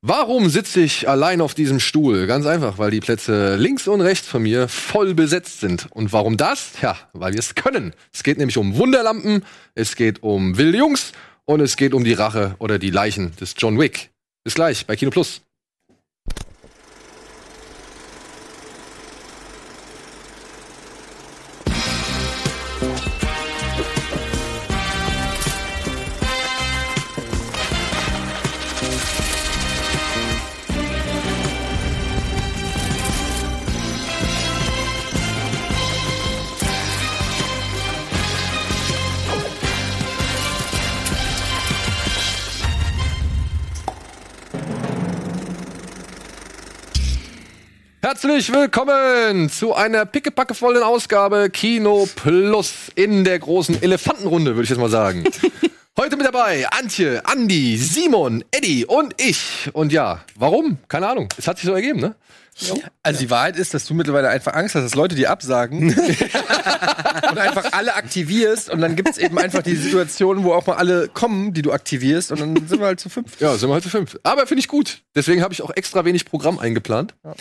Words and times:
Warum 0.00 0.48
sitze 0.48 0.80
ich 0.80 1.08
allein 1.08 1.40
auf 1.40 1.54
diesem 1.54 1.80
Stuhl? 1.80 2.28
Ganz 2.28 2.46
einfach, 2.46 2.78
weil 2.78 2.92
die 2.92 3.00
Plätze 3.00 3.56
links 3.56 3.88
und 3.88 4.00
rechts 4.00 4.28
von 4.28 4.44
mir 4.44 4.68
voll 4.68 5.12
besetzt 5.12 5.58
sind. 5.58 5.88
Und 5.90 6.12
warum 6.12 6.36
das? 6.36 6.70
Ja, 6.80 6.96
weil 7.14 7.32
wir 7.32 7.40
es 7.40 7.56
können. 7.56 7.92
Es 8.12 8.22
geht 8.22 8.38
nämlich 8.38 8.58
um 8.58 8.76
Wunderlampen, 8.76 9.44
es 9.74 9.96
geht 9.96 10.22
um 10.22 10.56
wilde 10.56 10.78
Jungs 10.78 11.10
und 11.46 11.60
es 11.60 11.76
geht 11.76 11.94
um 11.94 12.04
die 12.04 12.12
Rache 12.12 12.54
oder 12.60 12.78
die 12.78 12.90
Leichen 12.90 13.34
des 13.40 13.54
John 13.58 13.76
Wick. 13.76 14.10
Bis 14.44 14.54
gleich 14.54 14.86
bei 14.86 14.94
Kino 14.94 15.10
Plus. 15.10 15.42
Herzlich 48.20 48.52
willkommen 48.52 49.48
zu 49.48 49.74
einer 49.76 50.04
pickepackevollen 50.04 50.82
Ausgabe 50.82 51.50
Kino 51.50 52.08
Plus 52.16 52.90
in 52.96 53.22
der 53.22 53.38
großen 53.38 53.80
Elefantenrunde, 53.80 54.56
würde 54.56 54.64
ich 54.64 54.70
jetzt 54.70 54.80
mal 54.80 54.90
sagen. 54.90 55.22
Heute 55.96 56.16
mit 56.16 56.26
dabei 56.26 56.66
Antje, 56.68 57.24
Andi, 57.24 57.76
Simon, 57.76 58.42
Eddie 58.50 58.84
und 58.86 59.14
ich. 59.22 59.70
Und 59.72 59.92
ja, 59.92 60.24
warum? 60.34 60.78
Keine 60.88 61.06
Ahnung. 61.06 61.28
Es 61.38 61.46
hat 61.46 61.58
sich 61.58 61.66
so 61.66 61.72
ergeben, 61.72 62.00
ne? 62.00 62.16
Also 63.04 63.20
die 63.20 63.30
Wahrheit 63.30 63.56
ist, 63.56 63.72
dass 63.72 63.84
du 63.84 63.94
mittlerweile 63.94 64.28
einfach 64.30 64.52
Angst 64.52 64.74
hast, 64.74 64.82
dass 64.82 64.96
Leute 64.96 65.14
dir 65.14 65.30
absagen 65.30 65.94
und 67.30 67.38
einfach 67.38 67.72
alle 67.72 67.94
aktivierst 67.94 68.68
und 68.68 68.80
dann 68.80 68.96
gibt 68.96 69.10
es 69.10 69.18
eben 69.18 69.38
einfach 69.38 69.62
die 69.62 69.76
Situation, 69.76 70.42
wo 70.42 70.54
auch 70.54 70.66
mal 70.66 70.74
alle 70.74 71.06
kommen, 71.06 71.54
die 71.54 71.62
du 71.62 71.70
aktivierst 71.70 72.32
und 72.32 72.40
dann 72.40 72.66
sind 72.66 72.80
wir 72.80 72.86
halt 72.86 72.98
zu 72.98 73.10
fünf. 73.10 73.40
Ja, 73.40 73.54
sind 73.56 73.68
wir 73.68 73.74
halt 73.74 73.84
zu 73.84 73.90
fünf. 73.90 74.18
Aber 74.24 74.48
finde 74.48 74.58
ich 74.58 74.66
gut. 74.66 75.02
Deswegen 75.14 75.40
habe 75.40 75.54
ich 75.54 75.62
auch 75.62 75.70
extra 75.70 76.04
wenig 76.04 76.24
Programm 76.24 76.58
eingeplant. 76.58 77.14
Ja. 77.22 77.36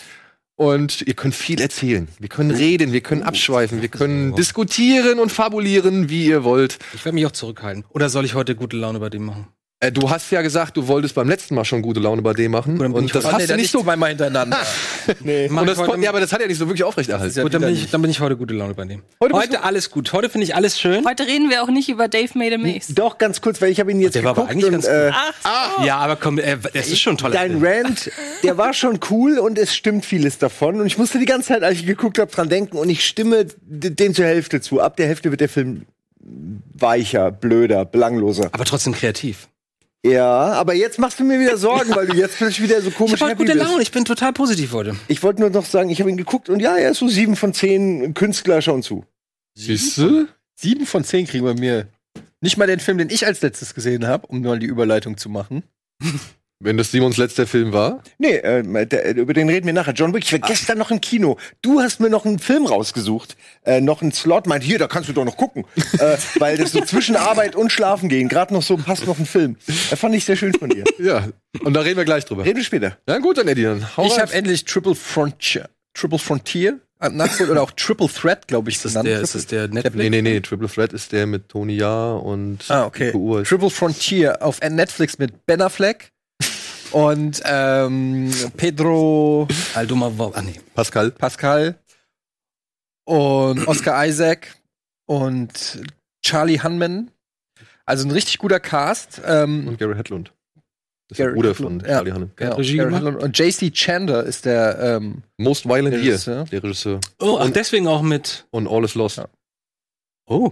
Und 0.58 1.04
ihr 1.04 1.14
könnt 1.14 1.36
viel 1.36 1.62
erzählen. 1.62 2.08
Wir 2.18 2.30
können 2.30 2.50
reden, 2.50 2.92
wir 2.92 3.02
können 3.02 3.22
abschweifen, 3.22 3.84
wir 3.84 3.90
können 3.90 4.34
diskutieren 4.36 5.20
und 5.20 5.32
fabulieren, 5.32 6.10
wie 6.10 6.26
ihr 6.26 6.44
wollt. 6.44 6.80
Ich 6.96 7.06
werde 7.06 7.14
mich 7.14 7.28
auch 7.28 7.32
zurückhalten. 7.32 7.86
Oder 7.90 8.10
soll 8.10 8.26
ich 8.26 8.34
heute 8.34 8.56
gute 8.56 8.76
Laune 8.76 9.00
bei 9.00 9.10
dem 9.10 9.24
machen? 9.24 9.48
Äh, 9.80 9.92
du 9.92 10.10
hast 10.10 10.32
ja 10.32 10.42
gesagt, 10.42 10.76
du 10.76 10.88
wolltest 10.88 11.14
beim 11.14 11.30
letzten 11.30 11.54
Mal 11.54 11.64
schon 11.64 11.84
gute 11.84 12.00
Laune 12.00 12.24
bei 12.24 12.34
dem 12.34 12.52
machen. 12.52 12.82
Und 12.82 13.06
ich 13.06 13.12
das 13.12 13.26
heute- 13.26 13.36
hast 13.36 13.42
nee, 13.44 13.48
du 13.48 13.56
nicht 13.58 13.70
so. 13.72 13.84
zweimal 13.84 14.10
hintereinander. 14.10 14.58
nee. 15.20 15.48
Und 15.50 15.68
das 15.68 15.78
kon- 15.78 16.02
ja, 16.02 16.10
aber 16.10 16.20
das 16.20 16.32
hat 16.34 16.42
ja 16.42 16.48
nicht 16.48 16.58
so 16.58 16.66
wirklich 16.68 16.84
aufrechterhalten. 16.84 17.44
Gut, 17.44 17.54
dann 17.54 17.62
bin, 17.62 17.76
ich, 17.76 17.92
dann 17.92 18.02
bin 18.02 18.10
ich 18.10 18.20
heute 18.20 18.36
gute 18.38 18.56
Laune 18.56 18.74
bei 18.74 18.86
dem. 18.86 19.04
Heute 19.22 19.36
Heute, 19.36 19.64
alles 19.64 19.92
gut. 19.92 20.12
Heute 20.14 20.32
finde 20.32 20.46
ich 20.46 20.56
alles 20.56 20.80
schön. 20.80 21.06
Heute 21.06 21.28
reden 21.28 21.52
wir 21.52 21.62
auch 21.62 21.68
nicht 21.70 21.90
über 21.90 22.08
Dave 22.08 22.36
Made 22.36 22.56
a 22.56 22.58
Maze. 22.58 22.96
Doch, 22.96 23.20
ganz 23.20 23.40
kurz, 23.40 23.62
weil 23.62 23.70
ich 23.70 23.80
habe 23.80 23.92
ihn 23.92 24.00
jetzt 24.02 24.16
Der 24.16 24.24
war 24.24 24.32
aber 24.32 24.48
geguckt 24.48 24.52
eigentlich 24.66 24.66
und 24.66 24.72
ganz 24.72 24.88
äh, 24.88 25.86
Ja, 25.86 25.98
aber 25.98 26.16
komm, 26.16 26.40
äh, 26.40 26.58
das 26.74 26.88
ist 26.88 27.00
schon 27.00 27.16
toller 27.20 27.36
dein 27.36 27.60
Film. 27.60 27.64
Rant, 27.64 28.12
der 28.42 28.58
war 28.58 28.74
schon 28.74 29.00
cool 29.12 29.38
und 29.38 29.60
es 29.60 29.76
stimmt 29.76 30.08
vieles 30.08 30.40
davon. 30.40 30.82
Und 30.82 30.88
ich 30.88 30.98
musste 30.98 31.20
die 31.20 31.26
ganze 31.26 31.50
Zeit, 31.50 31.62
als 31.62 31.78
ich 31.78 31.86
geguckt 31.86 32.18
habe, 32.18 32.32
dran 32.32 32.50
denken 32.50 32.78
und 32.78 32.90
ich 32.90 33.06
stimme 33.06 33.46
dem 33.62 34.16
zur 34.16 34.26
Hälfte 34.26 34.60
zu. 34.60 34.82
Ab 34.82 34.98
der 34.98 35.06
Hälfte 35.06 35.30
wird 35.30 35.42
der 35.42 35.50
Film 35.50 35.86
weicher, 36.74 37.30
blöder, 37.32 37.86
belangloser. 37.86 38.50
Aber 38.54 38.66
trotzdem 38.66 38.94
kreativ. 38.94 39.48
Ja, 40.12 40.54
aber 40.54 40.74
jetzt 40.74 41.00
machst 41.00 41.20
du 41.20 41.24
mir 41.24 41.40
wieder 41.40 41.58
Sorgen, 41.58 41.94
weil 41.96 42.08
du 42.08 42.16
jetzt 42.16 42.38
plötzlich 42.38 42.64
wieder 42.64 42.82
so 42.82 42.90
Ich 42.90 42.96
komisch 42.96 43.14
habe 43.14 43.32
heute 43.32 43.32
happy 43.32 43.44
gute 43.46 43.58
bist. 43.58 43.66
Laune. 43.66 43.82
Ich 43.82 43.92
bin 43.92 44.06
total 44.06 44.34
positiv 44.34 44.72
heute. 44.74 44.96
Ich 45.08 45.22
wollte 45.24 45.42
nur 45.42 45.50
noch 45.50 45.66
sagen, 45.66 45.90
ich 45.90 46.00
habe 46.00 46.10
ihn 46.10 46.18
geguckt 46.18 46.50
und 46.50 46.60
ja, 46.60 46.78
er 46.78 46.92
ist 46.92 47.00
so 47.00 47.08
sieben 47.08 47.36
von 47.36 47.54
zehn 47.54 48.14
Künstler 48.14 48.62
schauen 48.62 48.84
zu. 48.84 49.06
Siehst 49.56 49.98
du? 49.98 50.28
Sieben 50.56 50.86
von 50.86 51.04
zehn 51.04 51.28
kriegen 51.28 51.46
bei 51.46 51.54
mir. 51.54 51.88
Nicht 52.42 52.58
mal 52.58 52.68
den 52.68 52.80
Film, 52.80 52.98
den 52.98 53.10
ich 53.10 53.26
als 53.26 53.42
letztes 53.42 53.74
gesehen 53.74 54.08
habe, 54.08 54.28
um 54.28 54.42
mal 54.42 54.60
die 54.60 54.68
Überleitung 54.68 55.18
zu 55.18 55.30
machen. 55.30 55.64
Wenn 56.60 56.76
das 56.76 56.90
Simons 56.90 57.18
letzter 57.18 57.46
Film 57.46 57.72
war. 57.72 58.02
Nee, 58.18 58.38
äh, 58.38 58.86
der, 58.88 59.16
über 59.16 59.34
den 59.34 59.48
reden 59.48 59.68
wir 59.68 59.74
nachher. 59.74 59.94
John 59.94 60.12
Wick, 60.16 60.24
ich 60.24 60.32
war 60.34 60.40
gestern 60.40 60.80
noch 60.80 60.90
im 60.90 61.00
Kino. 61.02 61.38
Du 61.62 61.82
hast 61.82 62.00
mir 62.00 62.10
noch 62.10 62.26
einen 62.26 62.40
Film 62.40 62.66
rausgesucht. 62.66 63.38
Äh, 63.64 63.80
noch 63.80 64.02
einen 64.02 64.12
Slot. 64.12 64.48
Meint, 64.48 64.64
hier, 64.64 64.80
da 64.80 64.88
kannst 64.88 65.08
du 65.08 65.14
doch 65.14 65.24
noch 65.26 65.38
gucken. 65.38 65.66
äh, 66.00 66.18
weil 66.40 66.58
das 66.58 66.72
so 66.72 66.82
zwischen 66.82 67.16
Arbeit 67.16 67.56
und 67.56 67.72
Schlafen 67.72 68.10
gehen. 68.10 68.28
Gerade 68.28 68.56
noch 68.56 68.64
so 68.64 68.76
passt 68.76 69.06
noch 69.06 69.20
ein 69.20 69.28
Film. 69.28 69.58
Äh, 69.68 69.96
fand 69.96 70.16
ich 70.16 70.26
sehr 70.26 70.36
schön 70.36 70.54
von 70.56 70.70
dir. 70.70 70.84
Ja. 70.98 71.28
Und 71.64 71.76
da 71.76 71.82
reden 71.82 71.98
wir 71.98 72.06
gleich 72.06 72.26
drüber. 72.26 72.44
Reden 72.44 72.58
wir 72.58 72.64
später. 72.64 72.98
Ja, 73.08 73.20
gut, 73.20 73.38
dann 73.38 73.48
Eddie, 73.48 73.64
dann 73.64 73.96
hau 73.96 74.06
ich 74.08 74.18
habe 74.20 74.34
endlich 74.34 74.66
Triple 74.66 74.96
Frontier, 74.96 75.70
Triple 75.94 76.18
Frontier 76.20 76.80
äh, 77.00 77.10
nachgeholt 77.10 77.52
oder 77.52 77.62
auch 77.62 77.72
Triple 77.72 78.08
Threat, 78.10 78.48
glaube 78.48 78.72
ich, 78.72 78.78
ist 78.78 78.86
das 78.86 78.94
der- 79.04 79.20
Das 79.22 79.36
ist 79.36 79.52
der 79.52 79.68
Nee, 79.68 79.76
Netflix. 79.76 80.10
nee, 80.10 80.22
nee. 80.24 80.40
Triple 80.40 80.68
Threat 80.68 80.92
ist 80.94 81.12
der 81.12 81.28
mit 81.28 81.50
Tony 81.50 81.76
Jaa 81.76 82.14
und 82.14 82.60
Ah, 82.70 82.86
okay. 82.86 83.12
Triple 83.12 83.70
Frontier 83.70 84.42
auf 84.42 84.60
Netflix 84.62 85.20
mit 85.20 85.46
Ben 85.46 85.62
Affleck 85.62 86.12
und 86.92 87.42
ähm, 87.46 88.32
Pedro 88.56 89.48
Almodovar, 89.74 90.32
ah 90.36 90.42
nee, 90.42 90.60
Pascal. 90.76 91.12
Pascal 91.12 91.76
und 93.06 93.68
Oscar 93.68 94.06
Isaac 94.06 94.56
und 95.06 95.82
Charlie 96.24 96.60
Hunman. 96.62 97.12
Also 97.86 98.06
ein 98.06 98.12
richtig 98.12 98.38
guter 98.40 98.60
Cast. 98.60 99.22
Ähm, 99.26 99.68
Und 99.68 99.80
Gary 99.80 99.96
Hedlund. 99.96 100.34
Das 101.08 101.18
ist 101.18 101.18
Gary 101.18 101.30
der 101.30 101.36
Bruder 101.36 101.50
Hedlund, 101.52 101.82
von 101.84 101.90
ja. 101.90 101.96
Charlie 101.98 102.12
Hunnam. 102.12 102.32
genau, 102.36 102.56
Regie 102.56 102.76
Gary 102.76 102.90
gemacht? 102.90 103.06
Hedlund. 103.06 103.24
Und 103.24 103.38
JC 103.40 103.72
Chandler 103.74 104.24
ist 104.24 104.44
der 104.46 104.78
ähm, 104.80 105.24
Most 105.38 105.66
Violent 105.66 106.04
Year, 106.04 106.18
der 106.52 106.64
Regisseur. 106.64 107.00
Oh, 107.20 107.38
ach, 107.40 107.50
deswegen 107.50 107.88
auch 107.88 108.02
mit. 108.02 108.46
Und 108.52 108.68
All 108.68 108.84
is 108.84 108.96
Lost. 108.96 109.18
Ja. 109.18 109.28
Oh. 110.26 110.52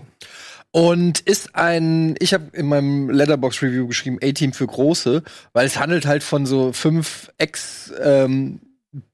Und 0.76 1.22
ist 1.22 1.56
ein, 1.56 2.16
ich 2.20 2.34
habe 2.34 2.48
in 2.52 2.66
meinem 2.66 3.10
Letterbox 3.10 3.62
Review 3.62 3.88
geschrieben, 3.88 4.20
A-Team 4.22 4.52
für 4.52 4.68
Große, 4.68 5.24
weil 5.54 5.66
es 5.66 5.80
handelt 5.80 6.06
halt 6.06 6.22
von 6.22 6.46
so 6.46 6.74
fünf 6.74 7.32
Ex 7.38 7.94
ähm, 8.04 8.60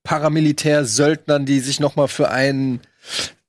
Paramilitär-Söldnern, 0.02 1.46
die 1.46 1.60
sich 1.60 1.80
noch 1.80 1.96
mal 1.96 2.08
für 2.08 2.32
ein 2.32 2.80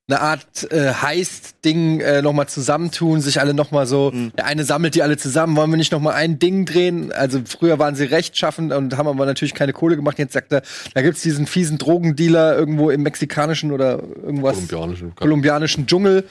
eine 0.09 0.21
Art 0.21 0.71
äh, 0.71 0.93
Heist-Ding 0.93 2.01
äh, 2.01 2.21
noch 2.21 2.35
mal 2.35 2.49
zusammentun, 2.49 3.23
sich 3.23 3.41
alle 3.41 3.55
noch 3.55 3.71
mal 3.71 3.87
so, 3.87 4.11
der 4.37 4.45
eine 4.45 4.65
sammelt 4.65 4.95
die 4.95 5.03
alle 5.03 5.17
zusammen, 5.17 5.57
wollen 5.57 5.71
wir 5.71 5.79
nicht 5.79 5.93
noch 5.93 6.01
mal 6.01 6.13
ein 6.13 6.39
Ding 6.39 6.67
drehen? 6.67 7.13
Also 7.13 7.41
früher 7.47 7.79
waren 7.79 7.95
sie 7.95 8.05
rechtschaffend 8.05 8.75
und 8.75 8.95
haben 8.99 9.09
aber 9.09 9.25
natürlich 9.25 9.55
keine 9.55 9.73
Kohle 9.73 9.97
gemacht. 9.97 10.19
Jetzt 10.19 10.35
sagt 10.35 10.53
er, 10.53 10.61
da 10.93 11.01
gibt's 11.01 11.23
diesen 11.23 11.47
fiesen 11.47 11.79
Drogendealer 11.79 12.59
irgendwo 12.59 12.91
im 12.91 13.03
mexikanischen 13.05 13.73
oder 13.73 14.03
irgendwas 14.03 14.57
Kolumbianische. 14.57 15.13
kolumbianischen 15.15 15.87
Dschungel. 15.87 16.25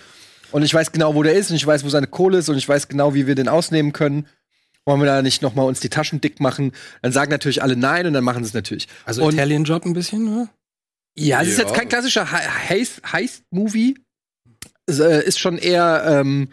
Und 0.52 0.64
ich 0.64 0.74
weiß 0.74 0.92
genau, 0.92 1.16
wo 1.16 1.24
der 1.24 1.34
ist 1.34 1.50
und 1.50 1.56
ich 1.56 1.66
weiß, 1.66 1.84
wo 1.84 1.90
seine 1.90 2.08
Kohle 2.08 2.40
ist 2.40 2.50
und 2.50 2.58
ich 2.58 2.68
weiß 2.68 2.88
genau, 2.88 3.14
wie 3.14 3.28
wir 3.28 3.36
den 3.36 3.48
ausnehmen 3.48 3.94
können. 3.94 4.28
Wollen 4.86 5.00
wir 5.00 5.06
da 5.06 5.22
nicht 5.22 5.42
noch 5.42 5.54
mal 5.56 5.64
uns 5.64 5.80
die 5.80 5.90
Taschen 5.90 6.22
dick 6.22 6.40
machen? 6.40 6.72
Dann 7.02 7.12
sagen 7.12 7.32
natürlich 7.32 7.62
alle 7.62 7.76
nein 7.76 8.08
und 8.08 8.14
dann 8.14 8.24
machen 8.24 8.44
sie 8.44 8.50
es 8.50 8.54
natürlich. 8.54 8.88
Also 9.06 9.24
und, 9.24 9.34
Italian 9.36 9.64
Job 9.64 9.86
ein 9.86 9.94
bisschen, 9.94 10.28
oder? 10.28 10.50
ja, 11.16 11.42
es 11.42 11.50
ist 11.50 11.58
Ja. 11.60 11.66
jetzt 11.66 11.76
kein 11.76 11.88
klassischer 11.90 12.26
He- 12.32 12.74
Heist- 12.74 13.02
Heist-Movie. 13.14 13.98
Es 14.88 15.00
äh, 15.00 15.24
ist 15.24 15.40
schon 15.40 15.58
eher, 15.58 16.04
ähm, 16.08 16.50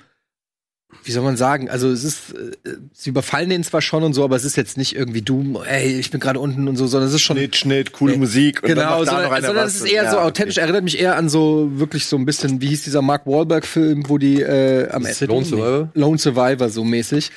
wie 1.04 1.12
soll 1.12 1.22
man 1.22 1.36
sagen, 1.36 1.68
also 1.68 1.90
es 1.90 2.02
ist, 2.02 2.32
äh, 2.32 2.76
sie 2.94 3.10
überfallen 3.10 3.50
den 3.50 3.62
zwar 3.62 3.82
schon 3.82 4.02
und 4.02 4.14
so, 4.14 4.24
aber 4.24 4.36
es 4.36 4.44
ist 4.44 4.56
jetzt 4.56 4.78
nicht 4.78 4.96
irgendwie 4.96 5.20
Doom, 5.22 5.58
ey, 5.66 5.98
ich 5.98 6.10
bin 6.10 6.18
gerade 6.18 6.40
unten 6.40 6.66
und 6.66 6.76
so, 6.76 6.86
sondern 6.86 7.08
es 7.08 7.14
ist 7.14 7.20
schon 7.22 7.36
Schnitt, 7.36 7.56
Schnitt, 7.56 7.92
coole 7.92 8.16
Musik. 8.16 8.62
Und 8.62 8.70
dann 8.70 8.78
Genau, 8.78 8.90
macht 8.90 9.00
da 9.00 9.04
sondern, 9.06 9.24
noch 9.24 9.32
einer 9.32 9.46
sondern 9.46 9.66
es 9.66 9.74
ist 9.76 9.86
eher 9.86 10.04
Ja, 10.04 10.10
so 10.10 10.16
okay. 10.16 10.26
authentisch, 10.26 10.58
erinnert 10.58 10.84
mich 10.84 10.98
eher 10.98 11.16
an 11.16 11.28
so 11.28 11.68
wirklich 11.74 12.06
so 12.06 12.16
ein 12.16 12.24
bisschen, 12.24 12.60
wie 12.62 12.68
hieß 12.68 12.84
dieser 12.84 13.02
Mark 13.02 13.26
Wahlberg-Film, 13.26 14.08
wo 14.08 14.16
die 14.18 14.40
äh, 14.40 14.88
am 14.90 15.04
Ende 15.04 15.26
Lone 15.26 15.44
Survivor? 15.44 15.90
Lone 15.94 16.18
Survivor 16.18 16.68
so 16.70 16.84
mäßig. 16.84 17.30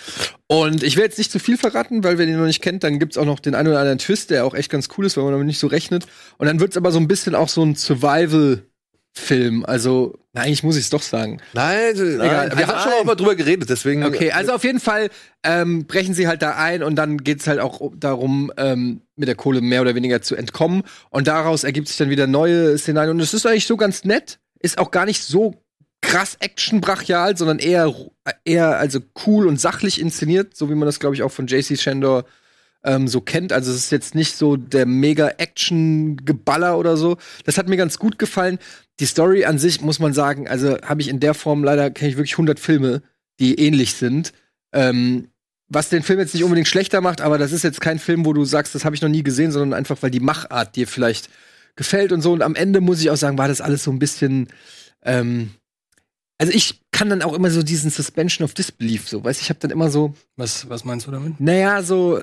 Und 0.47 0.83
ich 0.83 0.95
will 0.97 1.03
jetzt 1.03 1.17
nicht 1.17 1.31
zu 1.31 1.39
viel 1.39 1.57
verraten, 1.57 2.03
weil 2.03 2.17
wer 2.17 2.25
den 2.25 2.37
noch 2.37 2.45
nicht 2.45 2.61
kennt, 2.61 2.83
dann 2.83 2.99
gibt's 2.99 3.17
auch 3.17 3.25
noch 3.25 3.39
den 3.39 3.55
einen 3.55 3.69
oder 3.69 3.79
anderen 3.79 3.99
Twist, 3.99 4.29
der 4.31 4.45
auch 4.45 4.53
echt 4.53 4.69
ganz 4.69 4.89
cool 4.97 5.05
ist, 5.05 5.15
weil 5.17 5.23
man 5.23 5.33
damit 5.33 5.47
nicht 5.47 5.59
so 5.59 5.67
rechnet. 5.67 6.05
Und 6.37 6.47
dann 6.47 6.59
wird's 6.59 6.75
aber 6.77 6.91
so 6.91 6.99
ein 6.99 7.07
bisschen 7.07 7.35
auch 7.35 7.47
so 7.49 7.63
ein 7.63 7.75
Survival-Film. 9.15 9.65
Also, 9.65 10.17
eigentlich 10.33 10.63
muss 10.63 10.75
ich 10.75 10.83
es 10.83 10.89
doch 10.89 11.01
sagen. 11.01 11.41
Nein, 11.53 11.93
nein, 11.95 12.21
Egal, 12.21 12.57
wir 12.57 12.67
haben 12.67 12.79
schon 12.83 12.93
auch 12.93 13.03
mal 13.03 13.15
drüber 13.15 13.35
geredet, 13.35 13.69
deswegen. 13.69 14.03
Okay, 14.03 14.31
also 14.31 14.53
auf 14.53 14.63
jeden 14.63 14.79
Fall 14.79 15.09
ähm, 15.43 15.85
brechen 15.85 16.13
sie 16.13 16.27
halt 16.27 16.41
da 16.41 16.55
ein 16.55 16.83
und 16.83 16.95
dann 16.95 17.17
geht's 17.17 17.47
halt 17.47 17.59
auch 17.59 17.91
darum, 17.95 18.51
ähm, 18.57 19.01
mit 19.15 19.27
der 19.27 19.35
Kohle 19.35 19.61
mehr 19.61 19.81
oder 19.81 19.95
weniger 19.95 20.21
zu 20.21 20.35
entkommen. 20.35 20.83
Und 21.09 21.27
daraus 21.27 21.63
ergibt 21.63 21.87
sich 21.87 21.97
dann 21.97 22.09
wieder 22.09 22.27
neue 22.27 22.77
Szenarien. 22.77 23.11
Und 23.11 23.19
es 23.19 23.33
ist 23.33 23.45
eigentlich 23.45 23.67
so 23.67 23.77
ganz 23.77 24.05
nett. 24.05 24.39
Ist 24.59 24.77
auch 24.77 24.91
gar 24.91 25.05
nicht 25.05 25.23
so 25.23 25.55
krass 26.01 26.37
actionbrachial, 26.39 27.37
sondern 27.37 27.59
eher, 27.59 27.93
eher 28.43 28.77
also 28.77 28.99
cool 29.25 29.47
und 29.47 29.59
sachlich 29.59 29.99
inszeniert, 30.01 30.55
so 30.55 30.69
wie 30.69 30.75
man 30.75 30.85
das, 30.85 30.99
glaube 30.99 31.15
ich, 31.15 31.23
auch 31.23 31.31
von 31.31 31.47
JC 31.47 31.79
Shandor 31.79 32.25
ähm, 32.83 33.07
so 33.07 33.21
kennt. 33.21 33.53
Also 33.53 33.71
es 33.71 33.77
ist 33.77 33.91
jetzt 33.91 34.15
nicht 34.15 34.35
so 34.35 34.57
der 34.57 34.85
mega 34.85 35.29
Action-Geballer 35.37 36.77
oder 36.77 36.97
so. 36.97 37.17
Das 37.45 37.57
hat 37.57 37.67
mir 37.67 37.77
ganz 37.77 37.99
gut 37.99 38.17
gefallen. 38.19 38.59
Die 38.99 39.05
Story 39.05 39.45
an 39.45 39.59
sich 39.59 39.81
muss 39.81 39.99
man 39.99 40.13
sagen, 40.13 40.47
also 40.47 40.77
habe 40.81 41.01
ich 41.01 41.07
in 41.09 41.19
der 41.19 41.33
Form 41.33 41.63
leider 41.63 41.91
kenne 41.91 42.11
ich 42.11 42.17
wirklich 42.17 42.33
100 42.33 42.59
Filme, 42.59 43.01
die 43.39 43.55
ähnlich 43.59 43.93
sind. 43.93 44.33
Ähm, 44.73 45.27
was 45.67 45.89
den 45.89 46.03
Film 46.03 46.19
jetzt 46.19 46.33
nicht 46.33 46.43
unbedingt 46.43 46.67
schlechter 46.67 46.99
macht, 46.99 47.21
aber 47.21 47.37
das 47.37 47.53
ist 47.53 47.63
jetzt 47.63 47.79
kein 47.79 47.97
Film, 47.97 48.25
wo 48.25 48.33
du 48.33 48.43
sagst, 48.43 48.75
das 48.75 48.83
habe 48.83 48.95
ich 48.95 49.01
noch 49.01 49.09
nie 49.09 49.23
gesehen, 49.23 49.51
sondern 49.51 49.77
einfach, 49.77 49.97
weil 50.01 50.11
die 50.11 50.19
Machart 50.19 50.75
dir 50.75 50.85
vielleicht 50.85 51.29
gefällt 51.77 52.11
und 52.11 52.21
so. 52.21 52.33
Und 52.33 52.41
am 52.41 52.55
Ende 52.55 52.81
muss 52.81 52.99
ich 53.01 53.09
auch 53.09 53.15
sagen, 53.15 53.37
war 53.37 53.47
das 53.47 53.61
alles 53.61 53.83
so 53.83 53.91
ein 53.91 53.99
bisschen. 53.99 54.49
Ähm, 55.03 55.51
also 56.37 56.51
ich 56.53 56.81
kann 56.91 57.09
dann 57.09 57.21
auch 57.21 57.33
immer 57.33 57.51
so 57.51 57.63
diesen 57.63 57.89
Suspension 57.91 58.43
of 58.43 58.53
Disbelief, 58.53 59.07
so, 59.07 59.23
weißt 59.23 59.41
ich 59.41 59.49
habe 59.49 59.59
dann 59.59 59.71
immer 59.71 59.89
so, 59.89 60.15
Was, 60.35 60.67
was 60.69 60.83
meinst 60.83 61.07
du 61.07 61.11
damit? 61.11 61.39
naja, 61.39 61.83
so, 61.83 62.19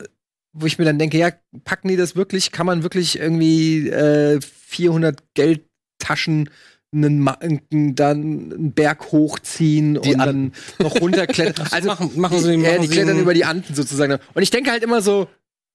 wo 0.61 0.67
ich 0.67 0.79
mir 0.79 0.85
dann 0.85 0.99
denke, 0.99 1.19
ja, 1.19 1.33
packen 1.65 1.89
die 1.89 1.97
das 1.97 2.17
wirklich? 2.17 2.53
Kann 2.53 2.67
man 2.67 2.83
wirklich 2.83 3.19
irgendwie 3.19 3.89
äh, 3.89 4.41
400 4.41 5.23
Geldtaschen 5.35 6.51
einen, 6.93 7.29
einen, 7.29 7.95
dann 7.95 8.53
einen 8.53 8.73
Berg 8.73 9.13
hochziehen 9.13 10.01
Die 10.01 10.13
und 10.13 10.19
dann 10.19 10.53
noch 10.79 11.01
runterklettern? 11.01 11.69
Also 11.73 11.89
machen, 11.89 12.11
machen 12.17 12.41
sie, 12.41 12.53
ja, 12.53 12.59
machen 12.59 12.83
die 12.83 12.89
sie 12.89 12.95
klettern 12.95 13.19
über 13.19 13.35
die 13.35 13.45
Anden 13.45 13.75
sozusagen. 13.75 14.19
Und 14.35 14.43
ich 14.43 14.51
denke 14.51 14.71
halt 14.71 14.83
immer 14.83 15.03
so, 15.03 15.29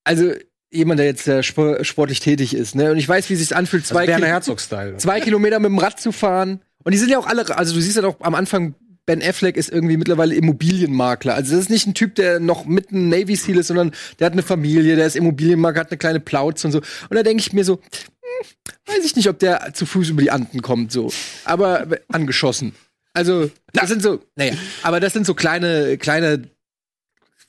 also 0.04 0.32
jemand, 0.72 1.00
der 1.00 1.06
jetzt 1.06 1.28
äh, 1.28 1.44
spor 1.44 1.84
sportlich 1.86 2.20
tätig 2.20 2.56
ist, 2.56 2.76
ne, 2.76 2.92
und 2.92 2.98
ich 2.98 3.08
weiß, 3.08 3.30
wie 3.30 3.34
es 3.34 3.40
sich 3.40 3.56
anfühlt, 3.56 3.86
zwei, 3.86 4.02
also 4.02 4.22
Werner 4.22 4.42
Kil 4.42 4.98
zwei 4.98 5.22
Kilometer 5.22 5.60
mit 5.60 5.70
dem 5.70 5.78
Rad 5.78 6.00
zu 6.00 6.12
fahren. 6.12 6.62
Und 6.84 6.92
die 6.92 6.98
sind 6.98 7.10
ja 7.10 7.20
auch 7.20 7.28
alle, 7.28 7.56
also 7.56 7.74
du 7.74 7.80
siehst 7.80 7.96
ja 7.96 8.02
doch 8.02 8.20
am 8.22 8.36
Anfang, 8.36 8.76
Ben 9.06 9.22
Affleck 9.22 9.58
ist 9.58 9.70
irgendwie 9.70 9.98
mittlerweile 9.98 10.34
Immobilienmakler. 10.36 11.36
Also 11.36 11.56
das 11.56 11.66
ist 11.66 11.70
nicht 11.70 11.88
ein 11.88 11.94
Typ, 11.94 12.16
der 12.16 12.40
noch 12.40 12.66
mitten 12.66 13.10
Navy 13.10 13.36
Seal 13.36 13.58
ist, 13.58 13.68
sondern 13.68 13.92
der 14.20 14.26
hat 14.28 14.34
eine 14.34 14.44
Familie, 14.44 14.96
der 14.96 15.06
ist 15.06 15.16
Immobilienmakler, 15.16 15.82
hat 15.82 15.92
eine 15.92 15.98
kleine 15.98 16.20
Plauze 16.22 16.68
und 16.68 16.72
so. 16.72 16.80
Und 16.80 17.16
da 17.16 17.24
denke 17.24 17.42
ich 17.42 17.52
mir 17.52 17.66
so, 17.66 17.82
hm, 17.82 18.48
weiß 18.86 19.04
ich 19.04 19.16
nicht, 19.16 19.28
ob 19.28 19.40
der 19.40 19.74
zu 19.74 19.86
Fuß 19.86 20.10
über 20.10 20.22
die 20.22 20.32
Anden 20.32 20.62
kommt, 20.62 20.92
so. 20.92 21.12
Aber 21.44 21.92
äh, 21.92 22.00
angeschossen. 22.10 22.74
Also, 23.14 23.52
das 23.74 23.90
sind 23.90 24.02
so, 24.02 24.22
naja, 24.36 24.54
aber 24.82 25.00
das 25.00 25.14
sind 25.14 25.26
so 25.26 25.36
kleine, 25.36 25.98
kleine, 25.98 26.50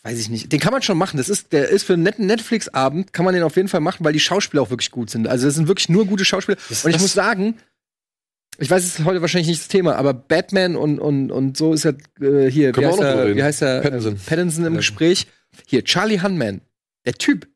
weiß 0.03 0.19
ich 0.19 0.29
nicht. 0.29 0.53
Den 0.53 0.61
kann 0.61 0.73
man 0.73 0.83
schon 0.83 0.99
machen. 0.99 1.17
Das 1.17 1.29
ist, 1.29 1.53
der 1.53 1.69
ist 1.69 1.85
für 1.85 1.95
einen 1.95 2.03
netten 2.03 2.27
Netflix-Abend, 2.27 3.13
kann 3.13 3.25
man 3.25 3.33
den 3.33 3.45
auf 3.45 3.57
jeden 3.57 3.69
Fall 3.69 3.81
machen, 3.81 4.05
weil 4.05 4.13
die 4.13 4.21
Schauspieler 4.21 4.63
auch 4.63 4.71
wirklich 4.71 4.91
gut 4.91 5.09
sind. 5.09 5.27
Also, 5.27 5.47
das 5.47 5.55
sind 5.55 5.69
wirklich 5.69 5.89
nur 5.89 6.05
gute 6.05 6.25
Schauspieler. 6.25 6.59
Und 6.83 6.91
ich 6.91 7.01
muss 7.01 7.15
sagen, 7.15 7.57
ich 8.59 8.71
weiß, 8.71 8.83
es 8.85 8.99
ist 8.99 9.05
heute 9.05 9.21
wahrscheinlich 9.21 9.49
nicht 9.49 9.61
das 9.63 9.69
Thema, 9.69 9.97
aber 9.97 10.15
Batman 10.15 10.77
und, 10.77 10.99
und, 10.99 11.31
und 11.31 11.57
so 11.57 11.73
ist 11.73 11.85
ja 11.85 11.93
äh, 12.21 12.51
hier, 12.51 12.69
wie 12.69 12.73
Können 12.73 12.87
wir 12.87 12.89
heißt, 12.89 12.99
auch 12.99 13.03
noch 13.03 13.11
drüber 13.13 13.29
er, 13.29 13.37
wie 13.37 13.43
heißt 13.43 13.63
er? 13.63 13.81
Pattinson. 13.81 14.15
Äh, 14.15 14.19
Pattinson 14.27 14.65
im 14.67 14.77
Gespräch. 14.77 15.27
Hier, 15.67 15.85
Charlie 15.85 16.21
Hunman. 16.21 16.61
Der 17.07 17.15
Typ 17.15 17.49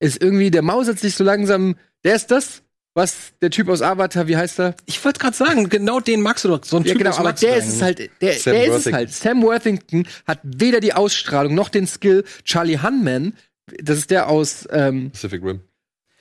ist 0.00 0.22
irgendwie, 0.22 0.50
der 0.50 0.62
mausert 0.62 0.98
sich 0.98 1.14
so 1.14 1.24
langsam. 1.24 1.76
Der 2.04 2.14
ist 2.14 2.30
das, 2.30 2.62
was 2.94 3.32
der 3.40 3.50
Typ 3.50 3.68
aus 3.68 3.80
Avatar, 3.82 4.26
wie 4.28 4.36
heißt 4.36 4.60
er? 4.60 4.74
Ich 4.86 5.02
wollte 5.04 5.18
gerade 5.20 5.36
sagen, 5.36 5.68
genau 5.68 6.00
den 6.00 6.20
magst 6.20 6.44
du 6.44 6.48
doch. 6.48 6.62
So 6.64 6.76
ein 6.76 6.84
Ja, 6.84 6.90
Typ 6.92 6.98
genau, 6.98 7.10
aus 7.10 7.16
aber 7.18 7.28
magst 7.30 7.42
der 7.42 7.56
ist 7.56 7.68
es 7.68 7.80
halt, 7.82 8.10
der, 8.20 8.32
Sam 8.34 8.52
der 8.52 8.62
ist 8.64 8.68
es 8.68 8.74
Worthington. 8.74 8.94
halt. 8.94 9.12
Sam 9.12 9.42
Worthington 9.42 10.06
hat 10.26 10.40
weder 10.42 10.80
die 10.80 10.92
Ausstrahlung 10.92 11.54
noch 11.54 11.68
den 11.68 11.86
Skill. 11.86 12.24
Charlie 12.44 12.78
Hunman, 12.82 13.32
das 13.82 13.98
ist 13.98 14.10
der 14.10 14.28
aus 14.28 14.68
ähm, 14.70 15.10
Pacific 15.12 15.42
Rim. 15.42 15.60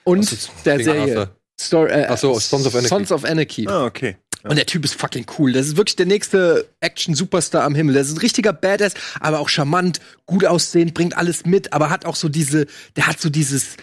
und 0.05 0.37
der 0.65 0.75
King 0.77 0.85
Serie. 0.85 1.01
Arthur. 1.19 1.35
Story, 1.67 1.91
äh, 1.91 2.07
Ach 2.09 2.17
so, 2.17 2.37
Sons 2.39 2.65
of 2.65 2.73
Anarchy. 2.73 2.89
Sons 2.89 3.11
of 3.11 3.25
Anarchy. 3.25 3.67
Ah, 3.67 3.85
okay. 3.85 4.17
Und 4.43 4.55
der 4.55 4.65
Typ 4.65 4.83
ist 4.83 4.95
fucking 4.95 5.25
cool. 5.37 5.53
Das 5.53 5.67
ist 5.67 5.77
wirklich 5.77 5.95
der 5.95 6.07
nächste 6.07 6.67
Action-Superstar 6.79 7.63
am 7.63 7.75
Himmel. 7.75 7.93
Das 7.93 8.07
ist 8.07 8.15
ein 8.15 8.19
richtiger 8.19 8.53
Badass, 8.53 8.93
aber 9.19 9.39
auch 9.39 9.49
charmant, 9.49 9.99
gut 10.25 10.45
aussehend, 10.45 10.95
bringt 10.95 11.15
alles 11.15 11.45
mit, 11.45 11.73
aber 11.73 11.89
hat 11.91 12.05
auch 12.05 12.15
so 12.15 12.27
diese, 12.27 12.65
der 12.95 13.05
hat 13.05 13.19
so 13.21 13.29
dieses 13.29 13.77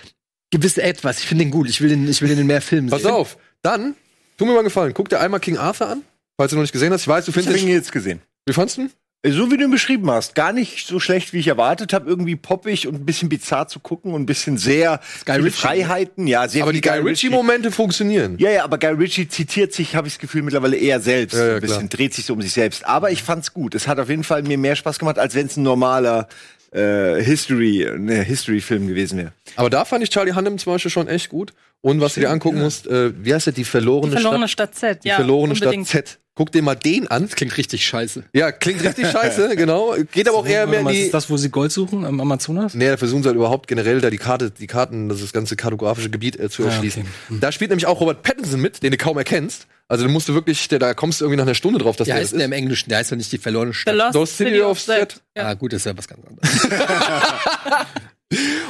gewisse 0.51 0.83
Etwas. 0.83 1.21
Ich 1.21 1.27
finde 1.27 1.45
den 1.45 1.53
gut. 1.53 1.69
Ich 1.69 1.81
will 1.81 1.89
den, 1.91 2.09
ich 2.09 2.21
will 2.23 2.29
den 2.29 2.39
in 2.41 2.47
mehr 2.47 2.61
Filmen 2.61 2.91
Pass 2.91 3.03
sehen. 3.03 3.11
auf, 3.13 3.39
dann, 3.63 3.95
tu 4.37 4.45
mir 4.47 4.53
mal 4.53 4.59
einen 4.59 4.65
gefallen, 4.65 4.95
guck 4.95 5.09
dir 5.09 5.21
einmal 5.21 5.39
King 5.41 5.59
Arthur 5.59 5.89
an, 5.89 6.03
falls 6.37 6.51
du 6.51 6.57
noch 6.57 6.63
nicht 6.63 6.73
gesehen 6.73 6.93
hast. 6.93 7.03
Ich 7.03 7.09
weiß, 7.09 7.25
du 7.27 7.31
Ich 7.31 7.37
habe 7.37 7.45
findest 7.45 7.65
ihn 7.65 7.71
jetzt 7.71 7.93
gesehen. 7.93 8.21
Wie 8.47 8.53
fandst 8.53 8.79
du 8.79 8.83
ihn? 8.83 8.91
So 9.27 9.51
wie 9.51 9.57
du 9.57 9.65
ihn 9.65 9.71
beschrieben 9.73 10.09
hast, 10.11 10.37
gar 10.37 10.53
nicht 10.53 10.87
so 10.87 11.01
schlecht, 11.01 11.33
wie 11.33 11.39
ich 11.39 11.49
erwartet 11.49 11.93
habe. 11.93 12.09
Irgendwie 12.09 12.37
poppig 12.37 12.87
und 12.87 12.95
ein 12.95 13.05
bisschen 13.05 13.29
bizarr 13.29 13.67
zu 13.67 13.81
gucken 13.81 14.15
und 14.15 14.23
ein 14.23 14.27
bisschen 14.27 14.57
sehr 14.59 15.01
viele 15.03 15.39
Ritchie. 15.45 15.51
Freiheiten. 15.61 16.27
Ja, 16.29 16.47
sehr 16.47 16.63
Aber 16.63 16.73
die 16.73 16.81
Guy 16.81 16.99
Ritchie-Momente 17.01 17.73
funktionieren. 17.73 18.37
Ja, 18.39 18.51
ja, 18.51 18.63
aber 18.65 18.79
Guy 18.79 18.91
Ritchie 18.93 19.27
zitiert 19.29 19.73
sich, 19.73 19.97
habe 19.97 20.07
ich 20.07 20.15
das 20.15 20.21
Gefühl, 20.21 20.43
mittlerweile 20.43 20.77
eher 20.77 21.01
selbst. 21.01 21.35
Ja, 21.37 21.47
ja, 21.49 21.55
ein 21.57 21.61
bisschen 21.61 21.89
klar. 21.89 21.99
dreht 21.99 22.15
sich 22.15 22.27
so 22.27 22.33
um 22.35 22.41
sich 22.43 22.53
selbst. 22.53 22.87
Aber 22.87 23.11
ich 23.11 23.25
fand's 23.25 23.53
gut. 23.53 23.75
Es 23.75 23.89
hat 23.89 23.99
auf 23.99 24.09
jeden 24.09 24.23
Fall 24.23 24.45
mir 24.45 24.57
mehr 24.57 24.77
Spaß 24.77 25.01
gemacht, 25.01 25.19
als 25.19 25.35
wenn 25.35 25.47
es 25.47 25.57
ein 25.57 25.65
normaler 25.65 26.29
äh, 26.71 27.21
History, 27.21 27.91
ne, 27.99 28.23
History-Film 28.23 28.87
gewesen 28.87 29.19
wäre. 29.19 29.33
Aber 29.57 29.69
da 29.69 29.85
fand 29.85 30.05
ich 30.05 30.11
Charlie 30.11 30.33
Hunnam 30.35 30.59
zum 30.59 30.75
Beispiel 30.75 30.93
schon 30.93 31.09
echt 31.09 31.29
gut. 31.29 31.53
Und 31.81 32.01
was 32.01 32.15
du 32.15 32.21
dir 32.21 32.31
angucken 32.31 32.61
musst, 32.61 32.87
äh, 32.87 33.13
wie 33.25 33.35
heißt 33.35 33.47
der, 33.47 33.53
die 33.53 33.65
verlorene, 33.65 34.11
Die 34.15 34.21
verlorene 34.21 34.47
Stadt? 34.49 34.77
Stadt 34.77 34.95
Z, 34.97 35.05
Die 35.05 35.09
ja. 35.09 35.17
verlorene 35.17 35.55
unbedingt. 35.55 35.89
Stadt 35.89 36.07
Z. 36.07 36.19
Guck 36.39 36.53
dir 36.53 36.63
mal 36.63 36.77
den 36.77 37.09
an. 37.09 37.25
Das 37.25 37.35
klingt 37.35 37.57
richtig 37.57 37.85
scheiße. 37.85 38.23
Ja, 38.33 38.53
klingt 38.53 38.81
richtig 38.85 39.09
scheiße, 39.09 39.57
genau. 39.57 39.97
Geht 40.13 40.29
aber 40.29 40.39
auch 40.39 40.47
eher 40.47 40.69
mehr 40.69 40.79
in 40.81 40.87
Was 40.87 40.93
die. 40.93 41.01
ist 41.01 41.13
das, 41.13 41.29
wo 41.29 41.37
sie 41.37 41.49
Gold 41.51 41.73
suchen? 41.73 42.05
Am 42.05 42.21
Amazonas? 42.21 42.75
Nee, 42.75 42.87
da 42.91 42.97
versuchen 42.97 43.25
sie 43.25 43.27
halt 43.29 43.35
überhaupt 43.35 43.67
generell 43.67 44.01
da 44.01 44.09
die 44.09 44.19
Karte, 44.19 44.53
die 44.53 44.69
Karten, 44.69 45.09
das, 45.09 45.19
das 45.21 45.33
ganze 45.33 45.57
kartografische 45.57 46.11
Gebiet 46.11 46.39
äh, 46.39 46.49
zu 46.49 46.63
Ah, 46.63 46.67
erschließen. 46.67 47.03
okay. 47.29 47.39
Da 47.41 47.51
spielt 47.51 47.71
nämlich 47.73 47.87
auch 47.87 47.99
Robert 48.01 48.23
Pattinson 48.23 48.61
mit, 48.61 48.85
den 48.85 48.93
du 48.93 48.97
kaum 48.99 49.19
erkennst. 49.19 49.67
Also 49.89 50.05
du 50.05 50.11
musst 50.13 50.29
du 50.29 50.35
wirklich, 50.35 50.69
der, 50.69 50.79
da 50.79 50.95
kommst 50.95 51.21
du 51.21 51.25
irgendwie 51.25 51.39
nach 51.39 51.45
einer 51.47 51.57
Stunde 51.57 51.81
drauf, 51.81 51.97
dass 51.97 52.05
Der 52.07 52.15
der 52.15 52.21
heißt 52.23 52.33
das 52.35 52.39
der 52.39 52.47
ist. 52.47 52.53
im 52.53 52.53
Englischen, 52.53 52.89
der 52.89 52.99
heißt 52.99 53.11
doch 53.11 53.17
nicht 53.17 53.33
die 53.33 53.39
verlorene 53.39 53.73
The 53.73 53.79
Stadt. 53.79 53.95
Lost 53.97 54.15
Lost 54.15 54.37
City 54.37 54.61
of 54.61 54.81
Z. 54.81 55.21
Ja. 55.37 55.49
Ah, 55.49 55.55
gut, 55.55 55.73
das 55.73 55.79
ist 55.81 55.87
ja 55.87 55.99
was 55.99 56.07
ganz 56.07 56.21
anderes. 56.25 56.69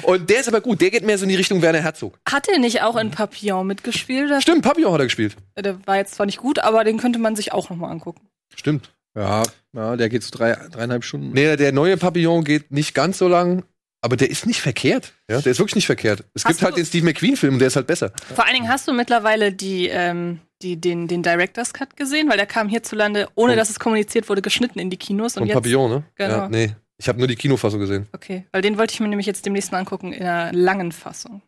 Und 0.02 0.30
der 0.30 0.40
ist 0.40 0.48
aber 0.48 0.60
gut, 0.60 0.80
der 0.80 0.90
geht 0.90 1.04
mehr 1.04 1.18
so 1.18 1.24
in 1.24 1.28
die 1.30 1.34
Richtung 1.36 1.60
Werner 1.62 1.80
Herzog. 1.80 2.18
Hat 2.28 2.48
er 2.48 2.58
nicht 2.58 2.82
auch 2.82 2.96
in 2.96 3.10
Papillon 3.10 3.66
mitgespielt? 3.66 4.42
Stimmt, 4.42 4.62
Papillon 4.62 4.92
hat 4.92 5.00
er 5.00 5.06
gespielt. 5.06 5.36
Der 5.58 5.84
war 5.86 5.96
jetzt 5.96 6.14
zwar 6.14 6.26
nicht 6.26 6.38
gut, 6.38 6.60
aber 6.60 6.84
den 6.84 6.98
könnte 6.98 7.18
man 7.18 7.34
sich 7.36 7.52
auch 7.52 7.68
noch 7.70 7.76
mal 7.76 7.90
angucken. 7.90 8.28
Stimmt. 8.54 8.94
Ja, 9.16 9.42
ja, 9.74 9.96
der 9.96 10.08
geht 10.08 10.22
so 10.22 10.30
drei, 10.36 10.52
dreieinhalb 10.70 11.04
Stunden. 11.04 11.32
Nee, 11.32 11.56
der 11.56 11.72
neue 11.72 11.96
Papillon 11.96 12.44
geht 12.44 12.70
nicht 12.70 12.94
ganz 12.94 13.18
so 13.18 13.26
lang, 13.26 13.64
aber 14.00 14.16
der 14.16 14.30
ist 14.30 14.46
nicht 14.46 14.60
verkehrt. 14.60 15.12
Ja, 15.28 15.40
der 15.40 15.50
ist 15.50 15.58
wirklich 15.58 15.74
nicht 15.74 15.86
verkehrt. 15.86 16.22
Es 16.34 16.44
Hast 16.44 16.52
gibt 16.52 16.62
halt 16.62 16.76
den 16.76 16.86
Steve 16.86 17.04
McQueen-Film, 17.04 17.54
und 17.54 17.58
der 17.58 17.66
ist 17.68 17.76
halt 17.76 17.88
besser. 17.88 18.12
Vor 18.34 18.44
allen 18.46 18.54
Dingen 18.54 18.68
hast 18.68 18.86
du 18.86 18.92
mittlerweile 18.92 19.52
die, 19.52 19.88
ähm, 19.88 20.38
die, 20.62 20.80
den, 20.80 21.08
den 21.08 21.24
Director's 21.24 21.72
Cut 21.72 21.96
gesehen, 21.96 22.28
weil 22.28 22.36
der 22.36 22.46
kam 22.46 22.68
hierzulande, 22.68 23.28
ohne 23.34 23.52
Von- 23.52 23.58
dass 23.58 23.70
es 23.70 23.80
kommuniziert 23.80 24.28
wurde, 24.28 24.40
geschnitten 24.40 24.78
in 24.78 24.88
die 24.90 24.96
Kinos. 24.98 25.34
Und 25.36 25.40
Von 25.40 25.48
jetzt, 25.48 25.54
Papillon, 25.56 25.90
ne? 25.90 26.04
Genau. 26.14 26.36
Ja, 26.36 26.48
nee. 26.48 26.76
Ich 27.00 27.08
habe 27.08 27.18
nur 27.18 27.28
die 27.28 27.36
Kinofassung 27.36 27.80
gesehen. 27.80 28.08
Okay, 28.12 28.44
weil 28.50 28.60
den 28.60 28.76
wollte 28.76 28.92
ich 28.92 29.00
mir 29.00 29.08
nämlich 29.08 29.26
jetzt 29.26 29.46
demnächst 29.46 29.70
mal 29.70 29.78
angucken 29.78 30.12
in 30.12 30.22
einer 30.22 30.52
langen 30.52 30.92
Fassung. 30.92 31.42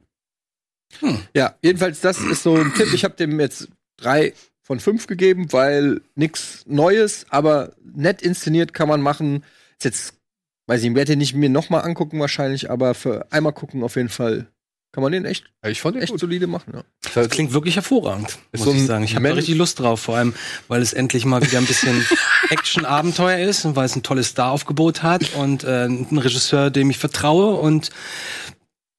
Ja, 1.35 1.55
jedenfalls, 1.63 2.01
das 2.01 2.21
ist 2.21 2.43
so 2.43 2.57
ein 2.57 2.73
Tipp. 2.75 2.93
Ich 2.93 3.05
habe 3.05 3.15
dem 3.15 3.39
jetzt 3.41 3.69
drei 3.97 4.33
von 4.63 4.81
fünf 4.81 5.07
gegeben, 5.07 5.53
weil 5.53 6.01
nix 6.15 6.65
Neues, 6.67 7.27
aber 7.31 7.75
nett 7.83 8.23
inszeniert 8.23 8.75
kann 8.75 8.89
man 8.89 9.01
machen. 9.01 9.45
Ist 9.79 9.85
jetzt, 9.85 10.15
weiß 10.67 10.83
ich, 10.83 10.89
ich 10.89 10.95
werde 10.95 11.13
den 11.13 11.19
nicht 11.19 11.35
mir 11.35 11.51
nochmal 11.51 11.83
angucken 11.83 12.21
wahrscheinlich, 12.21 12.71
aber 12.71 12.95
für 12.95 13.27
einmal 13.33 13.53
gucken 13.53 13.83
auf 13.83 13.97
jeden 13.97 14.09
Fall 14.09 14.47
kann 14.93 15.03
man 15.03 15.13
den 15.13 15.25
echt, 15.25 15.45
ich 15.65 15.81
fand 15.81 15.97
den 15.97 16.03
echt 16.03 16.11
gut. 16.11 16.21
solide 16.21 16.49
machen. 16.49 16.73
Ja. 16.75 16.83
Das 17.15 17.29
klingt 17.29 17.53
wirklich 17.53 17.77
hervorragend, 17.77 18.39
muss 18.53 18.65
so 18.65 18.73
ich 18.73 18.87
sagen. 18.87 19.05
Ich 19.05 19.15
habe 19.15 19.29
da 19.29 19.35
richtig 19.35 19.57
Lust 19.57 19.79
drauf, 19.79 20.01
vor 20.01 20.17
allem, 20.17 20.35
weil 20.67 20.83
es 20.83 20.93
endlich 20.93 21.25
mal 21.25 21.43
wieder 21.43 21.59
ein 21.59 21.67
bisschen 21.67 22.05
Action-Abenteuer 22.51 23.39
ist 23.49 23.65
und 23.65 23.77
weil 23.77 23.87
es 23.87 23.95
ein 23.95 24.03
tolles 24.03 24.29
Star-Aufgebot 24.29 25.03
hat 25.03 25.35
und 25.35 25.63
äh, 25.63 25.87
ein 25.87 26.19
Regisseur, 26.19 26.71
dem 26.71 26.91
ich 26.91 26.99
vertraue 26.99 27.55
und 27.61 27.91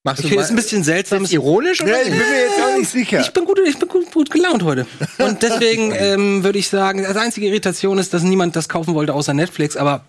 Machst 0.04 0.24
okay, 0.24 0.36
ist 0.36 0.50
ein 0.50 0.56
bisschen 0.56 0.82
seltsam. 0.82 1.22
ist 1.22 1.30
das 1.30 1.34
ironisch 1.34 1.80
oder? 1.80 2.02
ich 2.02 2.08
bin 2.08 2.18
mir 2.18 2.40
jetzt 2.40 2.60
auch 2.60 2.76
nicht 2.76 2.90
sicher. 2.90 3.20
Ich 3.20 3.30
bin 3.30 3.44
gut, 3.44 3.60
ich 3.64 3.78
bin 3.78 3.88
gut, 3.88 4.10
gut 4.10 4.30
gelaunt 4.30 4.64
heute. 4.64 4.84
Und 5.18 5.42
deswegen 5.44 5.92
ähm, 5.96 6.42
würde 6.42 6.58
ich 6.58 6.68
sagen, 6.68 7.04
das 7.04 7.16
einzige 7.16 7.46
Irritation 7.46 7.98
ist, 7.98 8.12
dass 8.12 8.24
niemand 8.24 8.56
das 8.56 8.68
kaufen 8.68 8.94
wollte 8.94 9.14
außer 9.14 9.32
Netflix, 9.32 9.76
aber 9.76 10.08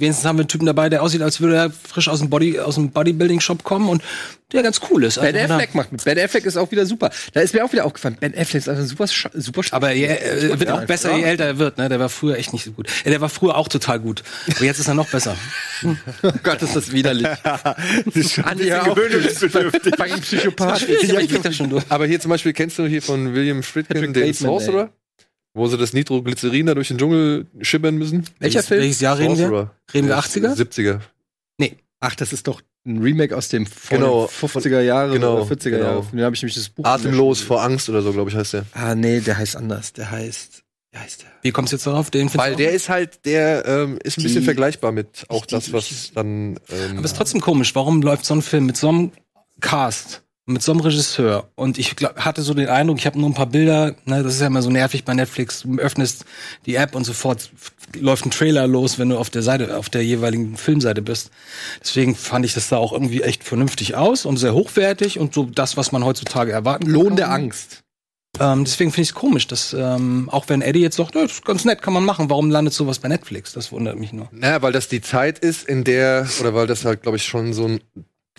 wenigstens 0.00 0.24
haben 0.26 0.36
wir 0.38 0.42
einen 0.42 0.48
Typen 0.48 0.66
dabei, 0.66 0.88
der 0.88 1.02
aussieht, 1.02 1.22
als 1.22 1.40
würde 1.40 1.56
er 1.56 1.70
frisch 1.70 2.08
aus 2.08 2.18
dem 2.20 2.30
Body, 2.30 2.58
aus 2.58 2.74
dem 2.76 2.90
Bodybuilding-Shop 2.90 3.62
kommen 3.64 3.88
und 3.88 4.02
der 4.52 4.64
ganz 4.64 4.80
cool 4.90 5.04
ist. 5.04 5.16
Also 5.16 5.32
Ben 5.32 5.48
Affleck 5.50 5.74
macht 5.76 5.92
mit. 5.92 6.02
Ben 6.04 6.18
Affleck 6.18 6.44
ist 6.44 6.56
auch 6.56 6.70
wieder 6.72 6.84
super. 6.84 7.10
Da 7.34 7.40
ist 7.40 7.54
mir 7.54 7.64
auch 7.64 7.72
wieder 7.72 7.84
aufgefallen, 7.84 8.16
Ben 8.18 8.32
Affleck 8.36 8.56
ist 8.62 8.68
also 8.68 8.82
super, 8.84 9.04
Sch- 9.04 9.30
super 9.34 9.60
da- 9.62 9.76
aber 9.76 9.92
er 9.92 10.42
äh, 10.42 10.58
wird 10.58 10.70
auch 10.70 10.84
besser, 10.86 11.16
je 11.16 11.22
älter 11.22 11.44
er 11.44 11.58
wird. 11.58 11.78
Ne? 11.78 11.88
Der 11.88 12.00
war 12.00 12.08
früher 12.08 12.36
echt 12.36 12.52
nicht 12.52 12.64
so 12.64 12.72
gut. 12.72 12.88
Der 13.04 13.20
war 13.20 13.28
früher 13.28 13.56
auch 13.56 13.68
total 13.68 14.00
gut. 14.00 14.24
Aber 14.56 14.64
jetzt 14.64 14.80
ist 14.80 14.88
er 14.88 14.94
noch 14.94 15.08
besser. 15.08 15.36
Oh 16.22 16.30
Gott, 16.42 16.60
ist 16.60 16.76
das 16.76 16.92
widerlich. 16.92 17.26
Das 17.42 18.16
ist 18.16 18.32
schon 18.34 18.44
ein 18.44 18.50
Andi, 18.50 18.64
gewöhnungsbedürftig. 18.68 19.94
Fucking 19.96 20.20
Psychopath. 20.20 20.80
Schwierig, 20.80 21.30
aber 21.88 22.06
hier 22.06 22.20
zum 22.20 22.28
Beispiel 22.30 22.52
kennst 22.52 22.78
du 22.78 22.86
hier 22.86 23.00
von 23.02 23.34
William 23.34 23.62
Friedkin 23.62 23.94
Patrick 23.96 24.14
den 24.14 24.26
Bateman, 24.26 24.50
Sorcerer? 24.60 24.90
Wo 25.54 25.66
sie 25.66 25.76
das 25.78 25.92
Nitroglycerin 25.92 26.66
da 26.66 26.74
durch 26.74 26.88
den 26.88 26.98
Dschungel 26.98 27.46
schibbern 27.60 27.96
müssen? 27.96 28.24
Welcher 28.38 28.62
Film? 28.62 28.82
Welches 28.82 29.00
Jahr 29.00 29.18
reden 29.18 29.36
wir? 29.36 29.70
Reden 29.92 30.08
wir 30.08 30.18
80er? 30.18 30.54
70er. 30.54 31.00
Ach, 32.02 32.14
das 32.14 32.32
ist 32.32 32.46
doch 32.48 32.62
ein 32.86 32.98
Remake 33.02 33.36
aus 33.36 33.50
dem 33.50 33.66
Genau. 33.90 34.24
50er 34.24 34.80
Jahre 34.80 35.12
Genau, 35.12 35.36
oder 35.42 35.44
40er 35.54 35.68
genau. 35.70 35.84
Jahre. 35.84 36.02
Von 36.02 36.16
dem 36.16 36.24
habe 36.24 36.34
ich 36.34 36.40
nämlich 36.40 36.54
das 36.54 36.70
Buch. 36.70 36.84
Atemlos 36.86 37.42
vor 37.42 37.62
Angst 37.62 37.90
oder 37.90 38.00
so, 38.00 38.10
glaube 38.14 38.30
ich, 38.30 38.36
heißt 38.36 38.54
der. 38.54 38.64
Ah, 38.72 38.94
nee, 38.94 39.20
der 39.20 39.36
heißt 39.36 39.54
anders. 39.56 39.92
Der 39.92 40.10
heißt. 40.10 40.62
Wie 40.92 40.98
heißt 40.98 41.22
der? 41.22 41.28
Wie 41.42 41.50
kommst 41.52 41.72
du 41.72 41.76
jetzt 41.76 41.86
darauf? 41.86 42.10
Den 42.10 42.32
Weil 42.34 42.56
der 42.56 42.72
ist 42.72 42.88
halt, 42.88 43.26
der 43.26 43.66
ähm, 43.66 43.98
ist 44.02 44.16
ein 44.18 44.22
bisschen 44.22 44.40
Die- 44.40 44.44
vergleichbar 44.46 44.92
mit 44.92 45.24
auch 45.28 45.44
die- 45.44 45.54
das, 45.56 45.72
was 45.74 46.10
dann. 46.14 46.58
Ähm, 46.70 46.92
Aber 46.96 47.00
es 47.04 47.10
ist 47.12 47.16
trotzdem 47.18 47.42
komisch. 47.42 47.74
Warum 47.74 48.00
läuft 48.00 48.24
so 48.24 48.32
ein 48.34 48.40
Film 48.40 48.64
mit 48.64 48.78
so 48.78 48.88
einem 48.88 49.12
Cast 49.60 50.22
mit 50.46 50.62
so 50.62 50.72
einem 50.72 50.80
Regisseur 50.80 51.48
und 51.54 51.78
ich 51.78 51.94
glaub, 51.96 52.16
hatte 52.16 52.42
so 52.42 52.54
den 52.54 52.68
Eindruck, 52.68 52.98
ich 52.98 53.06
habe 53.06 53.18
nur 53.18 53.28
ein 53.28 53.34
paar 53.34 53.46
Bilder, 53.46 53.94
ne, 54.04 54.22
das 54.22 54.34
ist 54.34 54.40
ja 54.40 54.48
immer 54.48 54.62
so 54.62 54.70
nervig 54.70 55.04
bei 55.04 55.14
Netflix, 55.14 55.62
du 55.62 55.78
öffnest 55.78 56.24
die 56.66 56.74
App 56.74 56.94
und 56.94 57.04
sofort 57.04 57.50
läuft 57.98 58.26
ein 58.26 58.30
Trailer 58.30 58.66
los, 58.66 58.98
wenn 58.98 59.08
du 59.08 59.18
auf 59.18 59.30
der 59.30 59.42
Seite, 59.42 59.76
auf 59.76 59.88
der 59.88 60.04
jeweiligen 60.04 60.56
Filmseite 60.56 61.02
bist. 61.02 61.30
Deswegen 61.80 62.14
fand 62.14 62.44
ich 62.44 62.54
das 62.54 62.68
da 62.68 62.76
auch 62.76 62.92
irgendwie 62.92 63.22
echt 63.22 63.44
vernünftig 63.44 63.94
aus 63.94 64.26
und 64.26 64.36
sehr 64.36 64.54
hochwertig 64.54 65.18
und 65.18 65.34
so 65.34 65.44
das, 65.44 65.76
was 65.76 65.92
man 65.92 66.04
heutzutage 66.04 66.52
erwarten 66.52 66.84
kann. 66.84 66.92
Lohn 66.92 67.16
der 67.16 67.30
Angst. 67.30 67.82
Ähm, 68.38 68.64
deswegen 68.64 68.92
finde 68.92 69.02
ich 69.02 69.08
es 69.08 69.14
komisch, 69.14 69.48
dass 69.48 69.72
ähm, 69.72 70.28
auch 70.30 70.48
wenn 70.48 70.62
Eddie 70.62 70.80
jetzt 70.80 70.96
sagt, 70.96 71.16
"Nö, 71.16 71.22
das 71.22 71.32
ist 71.32 71.44
ganz 71.44 71.64
nett, 71.64 71.82
kann 71.82 71.92
man 71.92 72.04
machen, 72.04 72.30
warum 72.30 72.48
landet 72.48 72.72
sowas 72.72 73.00
bei 73.00 73.08
Netflix? 73.08 73.52
Das 73.52 73.72
wundert 73.72 73.98
mich 73.98 74.12
nur. 74.12 74.28
Naja, 74.30 74.62
weil 74.62 74.72
das 74.72 74.88
die 74.88 75.00
Zeit 75.00 75.40
ist, 75.40 75.68
in 75.68 75.82
der, 75.82 76.28
oder 76.40 76.54
weil 76.54 76.68
das 76.68 76.84
halt, 76.84 77.02
glaube 77.02 77.16
ich, 77.16 77.24
schon 77.24 77.52
so 77.52 77.66
ein 77.66 77.80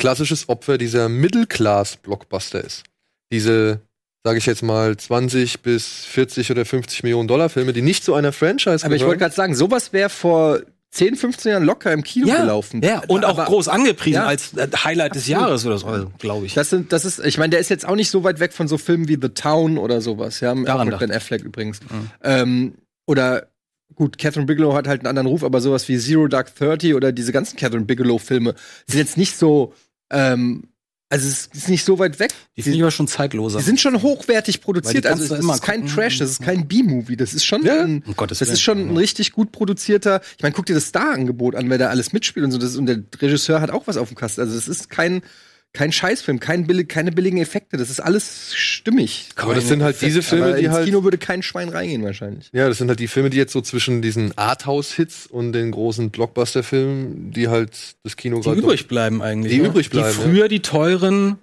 klassisches 0.02 0.50
Opfer 0.50 0.78
dieser 0.78 1.10
Middle-Class-Blockbuster 1.10 2.64
ist. 2.64 2.84
Diese, 3.32 3.82
sage 4.24 4.40
ich 4.40 4.46
jetzt 4.46 4.64
mal, 4.64 4.98
20 4.98 5.62
bis 5.62 6.06
40 6.06 6.52
oder 6.52 6.66
50 6.66 7.04
Millionen 7.04 7.28
Dollar 7.28 7.50
Filme, 7.50 7.72
die 7.72 7.82
nicht 7.82 8.04
zu 8.04 8.14
einer 8.14 8.34
Franchise 8.34 8.86
Aber 8.86 8.96
ich 8.96 9.04
wollte 9.06 9.20
gerade 9.20 9.36
sagen, 9.36 9.56
sowas 9.56 9.94
wäre 9.94 10.10
vor 10.10 10.60
10, 10.92 11.16
15 11.16 11.52
Jahren 11.54 11.64
locker 11.64 11.94
im 11.94 12.04
Kino 12.04 12.28
gelaufen. 12.28 12.82
Ja, 12.84 13.02
und 13.08 13.24
auch 13.24 13.38
Aber 13.38 13.46
groß 13.46 13.70
angepriesen 13.70 14.16
Ja. 14.16 14.26
als 14.26 14.54
äh, 14.54 14.68
Highlight 14.84 15.16
des 15.16 15.28
Jahres 15.28 15.66
oder 15.66 15.78
so, 15.78 15.88
also, 15.88 16.12
glaube 16.20 16.46
ich. 16.46 16.54
Das 16.54 16.70
sind, 16.70 16.92
das 16.92 17.06
ist, 17.06 17.24
ich 17.24 17.38
meine, 17.38 17.52
der 17.52 17.60
ist 17.60 17.70
jetzt 17.70 17.88
auch 17.88 17.96
nicht 17.96 18.10
so 18.10 18.24
weit 18.26 18.40
weg 18.42 18.52
von 18.52 18.68
so 18.68 18.78
Filmen 18.78 19.08
wie 19.08 19.18
The 19.22 19.30
Town 19.30 19.78
oder 19.78 20.02
sowas, 20.02 20.42
ja, 20.42 20.54
Daran 20.54 20.90
mit 20.90 21.00
Ben 21.00 21.12
Affleck 21.12 21.44
übrigens. 21.44 21.80
Ähm, 22.24 22.74
oder 23.06 23.48
gut, 23.96 24.18
Catherine 24.18 24.48
Bigelow 24.48 24.74
hat 24.74 24.88
halt 24.88 25.02
einen 25.02 25.08
anderen 25.08 25.28
Ruf, 25.28 25.44
aber 25.44 25.62
sowas 25.62 25.88
wie 25.88 25.98
Zero 25.98 26.28
Dark 26.28 26.54
Thirty 26.56 26.94
oder 26.94 27.12
diese 27.12 27.32
ganzen 27.32 27.56
Catherine 27.56 27.86
Bigelow-Filme 27.86 28.56
sind 28.88 29.00
jetzt 29.00 29.18
nicht 29.18 29.38
so, 29.38 29.74
ähm, 30.12 30.68
also 31.12 31.28
es 31.28 31.48
ist 31.48 31.68
nicht 31.68 31.84
so 31.84 32.00
weit 32.00 32.20
weg. 32.20 32.32
Die 32.56 32.62
ich 32.62 32.82
aber 32.82 32.90
schon 32.90 33.08
zeitloser. 33.08 33.60
Die 33.60 33.66
sind 33.66 33.82
schon 33.82 34.02
hochwertig 34.02 34.62
produziert. 34.62 35.06
Also 35.06 35.36
immer 35.36 35.56
ist 35.56 35.62
kein 35.62 35.82
gucken. 35.82 35.96
Trash, 35.96 36.20
das 36.20 36.32
ist 36.32 36.42
kein 36.42 36.70
B-Movie. 36.70 37.18
Das 37.18 37.34
ist 37.34 37.44
schon 37.44 37.66
Ja, 37.66 37.84
ein, 37.84 38.02
um 38.08 38.16
Gottes 38.16 38.40
das 38.40 38.48
ist 38.48 38.62
schon 38.62 38.80
ein 38.92 38.96
richtig 38.96 39.34
gut 39.34 39.52
produzierter. 39.52 40.22
Ich 40.38 40.44
meine, 40.44 40.56
guck 40.56 40.68
dir 40.68 40.74
das 40.74 40.88
Star-Angebot 40.88 41.56
an, 41.56 41.70
wer 41.70 41.78
da 41.78 41.90
alles 41.90 42.14
mitspielt 42.14 42.46
und 42.46 42.52
so. 42.52 42.58
Das, 42.58 42.78
und 42.78 42.86
der 42.86 43.04
Regisseur 43.22 43.60
hat 43.60 43.72
auch 43.72 43.88
was 43.88 43.98
auf 43.98 44.08
dem 44.08 44.16
Kasten. 44.16 44.40
Also 44.40 44.56
das 44.56 44.70
ist 44.70 44.90
kein 44.90 45.22
kein 45.74 45.92
Scheißfilm, 45.92 46.40
kein 46.42 46.68
billig, 46.68 46.90
keine 46.90 47.12
billigen 47.14 47.38
Effekte. 47.38 47.78
Das 47.78 47.90
ist 47.90 48.02
alles 48.02 48.54
stimmig. 48.54 49.30
Aber 49.38 49.56
das 49.56 49.68
sind 49.70 49.82
halt 49.82 50.02
diese 50.02 50.22
Filme, 50.22 50.48
Aber 50.48 50.58
die 50.58 50.66
ins 50.66 50.74
halt. 50.74 50.86
Kino 50.86 51.04
würde 51.04 51.18
kein 51.18 51.42
Schwein 51.44 51.70
reingehen 51.70 52.04
wahrscheinlich. 52.04 52.50
Ja, 52.52 52.68
das 52.68 52.78
sind 52.80 52.90
halt 52.90 53.00
die 53.00 53.08
Filme, 53.08 53.30
die 53.30 53.38
jetzt 53.38 53.54
so 53.54 53.62
zwischen 53.62 54.02
diesen 54.02 54.38
Arthouse-Hits 54.38 55.28
und 55.28 55.54
den 55.54 55.72
großen 55.72 56.10
Blockbuster-Filmen, 56.10 57.32
die 57.32 57.48
halt 57.48 57.72
das 58.04 58.18
Kino 58.18 58.38
die 58.38 58.44
gerade. 58.44 58.60
übrig 58.60 58.88
bleiben 58.88 59.22
eigentlich. 59.22 59.54
Die 59.54 59.60
ne? 59.62 59.68
übrig 59.70 59.90
bleiben, 59.90 60.10
Die 60.10 60.22
früher 60.22 60.48
die 60.50 60.62
teuren 60.62 61.38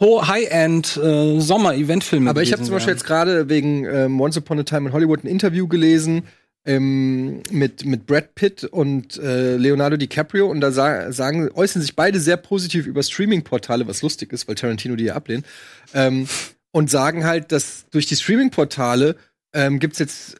Ho- 0.00 0.26
High-End 0.26 0.96
äh, 0.96 1.40
Sommer-Eventfilme 1.40 2.30
Aber 2.30 2.42
ich 2.42 2.52
habe 2.52 2.62
zum 2.62 2.72
Beispiel 2.74 2.94
jetzt 2.94 3.04
gerade 3.04 3.48
wegen 3.48 3.84
ähm, 3.84 4.20
Once 4.20 4.36
Upon 4.38 4.58
a 4.60 4.62
Time 4.62 4.88
in 4.88 4.92
Hollywood 4.94 5.24
ein 5.24 5.28
Interview 5.28 5.68
gelesen 5.68 6.22
ähm, 6.66 7.42
mit, 7.50 7.84
mit 7.84 8.06
Brad 8.06 8.34
Pitt 8.34 8.64
und 8.64 9.18
äh, 9.18 9.56
Leonardo 9.56 9.96
DiCaprio 9.96 10.50
und 10.50 10.60
da 10.60 10.72
sa 10.72 11.12
sagen, 11.12 11.50
äußern 11.54 11.82
sich 11.82 11.94
beide 11.94 12.20
sehr 12.20 12.36
positiv 12.36 12.86
über 12.86 13.02
Streaming-Portale, 13.02 13.86
was 13.86 14.02
lustig 14.02 14.32
ist, 14.32 14.48
weil 14.48 14.54
Tarantino 14.54 14.96
die 14.96 15.04
ja 15.04 15.14
ablehnt. 15.14 15.44
Ähm, 15.92 16.26
und 16.70 16.90
sagen 16.90 17.24
halt, 17.24 17.52
dass 17.52 17.86
durch 17.90 18.06
die 18.06 18.16
Streaming-Portale 18.16 19.16
ähm, 19.52 19.78
gibt's 19.78 19.98
jetzt 19.98 20.36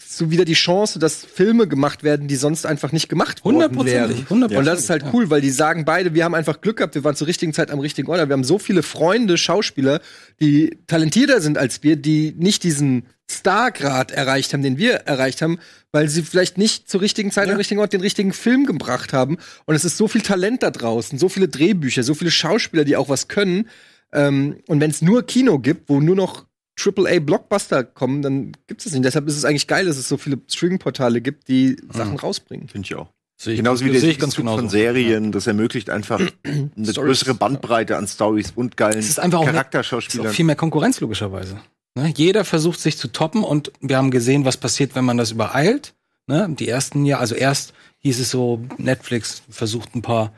so 0.00 0.30
wieder 0.30 0.44
die 0.44 0.54
Chance, 0.54 0.98
dass 0.98 1.24
Filme 1.24 1.66
gemacht 1.66 2.04
werden, 2.04 2.28
die 2.28 2.36
sonst 2.36 2.64
einfach 2.64 2.92
nicht 2.92 3.08
gemacht 3.08 3.44
worden 3.44 3.58
wären. 3.58 3.76
Hundertprozentig, 3.76 4.30
hundertprozentig. 4.30 4.58
Und 4.58 4.64
das 4.66 4.80
ist 4.80 4.90
halt 4.90 5.04
cool, 5.12 5.30
weil 5.30 5.40
die 5.40 5.50
sagen 5.50 5.84
beide, 5.84 6.14
wir 6.14 6.24
haben 6.24 6.34
einfach 6.34 6.60
Glück 6.60 6.76
gehabt, 6.78 6.94
wir 6.94 7.04
waren 7.04 7.16
zur 7.16 7.26
richtigen 7.26 7.52
Zeit 7.52 7.70
am 7.70 7.80
richtigen 7.80 8.08
Ort. 8.08 8.26
Wir 8.28 8.32
haben 8.32 8.44
so 8.44 8.58
viele 8.58 8.82
Freunde, 8.82 9.36
Schauspieler, 9.36 10.00
die 10.40 10.78
talentierter 10.86 11.40
sind 11.40 11.58
als 11.58 11.82
wir, 11.82 11.96
die 11.96 12.34
nicht 12.36 12.62
diesen 12.62 13.06
Stargrad 13.30 14.10
erreicht 14.10 14.52
haben, 14.52 14.62
den 14.62 14.76
wir 14.78 14.94
erreicht 14.94 15.42
haben, 15.42 15.58
weil 15.92 16.08
sie 16.08 16.22
vielleicht 16.22 16.58
nicht 16.58 16.88
zur 16.88 17.00
richtigen 17.00 17.30
Zeit 17.30 17.48
am 17.48 17.56
richtigen 17.56 17.80
Ort 17.80 17.92
den 17.92 18.00
richtigen 18.00 18.32
Film 18.32 18.66
gebracht 18.66 19.12
haben. 19.12 19.38
Und 19.64 19.74
es 19.74 19.84
ist 19.84 19.96
so 19.96 20.08
viel 20.08 20.20
Talent 20.20 20.62
da 20.62 20.70
draußen, 20.70 21.18
so 21.18 21.28
viele 21.28 21.48
Drehbücher, 21.48 22.02
so 22.02 22.14
viele 22.14 22.30
Schauspieler, 22.30 22.84
die 22.84 22.96
auch 22.96 23.08
was 23.08 23.28
können. 23.28 23.68
Ähm, 24.12 24.56
und 24.68 24.80
wenn 24.80 24.90
es 24.90 25.02
nur 25.02 25.24
Kino 25.24 25.58
gibt, 25.58 25.88
wo 25.88 26.00
nur 26.00 26.16
noch 26.16 26.44
AAA-Blockbuster 26.78 27.84
kommen, 27.84 28.22
dann 28.22 28.52
gibt 28.66 28.80
es 28.80 28.84
das 28.84 28.92
nicht. 28.92 29.04
Deshalb 29.04 29.26
ist 29.28 29.36
es 29.36 29.44
eigentlich 29.44 29.66
geil, 29.68 29.86
dass 29.86 29.96
es 29.96 30.08
so 30.08 30.16
viele 30.16 30.38
Streaming-Portale 30.48 31.20
gibt, 31.20 31.48
die 31.48 31.76
Sachen 31.92 32.16
rausbringen. 32.18 32.68
Finde 32.68 32.86
ich 32.86 32.94
auch. 32.96 33.08
Sehe 33.40 33.54
ich- 33.54 33.58
Genauso 33.60 33.84
wie 33.84 33.92
das 33.92 34.00
der 34.02 34.10
ich 34.10 34.18
ganz 34.18 34.36
genauso. 34.36 34.58
von 34.58 34.68
Serien, 34.68 35.32
das 35.32 35.46
ermöglicht 35.46 35.90
einfach 35.90 36.20
eine 36.44 36.92
größere 36.92 37.34
Bandbreite 37.34 37.96
an 37.96 38.06
Stories 38.06 38.52
und 38.54 38.76
geilen 38.76 38.98
Es 38.98 39.08
ist 39.08 39.18
einfach 39.20 39.38
auch, 39.38 39.42
es 39.42 39.48
ist 39.48 39.54
Charakterschauspielern. 39.54 40.26
auch 40.28 40.32
viel 40.32 40.44
mehr 40.44 40.56
Konkurrenz 40.56 41.00
logischerweise. 41.00 41.58
Ne? 41.94 42.12
Jeder 42.16 42.44
versucht 42.44 42.80
sich 42.80 42.98
zu 42.98 43.08
toppen 43.08 43.44
und 43.44 43.72
wir 43.80 43.96
haben 43.96 44.10
gesehen, 44.10 44.44
was 44.44 44.56
passiert, 44.56 44.94
wenn 44.94 45.04
man 45.04 45.16
das 45.16 45.30
übereilt. 45.30 45.94
Ne? 46.26 46.48
Die 46.58 46.68
ersten 46.68 47.04
Jahre, 47.04 47.20
also 47.20 47.34
erst 47.34 47.74
hieß 47.98 48.20
es 48.20 48.30
so, 48.30 48.60
Netflix 48.78 49.42
versucht 49.48 49.94
ein 49.94 50.02
paar 50.02 50.32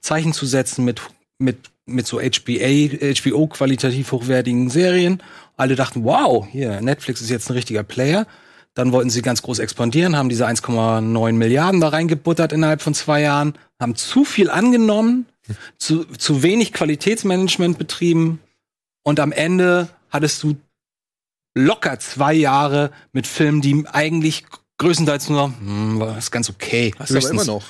Zeichen 0.00 0.32
zu 0.32 0.46
setzen 0.46 0.84
mit 0.84 1.00
mit 1.38 1.70
mit 1.86 2.06
so 2.06 2.20
HBA, 2.20 3.14
HBO 3.22 3.46
qualitativ 3.46 4.12
hochwertigen 4.12 4.68
Serien. 4.68 5.22
Alle 5.56 5.74
dachten, 5.74 6.04
wow, 6.04 6.46
hier 6.50 6.80
Netflix 6.80 7.20
ist 7.20 7.30
jetzt 7.30 7.48
ein 7.48 7.54
richtiger 7.54 7.82
Player. 7.82 8.26
Dann 8.74 8.92
wollten 8.92 9.10
sie 9.10 9.22
ganz 9.22 9.42
groß 9.42 9.58
expandieren, 9.58 10.14
haben 10.16 10.28
diese 10.28 10.46
1,9 10.46 11.32
Milliarden 11.32 11.80
da 11.80 11.88
reingebuttert 11.88 12.52
innerhalb 12.52 12.82
von 12.82 12.94
zwei 12.94 13.22
Jahren, 13.22 13.54
haben 13.80 13.96
zu 13.96 14.24
viel 14.24 14.50
angenommen, 14.50 15.26
zu, 15.78 16.04
zu 16.04 16.42
wenig 16.42 16.72
Qualitätsmanagement 16.72 17.78
betrieben 17.78 18.40
und 19.02 19.18
am 19.18 19.32
Ende 19.32 19.88
hattest 20.10 20.42
du 20.42 20.56
locker 21.54 21.98
zwei 21.98 22.34
Jahre 22.34 22.90
mit 23.12 23.26
Filmen, 23.26 23.60
die 23.60 23.84
eigentlich 23.90 24.44
größtenteils 24.78 25.28
nur, 25.28 25.46
hm, 25.58 25.98
war 26.00 26.16
ist 26.18 26.30
ganz 26.30 26.48
okay. 26.50 26.94
Hast 26.98 27.10
du 27.10 27.18
aber 27.18 27.30
immer 27.30 27.44
noch. 27.44 27.64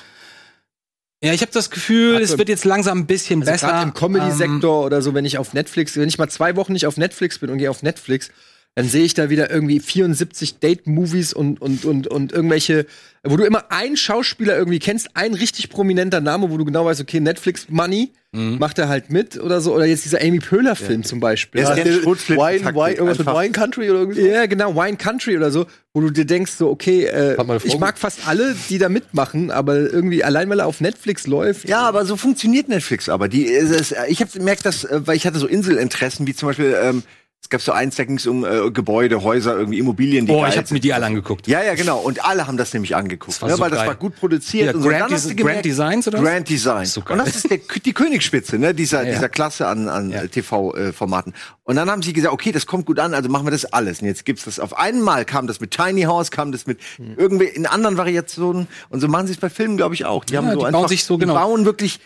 Ja, 1.21 1.33
ich 1.33 1.41
habe 1.41 1.51
das 1.51 1.69
Gefühl, 1.69 2.15
Also- 2.15 2.33
es 2.33 2.37
wird 2.39 2.47
jetzt 2.49 2.63
langsam 2.65 2.99
ein 2.99 3.05
bisschen 3.05 3.41
Also 3.41 3.51
besser. 3.51 3.67
gerade 3.67 3.83
im 3.83 3.87
Ähm, 3.89 3.93
Comedy-Sektor 3.93 4.85
oder 4.85 5.01
so, 5.01 5.13
wenn 5.13 5.25
ich 5.25 5.37
auf 5.37 5.53
Netflix, 5.53 5.97
wenn 5.97 6.07
ich 6.07 6.17
mal 6.17 6.29
zwei 6.29 6.55
Wochen 6.55 6.71
nicht 6.73 6.85
auf 6.85 6.95
Netflix 6.97 7.39
bin 7.39 7.49
und 7.49 7.57
gehe 7.57 7.69
auf 7.69 7.83
Netflix, 7.83 8.29
dann 8.75 8.87
sehe 8.87 9.03
ich 9.03 9.13
da 9.13 9.29
wieder 9.29 9.49
irgendwie 9.51 9.79
74 9.79 10.59
Date-Movies 10.59 11.33
und, 11.33 11.61
und, 11.61 11.85
und, 11.85 12.07
und 12.07 12.31
irgendwelche, 12.31 12.85
wo 13.23 13.35
du 13.35 13.43
immer 13.43 13.71
einen 13.71 13.97
Schauspieler 13.97 14.55
irgendwie 14.57 14.79
kennst, 14.79 15.09
ein 15.15 15.33
richtig 15.33 15.69
prominenter 15.69 16.21
Name, 16.21 16.49
wo 16.49 16.57
du 16.57 16.65
genau 16.65 16.85
weißt, 16.85 17.01
okay, 17.01 17.19
Netflix 17.19 17.67
Money 17.69 18.11
Mhm. 18.31 18.59
macht 18.59 18.77
er 18.77 18.87
halt 18.89 19.09
mit 19.09 19.39
oder 19.39 19.59
so. 19.59 19.73
Oder 19.73 19.85
jetzt 19.85 20.05
dieser 20.05 20.21
Amy 20.21 20.37
Pöhler-Film 20.37 21.03
zum 21.03 21.19
Beispiel. 21.19 21.61
Ja, 21.61 21.69
Ja, 21.75 21.83
der 21.83 21.85
Wine, 21.95 22.01
Schrotflinten-Taktik 22.03 22.75
Wine, 22.75 22.93
irgendwas 22.93 23.17
mit. 23.17 23.27
Wine 23.27 23.51
Country 23.51 23.89
oder 23.89 23.99
irgendwie 24.01 24.21
so? 24.21 24.27
ja, 24.27 24.45
genau, 24.45 24.75
Wine 24.75 24.97
Country 24.97 25.35
oder 25.35 25.49
so, 25.49 25.65
wo 25.95 26.01
du 26.01 26.11
dir 26.11 26.25
denkst, 26.25 26.51
so, 26.51 26.69
okay, 26.69 27.05
äh, 27.05 27.35
ich 27.63 27.79
mag 27.79 27.97
fast 27.97 28.27
alle, 28.27 28.55
die 28.69 28.77
da 28.77 28.87
mitmachen, 28.87 29.49
aber 29.49 29.77
irgendwie 29.77 30.23
allein, 30.23 30.47
weil 30.51 30.59
er 30.59 30.67
auf 30.67 30.79
Netflix 30.79 31.25
läuft. 31.25 31.67
Ja, 31.67 31.81
aber 31.87 32.05
so 32.05 32.17
funktioniert 32.17 32.69
Netflix 32.69 33.09
aber. 33.09 33.29
Die, 33.29 33.51
es, 33.51 33.71
es, 33.71 33.95
ich 34.09 34.21
habe 34.21 34.29
gemerkt, 34.31 34.63
dass, 34.63 34.83
äh, 34.83 35.01
weil 35.07 35.15
ich 35.17 35.25
hatte 35.25 35.39
so 35.39 35.47
Inselinteressen, 35.47 36.27
wie 36.27 36.35
zum 36.35 36.49
Beispiel, 36.49 36.77
ähm, 36.79 37.01
es 37.41 37.49
gab 37.49 37.61
so 37.61 37.71
eins, 37.71 37.95
da 37.95 38.03
ging 38.03 38.17
es 38.17 38.27
um 38.27 38.43
äh, 38.43 38.69
Gebäude, 38.69 39.23
Häuser, 39.23 39.57
irgendwie 39.57 39.79
Immobilien, 39.79 40.25
die 40.25 40.31
Oh, 40.33 40.41
geil 40.41 40.49
ich 40.51 40.57
habe 40.57 40.73
mir 40.73 40.81
die 40.81 40.93
alle 40.93 41.05
angeguckt. 41.05 41.47
Ja, 41.47 41.63
ja, 41.63 41.73
genau. 41.73 41.99
Und 41.99 42.23
alle 42.25 42.45
haben 42.47 42.57
das 42.57 42.73
nämlich 42.73 42.95
angeguckt, 42.97 43.31
Das 43.37 43.41
war 43.41 43.49
ne, 43.49 43.55
so 43.55 43.61
weil 43.61 43.69
das 43.69 43.79
geil. 43.79 43.87
war 43.87 43.95
gut 43.95 44.15
produziert. 44.17 44.65
Ja, 44.67 44.73
und 44.73 44.81
so. 44.83 44.89
Grand 44.89 45.09
gemerkt- 45.09 45.37
Grand 45.37 45.65
Designs 45.65 46.07
oder? 46.09 46.21
Grand 46.21 46.49
Design. 46.49 46.85
So 46.85 47.01
und 47.07 47.17
das 47.17 47.35
ist 47.37 47.49
der, 47.49 47.59
die 47.83 47.93
Königsspitze 47.93 48.59
ne, 48.59 48.75
dieser, 48.75 49.03
Ja, 49.05 49.13
dieser 49.13 49.29
Klasse 49.29 49.67
an, 49.67 49.87
an 49.87 50.11
Ja. 50.11 50.27
TV-Formaten. 50.27 51.33
und 51.63 51.75
dann 51.77 51.89
haben 51.89 52.01
sie 52.01 52.13
gesagt, 52.13 52.33
okay, 52.33 52.51
das 52.51 52.65
kommt 52.65 52.85
gut 52.85 52.99
an, 52.99 53.13
also 53.13 53.29
machen 53.29 53.47
wir 53.47 53.51
das 53.51 53.65
alles. 53.65 54.01
Und 54.01 54.07
jetzt 54.07 54.25
gibt's 54.25 54.43
das 54.43 54.59
auf 54.59 54.77
einmal, 54.77 55.23
kam 55.25 55.47
das 55.47 55.59
mit 55.61 55.71
Tiny 55.71 56.03
House, 56.03 56.31
kam 56.31 56.51
das 56.51 56.67
mit 56.67 56.79
Hm. 56.97 57.13
irgendwie 57.17 57.45
in 57.45 57.65
anderen 57.65 57.97
Variationen. 57.97 58.67
Und 58.89 58.99
so 58.99 59.07
machen 59.07 59.27
sie 59.27 59.33
es 59.33 59.39
bei 59.39 59.49
Filmen, 59.49 59.77
glaube 59.77 59.95
ich, 59.95 60.05
auch. 60.05 60.25
Die 60.25 60.37
haben 60.37 60.49
so 60.51 60.59
die 60.59 60.65
einfach, 60.65 60.79
bauen 60.81 60.89
sich 60.89 61.03
so, 61.05 61.15
die 61.15 61.21
genau. 61.21 61.35
bauen 61.35 61.65
wirklich 61.65 61.99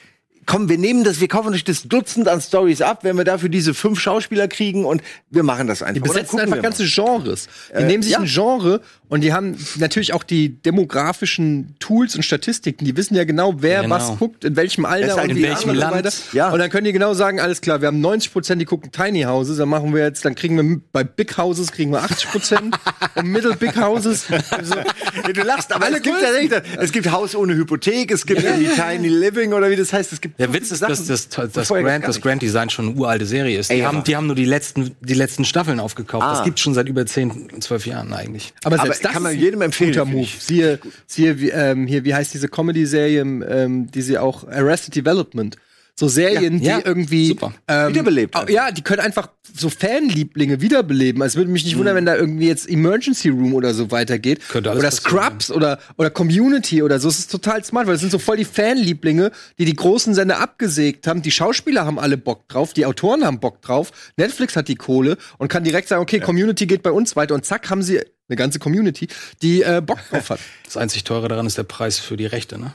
komm, 0.45 0.69
wir 0.69 0.77
nehmen 0.77 1.03
das, 1.03 1.19
wir 1.19 1.27
kaufen 1.27 1.53
euch 1.53 1.63
das 1.63 1.83
Dutzend 1.83 2.27
an 2.27 2.41
Stories 2.41 2.81
ab, 2.81 3.03
wenn 3.03 3.17
wir 3.17 3.23
dafür 3.23 3.50
diese 3.50 3.73
fünf 3.73 4.00
Schauspieler 4.00 4.47
kriegen 4.47 4.85
und 4.85 5.01
wir 5.29 5.43
machen 5.43 5.67
das 5.67 5.81
einfach. 5.81 5.93
Die 5.93 6.00
besetzen 6.00 6.39
einfach 6.39 6.62
ganze. 6.62 6.85
Genres. 6.85 7.47
Die 7.77 7.83
nehmen 7.83 8.03
sich 8.03 8.13
ja. 8.13 8.19
ein 8.19 8.25
Genre 8.25 8.81
und 9.13 9.22
die 9.22 9.32
haben 9.32 9.55
natürlich 9.75 10.12
auch 10.12 10.24
die 10.24 10.60
demografischen 10.63 11.75
Tools 11.77 12.15
und 12.15 12.24
Statistiken. 12.24 12.84
Die 12.84 12.98
wissen 12.98 13.13
ja 13.13 13.25
genau, 13.25 13.53
wer 13.62 13.84
Genau. 13.84 13.93
was 13.93 14.17
guckt, 14.17 14.43
in 14.43 14.55
welchem 14.55 14.86
Alter 14.86 15.22
und 15.22 15.29
in 15.29 15.38
wie 15.38 15.43
welchem 15.43 15.70
und 15.70 15.75
so 15.75 15.82
Land. 15.82 15.93
weiter. 15.93 16.12
Ja. 16.32 16.50
Und 16.50 16.58
dann 16.58 16.72
können 16.72 16.86
die 16.86 16.93
genau 16.93 17.13
sagen, 17.13 17.39
alles 17.39 17.62
klar, 17.62 17.79
wir 17.82 17.89
haben 17.89 18.01
90 18.01 18.34
Prozent, 18.34 18.60
die 18.60 18.65
gucken 18.65 18.91
Tiny 18.91 19.22
Houses, 19.22 19.58
dann 19.58 19.70
machen 19.70 19.93
wir 19.93 20.01
jetzt, 20.01 20.25
dann 20.25 20.34
kriegen 20.34 20.58
wir 20.58 20.82
bei 20.91 21.03
Big 21.03 21.38
Houses 21.38 21.72
kriegen 21.72 21.91
wir 21.91 22.01
80 22.01 22.32
Prozent 22.32 22.75
und 23.15 23.27
Middle 23.27 23.55
Big 23.55 23.79
Houses. 23.79 24.25
So. 24.63 24.75
Ja, 24.77 25.32
du 25.32 25.43
lachst, 25.43 25.72
aber 25.72 25.86
Alle 25.86 25.98
es 25.98 26.01
gibt 26.01 26.17
ja 26.20 26.62
es 26.79 26.91
gibt 26.91 27.12
Haus 27.12 27.36
ohne 27.36 27.53
Hypothek, 27.53 28.10
es 28.10 28.25
gibt 28.25 28.41
irgendwie 28.41 28.70
Tiny 28.74 29.10
Living 29.10 29.53
oder 29.53 29.70
wie 29.70 29.75
das 29.75 29.93
heißt, 29.93 30.12
es 30.12 30.22
gibt 30.22 30.39
Der 30.39 30.48
so 30.48 30.53
Witz 30.55 30.72
ist, 30.72 30.82
dass 30.82 31.05
das, 31.05 31.29
das, 31.29 31.51
das, 31.51 31.67
Grand, 31.67 32.08
das. 32.08 32.20
Grand 32.20 32.41
Design 32.41 32.72
schon 32.72 32.88
eine 32.89 32.96
uralte 32.96 33.27
Serie 33.27 33.60
ist. 33.60 33.70
Die, 33.70 33.75
Ey, 33.75 33.82
haben, 33.82 34.03
die 34.03 34.15
haben 34.15 34.25
nur 34.25 34.36
die 34.36 34.46
letzten, 34.46 34.96
die 35.01 35.13
letzten 35.13 35.46
Staffeln 35.46 35.79
aufgekauft. 35.79 36.25
Ah. 36.25 36.34
Das 36.34 36.43
gibt 36.43 36.60
schon 36.60 36.74
seit 36.74 36.89
über 36.89 37.05
10, 37.05 37.62
12 37.62 37.86
Jahren 37.86 38.12
eigentlich. 38.12 38.55
Aber 38.63 38.79
Aber 38.79 38.86
selbst 38.88 39.02
das 39.03 39.13
kann 39.13 39.24
man 39.24 39.38
jedem 39.38 39.62
empfehlen, 39.62 39.91
Guter 39.91 40.05
Move. 40.05 40.27
Siehe, 40.39 40.79
siehe 41.07 41.39
wie, 41.39 41.50
ähm, 41.50 41.88
hier, 41.88 42.03
wie 42.05 42.13
heißt 42.13 42.33
diese 42.33 42.48
Comedy-Serie, 42.48 43.22
ähm, 43.22 43.91
die 43.91 44.01
sie 44.01 44.17
auch 44.17 44.48
Arrested 44.48 44.95
Development. 44.95 45.55
So 46.00 46.07
Serien, 46.07 46.59
Ja, 46.59 46.71
ja, 46.71 46.77
die 46.81 46.85
irgendwie 46.88 47.27
super. 47.27 47.53
ähm, 47.67 47.89
Wiederbelebt 47.89 48.35
au- 48.35 48.47
Ja, 48.47 48.71
die 48.71 48.81
können 48.81 49.01
einfach 49.01 49.29
so 49.55 49.69
Fanlieblinge 49.69 50.59
wiederbeleben. 50.59 51.21
Also, 51.21 51.33
Es 51.33 51.38
würde 51.38 51.51
mich 51.51 51.65
nicht 51.65 51.77
wundern, 51.77 51.95
wenn 51.95 52.05
da 52.05 52.15
irgendwie 52.15 52.47
jetzt 52.47 52.67
Emergency 52.67 53.29
Room 53.29 53.53
oder 53.53 53.73
so 53.75 53.91
weitergeht. 53.91 54.41
Könnte 54.50 54.71
alles 54.71 54.79
oder 54.81 54.91
Scrubs 54.91 55.51
oder, 55.51 55.79
oder 55.97 56.09
Community 56.09 56.81
oder 56.81 57.00
so. 57.00 57.09
Es 57.09 57.19
ist 57.19 57.31
total 57.31 57.63
smart, 57.63 57.85
weil 57.88 57.95
es 57.95 58.01
sind 58.01 58.12
so 58.12 58.17
voll 58.17 58.38
die 58.38 58.45
Fanlieblinge, 58.45 59.31
die 59.59 59.65
die 59.65 59.75
großen 59.75 60.15
Sender 60.15 60.39
abgesägt 60.39 61.05
haben. 61.05 61.21
Die 61.21 61.31
Schauspieler 61.31 61.85
haben 61.85 62.00
alle 62.00 62.17
Bock 62.17 62.47
drauf, 62.50 62.73
die 62.73 62.85
Autoren 62.88 63.23
haben 63.23 63.39
Bock 63.39 63.62
drauf. 63.62 63.91
Netflix 64.17 64.55
hat 64.55 64.67
die 64.67 64.75
Kohle 64.75 65.17
und 65.38 65.47
kann 65.50 65.63
direkt 65.63 65.88
sagen, 65.89 66.01
okay, 66.01 66.19
Community 66.19 66.65
geht 66.65 66.81
bei 66.81 66.91
uns 66.91 67.15
weiter 67.15 67.35
und 67.35 67.45
zack 67.45 67.69
haben 67.69 67.83
sie 67.83 68.00
eine 68.29 68.35
ganze 68.38 68.57
Community, 68.57 69.07
die 69.43 69.62
äh, 69.62 69.81
Bock 69.85 70.00
drauf 70.09 70.31
hat. 70.31 70.39
Das 70.65 70.77
einzig 70.77 71.03
teure 71.03 71.27
daran 71.27 71.45
ist 71.45 71.57
der 71.59 71.63
Preis 71.63 72.00
für 72.00 72.17
die 72.17 72.25
Rechte, 72.25 72.57
ne? 72.57 72.73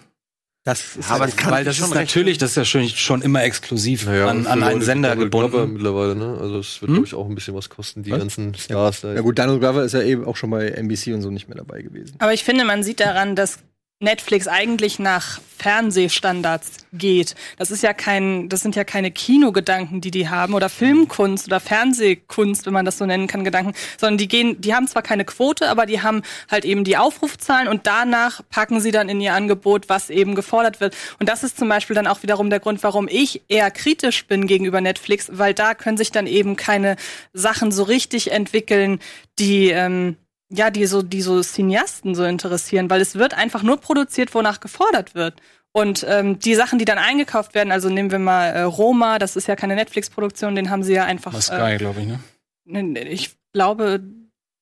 Das 0.69 0.97
ist 0.97 1.11
Aber 1.11 1.21
halt 1.21 1.31
es 1.31 1.37
kann 1.37 1.51
Weil 1.53 1.65
das 1.65 1.79
ist 1.79 1.95
natürlich, 1.95 2.37
das 2.37 2.51
ist 2.51 2.57
ja 2.57 2.65
schon, 2.67 2.87
schon 2.91 3.23
immer 3.23 3.43
exklusiv 3.43 4.05
Naja, 4.05 4.27
an, 4.29 4.47
an 4.47 4.63
einen 4.63 4.83
Sender 4.83 5.17
Glover 5.17 5.49
gebunden. 5.51 5.73
mittlerweile, 5.73 6.15
ne? 6.15 6.37
Also 6.39 6.59
es 6.59 6.83
wird, 6.83 6.89
Hm? 6.91 6.95
glaube 6.97 7.07
ich, 7.07 7.15
auch 7.15 7.27
ein 7.27 7.35
bisschen 7.35 7.55
was 7.55 7.71
kosten, 7.71 8.03
die 8.03 8.11
Was? 8.11 8.19
ganzen 8.19 8.55
Stars 8.55 9.01
da. 9.01 9.15
Ja 9.15 9.23
gut, 9.23 9.39
Donald 9.39 9.61
Glover 9.61 9.83
ist 9.85 9.95
ja 9.95 10.03
eben 10.03 10.27
auch 10.27 10.37
schon 10.37 10.51
bei 10.51 10.69
NBC 10.69 11.15
und 11.15 11.23
so 11.23 11.31
nicht 11.31 11.49
mehr 11.49 11.57
dabei 11.57 11.81
gewesen. 11.81 12.17
Aber 12.19 12.35
ich 12.35 12.45
finde, 12.45 12.65
man 12.67 12.83
sieht 12.83 13.01
daran, 13.01 13.35
dass 13.35 13.61
Netflix 14.01 14.47
eigentlich 14.47 15.01
nach 15.01 15.41
Fernsehstandards 15.59 16.87
geht. 16.93 17.35
Das 17.57 17.73
ist 17.73 17.83
ja 17.83 17.93
kein, 17.93 18.49
das 18.49 18.61
sind 18.61 18.77
ja 18.77 18.85
keine 18.85 19.11
Kinogedanken, 19.11 20.01
die 20.01 20.13
die 20.13 20.29
haben 20.29 20.55
oder 20.55 20.69
Filmkunst 20.69 21.49
oder 21.49 21.59
Fernsehkunst, 21.59 22.67
wenn 22.67 22.73
man 22.73 22.85
das 22.85 22.99
so 22.99 23.07
nennen 23.07 23.27
kann, 23.27 23.43
Gedanken, 23.43 23.75
sondern 23.97 24.19
die 24.19 24.29
gehen, 24.29 24.61
die 24.61 24.73
haben 24.73 24.87
zwar 24.87 25.03
keine 25.03 25.25
Quote, 25.25 25.69
aber 25.69 25.85
die 25.85 26.01
haben 26.01 26.23
halt 26.49 26.65
eben 26.65 26.85
die 26.85 26.97
Aufrufzahlen 26.97 27.67
und 27.67 27.89
danach 27.89 28.41
packen 28.51 28.81
sie 28.81 28.93
dann 28.93 29.09
in 29.09 29.21
ihr 29.21 29.35
Angebot, 29.35 29.89
was 29.89 30.11
eben 30.11 30.37
gefordert 30.37 30.81
wird. 30.81 30.97
Und 31.19 31.29
das 31.29 31.43
ist 31.43 31.59
zum 31.59 31.69
Beispiel 31.69 31.97
dann 31.97 32.07
auch 32.07 32.23
wiederum 32.23 32.51
der 32.51 32.61
Grund, 32.61 32.81
warum 32.85 33.09
ich 33.09 33.43
eher 33.49 33.73
kritisch 33.73 34.29
bin 34.29 34.47
gegenüber 34.47 34.81
Netflix, 34.81 35.29
weil 35.33 35.55
da 35.55 35.75
können 35.75 35.97
sich 35.97 36.13
dann 36.13 36.29
eben 36.29 36.55
keine 36.55 36.95
Sachen 37.33 37.73
so 37.73 37.83
richtig 37.83 38.31
entwickeln, 38.31 39.01
die 39.41 39.71
ähm, 39.71 40.17
ja, 40.51 40.71
die 40.71 40.87
so, 40.87 41.03
die 41.03 41.23
so 41.23 41.41
Cineasten 41.43 42.15
so 42.15 42.25
interessieren, 42.25 42.89
weil 42.91 43.01
es 43.01 43.15
wird 43.15 43.35
einfach 43.35 43.63
nur 43.63 43.79
produziert, 43.81 44.35
wonach 44.35 44.61
gefordert 44.61 45.15
wird. 45.15 45.41
Und 45.73 46.05
ähm, 46.09 46.39
die 46.39 46.55
Sachen, 46.55 46.79
die 46.79 46.85
dann 46.85 46.99
eingekauft 46.99 47.55
werden, 47.55 47.73
also 47.73 47.91
nehmen 47.91 48.11
wir 48.11 48.19
mal 48.19 48.47
äh, 48.47 48.63
Roma, 48.63 49.19
das 49.19 49.37
ist 49.37 49.47
ja 49.47 49.57
keine 49.57 49.75
Netflix-Produktion, 49.75 50.55
den 50.55 50.71
haben 50.71 50.83
sie 50.83 50.95
ja 50.95 51.05
einfach. 51.05 51.35
Was 51.35 51.51
äh, 51.51 51.57
geil, 51.59 51.79
glaube 51.79 52.01
ich, 52.01 52.07
ne? 52.07 52.21
ne, 52.65 53.01
ich 53.03 53.37
glaube, 53.53 54.01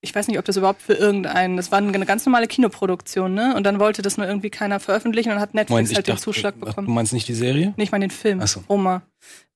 ich 0.06 0.14
weiß 0.14 0.28
nicht, 0.28 0.38
ob 0.38 0.44
das 0.44 0.56
überhaupt 0.56 0.82
für 0.82 0.94
irgendeinen, 0.94 1.56
das 1.56 1.70
war 1.72 1.78
eine 1.78 2.06
ganz 2.06 2.24
normale 2.24 2.46
Kinoproduktion, 2.46 3.34
ne? 3.34 3.54
Und 3.56 3.64
dann 3.64 3.78
wollte 3.80 4.02
das 4.02 4.16
nur 4.16 4.26
irgendwie 4.26 4.50
keiner 4.50 4.80
veröffentlichen 4.80 5.32
und 5.32 5.40
hat 5.40 5.52
Netflix 5.54 5.70
Moment, 5.70 5.94
halt 5.96 6.06
den 6.06 6.12
dachte, 6.12 6.22
Zuschlag 6.24 6.54
ach, 6.60 6.66
bekommen. 6.66 6.86
Du 6.86 6.92
meinst 6.92 7.12
nicht 7.12 7.28
die 7.28 7.34
Serie? 7.34 7.74
Nee, 7.76 7.84
ich 7.84 7.92
meine 7.92 8.06
den 8.06 8.12
Film, 8.12 8.40
Ach 8.42 8.46
so. 8.46 8.62
Roma. 8.68 9.02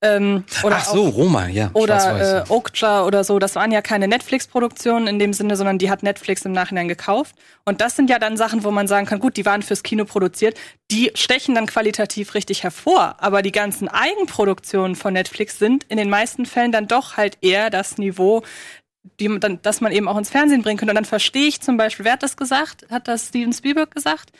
Ähm, 0.02 0.44
oder 0.64 0.76
Ach 0.78 0.84
so, 0.86 1.06
auch- 1.06 1.14
Roma, 1.14 1.46
ja. 1.46 1.70
oder 1.74 2.44
äh, 2.48 2.50
Okja 2.50 3.04
oder 3.04 3.22
so, 3.22 3.38
das 3.38 3.54
waren 3.54 3.70
ja 3.70 3.82
keine 3.82 4.08
Netflix-Produktionen 4.08 5.06
in 5.06 5.18
dem 5.18 5.32
Sinne, 5.34 5.56
sondern 5.56 5.78
die 5.78 5.90
hat 5.90 6.02
Netflix 6.02 6.44
im 6.46 6.52
Nachhinein 6.52 6.88
gekauft. 6.88 7.36
Und 7.66 7.80
das 7.82 7.96
sind 7.96 8.08
ja 8.10 8.18
dann 8.18 8.36
Sachen, 8.38 8.64
wo 8.64 8.70
man 8.70 8.88
sagen 8.88 9.06
kann, 9.06 9.20
gut, 9.20 9.36
die 9.36 9.44
waren 9.44 9.62
fürs 9.62 9.82
Kino 9.82 10.06
produziert, 10.06 10.58
die 10.90 11.12
stechen 11.14 11.54
dann 11.54 11.66
qualitativ 11.66 12.34
richtig 12.34 12.62
hervor. 12.64 13.16
Aber 13.18 13.42
die 13.42 13.52
ganzen 13.52 13.88
Eigenproduktionen 13.88 14.96
von 14.96 15.12
Netflix 15.12 15.58
sind 15.58 15.84
in 15.88 15.98
den 15.98 16.08
meisten 16.10 16.46
Fällen 16.46 16.72
dann 16.72 16.88
doch 16.88 17.16
halt 17.18 17.36
eher 17.42 17.68
das 17.70 17.98
Niveau, 17.98 18.42
die, 19.18 19.28
man 19.28 19.40
dann, 19.40 19.58
das 19.62 19.80
man 19.80 19.92
eben 19.92 20.08
auch 20.08 20.18
ins 20.18 20.30
Fernsehen 20.30 20.62
bringen 20.62 20.78
könnte. 20.78 20.92
Und 20.92 20.96
dann 20.96 21.04
verstehe 21.04 21.46
ich 21.48 21.60
zum 21.60 21.76
Beispiel, 21.76 22.04
wer 22.04 22.12
hat 22.12 22.22
das 22.22 22.36
gesagt? 22.36 22.86
Hat 22.90 23.08
das 23.08 23.28
Steven 23.28 23.52
Spielberg 23.52 23.94
gesagt? 23.94 24.30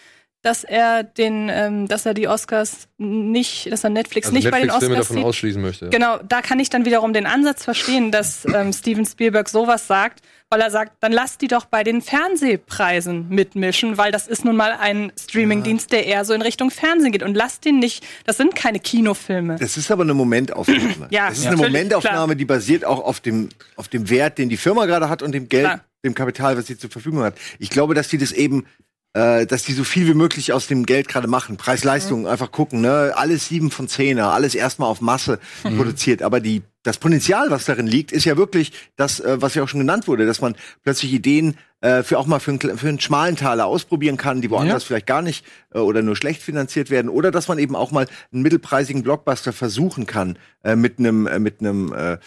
Dass 0.43 0.65
er 0.65 1.03
den, 1.03 1.51
ähm, 1.51 1.87
dass 1.87 2.07
er 2.07 2.15
die 2.15 2.27
Oscars 2.27 2.89
nicht, 2.97 3.71
dass 3.71 3.85
er 3.85 3.91
Netflix 3.91 4.29
also 4.29 4.37
nicht 4.37 4.51
bei 4.51 4.61
den 4.61 4.71
Oscars 4.71 4.89
davon 4.89 5.17
sieht. 5.17 5.25
ausschließen 5.25 5.61
möchte. 5.61 5.87
ja. 5.87 5.91
Genau, 5.91 6.19
da 6.27 6.41
kann 6.41 6.59
ich 6.61 6.71
dann 6.71 6.87
wiederum 6.87 7.13
den 7.13 7.27
Ansatz 7.27 7.65
verstehen, 7.65 8.11
dass 8.11 8.47
ähm, 8.47 8.73
Steven 8.73 9.05
Spielberg 9.05 9.49
sowas 9.51 9.87
sagt, 9.87 10.23
weil 10.53 10.63
er 10.63 10.71
sagt, 10.73 10.95
dann 10.99 11.13
lasst 11.13 11.43
die 11.43 11.47
doch 11.47 11.65
bei 11.65 11.85
den 11.85 12.03
Fernsehpreisen 12.03 13.29
mitmischen, 13.29 13.99
weil 13.99 14.11
das 14.11 14.27
ist 14.27 14.45
nun 14.45 14.57
mal 14.57 14.73
ein 14.73 15.13
Streamingdienst, 15.19 15.93
der 15.93 16.07
eher 16.07 16.25
so 16.25 16.35
in 16.35 16.43
Richtung 16.43 16.73
Fernsehen 16.73 17.13
geht 17.13 17.23
und 17.23 17.37
lasst 17.37 17.65
den 17.65 17.79
nicht, 17.79 18.05
das 18.27 18.37
sind 18.37 18.57
keine 18.57 18.81
Kinofilme. 18.81 19.57
Das 19.61 19.77
ist 19.77 19.93
aber 19.93 20.03
eine 20.03 20.15
Momentaufnahme. 20.15 20.81
Ja, 21.11 21.29
das 21.29 21.39
ist 21.39 21.45
ja. 21.45 21.53
eine 21.53 21.63
Momentaufnahme, 21.63 22.27
klar. 22.27 22.35
die 22.35 22.45
basiert 22.45 22.85
auch 22.85 23.01
auf 23.05 23.21
dem, 23.21 23.49
auf 23.77 23.87
dem 23.87 24.11
Wert, 24.11 24.39
den 24.39 24.49
die 24.49 24.57
Firma 24.57 24.87
gerade 24.87 25.09
hat 25.09 25.23
und 25.23 25.33
dem 25.33 25.49
Geld, 25.49 25.67
Klar. 25.67 25.85
dem 26.05 26.15
Kapital, 26.15 26.57
was 26.57 26.67
sie 26.67 26.77
zur 26.77 26.91
Verfügung 26.91 27.23
hat. 27.23 27.35
Ich 27.61 27.71
glaube, 27.71 27.95
dass 27.95 28.09
die 28.09 28.19
das 28.19 28.33
eben, 28.33 28.67
äh, 29.13 29.47
dass 29.47 29.65
die 29.65 29.73
so 29.73 29.85
viel 29.85 30.07
wie 30.07 30.15
möglich 30.15 30.53
aus 30.53 30.67
dem 30.67 30.87
Geld 30.87 31.09
gerade 31.09 31.27
machen. 31.27 31.57
Preis-Leistung, 31.57 32.29
einfach 32.29 32.53
gucken, 32.53 32.81
ne? 32.81 33.13
Alles 33.17 33.49
sieben 33.49 33.71
von 33.71 33.89
zehner, 33.89 34.33
alles 34.33 34.55
erstmal 34.55 34.89
auf 34.89 35.01
Masse 35.01 35.41
produziert. 35.63 36.23
Aber 36.23 36.41
die, 36.41 36.63
das 36.85 36.99
Potenzial, 36.99 37.51
was 37.51 37.65
darin 37.65 37.87
liegt, 37.87 38.13
ist 38.13 38.25
ja 38.25 38.37
wirklich 38.37 38.73
das, 38.97 39.19
äh, 39.19 39.41
was 39.41 39.55
ja 39.55 39.65
auch 39.65 39.69
schon 39.69 39.81
genannt 39.81 40.07
wurde, 40.07 40.27
dass 40.27 40.41
man 40.41 40.55
plötzlich 40.85 41.13
Ideen 41.13 41.57
äh, 41.81 42.03
für 42.03 42.19
auch 42.19 42.27
mal 42.27 42.39
für 42.39 42.53
einen, 42.53 42.79
für 42.79 42.89
einen 42.89 43.01
schmalen 43.01 43.37
Taler 43.37 43.67
ausprobieren 43.67 44.17
kann, 44.17 44.43
die 44.43 44.51
woanders 44.51 44.85
vielleicht 44.85 45.07
gar 45.07 45.23
nicht 45.23 45.45
äh, 45.75 45.79
oder 45.79 46.03
nur 46.03 46.15
schlecht 46.15 46.43
finanziert 46.43 46.91
werden. 46.91 47.09
Oder 47.09 47.33
dass 47.33 47.49
man 47.49 47.59
eben 47.59 47.75
auch 47.75 47.91
mal 47.91 48.07
einen 48.33 48.43
mittelpreisigen 48.43 49.03
Blockbuster 49.03 49.53
versuchen 49.53 50.07
kann 50.07 50.39
äh, 50.63 50.77
mit 50.77 50.99
einem 51.01 51.27
äh, 51.27 51.39
mit 51.41 51.61
einem 51.61 51.93
äh, 51.93 52.19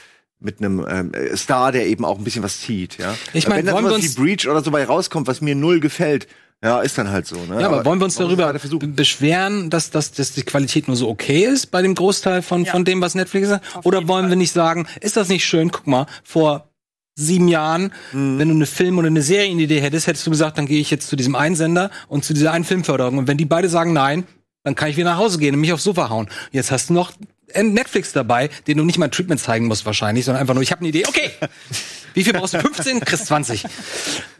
mit 0.43 0.59
einem 0.59 0.85
ähm, 0.89 1.13
äh, 1.13 1.35
Star, 1.37 1.71
der 1.71 1.87
eben 1.87 2.03
auch 2.03 2.17
ein 2.17 2.25
bisschen 2.25 2.43
was 2.43 2.59
zieht. 2.59 2.97
Ja? 2.97 3.15
Ich 3.33 3.45
Äh, 3.45 3.49
mein, 3.49 3.57
wenn 3.59 3.67
da 3.67 3.81
sowas 3.81 4.03
wie 4.03 4.21
Breach 4.21 4.47
oder 4.49 4.61
so 4.61 4.71
bei 4.71 4.83
rauskommt, 4.83 5.27
was 5.27 5.39
mir 5.39 5.55
null 5.55 5.79
gefällt, 5.79 6.27
ja, 6.63 6.79
ist 6.81 6.97
dann 6.97 7.11
halt 7.11 7.27
so. 7.27 7.35
Ne? 7.45 7.59
Ja, 7.61 7.67
aber 7.67 7.83
wollen 7.85 7.99
wir 7.99 8.05
uns 8.05 8.15
darüber 8.15 8.53
beschweren, 8.53 9.69
dass, 9.69 9.89
dass, 9.91 10.11
dass 10.13 10.31
die 10.33 10.43
Qualität 10.43 10.87
nur 10.87 10.95
so 10.95 11.09
okay 11.09 11.43
ist 11.45 11.67
bei 11.71 11.81
dem 11.81 11.93
Großteil 11.93 12.41
von, 12.41 12.63
Ja. 12.63 12.71
von 12.71 12.85
dem, 12.85 13.01
was 13.01 13.15
Netflix 13.15 13.49
ist? 13.49 13.59
Oder 13.83 14.07
wollen 14.07 14.23
Fall. 14.25 14.29
wir 14.31 14.35
nicht 14.37 14.53
sagen, 14.53 14.87
ist 15.01 15.17
das 15.17 15.27
nicht 15.29 15.45
schön? 15.45 15.71
Guck 15.71 15.87
mal, 15.87 16.05
vor 16.23 16.69
sieben 17.15 17.47
Jahren, 17.47 17.91
Mhm. 18.11 18.39
wenn 18.39 18.47
du 18.49 18.55
eine 18.55 18.65
Film- 18.65 18.97
oder 18.97 19.07
eine 19.07 19.21
Serienidee 19.21 19.81
hättest, 19.81 20.07
hättest 20.07 20.25
du 20.25 20.31
gesagt, 20.31 20.57
dann 20.57 20.65
gehe 20.65 20.79
ich 20.79 20.89
jetzt 20.89 21.07
zu 21.09 21.15
diesem 21.15 21.35
einen 21.35 21.55
Sender 21.55 21.91
und 22.07 22.23
zu 22.25 22.33
dieser 22.33 22.51
einen 22.53 22.63
Filmförderung. 22.63 23.17
Und 23.19 23.27
wenn 23.27 23.37
die 23.37 23.45
beide 23.45 23.69
sagen 23.69 23.93
nein, 23.93 24.25
dann 24.63 24.75
kann 24.75 24.89
ich 24.89 24.97
wieder 24.97 25.11
nach 25.11 25.17
Hause 25.17 25.37
gehen 25.39 25.53
und 25.53 25.61
mich 25.61 25.73
aufs 25.73 25.83
Sofa 25.83 26.09
hauen. 26.09 26.27
Jetzt 26.51 26.71
hast 26.71 26.89
du 26.89 26.93
noch 26.93 27.11
Netflix 27.61 28.11
dabei, 28.13 28.49
den 28.67 28.77
du 28.77 28.83
nicht 28.85 28.97
mal 28.97 29.05
ein 29.05 29.11
Treatment 29.11 29.39
zeigen 29.39 29.67
musst 29.67 29.85
wahrscheinlich, 29.85 30.25
sondern 30.25 30.41
einfach 30.41 30.53
nur, 30.53 30.63
ich 30.63 30.71
habe 30.71 30.79
eine 30.79 30.89
Idee, 30.89 31.05
okay, 31.07 31.31
wie 32.13 32.23
viel 32.23 32.33
brauchst 32.33 32.53
du? 32.53 32.59
15? 32.59 32.99
Kriegst 33.01 33.27
20. 33.27 33.63
Und 33.65 33.71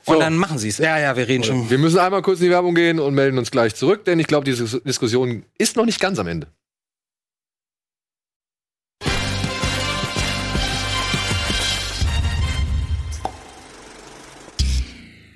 So. 0.05 0.19
dann 0.19 0.35
machen 0.37 0.57
sie 0.57 0.69
es. 0.69 0.77
Ja, 0.79 0.97
ja, 0.99 1.15
wir 1.15 1.27
reden 1.27 1.43
schon. 1.43 1.69
Wir 1.69 1.77
müssen 1.77 1.99
einmal 1.99 2.21
kurz 2.21 2.39
in 2.39 2.45
die 2.45 2.51
Werbung 2.51 2.75
gehen 2.75 2.99
und 2.99 3.13
melden 3.13 3.37
uns 3.37 3.51
gleich 3.51 3.75
zurück, 3.75 4.05
denn 4.05 4.19
ich 4.19 4.27
glaube, 4.27 4.45
diese 4.45 4.81
Diskussion 4.81 5.43
ist 5.57 5.75
noch 5.75 5.85
nicht 5.85 5.99
ganz 5.99 6.19
am 6.19 6.27
Ende. 6.27 6.47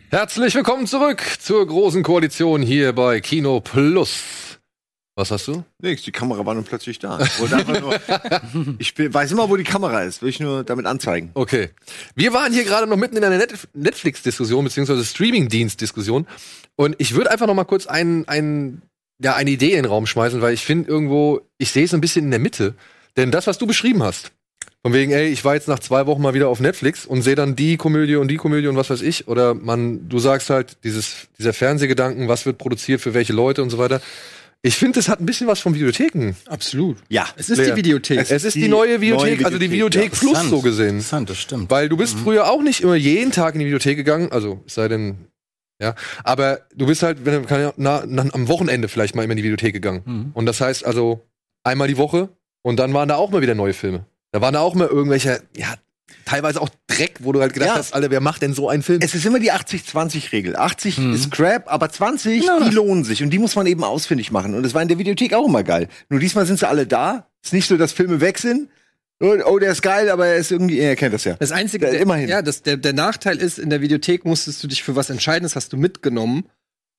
Herzlich 0.10 0.56
willkommen 0.56 0.88
zurück 0.88 1.22
zur 1.40 1.68
großen 1.68 2.02
Koalition 2.02 2.62
hier 2.62 2.94
bei 2.94 3.20
Kino 3.20 3.60
Plus. 3.60 4.47
Was 5.18 5.32
hast 5.32 5.48
du? 5.48 5.64
Nix, 5.82 6.04
die 6.04 6.12
Kamera 6.12 6.46
war 6.46 6.54
nun 6.54 6.64
plötzlich 6.64 7.00
da. 7.00 7.20
Ich 7.20 7.40
nur, 7.40 7.50
weiß 9.14 9.32
immer, 9.32 9.50
wo 9.50 9.58
die 9.58 9.64
Kamera 9.64 10.04
ist. 10.04 10.22
Will 10.22 10.30
ich 10.30 10.40
nur 10.40 10.64
damit 10.64 10.86
anzeigen. 10.86 11.32
Okay. 11.34 11.70
Wir 12.14 12.34
waren 12.34 12.54
hier 12.54 12.64
gerade 12.64 12.86
noch 12.86 12.98
mitten 12.98 13.18
in 13.18 13.24
einer 13.24 13.40
Net 13.40 13.52
Netflix-Diskussion, 13.74 14.64
beziehungsweise 14.64 15.04
Streaming-Dienst-Diskussion. 15.04 16.28
Und 16.76 16.96
ich 17.00 17.16
würde 17.16 17.32
einfach 17.32 17.48
noch 17.48 17.56
mal 17.56 17.64
kurz 17.64 17.88
ein, 17.88 18.28
ein, 18.28 18.84
ja, 19.18 19.36
eine 19.36 19.50
Idee 19.50 19.72
in 19.72 19.78
den 19.78 19.86
Raum 19.86 20.06
schmeißen, 20.06 20.40
weil 20.40 20.54
ich 20.54 20.64
finde 20.64 20.88
irgendwo, 20.88 21.42
ich 21.58 21.72
sehe 21.72 21.86
es 21.86 21.96
ein 21.96 22.02
bisschen 22.02 22.26
in 22.26 22.32
der 22.32 22.40
Mitte. 22.40 22.76
Denn 23.18 23.32
das, 23.32 23.48
was 23.48 23.58
du 23.58 23.66
beschrieben 23.66 24.04
hast, 24.04 24.32
von 24.84 24.94
wegen, 24.94 25.12
ey, 25.12 25.30
ich 25.30 25.44
war 25.44 25.56
jetzt 25.56 25.68
nach 25.68 25.80
zwei 25.80 26.06
Wochen 26.06 26.22
mal 26.22 26.36
wieder 26.36 26.48
auf 26.48 26.60
Netflix 26.60 27.08
und 27.08 27.24
sehe 27.24 27.34
dann 27.34 27.56
die 27.56 27.78
Komödie 27.78 28.18
und 28.18 28.28
die 28.28 28.38
Komödie 28.38 28.68
und 28.68 28.78
was 28.78 28.92
weiß 28.92 29.02
ich. 29.02 29.28
Oder 29.28 29.56
man, 29.56 30.08
du 30.10 30.20
sagst 30.20 30.52
halt, 30.52 30.78
dieses, 30.84 31.28
dieser 31.40 31.54
Fernsehgedanken, 31.54 32.28
was 32.28 32.46
wird 32.46 32.60
produziert 32.60 33.02
für 33.02 33.16
welche 33.16 33.34
Leute 33.34 33.64
und 33.64 33.72
so 33.72 33.80
weiter. 33.80 34.00
Ich 34.62 34.76
finde, 34.76 35.00
es 35.00 35.08
hat 35.08 35.20
ein 35.20 35.26
bisschen 35.26 35.48
was 35.48 35.60
von 35.60 35.76
Videotheken. 35.76 36.34
Absolut. 36.48 36.98
Ja. 37.10 37.28
Es 37.36 37.50
ist 37.50 37.60
Lea. 37.60 37.72
die 37.72 37.76
Videothek. 37.76 38.20
Es 38.30 38.44
ist 38.44 38.56
die 38.56 38.68
neue 38.68 39.00
Videothek, 39.00 39.46
also 39.46 39.58
die 39.58 39.72
Videothek 39.72 40.12
ja. 40.12 40.20
Plus 40.20 40.50
so 40.50 40.62
gesehen. 40.62 40.96
Interessant, 40.96 41.30
das 41.30 41.38
stimmt. 41.38 41.70
Weil 41.70 41.90
du 41.90 41.98
bist 41.98 42.18
früher 42.18 42.50
auch 42.50 42.62
nicht 42.62 42.82
immer 42.82 42.96
jeden 42.96 43.32
Tag 43.32 43.54
in 43.54 43.60
die 43.60 43.66
Videothek 43.66 43.98
gegangen, 43.98 44.32
also 44.32 44.64
es 44.66 44.74
sei 44.74 44.88
denn, 44.88 45.28
ja, 45.82 45.96
aber 46.24 46.62
du 46.76 46.88
bist 46.88 47.04
halt, 47.04 47.26
wenn 47.26 47.44
du 47.44 47.48
kann 47.48 47.62
ja, 47.62 47.74
na, 47.78 48.04
na, 48.08 48.26
am 48.34 48.48
Wochenende 48.48 48.88
vielleicht 48.88 49.16
mal 49.16 49.24
immer 49.24 49.34
in 49.34 49.38
die 49.38 49.44
Videothek 49.44 49.74
gegangen. 49.74 50.02
Mhm. 50.06 50.32
Und 50.34 50.46
das 50.48 50.60
heißt 50.60 50.86
also 50.86 51.22
einmal 51.64 51.88
die 51.88 51.98
Woche 51.98 52.30
und 52.64 52.78
dann 52.78 52.94
waren 52.94 53.08
da 53.08 53.16
auch 53.16 53.30
mal 53.30 53.42
wieder 53.42 53.56
neue 53.56 53.74
Filme. 53.74 54.06
Da 54.32 54.42
waren 54.42 54.54
da 54.54 54.62
auch 54.62 54.74
mal 54.74 54.88
irgendwelche, 54.88 55.42
ja, 55.56 55.76
teilweise 56.26 56.62
auch 56.62 56.70
Dreck, 56.88 57.16
wo 57.20 57.32
du 57.32 57.42
halt 57.42 57.54
gedacht 57.54 57.70
Ja. 57.70 57.76
hast, 57.78 57.94
Alter, 57.94 58.10
wer 58.12 58.22
macht 58.22 58.42
denn 58.42 58.54
so 58.54 58.70
einen 58.70 58.84
Film? 58.84 59.00
Es 59.02 59.14
ist 59.16 59.26
immer 59.26 59.40
die 59.40 59.52
80-20-Regel. 59.52 60.56
80 60.56 60.98
Mhm. 60.98 61.14
ist 61.14 61.32
Crap, 61.32 61.72
aber 61.72 61.90
20, 61.90 62.42
die 62.42 62.74
lohnen 62.76 63.04
sich. 63.04 63.24
Und 63.24 63.30
die 63.32 63.40
muss 63.40 63.56
man 63.56 63.68
eben 63.68 63.84
ausfindig 63.84 64.32
machen. 64.32 64.54
Und 64.56 64.64
das 64.64 64.74
war 64.74 64.82
in 64.82 64.88
der 64.88 64.98
Videothek 64.98 65.34
auch 65.34 65.48
immer 65.48 65.64
geil. 65.64 65.88
Nur 66.10 66.20
diesmal 66.20 66.46
sind 66.46 66.60
sie 66.60 66.68
alle 66.68 66.88
da. 66.88 67.28
Ist 67.44 67.54
nicht 67.54 67.68
so, 67.68 67.78
dass 67.78 67.92
Filme 67.92 68.22
weg 68.22 68.38
sind. 68.40 68.70
Und, 69.20 69.44
oh, 69.44 69.58
der 69.58 69.72
ist 69.72 69.82
geil, 69.82 70.10
aber 70.10 70.28
er 70.28 70.36
ist 70.36 70.52
irgendwie, 70.52 70.78
ihr 70.80 70.96
kennt 70.96 71.14
das 71.14 71.24
ja. 71.24 71.34
Das 71.40 71.52
einzige, 71.52 71.86
Ja, 71.88 71.92
der, 71.92 72.02
immerhin. 72.02 72.30
ja, 72.30 72.42
das, 72.44 72.62
der, 72.62 72.78
der 72.78 72.94
Nachteil 72.94 73.38
ist, 73.38 73.58
in 73.58 73.70
der 73.72 73.82
Videothek 73.82 74.26
musstest 74.26 74.62
du 74.64 74.68
dich 74.68 74.84
für 74.84 74.96
was 74.96 75.10
entscheiden, 75.10 75.44
das 75.44 75.56
hast 75.56 75.74
du 75.74 75.78
mitgenommen. 75.78 76.46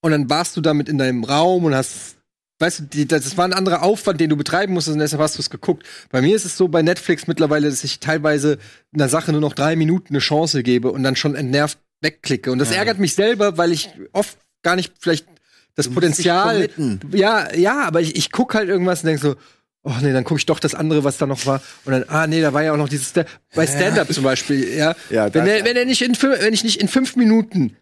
Und 0.01 0.11
dann 0.11 0.29
warst 0.29 0.57
du 0.57 0.61
damit 0.61 0.89
in 0.89 0.99
deinem 0.99 1.23
Raum 1.25 1.65
und 1.65 1.75
hast 1.75 2.17
weißt 2.59 2.81
du, 2.81 2.83
die, 2.85 3.07
das 3.07 3.37
war 3.37 3.45
ein 3.45 3.53
anderer 3.53 3.83
Aufwand, 3.83 4.21
den 4.21 4.31
du 4.31 4.37
betreiben 4.37 4.75
musstest 4.75 4.95
und 4.95 5.01
deshalb 5.01 5.23
hast 5.23 5.37
du 5.37 5.41
es 5.41 5.51
geguckt. 5.51 5.87
Bei 6.11 6.21
mir 6.21 6.35
ist 6.35 6.45
es 6.45 6.57
so 6.57 6.69
bei 6.69 6.83
Netflix 6.83 7.27
mittlerweile, 7.27 7.69
dass 7.69 7.85
ich 7.85 8.01
teilweise 8.01 8.59
einer 8.93 9.09
Sache 9.09 9.33
nur 9.33 9.41
noch 9.41 9.55
drei 9.55 9.77
Minuten 9.77 10.15
eine 10.15 10.19
Chance 10.19 10.63
gebe 10.63 10.91
und 10.91 11.03
dann 11.03 11.17
schon 11.17 11.35
entnervt 11.35 11.79
wegklicke. 12.01 12.53
Und 12.53 12.59
das 12.59 12.71
ärgert 12.71 12.99
mich 12.99 13.15
selber, 13.15 13.59
weil 13.59 13.73
ich 13.73 13.91
oft 14.13 14.39
gar 14.63 14.77
nicht 14.77 14.93
vielleicht 15.01 15.27
das 15.75 15.87
Du 15.87 15.95
Potenzial. 15.95 16.69
Ja, 17.13 17.55
ja, 17.55 17.85
aber 17.85 18.01
ich, 18.01 18.17
ich 18.17 18.33
guck 18.33 18.55
halt 18.55 18.69
irgendwas 18.69 19.03
und 19.03 19.07
denk 19.07 19.21
so, 19.21 19.37
oh 19.85 19.95
nee, 20.03 20.13
dann 20.13 20.25
gucke 20.25 20.39
ich 20.39 20.47
doch 20.47 20.59
das 20.59 20.75
andere, 20.75 21.05
was 21.05 21.19
da 21.19 21.27
noch 21.27 21.47
war. 21.47 21.63
Und 21.85 21.93
dann, 21.93 22.05
ah 22.09 22.27
nee, 22.27 22.41
da 22.41 22.53
war 22.53 22.63
ja 22.63 22.73
auch 22.73 22.77
noch 22.77 22.89
dieses 22.89 23.11
Sta 23.11 23.25
bei 23.55 23.67
Stand-up 23.67 24.13
zum 24.13 24.25
Beispiel, 24.25 24.77
ja. 24.77 24.95
Ja, 25.11 25.33
wenn, 25.33 25.47
er, 25.47 25.65
wenn 25.65 25.77
er 25.77 25.85
nicht 25.85 26.03
in 26.03 26.15
wenn 26.21 26.53
ich 26.53 26.65
nicht 26.65 26.81
in 26.81 26.89
fünf 26.89 27.17
Minuten 27.17 27.77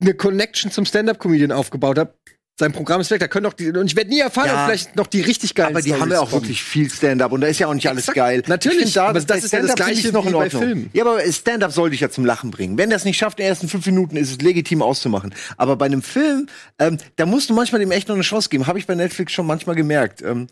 eine 0.00 0.14
Connection 0.14 0.70
zum 0.70 0.84
Stand-up-Comedian 0.84 1.50
aufgebaut 1.50 1.98
habe, 1.98 2.14
sein 2.58 2.72
Programm 2.72 3.00
ist 3.00 3.10
weg. 3.10 3.20
Da 3.20 3.28
können 3.28 3.44
doch 3.44 3.52
die, 3.52 3.70
und 3.70 3.86
ich 3.86 3.94
werde 3.96 4.10
nie 4.10 4.20
erfahren, 4.20 4.46
Ja. 4.48 4.62
ob 4.64 4.66
vielleicht 4.70 4.96
noch 4.96 5.06
die 5.06 5.20
richtig 5.20 5.54
geilen 5.54 5.70
Aber 5.74 5.80
die 5.82 5.94
haben 5.94 6.10
ja 6.10 6.20
auch 6.20 6.30
kommen. 6.30 6.42
wirklich 6.42 6.62
viel 6.62 6.90
Stand-up 6.90 7.30
und 7.32 7.40
da 7.40 7.46
ist 7.46 7.58
ja 7.60 7.68
auch 7.68 7.74
nicht 7.74 7.88
alles 7.88 8.00
Exakt. 8.04 8.16
geil. 8.16 8.42
Natürlich, 8.46 8.78
Ich 8.78 8.92
find 8.94 8.98
aber 8.98 9.12
das 9.14 9.26
bei 9.26 9.38
ist 9.38 9.52
ja 9.52 9.60
das 9.62 9.74
Gleiche 9.74 10.10
noch 10.12 10.26
in 10.26 10.32
bei 10.32 10.38
Ordnung. 10.44 10.62
Filmen. 10.62 10.90
Ja, 10.92 11.04
aber 11.04 11.20
Stand-up 11.32 11.72
soll 11.72 11.90
dich 11.90 12.00
ja 12.00 12.10
zum 12.10 12.24
Lachen 12.24 12.50
bringen. 12.50 12.76
Wenn 12.76 12.90
das 12.90 13.04
nicht 13.04 13.16
schafft 13.16 13.38
in 13.38 13.44
den 13.44 13.50
ersten 13.50 13.68
fünf 13.68 13.86
Minuten, 13.86 14.16
ist 14.16 14.30
es 14.30 14.38
legitim 14.40 14.82
auszumachen. 14.82 15.34
Aber 15.56 15.76
bei 15.76 15.86
einem 15.86 16.02
Film, 16.02 16.48
ähm, 16.78 16.98
da 17.16 17.26
musst 17.26 17.48
du 17.48 17.54
manchmal 17.54 17.80
dem 17.80 17.90
echt 17.92 18.08
noch 18.08 18.14
eine 18.16 18.24
Chance 18.24 18.48
geben. 18.48 18.66
Habe 18.66 18.78
ich 18.78 18.86
bei 18.86 18.94
Netflix 18.94 19.32
schon 19.32 19.46
manchmal 19.46 19.76
gemerkt. 19.76 20.22
Ähm, 20.22 20.48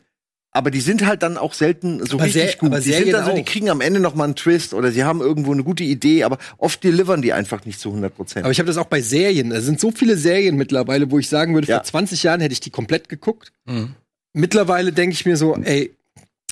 aber 0.57 0.71
die 0.71 0.81
sind 0.81 1.07
halt 1.07 1.23
dann 1.23 1.37
auch 1.39 1.53
selten 1.55 2.05
so 2.05 2.17
Aber 2.17 2.25
richtig 2.27 2.43
Ser- 2.53 2.57
gut. 2.59 2.69
aber 2.71 2.79
die 2.81 2.85
sind 2.85 2.95
Serien 2.95 3.15
also, 3.17 3.33
die 3.35 3.43
auch. 3.43 3.45
kriegen 3.45 3.71
am 3.71 3.81
Ende 3.81 4.01
noch 4.01 4.15
mal 4.15 4.25
einen 4.25 4.35
Twist 4.37 4.75
oder 4.75 4.91
sie 4.91 5.05
haben 5.05 5.21
irgendwo 5.21 5.53
eine 5.53 5.63
gute 5.63 5.85
Idee, 5.85 6.25
aber 6.25 6.39
oft 6.59 6.83
delivern 6.83 7.23
die 7.23 7.33
einfach 7.33 7.65
nicht 7.65 7.79
zu 7.81 7.91
100 7.91 8.15
Prozent. 8.15 8.45
Aber 8.45 8.51
ich 8.53 8.59
habe 8.59 8.67
das 8.67 8.77
auch 8.79 8.87
bei 8.87 9.01
Serien. 9.01 9.53
Es 9.53 9.65
sind 9.65 9.79
so 9.81 9.91
viele 9.93 10.17
Serien 10.17 10.57
mittlerweile, 10.57 11.11
wo 11.11 11.19
ich 11.19 11.29
sagen 11.29 11.55
würde, 11.55 11.69
Ja. 11.69 11.77
vor 11.77 11.85
20 11.85 12.23
Jahren 12.23 12.41
hätte 12.41 12.53
ich 12.53 12.61
die 12.61 12.71
komplett 12.71 13.09
geguckt. 13.09 13.53
Mhm. 13.67 13.95
Mittlerweile 14.33 14.93
denke 14.93 15.15
ich 15.15 15.25
mir 15.25 15.37
so, 15.37 15.57
ey, 15.57 15.96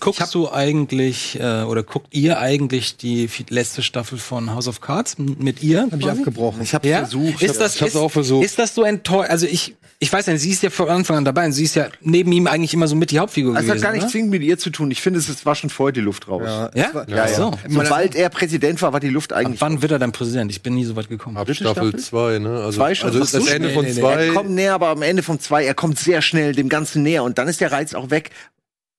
Guckst 0.05 0.35
du 0.35 0.51
eigentlich 0.51 1.39
äh, 1.41 1.63
oder 1.63 1.83
guckt 1.83 2.09
ihr 2.15 2.39
eigentlich 2.39 2.97
die 2.97 3.29
letzte 3.49 3.83
Staffel 3.83 4.19
von 4.19 4.51
House 4.55 4.69
of 4.69 4.81
Cards 4.81 5.17
mit 5.19 5.63
ihr? 5.63 5.83
habe 5.83 5.97
ich 5.99 6.09
abgebrochen. 6.09 6.63
ich 6.63 6.75
habe 6.75 6.87
Ja? 6.87 6.99
versucht. 6.99 7.43
Ist 7.43 7.61
das, 7.61 7.77
ich 7.77 7.83
hab's 7.83 7.95
ist, 7.95 8.01
auch 8.01 8.11
versucht. 8.11 8.45
Ist 8.45 8.59
das 8.59 8.75
so 8.75 8.83
enttäuscht? 8.85 9.31
Also 9.31 9.47
ich, 9.47 9.75
ich 10.01 10.13
weiß 10.13 10.27
nicht, 10.27 10.41
sie 10.41 10.51
ist 10.51 10.63
ja 10.63 10.71
von 10.71 10.89
Anfang 10.91 11.17
an 11.19 11.25
dabei 11.25 11.47
und 11.47 11.53
sie 11.53 11.65
ist 11.65 11.75
ja 11.77 11.87
neben 12.03 12.31
ihm 12.33 12.47
eigentlich 12.47 12.75
immer 12.75 12.87
so 12.89 12.95
mit 12.97 13.11
die 13.11 13.19
Hauptfigur 13.19 13.57
Also 13.57 13.67
gewesen. 13.69 13.83
hat 13.85 13.91
gar 13.91 13.97
nichts 13.97 14.13
zwingend 14.13 14.31
mit 14.31 14.43
ihr 14.43 14.59
zu 14.59 14.71
tun. 14.71 14.91
Ich 14.91 15.01
finde, 15.01 15.19
es 15.21 15.47
war 15.47 15.55
schon 15.55 15.71
vorher 15.71 15.93
die 15.93 16.01
Luft 16.01 16.29
raus. 16.29 16.43
Ja, 16.45 16.71
Ja? 16.75 16.95
war- 16.95 17.09
Ja, 17.09 17.17
ja. 17.17 17.29
So. 17.29 17.53
Sobald 17.69 18.15
er 18.15 18.29
Präsident 18.29 18.83
war, 18.83 18.93
war 18.93 19.01
die 19.01 19.09
Luft 19.09 19.33
Ab 19.33 19.39
eigentlich. 19.41 19.61
wann 19.61 19.81
wird 19.81 19.93
er 19.93 19.99
dann 19.99 20.13
Präsident? 20.13 20.51
Ich 20.51 20.63
bin 20.63 20.75
nie 20.75 20.85
so 20.85 20.97
weit 20.97 21.09
gekommen. 21.09 21.37
Ab 21.37 21.49
Staffel 21.55 21.73
Staffel? 21.91 21.97
2, 21.99 22.39
ne? 22.41 22.51
Also, 22.65 22.79
Zwei 22.79 22.95
schon? 22.95 23.09
also 23.09 23.21
ist 23.23 23.33
das 23.35 23.47
Ende 23.47 23.71
schnell, 23.71 23.75
von 23.75 23.85
nee, 23.85 23.93
nee. 23.93 24.01
zwei. 24.01 24.27
Er 24.27 24.33
kommt 24.35 24.51
näher, 24.51 24.75
aber 24.75 24.89
am 24.89 25.03
Ende 25.03 25.23
vom 25.23 25.39
zwei, 25.41 25.65
er 25.65 25.75
kommt 25.75 25.99
sehr 25.99 26.21
schnell 26.21 26.53
dem 26.55 26.69
Ganzen 26.69 27.03
näher 27.03 27.23
und 27.25 27.39
dann 27.39 27.49
ist 27.49 27.61
der 27.61 27.73
Reiz 27.73 27.95
auch 27.95 28.11
weg. 28.11 28.31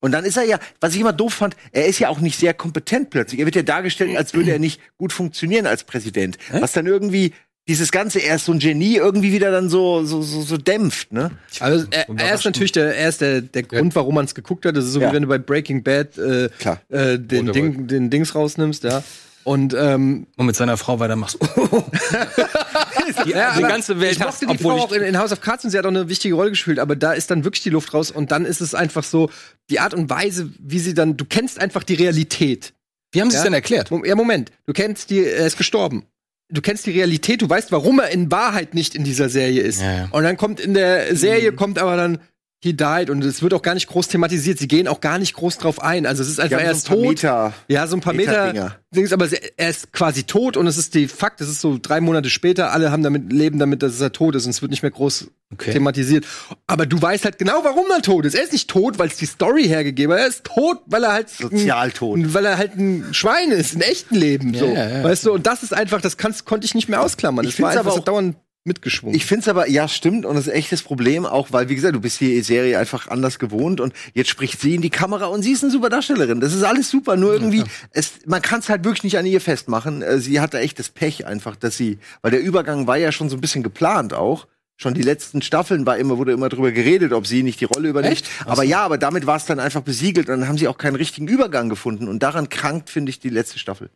Und 0.00 0.12
dann 0.12 0.24
ist 0.24 0.36
er 0.36 0.44
ja, 0.44 0.58
was 0.80 0.94
ich 0.94 1.00
immer 1.00 1.12
doof 1.12 1.34
fand, 1.34 1.56
er 1.72 1.86
ist 1.86 1.98
ja 1.98 2.08
auch 2.10 2.20
nicht 2.20 2.38
sehr 2.38 2.54
kompetent 2.54 3.10
plötzlich. 3.10 3.40
Er 3.40 3.46
wird 3.46 3.56
ja 3.56 3.62
dargestellt, 3.62 4.16
als 4.16 4.34
würde 4.34 4.52
er 4.52 4.58
nicht 4.58 4.80
gut 4.98 5.12
funktionieren 5.12 5.66
als 5.66 5.84
Präsident. 5.84 6.36
Was 6.52 6.72
dann 6.72 6.86
irgendwie 6.86 7.32
dieses 7.68 7.90
Ganze, 7.90 8.20
er 8.20 8.36
ist 8.36 8.44
so 8.44 8.52
ein 8.52 8.60
Genie, 8.60 8.94
irgendwie 8.96 9.32
wieder 9.32 9.50
dann 9.50 9.68
so, 9.68 10.04
so, 10.04 10.22
so, 10.22 10.42
so 10.42 10.56
dämpft, 10.56 11.12
ne? 11.12 11.32
Also 11.58 11.86
er, 11.90 12.06
er 12.16 12.34
ist 12.34 12.44
natürlich 12.44 12.70
der, 12.70 12.94
er 12.96 13.08
ist 13.08 13.20
der, 13.20 13.40
der 13.40 13.64
Grund, 13.64 13.96
warum 13.96 14.14
man 14.14 14.24
es 14.26 14.36
geguckt 14.36 14.64
hat. 14.66 14.76
Das 14.76 14.84
ist 14.84 14.92
so 14.92 15.00
Ja. 15.00 15.10
wie 15.10 15.14
wenn 15.14 15.22
du 15.22 15.28
bei 15.28 15.38
Breaking 15.38 15.82
Bad 15.82 16.16
äh, 16.16 16.44
äh, 16.90 17.18
den. 17.18 17.50
Ding, 17.52 17.86
den 17.88 18.08
Dings 18.10 18.34
rausnimmst, 18.36 18.84
ja. 18.84 19.02
Und 19.42 19.74
ähm, 19.74 20.26
Und 20.36 20.46
mit 20.46 20.54
seiner 20.56 20.76
Frau 20.76 21.00
weitermachst. 21.00 21.38
die, 23.24 23.30
ja, 23.30 23.56
die 23.56 23.62
ganze 23.62 24.00
Welt 24.00 24.12
ich 24.12 24.18
mochte 24.18 24.46
die 24.46 24.58
Frau 24.58 24.72
auch 24.78 24.92
in, 24.92 25.02
in 25.02 25.18
House 25.18 25.32
of 25.32 25.40
Cards 25.40 25.64
und 25.64 25.70
sie 25.70 25.78
hat 25.78 25.84
auch 25.84 25.90
eine 25.90 26.08
wichtige 26.08 26.34
Rolle 26.34 26.50
gespielt, 26.50 26.78
aber 26.78 26.96
da 26.96 27.12
ist 27.12 27.30
dann 27.30 27.44
wirklich 27.44 27.62
die 27.62 27.70
Luft 27.70 27.92
raus 27.94 28.10
und 28.10 28.30
dann 28.32 28.44
ist 28.44 28.60
es 28.60 28.74
einfach 28.74 29.04
so, 29.04 29.30
die 29.70 29.80
Art 29.80 29.94
und 29.94 30.10
Weise, 30.10 30.50
wie 30.58 30.78
sie 30.78 30.94
dann, 30.94 31.16
du 31.16 31.24
kennst 31.24 31.60
einfach 31.60 31.82
die 31.82 31.94
Realität. 31.94 32.72
Wie 33.12 33.20
haben 33.20 33.30
sie 33.30 33.36
es 33.36 33.40
Ja? 33.40 33.44
denn 33.44 33.54
erklärt? 33.54 33.90
Ja, 34.04 34.14
Moment, 34.14 34.50
du 34.66 34.72
kennst 34.72 35.10
die, 35.10 35.24
er 35.24 35.46
ist 35.46 35.56
gestorben. 35.56 36.06
Du 36.48 36.60
kennst 36.60 36.86
die 36.86 36.92
Realität, 36.92 37.42
du 37.42 37.48
weißt, 37.48 37.72
warum 37.72 37.98
er 37.98 38.10
in 38.10 38.30
Wahrheit 38.30 38.74
nicht 38.74 38.94
in 38.94 39.02
dieser 39.02 39.28
Serie 39.28 39.62
ist. 39.62 39.80
Ja, 39.80 39.92
ja. 39.92 40.08
Und 40.12 40.22
dann 40.22 40.36
kommt 40.36 40.60
in 40.60 40.74
der 40.74 41.16
Serie, 41.16 41.52
kommt 41.52 41.78
aber 41.78 41.96
dann, 41.96 42.18
he 42.62 42.72
died 42.72 43.10
und 43.10 43.22
es 43.24 43.42
wird 43.42 43.52
auch 43.54 43.62
gar 43.62 43.74
nicht 43.74 43.86
groß 43.86 44.08
thematisiert. 44.08 44.58
Sie 44.58 44.66
gehen 44.66 44.88
auch 44.88 45.00
gar 45.00 45.18
nicht 45.18 45.34
groß 45.34 45.58
drauf 45.58 45.80
ein. 45.82 46.06
Also 46.06 46.22
es 46.22 46.28
ist 46.30 46.40
einfach, 46.40 46.58
Die 46.58 46.64
haben 46.64 46.68
er 46.68 46.74
so 46.74 46.78
ist 46.78 46.86
ein 46.86 46.88
paar 46.88 46.96
tot. 46.96 47.08
Meter- 47.08 47.52
Ja, 47.68 47.86
so 47.86 47.96
ein 47.96 48.00
paar 48.00 48.12
Meter. 48.14 48.76
Dings, 48.94 49.12
aber 49.12 49.28
er 49.56 49.68
ist 49.70 49.92
quasi 49.92 50.24
tot 50.24 50.56
und 50.56 50.66
es 50.66 50.78
ist 50.78 50.94
die 50.94 51.06
Fakt, 51.06 51.40
es 51.42 51.48
ist 51.48 51.60
so 51.60 51.78
drei 51.80 52.00
Monate 52.00 52.30
später, 52.30 52.72
alle 52.72 52.90
haben 52.90 53.02
damit, 53.02 53.30
leben 53.32 53.58
damit, 53.58 53.82
dass 53.82 54.00
er 54.00 54.10
tot 54.10 54.34
ist 54.36 54.46
und 54.46 54.50
es 54.50 54.62
wird 54.62 54.70
nicht 54.70 54.82
mehr 54.82 54.90
groß 54.90 55.28
Okay. 55.52 55.70
thematisiert. 55.72 56.24
Aber 56.66 56.86
du 56.86 57.00
weißt 57.00 57.24
halt 57.24 57.38
genau, 57.38 57.60
warum 57.62 57.84
er 57.94 58.02
tot 58.02 58.24
ist. 58.26 58.34
Er 58.34 58.42
ist 58.42 58.52
nicht 58.52 58.68
tot, 58.68 58.98
weil 58.98 59.06
es 59.08 59.16
die 59.16 59.26
Story 59.26 59.64
hergegeben 59.68 60.12
hat. 60.14 60.20
Er 60.22 60.26
ist 60.26 60.42
tot, 60.44 60.78
weil 60.86 61.04
er 61.04 61.12
halt 61.12 61.28
Sozialtot. 61.28 62.18
ein, 62.18 62.34
weil 62.34 62.44
er 62.46 62.58
halt 62.58 62.74
ein 62.76 63.04
Schwein 63.12 63.52
ist, 63.52 63.74
im 63.74 63.82
echten 63.82 64.16
Leben. 64.16 64.54
so. 64.54 64.64
ja, 64.66 64.88
ja. 64.88 65.04
Weißt 65.04 65.24
du, 65.26 65.32
und 65.34 65.46
das 65.46 65.62
ist 65.62 65.72
einfach, 65.72 66.00
das 66.00 66.16
kannst, 66.16 66.46
konnte 66.46 66.64
ich 66.64 66.74
nicht 66.74 66.88
mehr 66.88 67.00
ausklammern. 67.00 67.44
Ich 67.46 67.52
Das 67.56 67.62
war 67.62 67.68
einfach 67.70 67.80
aber 67.82 67.92
so 67.92 68.00
auch- 68.00 68.04
dauernd 68.04 68.36
mitgeschwungen. 68.66 69.16
Ich 69.16 69.26
finde 69.26 69.42
es 69.42 69.48
aber, 69.48 69.68
ja, 69.68 69.88
stimmt, 69.88 70.26
und 70.26 70.34
das 70.34 70.46
ist 70.46 70.52
ein 70.52 70.58
echtes 70.58 70.82
Problem 70.82 71.24
auch, 71.24 71.48
weil, 71.52 71.68
wie 71.68 71.74
gesagt, 71.74 71.94
du 71.94 72.00
bist 72.00 72.20
die 72.20 72.40
Serie 72.42 72.78
einfach 72.78 73.08
anders 73.08 73.38
gewohnt 73.38 73.80
und 73.80 73.92
jetzt 74.14 74.28
spricht 74.28 74.60
sie 74.60 74.74
in 74.74 74.82
die 74.82 74.90
Kamera 74.90 75.26
und 75.26 75.42
sie 75.42 75.52
ist 75.52 75.62
eine 75.62 75.72
super 75.72 75.88
Darstellerin. 75.88 76.40
Das 76.40 76.52
ist 76.52 76.62
alles 76.62 76.90
super, 76.90 77.16
nur 77.16 77.32
irgendwie, 77.32 77.64
es, 77.92 78.14
man 78.26 78.42
kann 78.42 78.60
es 78.60 78.68
halt 78.68 78.84
wirklich 78.84 79.04
nicht 79.04 79.18
an 79.18 79.26
ihr 79.26 79.40
festmachen. 79.40 80.02
Äh, 80.02 80.18
Sie 80.18 80.40
hatte 80.40 80.58
echt 80.58 80.78
das 80.78 80.88
Pech 80.88 81.26
einfach, 81.26 81.56
dass 81.56 81.76
sie, 81.76 81.98
weil 82.22 82.30
der 82.30 82.40
Übergang 82.40 82.86
war 82.86 82.96
ja 82.96 83.12
schon 83.12 83.28
so 83.28 83.36
ein 83.36 83.40
bisschen 83.40 83.62
geplant 83.62 84.12
auch. 84.12 84.46
Schon 84.78 84.92
die 84.92 85.02
letzten 85.02 85.40
Staffeln 85.40 85.86
war 85.86 85.96
immer, 85.96 86.18
wurde 86.18 86.32
immer 86.32 86.50
drüber 86.50 86.70
geredet, 86.70 87.12
ob 87.12 87.26
sie 87.26 87.42
nicht 87.42 87.60
die 87.60 87.64
Rolle 87.64 87.88
übernimmt. 87.88 88.12
Echt? 88.12 88.28
Aber 88.44 88.62
ja, 88.62 88.82
aber 88.82 88.98
damit 88.98 89.26
war 89.26 89.36
es 89.36 89.46
dann 89.46 89.58
einfach 89.58 89.80
besiegelt 89.80 90.28
und 90.28 90.40
dann 90.40 90.48
haben 90.48 90.58
sie 90.58 90.68
auch 90.68 90.76
keinen 90.76 90.96
richtigen 90.96 91.28
Übergang 91.28 91.70
gefunden. 91.70 92.08
Und 92.08 92.22
daran 92.22 92.50
krankt, 92.50 92.90
finde 92.90 93.08
ich, 93.08 93.18
die 93.18 93.30
letzte 93.30 93.58
Staffel. 93.58 93.88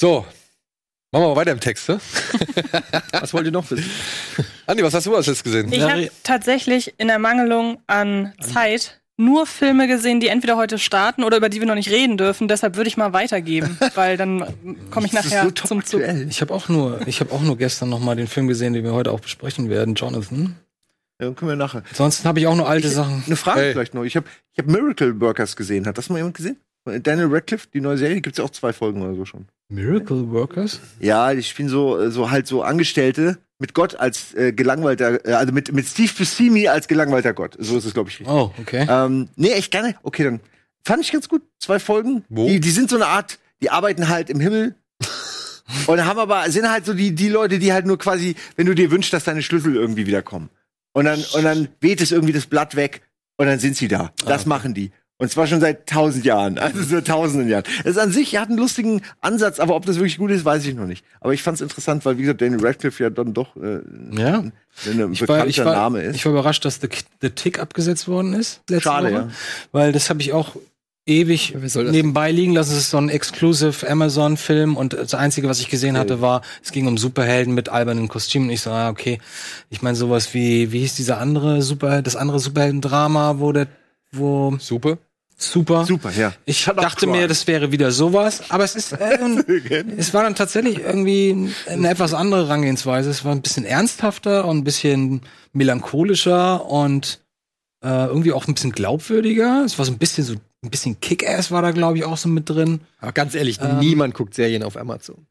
So. 0.00 0.24
Machen 1.12 1.24
wir 1.24 1.28
mal 1.30 1.36
weiter 1.36 1.50
im 1.52 1.58
Text, 1.60 1.88
ne? 1.88 2.00
Was 3.12 3.34
wollt 3.34 3.44
ihr 3.46 3.50
noch 3.52 3.68
wissen? 3.70 3.90
Andi, 4.66 4.84
was 4.84 4.94
hast 4.94 5.06
du 5.06 5.16
als 5.16 5.26
jetzt 5.26 5.42
gesehen? 5.42 5.72
Ich 5.72 5.82
habe 5.82 6.08
tatsächlich 6.22 6.94
in 6.98 7.08
Ermangelung 7.08 7.78
an 7.88 8.32
Zeit 8.40 9.00
nur 9.16 9.44
Filme 9.46 9.88
gesehen, 9.88 10.20
die 10.20 10.28
entweder 10.28 10.56
heute 10.56 10.78
starten 10.78 11.24
oder 11.24 11.36
über 11.36 11.48
die 11.48 11.58
wir 11.58 11.66
noch 11.66 11.74
nicht 11.74 11.90
reden 11.90 12.16
dürfen. 12.16 12.46
Deshalb 12.46 12.76
würde 12.76 12.86
ich 12.88 12.96
mal 12.96 13.12
weitergeben, 13.12 13.76
weil 13.96 14.16
dann 14.16 14.44
komme 14.92 15.06
ich 15.06 15.12
Das 15.12 15.24
nachher 15.24 15.42
so 15.44 15.50
zum 15.50 15.84
Zug. 15.84 16.00
aktuell. 16.02 16.28
Ich 16.30 16.40
habe 16.42 16.54
auch 16.54 16.68
nur, 16.68 17.06
ich 17.08 17.18
habe 17.18 17.32
auch 17.32 17.40
nur 17.42 17.58
gestern 17.58 17.88
noch 17.88 17.98
mal 17.98 18.14
den 18.14 18.28
Film 18.28 18.46
gesehen, 18.46 18.72
den 18.72 18.84
wir 18.84 18.92
heute 18.92 19.10
auch 19.10 19.20
besprechen 19.20 19.68
werden, 19.68 19.96
Jonathan. 19.96 20.54
Ja, 21.20 21.26
dann 21.26 21.34
können 21.34 21.50
wir 21.50 21.56
nachher. 21.56 21.82
Ansonsten 21.90 22.28
habe 22.28 22.38
ich 22.38 22.46
auch 22.46 22.54
nur 22.54 22.68
alte 22.68 22.88
Sachen. 22.88 23.24
Eine 23.26 23.34
Frage 23.36 23.60
Hey. 23.60 23.72
vielleicht 23.72 23.94
noch. 23.94 24.04
Ich 24.04 24.14
habe 24.14 24.26
ich 24.52 24.58
hab 24.60 24.66
Miracle 24.66 25.20
Workers 25.20 25.56
gesehen. 25.56 25.86
Hat 25.86 25.98
das 25.98 26.08
mal 26.08 26.18
jemand 26.18 26.36
gesehen? 26.36 26.56
Daniel 26.84 27.28
Radcliffe, 27.30 27.68
die 27.72 27.80
neue 27.80 27.98
Serie, 27.98 28.20
gibt's 28.20 28.38
ja 28.38 28.44
auch 28.44 28.50
zwei 28.50 28.72
Folgen 28.72 29.02
oder 29.02 29.14
so 29.14 29.24
schon. 29.24 29.46
Miracle 29.68 30.30
Workers? 30.30 30.80
Ja, 30.98 31.32
die 31.32 31.42
spielen 31.42 31.68
so, 31.68 31.98
äh, 31.98 32.10
so 32.10 32.30
halt 32.30 32.46
so 32.46 32.62
Angestellte 32.62 33.38
mit 33.58 33.74
Gott 33.74 33.94
als 33.94 34.34
äh, 34.34 34.52
gelangweilter, 34.52 35.24
äh, 35.26 35.32
also 35.32 35.52
mit, 35.52 35.72
mit 35.72 35.86
Steve 35.86 36.10
Buscemi 36.16 36.66
als 36.68 36.88
gelangweilter 36.88 37.34
Gott. 37.34 37.56
So 37.58 37.76
ist 37.76 37.84
es, 37.84 37.94
glaube 37.94 38.08
ich, 38.08 38.20
richtig. 38.20 38.34
Oh, 38.34 38.52
okay. 38.58 38.86
Ähm, 38.88 39.28
nee, 39.36 39.50
echt 39.50 39.70
gerne. 39.70 39.94
Okay, 40.02 40.24
dann 40.24 40.40
fand 40.84 41.02
ich 41.02 41.12
ganz 41.12 41.28
gut. 41.28 41.42
Zwei 41.58 41.78
Folgen. 41.78 42.24
Wo? 42.28 42.48
Die, 42.48 42.58
die 42.58 42.70
sind 42.70 42.90
so 42.90 42.96
eine 42.96 43.06
Art, 43.06 43.38
die 43.62 43.70
arbeiten 43.70 44.08
halt 44.08 44.30
im 44.30 44.40
Himmel. 44.40 44.74
und 45.86 46.04
haben 46.04 46.18
aber, 46.18 46.50
sind 46.50 46.68
halt 46.68 46.84
so 46.84 46.94
die, 46.94 47.14
die 47.14 47.28
Leute, 47.28 47.58
die 47.58 47.72
halt 47.72 47.86
nur 47.86 47.98
quasi, 47.98 48.34
wenn 48.56 48.66
du 48.66 48.74
dir 48.74 48.90
wünschst, 48.90 49.12
dass 49.12 49.24
deine 49.24 49.42
Schlüssel 49.42 49.76
irgendwie 49.76 50.06
wiederkommen. 50.06 50.50
Und 50.92 51.04
dann, 51.04 51.22
und 51.34 51.44
dann 51.44 51.68
weht 51.80 52.00
es 52.00 52.10
irgendwie 52.10 52.32
das 52.32 52.46
Blatt 52.46 52.74
weg 52.74 53.02
und 53.36 53.46
dann 53.46 53.60
sind 53.60 53.76
sie 53.76 53.88
da. 53.88 54.12
Das 54.26 54.46
machen 54.46 54.74
die. 54.74 54.90
Und 55.20 55.30
zwar 55.30 55.46
schon 55.46 55.60
seit 55.60 55.86
tausend 55.86 56.24
Jahren, 56.24 56.58
also 56.58 56.82
seit 56.82 57.06
tausenden 57.06 57.46
Jahren. 57.48 57.64
Es 57.84 57.98
an 57.98 58.10
sich 58.10 58.38
hat 58.38 58.48
einen 58.48 58.56
lustigen 58.56 59.02
Ansatz, 59.20 59.60
aber 59.60 59.76
ob 59.76 59.84
das 59.84 59.96
wirklich 59.96 60.16
gut 60.16 60.30
ist, 60.30 60.46
weiß 60.46 60.64
ich 60.64 60.74
noch 60.74 60.86
nicht. 60.86 61.04
Aber 61.20 61.34
ich 61.34 61.42
fand 61.42 61.56
es 61.56 61.60
interessant, 61.60 62.06
weil 62.06 62.16
wie 62.16 62.22
gesagt, 62.22 62.40
Daniel 62.40 62.64
Radcliffe 62.64 63.02
ja 63.02 63.10
dann 63.10 63.34
doch 63.34 63.54
äh, 63.56 63.80
Ja. 64.12 64.38
ein 64.38 64.52
Ich 65.12 65.20
bekannter 65.20 65.26
war, 65.26 65.46
ich, 65.46 65.58
war, 65.58 65.74
Name 65.74 66.00
ist. 66.00 66.16
ich 66.16 66.24
war 66.24 66.32
überrascht, 66.32 66.64
dass 66.64 66.80
The, 66.80 66.88
The 67.20 67.30
Tick 67.30 67.58
abgesetzt 67.60 68.08
worden 68.08 68.32
ist. 68.32 68.62
Letzte 68.70 68.82
Schade, 68.84 69.08
Woche, 69.08 69.14
ja. 69.14 69.28
Weil 69.72 69.92
das 69.92 70.08
habe 70.08 70.22
ich 70.22 70.32
auch 70.32 70.56
ewig 71.04 71.54
nebenbei 71.74 72.30
liegen 72.32 72.54
lassen. 72.54 72.72
Es 72.72 72.78
ist 72.78 72.90
so 72.90 72.96
ein 72.96 73.10
Exclusive 73.10 73.88
Amazon-Film 73.90 74.78
und 74.78 74.94
das 74.94 75.12
Einzige, 75.12 75.48
was 75.48 75.60
ich 75.60 75.68
gesehen 75.68 75.98
hatte, 75.98 76.22
war, 76.22 76.40
es 76.62 76.72
ging 76.72 76.86
um 76.86 76.96
Superhelden 76.96 77.52
mit 77.52 77.68
albernen 77.68 78.08
Kostümen. 78.08 78.48
Und 78.48 78.54
ich 78.54 78.62
so, 78.62 78.70
ah, 78.70 78.88
okay. 78.88 79.18
Ich 79.68 79.82
meine, 79.82 79.96
sowas 79.96 80.32
wie, 80.32 80.72
wie 80.72 80.80
hieß 80.80 80.94
dieser 80.94 81.18
andere 81.18 81.60
Super, 81.60 82.00
das 82.00 82.16
andere 82.16 82.38
Superhelden-Drama, 82.38 83.38
wo 83.38 83.52
der, 83.52 83.66
wo 84.12 84.56
Super. 84.58 84.96
Super. 85.42 85.86
Super, 85.86 86.10
ja. 86.12 86.32
Ich 86.44 86.60
Shut 86.60 86.76
dachte 86.78 87.06
mir, 87.06 87.26
das 87.26 87.46
wäre 87.46 87.72
wieder 87.72 87.90
sowas, 87.92 88.42
aber 88.50 88.64
es 88.64 88.76
ist, 88.76 88.92
äh, 89.00 89.18
es 89.96 90.12
war 90.12 90.22
dann 90.22 90.34
tatsächlich 90.34 90.80
irgendwie 90.80 91.50
eine 91.66 91.88
etwas 91.88 92.12
andere 92.14 92.46
Herangehensweise. 92.46 93.10
Es 93.10 93.24
war 93.24 93.32
ein 93.32 93.42
bisschen 93.42 93.64
ernsthafter 93.64 94.44
und 94.44 94.58
ein 94.58 94.64
bisschen 94.64 95.22
melancholischer 95.52 96.66
und 96.66 97.20
äh, 97.82 98.06
irgendwie 98.06 98.32
auch 98.32 98.46
ein 98.48 98.54
bisschen 98.54 98.72
glaubwürdiger. 98.72 99.62
Es 99.64 99.78
war 99.78 99.86
so 99.86 99.92
ein 99.92 99.98
bisschen 99.98 100.24
so 100.24 100.34
ein 100.62 100.70
bisschen 100.70 101.00
Kick-Ass 101.00 101.50
war 101.50 101.62
da 101.62 101.70
glaube 101.70 101.96
ich 101.96 102.04
auch 102.04 102.18
so 102.18 102.28
mit 102.28 102.48
drin. 102.50 102.80
Aber 103.00 103.12
ganz 103.12 103.34
ehrlich, 103.34 103.58
Ähm. 103.62 103.78
niemand 103.78 104.14
guckt 104.14 104.34
Serien 104.34 104.62
auf 104.62 104.76
Amazon. 104.76 105.26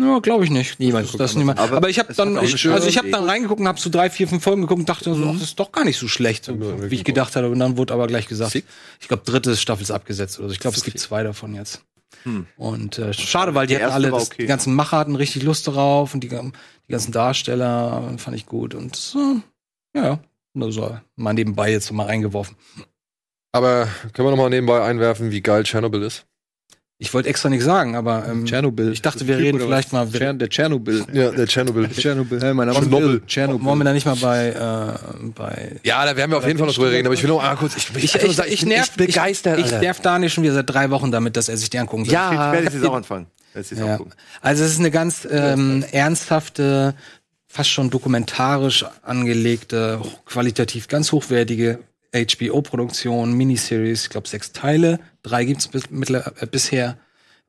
Ja, 0.00 0.18
glaube 0.20 0.44
ich 0.44 0.50
nicht. 0.50 0.80
Niemand 0.80 1.04
das, 1.04 1.12
guckt 1.12 1.20
das 1.20 1.34
niemand. 1.36 1.58
Aber, 1.58 1.76
Aber 1.76 1.88
ich 1.90 1.98
habe 1.98 2.14
dann, 2.14 2.42
ich, 2.42 2.68
also 2.68 2.88
ich 2.88 2.96
habe 2.96 3.10
dann 3.10 3.24
reingeguckt 3.28 3.60
und 3.60 3.68
habe 3.68 3.78
so 3.78 3.90
drei, 3.90 4.08
vier, 4.08 4.28
fünf 4.28 4.42
Folgen 4.42 4.62
geguckt 4.62 4.80
und 4.80 4.88
dachte 4.88 5.14
so, 5.14 5.26
ach, 5.26 5.32
das 5.34 5.42
ist 5.42 5.60
doch 5.60 5.72
gar 5.72 5.84
nicht 5.84 5.98
so 5.98 6.08
schlecht, 6.08 6.46
so, 6.46 6.58
wie 6.58 6.94
ich 6.94 7.04
gedacht 7.04 7.36
hatte. 7.36 7.50
Und 7.50 7.58
dann 7.58 7.76
wurde 7.76 7.92
aber 7.92 8.06
gleich 8.06 8.26
gesagt, 8.26 8.54
ich 8.54 9.08
glaube, 9.08 9.24
dritte 9.24 9.56
Staffel 9.56 9.82
ist 9.82 9.90
abgesetzt. 9.90 10.38
oder 10.38 10.48
so. 10.48 10.54
ich 10.54 10.60
glaube, 10.60 10.76
es 10.76 10.84
gibt 10.84 10.98
zwei 10.98 11.22
davon 11.22 11.54
jetzt. 11.54 11.84
Hm. 12.22 12.46
Und 12.56 12.98
äh, 12.98 13.12
schade, 13.12 13.54
weil 13.54 13.66
die 13.66 13.76
Die 13.76 13.82
hatten 13.82 13.92
alle, 13.92 14.12
war 14.12 14.18
das, 14.18 14.28
okay. 14.28 14.42
die 14.42 14.46
ganzen 14.46 14.74
Macher 14.74 14.98
hatten 14.98 15.16
richtig 15.16 15.42
Lust 15.42 15.66
darauf 15.68 16.14
und 16.14 16.20
die, 16.20 16.28
die 16.28 16.92
ganzen 16.92 17.12
Darsteller 17.12 18.14
fand 18.16 18.36
ich 18.36 18.46
gut. 18.46 18.74
Und 18.74 18.96
so, 18.96 19.40
ja, 19.94 20.18
nur 20.54 20.72
so 20.72 20.98
mal 21.16 21.34
nebenbei 21.34 21.70
jetzt 21.70 21.90
mal 21.92 22.06
reingeworfen. 22.06 22.56
Aber 23.52 23.88
können 24.12 24.28
wir 24.28 24.30
noch 24.30 24.36
mal 24.36 24.50
nebenbei 24.50 24.82
einwerfen, 24.82 25.30
wie 25.30 25.40
geil 25.40 25.64
Tschernobyl 25.64 26.02
ist? 26.02 26.26
Ich 27.02 27.14
wollte 27.14 27.30
extra 27.30 27.48
nichts 27.48 27.64
sagen, 27.64 27.96
aber 27.96 28.26
ähm, 28.28 28.44
Tschernobyl. 28.44 28.92
ich 28.92 29.00
dachte, 29.00 29.26
wir 29.26 29.36
Typ 29.38 29.44
reden 29.46 29.58
vielleicht 29.60 29.90
mal- 29.90 30.06
Tscher 30.06 30.34
der 30.34 30.50
Tschernobyl. 30.50 31.02
Ja, 31.14 31.30
der 31.30 31.46
Tschernobyl. 31.46 31.88
Tschernobyl. 31.88 32.42
Hey, 32.42 32.52
mein 32.52 32.68
Name 32.68 32.78
ist 32.78 32.84
Tschernobyl. 32.84 33.08
Bill. 33.18 33.26
Tschernobyl. 33.26 33.64
wollen 33.66 33.78
wir 33.78 33.84
da 33.84 33.92
nicht 33.94 34.04
mal 34.04 34.16
bei, 34.16 34.48
äh, 34.50 35.30
bei 35.34 35.76
Ja, 35.82 36.04
da 36.04 36.14
werden 36.14 36.30
wir 36.30 36.36
auf 36.36 36.46
jeden 36.46 36.58
Fall 36.58 36.66
noch 36.68 36.74
drüber 36.74 36.90
reden, 36.90 37.06
aber 37.06 37.14
ich 37.14 37.22
will 37.22 37.30
noch 37.30 37.40
mal 37.42 37.56
kurz, 37.56 37.74
ich, 37.78 37.88
Ich, 37.96 38.14
ich, 38.14 38.38
ich, 38.38 38.66
nerv, 38.66 38.90
bin 38.92 39.06
begeistert, 39.06 39.58
Ich, 39.60 39.64
ich 39.66 39.80
nerv 39.80 39.98
Daniel 40.00 40.28
schon 40.28 40.44
wieder 40.44 40.52
seit 40.52 40.68
drei 40.68 40.90
Wochen 40.90 41.10
damit, 41.10 41.38
dass 41.38 41.48
er 41.48 41.56
sich 41.56 41.70
die 41.70 41.78
angucken 41.78 42.04
soll. 42.04 42.12
Ja. 42.12 42.32
Ich 42.32 42.60
werde 42.62 42.76
jetzt 42.76 42.86
auch 42.86 42.94
anfangen. 42.96 43.26
Ja. 43.74 43.98
Also 44.42 44.62
es 44.64 44.72
ist 44.72 44.78
eine 44.78 44.90
ganz 44.90 45.26
ähm, 45.30 45.82
ernsthafte, 45.92 46.94
fast 47.48 47.70
schon 47.70 47.88
dokumentarisch 47.88 48.84
angelegte, 49.02 50.00
qualitativ 50.26 50.86
ganz 50.86 51.12
hochwertige 51.12 51.78
HBO-Produktion, 52.12 53.32
Miniseries, 53.32 54.04
ich 54.04 54.10
glaube 54.10 54.28
sechs 54.28 54.52
Teile, 54.52 55.00
drei 55.22 55.44
gibt's 55.44 55.68
bis, 55.68 55.90
mittler, 55.90 56.32
äh, 56.40 56.46
bisher. 56.46 56.98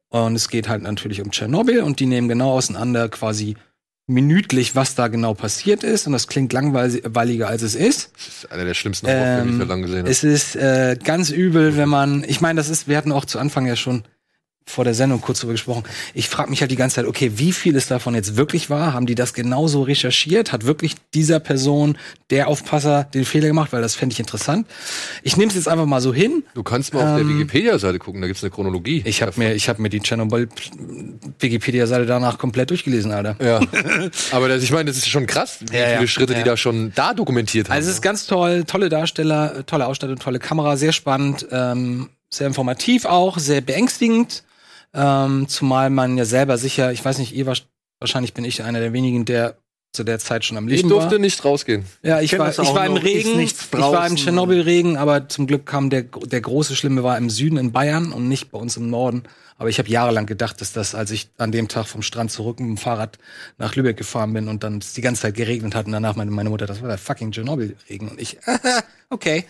Und 0.09 0.35
es 0.35 0.49
geht 0.49 0.67
halt 0.67 0.81
natürlich 0.81 1.21
um 1.21 1.31
Tschernobyl 1.31 1.81
und 1.81 1.99
die 1.99 2.05
nehmen 2.05 2.27
genau 2.27 2.51
auseinander 2.51 3.07
quasi 3.09 3.55
minütlich, 4.07 4.75
was 4.75 4.95
da 4.95 5.07
genau 5.07 5.33
passiert 5.33 5.83
ist. 5.83 6.05
Und 6.05 6.13
das 6.13 6.27
klingt 6.27 6.51
langweiliger, 6.51 7.47
als 7.47 7.61
es 7.61 7.75
ist. 7.75 8.11
Das 8.15 8.27
ist 8.27 8.51
einer 8.51 8.65
der 8.65 8.73
schlimmsten 8.73 9.07
Horrorfilme, 9.07 9.43
die 9.43 9.47
ich 9.47 9.53
Ähm, 9.53 9.59
da 9.59 9.65
lang 9.65 9.81
gesehen 9.81 9.99
habe. 9.99 10.09
Es 10.09 10.23
ist 10.23 10.55
äh, 10.55 10.97
ganz 11.01 11.29
übel, 11.29 11.77
wenn 11.77 11.89
man, 11.89 12.23
ich 12.27 12.41
meine, 12.41 12.57
das 12.57 12.69
ist, 12.69 12.87
wir 12.87 12.97
hatten 12.97 13.11
auch 13.11 13.25
zu 13.25 13.39
Anfang 13.39 13.65
ja 13.65 13.75
schon 13.75 14.03
vor 14.65 14.83
der 14.85 14.93
Sendung 14.93 15.19
kurz 15.21 15.39
drüber 15.39 15.53
gesprochen. 15.53 15.83
Ich 16.13 16.29
frage 16.29 16.49
mich 16.49 16.61
halt 16.61 16.71
die 16.71 16.75
ganze 16.75 16.95
Zeit, 16.97 17.05
okay, 17.05 17.33
wie 17.35 17.51
viel 17.51 17.75
ist 17.75 17.91
davon 17.91 18.15
jetzt 18.15 18.37
wirklich 18.37 18.69
wahr? 18.69 18.93
Haben 18.93 19.05
die 19.05 19.15
das 19.15 19.33
genauso 19.33 19.81
recherchiert? 19.81 20.51
Hat 20.53 20.65
wirklich 20.65 20.95
dieser 21.13 21.39
Person, 21.39 21.97
der 22.29 22.47
Aufpasser, 22.47 23.03
den 23.03 23.25
Fehler 23.25 23.47
gemacht? 23.47 23.73
Weil 23.73 23.81
das 23.81 23.95
fände 23.95 24.13
ich 24.13 24.19
interessant. 24.19 24.67
Ich 25.23 25.35
nehme 25.35 25.49
es 25.49 25.55
jetzt 25.55 25.67
einfach 25.67 25.85
mal 25.87 25.99
so 25.99 26.13
hin. 26.13 26.43
Du 26.53 26.63
kannst 26.63 26.93
mal 26.93 26.99
auf 27.01 27.15
der 27.17 27.25
ähm, 27.25 27.29
Wikipedia-Seite 27.39 27.99
gucken, 27.99 28.21
da 28.21 28.27
gibt's 28.27 28.43
eine 28.43 28.51
Chronologie. 28.51 29.01
Ich 29.05 29.21
habe 29.21 29.33
mir, 29.35 29.53
ich 29.53 29.67
habe 29.67 29.81
mir 29.81 29.89
die 29.89 29.99
Chernobyl 29.99 30.47
Wikipedia-Seite 31.39 32.05
danach 32.05 32.37
komplett 32.37 32.69
durchgelesen, 32.69 33.11
Alter. 33.11 33.35
Ja. 33.43 33.59
Aber 34.31 34.47
das, 34.47 34.63
ich 34.63 34.71
meine, 34.71 34.85
das 34.85 34.97
ist 34.97 35.09
schon 35.09 35.27
krass, 35.27 35.59
wie 35.69 35.75
Ja, 35.75 35.89
ja. 35.89 35.95
viele 35.97 36.07
Schritte 36.07 36.33
Ja. 36.33 36.39
die 36.39 36.45
da 36.45 36.57
schon 36.57 36.91
da 36.95 37.13
dokumentiert 37.13 37.67
haben. 37.69 37.75
Also 37.75 37.89
es 37.89 37.95
ist 37.95 38.01
ganz 38.01 38.25
toll, 38.27 38.63
tolle 38.65 38.89
Darsteller, 38.89 39.65
tolle 39.65 39.87
Ausstattung, 39.87 40.17
tolle 40.19 40.39
Kamera, 40.39 40.77
sehr 40.77 40.91
spannend, 40.93 41.45
ähm, 41.51 42.09
sehr 42.29 42.47
informativ 42.47 43.05
auch, 43.05 43.37
sehr 43.39 43.61
beängstigend. 43.61 44.43
Ähm, 44.93 45.47
zumal 45.47 45.89
man 45.89 46.17
ja 46.17 46.25
selber 46.25 46.57
sicher, 46.57 46.91
ich 46.91 47.03
weiß 47.03 47.17
nicht, 47.17 47.33
ihr 47.33 47.45
wahrsch- 47.45 47.63
wahrscheinlich 47.99 48.33
bin 48.33 48.43
ich 48.43 48.63
einer 48.63 48.79
der 48.79 48.93
wenigen, 48.93 49.25
der 49.25 49.55
zu 49.93 50.05
der 50.05 50.19
Zeit 50.19 50.45
schon 50.45 50.55
am 50.57 50.67
ich 50.69 50.77
Leben 50.77 50.89
durfte 50.89 51.11
war. 51.11 51.19
nicht 51.19 51.43
rausgehen. 51.43 51.83
Ja, 52.01 52.21
ich 52.21 52.31
kenn 52.31 52.39
war, 52.39 52.49
ich 52.49 52.57
war 52.57 52.85
im 52.85 52.95
Regen, 52.95 53.37
ich 53.39 53.53
war 53.73 54.07
im. 54.07 54.15
Tschernobyl-Regen, 54.15 54.95
aber 54.95 55.27
zum 55.27 55.47
Glück 55.47 55.65
kam 55.65 55.89
der, 55.89 56.03
der 56.03 56.39
große 56.39 56.75
Schlimme 56.77 57.03
war 57.03 57.17
im 57.17 57.29
Süden 57.29 57.57
in 57.57 57.73
Bayern 57.73 58.13
und 58.13 58.27
nicht 58.29 58.51
bei 58.51 58.57
uns 58.57 58.77
im 58.77 58.89
Norden. 58.89 59.23
Aber 59.57 59.69
ich 59.69 59.79
habe 59.79 59.89
jahrelang 59.89 60.25
gedacht, 60.25 60.59
dass 60.61 60.71
das, 60.73 60.95
als 60.95 61.11
ich 61.11 61.29
an 61.37 61.51
dem 61.51 61.67
Tag 61.67 61.87
vom 61.87 62.01
Strand 62.01 62.31
zurück 62.31 62.59
mit 62.61 62.69
dem 62.69 62.77
Fahrrad 62.77 63.19
nach 63.57 63.75
Lübeck 63.75 63.97
gefahren 63.97 64.33
bin 64.33 64.47
und 64.47 64.63
dann 64.63 64.77
es 64.79 64.93
die 64.93 65.01
ganze 65.01 65.23
Zeit 65.23 65.35
geregnet 65.35 65.75
hat 65.75 65.85
und 65.85 65.91
danach 65.91 66.15
meine, 66.15 66.31
meine 66.31 66.49
Mutter, 66.49 66.65
das 66.65 66.81
war 66.81 66.87
der 66.87 66.97
fucking 66.97 67.31
Tschernobyl-Regen 67.31 68.07
und 68.07 68.19
ich, 68.19 68.37
okay. 69.09 69.43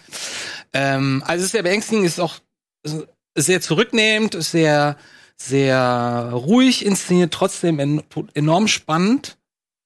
Ähm, 0.73 1.23
also 1.25 1.39
es 1.41 1.45
ist 1.45 1.51
sehr 1.51 1.63
beängstigend, 1.63 2.05
ist 2.05 2.19
auch 2.19 2.35
ist 2.83 3.05
sehr 3.37 3.61
zurücknehmend, 3.61 4.35
ist 4.35 4.51
sehr, 4.51 4.97
sehr 5.47 6.29
ruhig 6.33 6.85
inszeniert, 6.85 7.33
trotzdem 7.33 7.79
en 7.79 8.03
enorm 8.33 8.67
spannend 8.67 9.37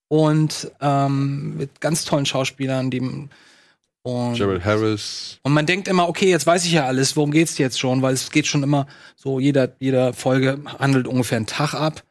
und 0.08 0.72
ähm, 0.82 1.58
mit 1.58 1.82
ganz 1.82 2.06
tollen 2.06 2.26
Schauspielern, 2.26 2.92
die 2.92 3.02
und, 4.04 4.36
Gerald 4.36 4.64
Harris. 4.64 5.40
und 5.42 5.54
man 5.54 5.66
denkt 5.66 5.88
immer, 5.88 6.08
okay, 6.08 6.30
jetzt 6.30 6.46
weiß 6.46 6.66
ich 6.66 6.74
ja 6.74 6.86
alles, 6.86 7.16
worum 7.16 7.32
geht's 7.32 7.58
jetzt 7.58 7.80
schon, 7.80 8.04
weil 8.04 8.14
es 8.14 8.30
geht 8.30 8.46
schon 8.46 8.62
immer 8.62 8.86
so, 9.16 9.40
jeder, 9.40 9.70
jeder 9.80 10.14
Folge 10.14 10.60
handelt 10.78 11.08
ungefähr 11.08 11.38
einen 11.38 11.48
Tag 11.48 11.74
ab. 11.74 12.04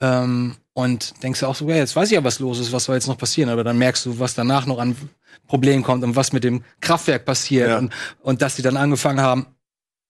Ähm, 0.00 0.54
und 0.72 1.22
denkst 1.22 1.40
du 1.40 1.46
auch 1.46 1.56
so, 1.56 1.68
ja, 1.68 1.76
jetzt 1.76 1.96
weiß 1.96 2.08
ich 2.10 2.14
ja, 2.14 2.22
was 2.22 2.38
los 2.38 2.58
ist, 2.60 2.70
was 2.70 2.84
soll 2.84 2.96
jetzt 2.96 3.08
noch 3.08 3.16
passieren, 3.18 3.48
aber 3.48 3.64
dann 3.64 3.78
merkst 3.78 4.04
du, 4.06 4.18
was 4.20 4.34
danach 4.34 4.66
noch 4.66 4.78
an 4.78 4.94
Problemen 5.48 5.82
kommt 5.82 6.04
und 6.04 6.14
was 6.16 6.32
mit 6.34 6.44
dem 6.44 6.62
Kraftwerk 6.80 7.24
passiert 7.24 7.70
Ja. 7.70 7.78
und, 7.78 7.92
und 8.22 8.42
dass 8.42 8.56
sie 8.56 8.62
dann 8.62 8.76
angefangen 8.76 9.20
haben. 9.20 9.46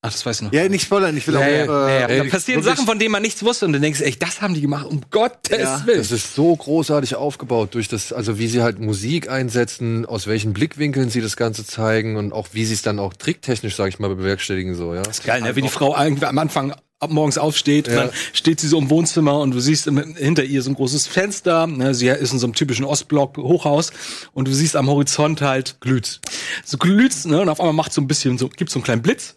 Ach, 0.07 0.13
das 0.13 0.25
weiß 0.25 0.37
ich 0.37 0.43
noch. 0.43 0.53
Ja, 0.53 0.69
nicht 0.69 0.85
spoilern, 0.85 1.17
ich 1.17 1.27
will 1.27 1.35
Ja, 1.35 1.41
auch. 1.41 1.45
ja, 1.45 1.89
äh, 1.89 2.01
ja, 2.01 2.11
ja. 2.11 2.25
Da 2.25 2.31
passieren 2.31 2.63
Sachen, 2.63 2.87
von 2.87 2.99
denen 2.99 3.11
man 3.11 3.23
nichts 3.23 3.43
wusste 3.43 3.67
und 3.67 3.73
du 3.73 3.81
denkst, 3.81 4.01
echt, 4.03 4.23
das 4.23 4.41
haben 4.41 4.55
die 4.55 4.61
gemacht, 4.61 4.87
um 4.87 5.01
Gottes 5.11 5.59
Ja, 5.59 5.83
Willen. 5.85 5.99
Das 5.99 6.13
ist 6.13 6.35
so 6.35 6.55
großartig 6.55 7.17
aufgebaut 7.17 7.75
durch 7.75 7.89
das, 7.89 8.13
also 8.13 8.39
wie 8.39 8.47
sie 8.47 8.63
halt 8.63 8.79
Musik 8.79 9.29
einsetzen, 9.29 10.07
aus 10.07 10.27
welchen 10.27 10.53
Blickwinkeln 10.53 11.11
sie 11.11 11.21
das 11.21 11.37
Ganze 11.37 11.67
zeigen 11.67 12.17
und 12.17 12.33
auch 12.33 12.49
wie 12.53 12.65
sie 12.65 12.75
es 12.75 12.83
dann 12.83 12.99
auch 13.01 13.15
tricktechnisch, 13.15 13.75
sag 13.75 13.89
ich 13.89 13.99
mal, 13.99 14.15
bewerkstelligen 14.15 14.75
so, 14.75 14.95
ja. 14.95 15.03
Geil, 15.25 15.43
ne? 15.43 15.57
wie 15.57 15.63
die 15.63 15.69
Frau 15.69 15.97
irgendwie 16.01 16.27
am 16.27 16.39
Anfang 16.39 16.73
ab 16.99 17.11
morgens 17.11 17.37
aufsteht, 17.37 17.89
Ja. 17.89 17.95
dann 18.05 18.11
steht 18.33 18.59
sie 18.59 18.69
so 18.69 18.79
im 18.79 18.89
Wohnzimmer 18.89 19.41
und 19.41 19.51
du 19.51 19.61
siehst 19.61 19.87
im, 19.87 20.17
hinter 20.17 20.45
ihr 20.45 20.63
so 20.63 20.71
ein 20.71 20.75
großes 20.75 21.07
Fenster. 21.07 21.67
Ne? 21.67 21.95
Sie 21.95 22.09
ist 22.09 22.33
in 22.33 22.39
so 22.39 22.47
einem 22.47 22.55
typischen 22.55 22.87
Ostblock 22.87 23.37
Hochhaus 23.37 23.93
und 24.33 24.49
du 24.49 24.53
siehst 24.55 24.77
am 24.77 24.89
Horizont 24.89 25.43
halt 25.43 25.77
glüht. 25.81 26.21
So 26.65 26.79
glüht, 26.79 27.13
ne? 27.27 27.43
Und 27.43 27.51
auf 27.51 27.61
einmal 27.61 27.75
macht 27.75 27.93
so 27.93 28.01
ein 28.01 28.07
bisschen 28.09 28.39
so, 28.39 28.49
gibt 28.49 28.71
so 28.71 28.79
einen 28.79 28.85
kleinen 28.85 29.03
Blitz. 29.03 29.37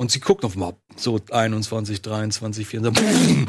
Und 0.00 0.12
sie 0.12 0.20
guckt 0.20 0.44
auf 0.44 0.54
mal 0.54 0.74
so 0.96 1.18
21, 1.30 2.02
23, 2.02 2.66
24, 2.66 3.04
boom, 3.26 3.46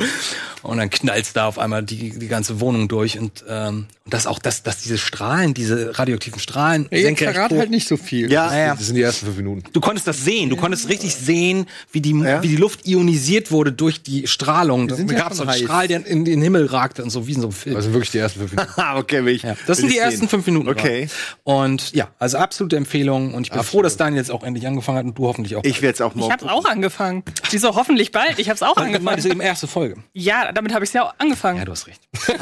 und 0.63 0.77
dann 0.77 0.89
knallt's 0.89 1.31
da 1.33 1.45
auf 1.47 1.57
einmal 1.59 1.83
die, 1.83 2.09
die 2.17 2.27
ganze 2.27 2.59
Wohnung 2.59 2.87
durch 2.87 3.17
und, 3.19 3.43
ähm, 3.47 3.85
und 4.05 4.13
das 4.13 4.25
auch, 4.27 4.39
dass, 4.39 4.63
dass 4.63 4.77
diese 4.79 4.97
Strahlen, 4.97 5.53
diese 5.53 5.97
radioaktiven 5.97 6.39
Strahlen, 6.39 6.87
Jetzt 6.89 7.03
senkrecht 7.03 7.33
verrat 7.33 7.51
hoch- 7.51 7.57
halt 7.59 7.69
nicht 7.69 7.87
so 7.87 7.97
viel. 7.97 8.31
ja, 8.31 8.47
Naja. 8.47 8.75
Das 8.75 8.87
sind 8.87 8.95
die 8.95 9.01
ersten 9.03 9.27
fünf 9.27 9.37
Minuten. 9.37 9.63
Du 9.73 9.79
konntest 9.79 10.07
das 10.07 10.23
sehen, 10.25 10.49
du 10.49 10.55
konntest 10.57 10.89
richtig 10.89 11.15
sehen, 11.15 11.67
wie 11.91 12.01
die, 12.01 12.19
Ja. 12.19 12.41
wie 12.41 12.47
die 12.47 12.55
Luft 12.55 12.87
ionisiert 12.87 13.51
wurde 13.51 13.71
durch 13.71 14.01
die 14.01 14.25
Strahlung. 14.27 14.87
Da 14.87 14.95
ja 14.95 15.03
gab 15.05 15.31
es 15.31 15.37
so 15.37 15.43
einen 15.43 15.51
heiß. 15.51 15.61
Strahl, 15.61 15.87
der 15.87 16.05
in 16.05 16.25
den 16.25 16.41
Himmel 16.41 16.65
ragte 16.65 17.03
und 17.03 17.11
so 17.11 17.27
wie 17.27 17.33
in 17.33 17.41
so 17.41 17.47
einem 17.47 17.53
Film. 17.55 17.75
Das 17.75 17.83
sind 17.85 17.93
wirklich 17.93 18.09
die 18.11 18.17
ersten 18.17 18.39
fünf 18.39 18.51
Minuten. 18.53 18.71
Ah, 18.81 18.97
okay, 18.97 19.23
will 19.23 19.35
ich. 19.35 19.43
ja, 19.43 19.55
das 19.67 19.67
will 19.67 19.75
sind 19.75 19.89
die 19.89 19.95
ich 19.95 20.01
ersten 20.01 20.19
sehen. 20.21 20.29
fünf 20.29 20.45
Minuten. 20.47 20.67
Okay. 20.69 21.09
Und 21.43 21.93
ja, 21.93 22.09
also 22.17 22.37
absolute 22.39 22.75
Empfehlung. 22.75 23.33
Und 23.35 23.43
ich 23.45 23.51
bin 23.51 23.61
froh, 23.63 23.81
dass 23.83 23.97
Daniel 23.97 24.17
jetzt 24.19 24.31
auch 24.31 24.43
endlich 24.43 24.65
angefangen 24.67 24.97
hat 24.97 25.05
und 25.05 25.17
du 25.17 25.27
hoffentlich 25.27 25.55
auch. 25.55 25.63
Ich 25.63 25.81
werde 25.83 25.93
es 25.95 26.01
auch 26.01 26.11
Ich 26.11 26.17
morgen. 26.17 26.38
Habe 26.41 26.51
auch 26.51 26.65
angefangen. 26.65 27.23
Wieso 27.51 27.75
hoffentlich 27.75 28.11
bald? 28.11 28.39
Ich 28.39 28.49
habe 28.49 28.55
es 28.55 28.63
auch 28.63 28.75
Das 28.75 28.87
ist 28.87 28.95
angefangen. 28.95 29.25
eben 29.31 29.41
erste 29.41 29.67
Folge. 29.67 29.95
Ja, 30.13 30.51
damit 30.51 30.73
habe 30.73 30.83
ich 30.83 30.89
es 30.89 30.93
ja 30.93 31.03
auch 31.03 31.13
angefangen. 31.17 31.59
Ja, 31.59 31.65
du 31.65 31.71
hast 31.71 31.87
recht. 31.87 32.01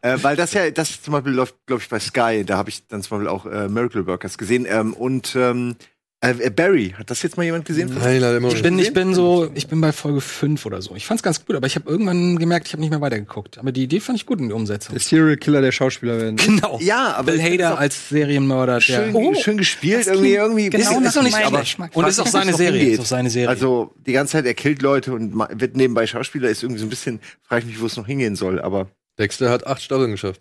Äh, 0.00 0.16
weil 0.22 0.36
das 0.36 0.52
ja, 0.52 0.70
das 0.70 1.02
zum 1.02 1.12
Beispiel 1.12 1.32
läuft, 1.32 1.56
glaube 1.66 1.82
ich, 1.82 1.88
bei 1.88 1.98
Sky. 1.98 2.44
Da 2.44 2.56
habe 2.56 2.70
ich 2.70 2.86
dann 2.86 3.02
zum 3.02 3.18
Beispiel 3.18 3.28
auch 3.28 3.46
äh, 3.46 3.68
Miracle 3.68 4.06
Workers 4.06 4.38
gesehen. 4.38 4.64
Ähm, 4.68 4.92
und 4.94 5.34
ähm, 5.34 5.74
äh, 6.20 6.30
äh, 6.30 6.50
Barry, 6.50 6.94
hat 6.98 7.10
das 7.10 7.22
jetzt 7.22 7.36
mal 7.36 7.44
jemand 7.44 7.64
gesehen? 7.64 7.88
Nein, 7.96 8.20
leider 8.20 8.38
immer 8.38 8.48
noch 8.48 8.54
Ich 8.56 8.62
bin, 8.62 8.76
ich 8.80 8.92
bin 8.92 9.14
so, 9.14 9.48
ich 9.54 9.68
bin 9.68 9.80
bei 9.80 9.92
Folge 9.92 10.20
fünf 10.20 10.66
oder 10.66 10.82
so. 10.82 10.96
Ich 10.96 11.06
fand's 11.06 11.22
ganz 11.22 11.44
gut, 11.46 11.54
aber 11.54 11.66
ich 11.68 11.76
habe 11.76 11.88
irgendwann 11.88 12.38
gemerkt, 12.38 12.66
ich 12.66 12.72
habe 12.72 12.80
nicht 12.80 12.90
mehr 12.90 13.00
weitergeguckt. 13.00 13.56
Aber 13.58 13.70
die 13.70 13.84
Idee 13.84 14.00
fand 14.00 14.18
ich 14.18 14.26
gut 14.26 14.40
in 14.40 14.48
der 14.48 14.56
Umsetzung. 14.56 14.94
Der 14.94 15.00
Serial 15.00 15.36
Killer 15.36 15.60
der 15.60 15.70
Schauspieler 15.72 16.20
werden. 16.20 16.36
Genau. 16.44 16.78
Ja, 16.82 17.14
aber 17.14 17.32
Bill 17.32 17.40
Hader 17.42 17.78
als 17.78 18.08
Serienmörder. 18.08 18.80
schön, 18.80 19.12
der, 19.12 19.34
schön 19.36 19.58
gespielt. 19.58 20.06
Irgendwie, 20.08 20.34
irgendwie 20.34 20.70
genau 20.70 20.84
bisschen- 20.84 21.02
nach 21.04 21.10
ist 21.10 21.18
auch 21.18 21.22
nicht 21.22 21.36
aber, 21.46 21.60
Geschmack. 21.60 21.90
und 21.94 22.08
ist 22.08 22.18
auch 22.18 22.26
seine 22.26 22.50
noch 22.50 22.58
Serie. 22.58 22.90
Ist 22.90 23.00
auch 23.00 23.04
seine 23.06 23.30
Serie. 23.30 23.48
Also 23.48 23.92
die 24.04 24.12
ganze 24.12 24.32
Zeit, 24.32 24.46
er 24.46 24.54
killt 24.54 24.82
Leute 24.82 25.12
und 25.12 25.38
wird 25.60 25.76
nebenbei 25.76 26.06
Schauspieler, 26.08 26.48
ist 26.48 26.62
irgendwie 26.64 26.80
so 26.80 26.86
ein 26.86 26.90
bisschen, 26.90 27.20
frage 27.42 27.60
ich 27.62 27.66
mich, 27.72 27.80
wo 27.80 27.86
es 27.86 27.96
noch 27.96 28.06
hingehen 28.06 28.34
soll. 28.34 28.60
Aber 28.60 28.88
Dexter 29.18 29.50
hat 29.50 29.66
acht 29.68 29.82
Staffeln 29.82 30.10
geschafft. 30.10 30.40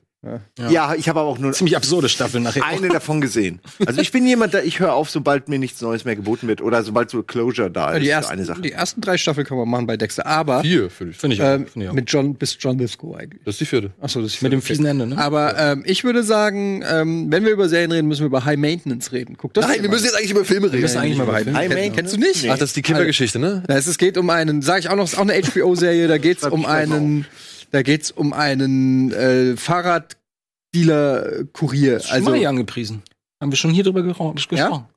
Ja. 0.58 0.70
ja, 0.70 0.96
ich 0.96 1.08
habe 1.10 1.20
aber 1.20 1.30
auch 1.30 1.38
nur 1.38 1.54
ziemlich 1.54 1.78
absurde 1.78 2.10
Staffel 2.10 2.42
nachher. 2.42 2.66
eine 2.66 2.90
davon 2.90 3.22
gesehen. 3.22 3.62
Also 3.86 4.02
ich 4.02 4.12
bin 4.12 4.26
jemand, 4.26 4.54
der 4.56 4.66
ich 4.66 4.80
höre 4.80 4.94
auf, 4.94 5.12
sobald 5.12 5.48
mir 5.48 5.60
nichts 5.60 5.80
Neues 5.82 6.06
mehr 6.06 6.16
geboten 6.16 6.48
wird 6.48 6.60
oder 6.62 6.82
sobald 6.84 7.12
so 7.12 7.22
Closure 7.22 7.70
da 7.70 7.92
ist. 7.94 8.02
Die 8.02 8.10
ersten, 8.10 8.34
eine 8.34 8.44
Sache. 8.44 8.62
die 8.62 8.72
ersten 8.72 9.00
drei 9.00 9.18
Staffeln 9.18 9.46
kann 9.46 9.58
man 9.58 9.70
machen 9.70 9.86
bei 9.86 9.96
Dexter, 9.96 10.26
aber 10.26 10.62
Vier, 10.64 10.90
finde 10.90 11.12
ich. 11.12 11.18
Finde 11.20 11.36
ich, 11.36 11.42
auch. 11.44 11.46
ähm, 11.46 11.68
Finde 11.68 11.86
ich 11.86 11.90
auch. 11.92 11.94
mit 11.94 12.12
John 12.12 12.34
bis 12.34 12.58
John 12.60 12.80
Lithgow 12.80 13.16
eigentlich. 13.16 13.42
Das 13.46 13.54
ist 13.56 13.62
die 13.62 13.66
vierte. 13.68 13.92
Achso, 14.02 14.20
das 14.22 14.34
ist 14.34 14.42
Mit 14.42 14.52
dem 14.52 14.62
fiesen 14.64 14.86
Ende, 14.88 15.06
ne? 15.06 15.18
Aber 15.20 15.56
ähm, 15.58 15.84
ich 15.86 16.04
würde 16.04 16.24
sagen, 16.24 16.84
ähm, 16.90 17.28
wenn 17.32 17.46
wir 17.46 17.52
über 17.52 17.70
Serien 17.70 17.92
reden, 17.92 18.08
müssen 18.08 18.22
wir 18.22 18.28
über 18.28 18.44
High 18.44 18.58
Maintenance 18.58 19.12
reden. 19.12 19.38
Guck 19.38 19.54
das 19.54 19.66
Nein, 19.68 19.76
wir 19.84 19.84
mal 19.90 19.94
müssen 19.96 20.06
jetzt 20.06 20.18
eigentlich 20.18 20.32
über 20.32 20.44
Filme 20.46 20.66
Wir 20.68 20.74
reden. 20.74 20.82
müssen 20.82 20.98
eigentlich 20.98 21.18
mal 21.20 21.26
bei 21.28 21.34
High 21.34 21.46
High 21.54 21.70
Maintenance. 21.70 21.96
Kennst 21.96 22.14
du 22.16 22.20
nicht? 22.20 22.44
Nee. 22.44 22.50
Ach, 22.50 22.58
das 22.58 22.72
ist 22.72 22.76
die 22.76 22.82
Kindergeschichte, 22.82 23.38
ne? 23.38 23.64
Na, 23.68 23.76
es, 23.78 23.86
es 23.86 24.00
geht 24.00 24.18
um 24.18 24.30
einen, 24.32 24.64
sage 24.64 24.80
ich 24.80 24.90
auch 24.90 24.96
noch, 24.96 25.06
ist 25.06 25.16
auch 25.18 25.22
eine 25.22 25.40
HBO-Serie, 25.40 26.08
da 26.08 26.18
geht's 26.18 26.42
Schreib 26.42 26.54
um 26.54 26.66
einen, 26.66 27.26
da 27.72 27.82
geht's 27.82 28.12
um 28.12 28.34
einen 28.34 29.12
äh, 29.12 29.58
Fahrraddealer-Kurier. 29.58 32.02
Also, 32.10 32.32
angepriesen. 32.34 33.02
Haben 33.40 33.52
wir 33.52 33.56
schon 33.58 33.70
hier 33.70 33.84
drüber 33.84 34.02
gesprochen? 34.02 34.34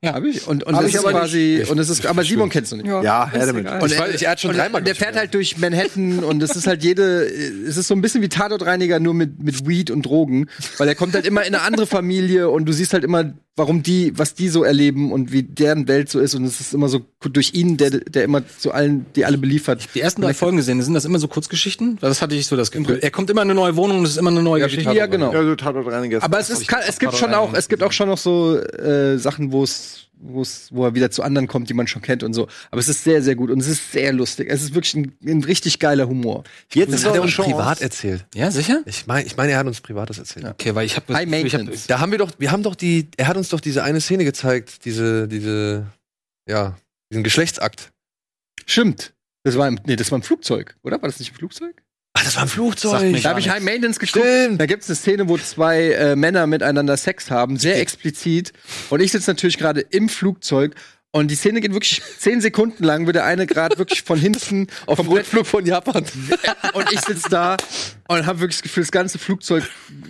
Ja, 0.02 0.14
hab 0.14 0.24
ich. 0.24 0.46
Und, 0.48 0.64
und 0.64 0.74
Hab 0.74 0.80
das 0.80 0.88
ich 0.88 0.94
ist 0.96 1.04
aber 1.04 1.12
quasi, 1.12 1.62
und 1.68 1.78
es 1.78 1.90
ist, 1.90 2.06
aber 2.06 2.24
Simon 2.24 2.48
kennst 2.48 2.72
du 2.72 2.76
nicht. 2.76 2.86
Ja, 2.86 3.30
her 3.30 3.44
damit. 3.44 3.70
Und 3.70 3.92
Ich 3.92 3.98
weiß, 3.98 4.14
ich- 4.14 4.22
er 4.22 4.30
hat 4.30 4.40
schon 4.40 4.56
dreimal 4.56 4.82
Der 4.82 4.94
fährt 4.94 5.14
halt 5.14 5.34
durch 5.34 5.58
Manhattan 5.58 6.20
und 6.24 6.42
es 6.42 6.56
ist 6.56 6.66
halt 6.66 6.82
jede, 6.82 7.26
es 7.26 7.76
ist 7.76 7.88
so 7.88 7.94
ein 7.94 8.00
bisschen 8.00 8.22
wie 8.22 8.30
Tatortreiniger 8.30 8.98
nur 8.98 9.12
mit, 9.12 9.42
mit 9.42 9.68
Weed 9.68 9.90
und 9.90 10.06
Drogen, 10.06 10.46
weil 10.78 10.88
er 10.88 10.94
kommt 10.94 11.12
halt 11.12 11.26
immer 11.26 11.42
in 11.42 11.54
eine 11.54 11.60
andere 11.64 11.86
Familie 11.86 12.48
und 12.48 12.64
du 12.64 12.72
siehst 12.72 12.94
halt 12.94 13.04
immer, 13.04 13.30
warum 13.56 13.82
die, 13.82 14.18
was 14.18 14.32
die 14.32 14.48
so 14.48 14.64
erleben 14.64 15.12
und 15.12 15.32
wie 15.32 15.42
deren 15.42 15.86
Welt 15.86 16.08
so 16.08 16.18
ist 16.18 16.34
und 16.34 16.44
es 16.44 16.60
ist 16.60 16.72
immer 16.72 16.88
so 16.88 17.02
durch 17.28 17.52
ihn, 17.52 17.76
der, 17.76 17.90
der 17.90 18.24
immer 18.24 18.42
zu 18.48 18.72
allen, 18.72 19.04
die 19.14 19.26
alle 19.26 19.36
beliefert. 19.36 19.88
Die 19.94 20.00
ersten 20.00 20.22
drei 20.22 20.32
Folgen 20.32 20.56
gesehen, 20.56 20.80
sind 20.80 20.94
das 20.94 21.04
immer 21.04 21.18
so 21.18 21.28
Kurzgeschichten? 21.28 21.98
Weil 22.00 22.08
das 22.08 22.22
hatte 22.22 22.34
ich 22.34 22.46
so 22.46 22.56
das 22.56 22.70
Gefühl. 22.70 22.98
Er 23.02 23.10
kommt 23.10 23.28
immer 23.28 23.42
in 23.42 23.50
eine 23.50 23.54
neue 23.54 23.76
Wohnung 23.76 23.98
und 23.98 24.04
es 24.04 24.12
ist 24.12 24.16
immer 24.16 24.30
eine 24.30 24.42
neue 24.42 24.62
Geschichte. 24.62 24.92
Ja, 24.92 25.06
genau. 25.06 25.32
Ja, 25.32 25.42
so. 25.42 26.20
Aber 26.20 26.38
es 26.40 26.48
ist, 26.48 26.66
kann, 26.66 26.80
es 26.86 26.98
gibt 26.98 27.14
schon 27.14 27.34
auch, 27.34 27.52
es 27.52 27.68
gibt 27.68 27.82
auch 27.82 27.92
schon 27.92 28.08
noch 28.08 28.18
so 28.18 28.56
äh, 28.58 29.18
Sachen, 29.18 29.52
wo 29.52 29.62
es, 29.62 30.06
wo 30.18 30.40
es, 30.40 30.68
wo 30.70 30.86
er 30.86 30.94
wieder 30.94 31.10
zu 31.10 31.22
anderen 31.22 31.46
kommt, 31.46 31.68
die 31.68 31.74
man 31.74 31.86
schon 31.86 32.00
kennt 32.00 32.22
und 32.22 32.32
so. 32.32 32.48
Aber 32.70 32.80
es 32.80 32.88
ist 32.88 33.04
sehr, 33.04 33.22
sehr 33.22 33.34
gut 33.34 33.50
und 33.50 33.60
es 33.60 33.68
ist 33.68 33.92
sehr 33.92 34.12
lustig. 34.14 34.48
Es 34.50 34.62
ist 34.62 34.74
wirklich 34.74 34.94
ein, 34.94 35.12
ein 35.22 35.44
richtig 35.44 35.78
geiler 35.78 36.08
Humor. 36.08 36.44
Jetzt 36.72 36.92
Das 36.92 37.00
ist 37.00 37.06
hat 37.06 37.16
er 37.16 37.22
uns 37.22 37.32
Chance. 37.32 37.50
privat 37.50 37.82
erzählt. 37.82 38.24
Ja, 38.34 38.50
sicher? 38.50 38.82
Ich 38.86 39.06
meine, 39.06 39.26
ich 39.26 39.36
meine, 39.36 39.52
er 39.52 39.58
hat 39.58 39.66
uns 39.66 39.80
privat 39.82 40.08
das 40.08 40.18
erzählt. 40.18 40.46
Okay, 40.46 40.74
weil 40.74 40.86
ich 40.86 40.96
habe 40.96 41.12
hab. 41.14 41.86
Da 41.86 42.00
haben 42.00 42.12
wir 42.12 42.18
doch, 42.18 42.30
wir 42.38 42.50
haben 42.50 42.62
doch 42.62 42.74
die, 42.74 43.08
er 43.18 43.28
hat 43.28 43.36
uns 43.36 43.50
doch 43.50 43.60
diese 43.60 43.82
eine 43.82 44.00
Szene 44.00 44.24
gezeigt, 44.24 44.84
diese, 44.86 45.28
diese, 45.28 45.86
ja, 46.48 46.76
diesen 47.10 47.24
Geschlechtsakt. 47.24 47.90
Stimmt. 48.66 49.14
Das 49.42 49.56
war 49.56 49.68
im, 49.68 49.80
nee, 49.86 49.96
das 49.96 50.10
war 50.10 50.16
im 50.16 50.22
Flugzeug, 50.22 50.76
oder? 50.82 51.00
War 51.00 51.08
das 51.08 51.18
nicht 51.18 51.30
im 51.30 51.36
Flugzeug? 51.36 51.82
Ach, 52.12 52.24
das 52.24 52.36
war 52.36 52.42
ein 52.42 52.48
Flugzeug. 52.48 53.22
Da 53.22 53.30
habe 53.30 53.40
ich. 53.40 53.48
High 53.48 53.62
Maintenance 53.62 53.98
geguckt. 53.98 54.24
Stimmt. 54.24 54.60
Da 54.60 54.66
gibt 54.66 54.82
es 54.82 54.88
eine 54.88 54.96
Szene, 54.96 55.28
wo 55.28 55.38
zwei 55.38 55.92
äh, 55.92 56.16
Männer 56.16 56.46
miteinander 56.46 56.96
Sex 56.96 57.30
haben, 57.30 57.56
sehr 57.56 57.80
explizit. 57.80 58.52
Und 58.90 59.00
ich 59.00 59.12
sitze 59.12 59.30
natürlich 59.30 59.58
gerade 59.58 59.80
im 59.80 60.08
Flugzeug. 60.08 60.74
Und 61.12 61.28
die 61.28 61.34
Szene 61.34 61.60
geht 61.60 61.72
wirklich 61.72 62.02
zehn 62.18 62.40
Sekunden 62.40 62.84
lang, 62.84 63.06
wird 63.06 63.16
der 63.16 63.24
eine 63.24 63.46
gerade 63.46 63.78
wirklich 63.78 64.02
von 64.02 64.18
hinten 64.18 64.68
auf 64.86 64.98
dem 64.98 65.08
Rückflug 65.08 65.46
von 65.46 65.66
Japan. 65.66 66.04
Und 66.74 66.92
ich 66.92 67.00
sitze 67.00 67.28
da 67.28 67.56
und 68.06 68.26
habe 68.26 68.40
wirklich 68.40 68.58
das 68.58 68.62
Gefühl, 68.62 68.82
das 68.84 68.92
ganze 68.92 69.18
Flugzeug 69.18 69.64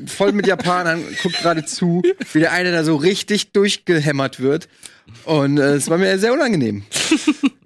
voll 0.07 0.33
mit 0.33 0.47
Japanern 0.47 1.03
guckt 1.23 1.39
gerade 1.39 1.65
zu, 1.65 2.03
wie 2.33 2.41
der 2.41 2.53
eine 2.53 2.71
da 2.73 2.85
so 2.85 2.97
richtig 2.97 3.53
durchgehämmert 3.53 4.41
wird. 4.41 4.69
Und 5.25 5.59
äh, 5.59 5.75
es 5.75 5.88
war 5.90 5.99
mir 5.99 6.18
sehr 6.18 6.33
unangenehm. 6.33 6.83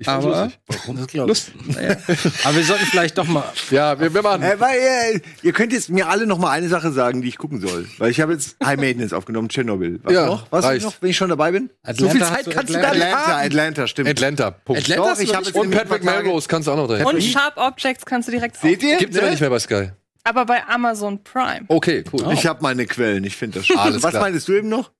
Aber 0.07 0.51
Das 0.69 1.07
glaub 1.07 1.29
ich. 1.31 1.49
Lust. 1.49 1.53
Naja. 1.67 1.97
Aber 2.45 2.57
wir 2.57 2.65
sollten 2.65 2.85
vielleicht 2.87 3.17
doch 3.17 3.27
mal. 3.27 3.45
Ja, 3.71 3.99
wir, 3.99 4.13
wir 4.13 4.23
machen. 4.23 4.43
Äh, 4.43 4.59
weil, 4.61 4.77
äh, 4.79 5.21
ihr 5.43 5.53
könnt 5.53 5.73
jetzt 5.73 5.89
mir 5.89 6.09
alle 6.09 6.27
noch 6.27 6.39
mal 6.39 6.51
eine 6.51 6.69
Sache 6.69 6.93
sagen, 6.93 7.23
die 7.23 7.29
ich 7.29 7.39
gucken 7.39 7.61
soll. 7.61 7.87
Weil 7.99 8.11
ich 8.11 8.21
habe 8.21 8.33
jetzt 8.33 8.57
High 8.63 8.79
Maintenance 8.79 9.13
aufgenommen, 9.13 9.49
Tschernobyl. 9.49 10.01
Was 10.03 10.13
Ja, 10.13 10.27
noch? 10.27 10.47
Was 10.51 10.65
reicht. 10.65 10.85
noch, 10.85 10.95
wenn 11.01 11.11
ich 11.11 11.17
schon 11.17 11.31
dabei 11.31 11.53
bin? 11.53 11.71
So 11.93 12.09
viel 12.11 12.23
Atlanta 12.23 12.35
Zeit 12.37 12.47
du 12.47 12.51
kannst 12.51 12.75
du 12.75 12.79
Atlanta- 12.79 12.89
gar 12.89 12.95
nicht 12.95 13.05
Atlanta, 13.15 13.27
haben. 13.39 13.47
Atlanta, 13.47 13.87
stimmt. 13.87 14.09
Atlanta. 14.11 14.51
Punkt. 14.51 14.83
Atlanta 14.83 15.15
Doch, 15.15 15.21
ich 15.21 15.35
habe 15.35 15.51
Und 15.59 15.71
Patrick 15.71 16.05
Melrose 16.05 16.49
kannst 16.49 16.69
du 16.69 16.73
auch 16.73 16.77
noch 16.77 16.89
drin. 16.89 17.05
Und 17.07 17.23
Sharp 17.23 17.57
Objects 17.57 18.05
kannst 18.05 18.29
du 18.29 18.33
direkt 18.33 18.57
Seht 18.57 18.83
ihr? 18.83 18.99
Gibt's 18.99 19.17
aber 19.17 19.31
nicht 19.31 19.41
mehr 19.41 19.51
bei 19.51 19.59
Sky. 19.59 19.91
Aber 20.25 20.45
bei 20.47 20.65
Amazon 20.67 21.23
Prime. 21.23 21.65
Okay, 21.69 22.03
cool. 22.13 22.33
Ich 22.33 22.47
habe 22.47 22.63
meine 22.63 22.85
Quellen, 22.87 23.25
ich 23.25 23.37
finde 23.37 23.59
das 23.61 23.67
schon. 23.67 23.79
Alles 23.79 24.03
Was 24.03 24.11
klar. 24.11 24.23
meinst 24.23 24.49
du 24.49 24.53
eben 24.55 24.69
noch? 24.69 24.91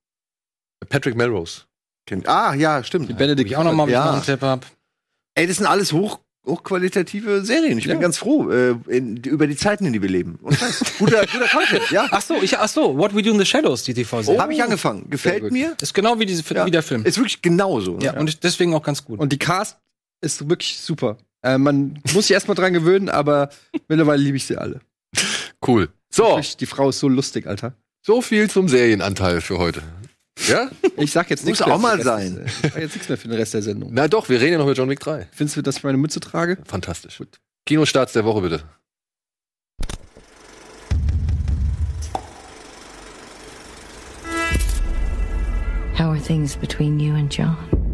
Patrick 0.89 1.15
Melrose. 1.15 1.61
Kennt- 2.05 2.27
Ah, 2.27 2.53
ja, 2.53 2.83
stimmt. 2.83 3.17
Benedikt 3.17 3.49
Ich 3.49 3.57
auch 3.57 3.63
noch 3.63 3.73
mal, 3.73 3.89
Ja. 3.89 4.05
ja. 4.05 4.13
einen 4.13 4.23
Tipp 4.23 4.41
hab. 4.41 4.65
Ey, 5.33 5.47
das 5.47 5.57
sind 5.57 5.65
alles 5.65 5.91
hoch, 5.91 6.19
hochqualitative 6.45 7.43
Serien. 7.43 7.77
Ich 7.77 7.87
bin 7.87 7.99
ganz 7.99 8.17
froh 8.17 8.49
äh, 8.51 8.75
in, 8.87 9.17
über 9.17 9.47
die 9.47 9.55
Zeiten, 9.55 9.85
in 9.85 9.93
die 9.93 10.01
wir 10.01 10.09
leben. 10.09 10.37
Und 10.41 10.55
Scheiß. 10.57 10.83
guter, 10.99 11.21
guter 11.25 11.47
Content, 11.47 11.89
ja. 11.91 12.07
Ach 12.11 12.21
so, 12.21 12.35
ich, 12.41 12.57
ach 12.57 12.67
so, 12.69 12.97
What 12.97 13.15
We 13.15 13.21
Do 13.21 13.31
in 13.31 13.39
the 13.39 13.45
Shadows, 13.45 13.83
die 13.83 13.93
TV-Serie. 13.93 14.39
Habe 14.39 14.53
ich 14.53 14.63
angefangen. 14.63 15.09
Gefällt 15.09 15.51
mir. 15.51 15.75
Ist 15.81 15.93
genau 15.93 16.19
wie, 16.19 16.25
diese, 16.25 16.43
Ja. 16.53 16.65
wie 16.65 16.71
der 16.71 16.83
Film. 16.83 17.03
Ist 17.05 17.17
wirklich 17.17 17.41
genauso. 17.41 17.97
ja, 17.99 18.13
und 18.17 18.43
deswegen 18.43 18.73
auch 18.73 18.83
ganz 18.83 19.03
gut. 19.03 19.19
Und 19.19 19.31
die 19.33 19.39
Cast 19.39 19.77
ist 20.21 20.47
wirklich 20.49 20.79
super. 20.79 21.17
Äh, 21.43 21.57
man 21.57 21.99
muss 22.13 22.27
sich 22.27 22.33
erstmal 22.33 22.55
dran 22.55 22.73
gewöhnen, 22.73 23.09
aber 23.09 23.49
mittlerweile 23.87 24.21
liebe 24.21 24.37
ich 24.37 24.45
sie 24.45 24.57
alle. 24.57 24.79
Cool. 25.65 25.89
So, 26.09 26.39
Die 26.59 26.65
Frau 26.65 26.89
ist 26.89 26.99
so 26.99 27.07
lustig, 27.09 27.45
Alter. 27.47 27.73
so 28.01 28.21
viel 28.21 28.49
zum 28.49 28.69
Serienanteil 28.69 29.41
für 29.41 29.57
heute. 29.57 29.81
Ja? 30.47 30.69
Ich 30.97 31.11
sag 31.11 31.29
jetzt 31.29 31.41
Muss 31.41 31.47
nichts 31.47 31.65
mehr 31.65 31.73
auch 31.73 31.79
für 31.79 31.81
mal 31.81 31.97
den 31.97 32.03
sein. 32.03 32.45
Ich 32.45 32.71
sag 32.71 32.81
jetzt 32.81 32.93
nichts 32.93 33.09
mehr 33.09 33.17
für 33.17 33.27
den 33.27 33.37
Rest 33.37 33.53
der 33.53 33.61
Sendung. 33.61 33.89
Na 33.93 34.07
doch, 34.07 34.29
wir 34.29 34.39
reden 34.39 34.53
ja 34.53 34.57
noch 34.57 34.65
über 34.65 34.73
John 34.73 34.89
Wick 34.89 34.99
3. 34.99 35.27
Findest 35.31 35.57
du, 35.57 35.61
dass 35.61 35.77
ich 35.77 35.83
meine 35.83 35.97
Mütze 35.97 36.19
trage? 36.19 36.57
Fantastisch. 36.65 37.21
Kinostarts 37.65 38.13
der 38.13 38.25
Woche 38.25 38.41
bitte. 38.41 38.63
How 45.97 46.09
are 46.09 46.19
things 46.19 46.55
between 46.57 46.99
you 46.99 47.15
and 47.15 47.31
John? 47.33 47.84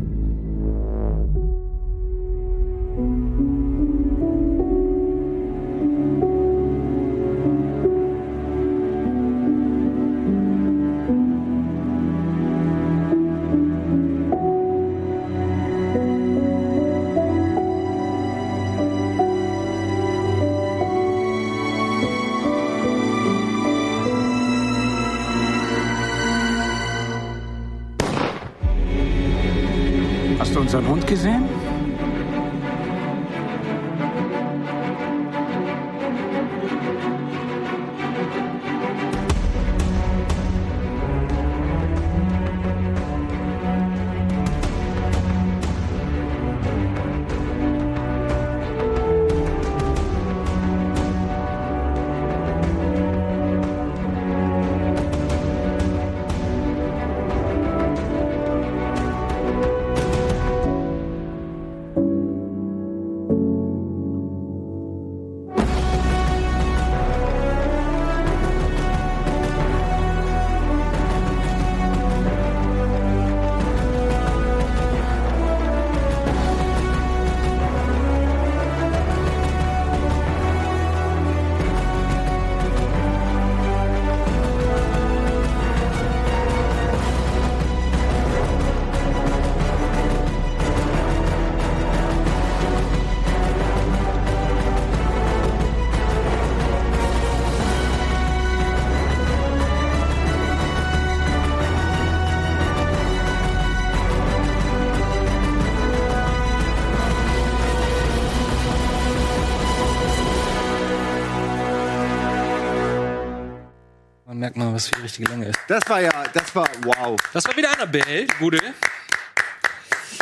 Mal, 114.71 114.75
was 114.75 114.87
für 114.87 114.95
die 114.95 115.01
richtige 115.01 115.29
Länge 115.29 115.47
ist. 115.47 115.59
Das 115.67 115.81
war 115.87 116.01
ja, 116.01 116.11
das 116.33 116.55
war 116.55 116.67
wow. 116.83 117.19
Das 117.33 117.45
war 117.45 117.55
wieder 117.55 117.71
Annabelle, 117.73 118.25
die 118.25 118.27
gute. 118.39 118.59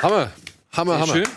Hammer. 0.02 0.32
Hammer, 0.76 0.92
Sehr 0.94 1.02
Hammer. 1.02 1.14
schön. 1.14 1.28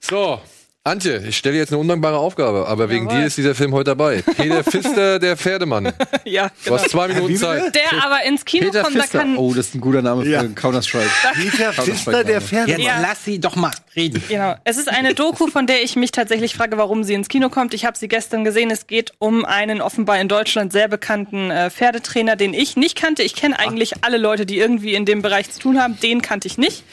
So, 0.00 0.40
Antje, 0.84 1.18
ich 1.28 1.36
stelle 1.36 1.52
dir 1.54 1.58
jetzt 1.60 1.70
eine 1.70 1.78
undankbare 1.78 2.16
Aufgabe, 2.16 2.66
aber 2.66 2.88
wegen 2.88 3.08
dir 3.08 3.24
ist 3.26 3.36
dieser 3.36 3.54
Film 3.54 3.72
heute 3.72 3.90
dabei. 3.90 4.22
Peter 4.22 4.64
Pfister, 4.68 5.18
der 5.20 5.36
Pferdemann. 5.36 5.92
Ja, 6.24 6.48
Du 6.48 6.54
genau. 6.64 6.76
hast 6.78 6.90
zwei 6.90 7.08
Minuten 7.08 7.36
Zeit. 7.36 7.74
Der 7.74 8.04
aber 8.04 8.22
ins 8.24 8.44
Kino 8.44 8.66
Peter 8.66 8.82
kommt, 8.82 8.96
da 8.96 9.00
Pfister. 9.02 9.18
kann. 9.20 9.36
Oh, 9.36 9.52
das 9.54 9.66
ist 9.68 9.74
ein 9.76 9.80
guter 9.80 10.02
Name 10.02 10.22
für 10.24 10.28
Ja. 10.30 10.44
Counter-Strike. 10.44 11.08
Peter 11.34 11.72
Pfister, 11.72 12.24
der 12.24 12.40
Pferde. 12.40 12.72
Jetzt 12.72 12.80
Ja. 12.82 13.00
lass 13.00 13.24
sie 13.24 13.38
doch 13.38 13.54
mal. 13.54 13.70
Reden. 13.94 14.22
Genau. 14.28 14.54
Es 14.64 14.78
ist 14.78 14.88
eine 14.88 15.14
Doku, 15.14 15.48
von 15.48 15.66
der 15.66 15.82
ich 15.82 15.96
mich 15.96 16.12
tatsächlich 16.12 16.54
frage, 16.54 16.78
warum 16.78 17.04
sie 17.04 17.14
ins 17.14 17.28
Kino 17.28 17.50
kommt. 17.50 17.74
Ich 17.74 17.84
habe 17.84 17.98
sie 17.98 18.08
gestern 18.08 18.44
gesehen. 18.44 18.70
Es 18.70 18.86
geht 18.86 19.12
um 19.18 19.44
einen 19.44 19.80
offenbar 19.80 20.18
in 20.20 20.28
Deutschland 20.28 20.72
sehr 20.72 20.88
bekannten 20.88 21.50
äh, 21.50 21.70
Pferdetrainer, 21.70 22.36
den 22.36 22.54
ich 22.54 22.76
nicht 22.76 22.96
kannte. 22.96 23.22
Ich 23.22 23.34
kenne 23.34 23.58
eigentlich 23.58 24.02
alle 24.02 24.16
Leute, 24.16 24.46
die 24.46 24.58
irgendwie 24.58 24.94
in 24.94 25.04
dem 25.04 25.20
Bereich 25.20 25.50
zu 25.50 25.60
tun 25.60 25.80
haben. 25.80 25.98
Den 26.00 26.22
kannte 26.22 26.48
ich 26.48 26.56
nicht. 26.56 26.84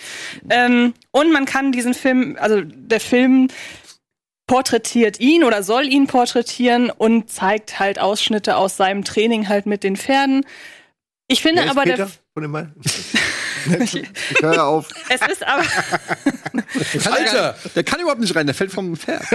Ähm, 0.50 0.94
und 1.12 1.32
man 1.32 1.46
kann 1.46 1.72
diesen 1.72 1.94
Film, 1.94 2.38
also 2.40 2.62
der 2.62 3.00
Film 3.00 3.48
porträtiert 4.48 5.20
ihn 5.20 5.44
oder 5.44 5.64
soll 5.64 5.88
ihn 5.88 6.08
porträtieren 6.08 6.90
und 6.90 7.30
zeigt 7.30 7.80
halt 7.80 8.00
Ausschnitte 8.00 8.58
aus 8.58 8.78
seinem 8.78 9.04
Training 9.04 9.48
halt 9.48 9.68
mit 9.68 9.84
den 9.84 9.96
Pferden. 9.96 10.44
Ich 11.28 11.42
finde 11.42 11.62
Wer 11.62 11.66
ist 11.66 11.72
aber 11.72 11.84
Peter 11.84 12.10
der 12.36 12.72
ich 13.80 14.04
höre 14.42 14.64
auf. 14.64 14.88
es 15.10 15.22
ist 15.28 15.46
aber 15.46 15.64
Alter, 17.12 17.56
der 17.76 17.84
kann 17.84 18.00
überhaupt 18.00 18.22
nicht 18.22 18.36
rein, 18.36 18.46
der 18.46 18.56
fällt 18.56 18.72
vom 18.72 18.96
Pferd. 18.96 19.24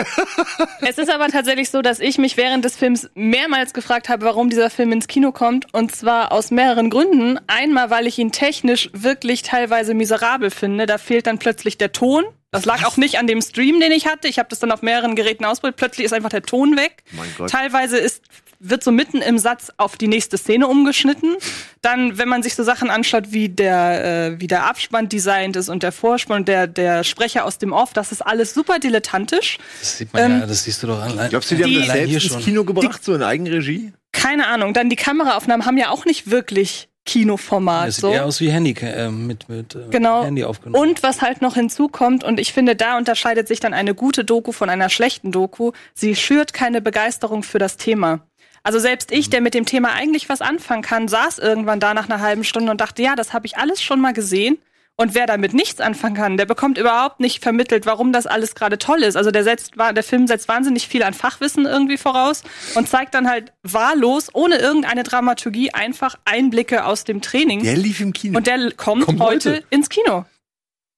Es 0.87 0.99
ist 0.99 1.11
aber 1.11 1.29
tatsächlich 1.29 1.71
so, 1.71 1.83
dass 1.83 1.99
ich 1.99 2.19
mich 2.19 2.37
während 2.37 2.65
des 2.65 2.77
Films 2.77 3.09
mehrmals 3.15 3.73
gefragt 3.73 4.09
habe, 4.09 4.27
warum 4.27 4.51
dieser 4.51 4.71
Film 4.71 4.93
ins 4.93 5.07
Kino 5.07 5.33
kommt. 5.33 5.73
Und 5.73 5.95
zwar 5.95 6.31
aus 6.33 6.51
mehreren 6.51 6.91
Gründen. 6.91 7.39
Einmal, 7.47 7.91
weil 7.91 8.07
ich 8.07 8.19
ihn 8.19 8.33
technisch 8.33 8.91
wirklich 8.93 9.43
teilweise 9.43 9.95
miserabel 9.95 10.51
finde. 10.51 10.87
Da 10.87 10.99
fehlt 10.99 11.27
dann 11.27 11.39
plötzlich 11.39 11.79
der 11.79 11.93
Ton. 11.93 12.25
Das 12.51 12.67
lag 12.67 12.85
auch 12.85 12.97
nicht 12.97 13.19
an 13.19 13.27
dem 13.27 13.41
Stream, 13.43 13.81
den 13.81 13.91
ich 13.91 14.07
hatte. 14.07 14.29
Ich 14.29 14.39
habe 14.39 14.49
das 14.49 14.61
dann 14.61 14.71
auf 14.71 14.83
mehreren 14.83 15.17
Geräten 15.17 15.45
ausprobiert. 15.45 15.77
Plötzlich 15.77 16.05
ist 16.05 16.13
einfach 16.13 16.29
der 16.29 16.43
Ton 16.43 16.77
weg. 16.77 17.03
Mein 17.11 17.29
Gott. 17.37 17.51
Teilweise 17.51 17.99
ist, 17.99 18.23
wird 18.69 18.83
so 18.85 18.91
mitten 18.91 19.19
im 19.23 19.39
Satz 19.39 19.71
auf 19.77 19.97
die 19.97 20.09
nächste 20.09 20.39
Szene 20.39 20.67
umgeschnitten. 20.67 21.37
Dann, 21.83 22.19
wenn 22.19 22.29
man 22.29 22.43
sich 22.43 22.55
so 22.55 22.63
Sachen 22.63 22.91
anschaut, 22.91 23.25
wie 23.33 23.49
der, 23.49 24.05
äh, 24.33 24.41
wie 24.41 24.47
der 24.47 24.67
Abspann 24.67 25.09
designt 25.09 25.57
ist 25.57 25.69
und 25.69 25.83
der 25.83 25.93
Vorspann 25.93 26.39
und 26.39 26.49
der, 26.49 26.67
der 26.67 27.05
Sprecher 27.05 27.45
aus 27.45 27.59
dem 27.59 27.73
Off, 27.73 27.93
das 27.93 28.13
ist 28.13 28.23
alles 28.23 28.55
super 28.55 28.79
dilettantisch. 28.79 29.59
Das 29.81 29.99
sieht 29.99 30.13
man 30.13 30.23
Ähm, 30.33 30.41
ja, 30.41 30.47
das 30.47 30.65
siehst 30.65 30.83
du 30.83 30.87
doch 30.89 31.01
allein. 31.03 31.31
Glaubst 31.31 31.51
du, 31.51 31.55
die, 31.57 31.63
haben 31.63 31.71
Die- 31.71 31.79
das 31.81 31.91
allein 31.91 32.07
hier 32.09 32.21
selbst 32.21 32.29
schon. 32.29 32.37
ins 32.39 32.45
Kino 32.47 32.65
gebracht, 32.65 33.05
so 33.05 33.15
in 33.15 33.23
Eigenregie? 33.23 33.93
Keine 34.13 34.47
Ahnung. 34.47 34.73
Dann 34.75 34.89
die 34.91 34.97
Kameraaufnahmen 34.97 35.67
haben 35.67 35.77
ja 35.77 35.91
auch 35.91 36.05
nicht 36.05 36.31
wirklich 36.31 36.89
Kinoformat. 37.07 37.89
Das 37.89 37.97
sieht 37.97 38.03
so. 38.03 38.13
eher 38.13 38.25
aus 38.25 38.41
wie 38.41 38.51
Handy, 38.51 38.73
äh, 38.81 39.11
mit, 39.11 39.49
mit 39.51 39.75
äh, 39.75 39.81
Genau. 39.91 40.25
Handy 40.25 40.43
aufgenommen. 40.45 40.89
Und 40.91 41.03
was 41.03 41.21
halt 41.21 41.43
noch 41.43 41.55
hinzukommt, 41.55 42.25
und 42.25 42.41
ich 42.41 42.53
finde, 42.55 42.77
da 42.77 42.97
unterscheidet 42.97 43.47
sich 43.47 43.61
dann 43.61 43.75
eine 43.75 43.95
gute 43.95 44.25
Doku 44.25 44.53
von 44.53 44.71
einer 44.71 44.89
schlechten 44.89 45.31
Doku. 45.31 45.73
Sie 45.93 46.17
schürt 46.17 46.55
keine 46.55 46.81
Begeisterung 46.81 47.43
für 47.43 47.59
das 47.59 47.77
Thema. 47.77 48.21
Also 48.65 48.79
selbst 48.79 49.13
ich, 49.13 49.29
der 49.29 49.43
mit 49.43 49.53
dem 49.53 49.67
Thema 49.67 49.93
eigentlich 49.93 50.29
was 50.31 50.41
anfangen 50.41 50.83
kann, 50.83 51.07
saß 51.07 51.39
irgendwann 51.39 51.81
da 51.81 51.93
nach 51.93 52.09
einer 52.09 52.21
halben 52.21 52.45
Stunde 52.45 52.71
und 52.73 52.81
dachte, 52.81 53.03
ja, 53.03 53.15
das 53.15 53.35
habe 53.35 53.47
ich 53.47 53.59
alles 53.59 53.83
schon 53.83 54.01
mal 54.01 54.15
gesehen. 54.15 54.59
Und 54.97 55.15
wer 55.15 55.27
damit 55.27 55.55
nichts 55.55 55.81
anfangen 55.81 56.15
kann, 56.15 56.37
der 56.37 56.47
bekommt 56.47 56.79
überhaupt 56.79 57.19
nicht 57.19 57.43
vermittelt, 57.43 57.85
warum 57.85 58.13
das 58.13 58.27
alles 58.27 58.55
gerade 58.55 58.79
toll 58.79 59.03
ist. 59.03 59.17
Also 59.17 59.33
der 59.33 59.43
setzt, 59.43 59.73
der 59.77 60.03
Film 60.05 60.29
setzt 60.29 60.47
wahnsinnig 60.47 60.87
viel 60.87 61.03
an 61.03 61.15
Fachwissen 61.15 61.67
irgendwie 61.67 61.97
voraus 61.99 62.43
und 62.77 62.89
zeigt 62.89 63.13
dann 63.15 63.29
halt 63.29 63.53
wahllos, 63.65 64.29
ohne 64.33 64.57
irgendeine 64.57 65.03
Dramaturgie, 65.03 65.73
einfach 65.73 66.17
Einblicke 66.25 66.87
aus 66.87 67.03
dem 67.03 67.21
Training. 67.21 67.65
Der 67.65 67.77
lief 67.77 68.01
im 68.01 68.13
Kino. 68.13 68.39
Und 68.39 68.47
der 68.47 68.71
kommt, 68.71 69.05
Kommt 69.05 69.21
heute, 69.21 69.55
heute. 69.55 69.65
ins 69.71 69.89
Kino. 69.89 70.25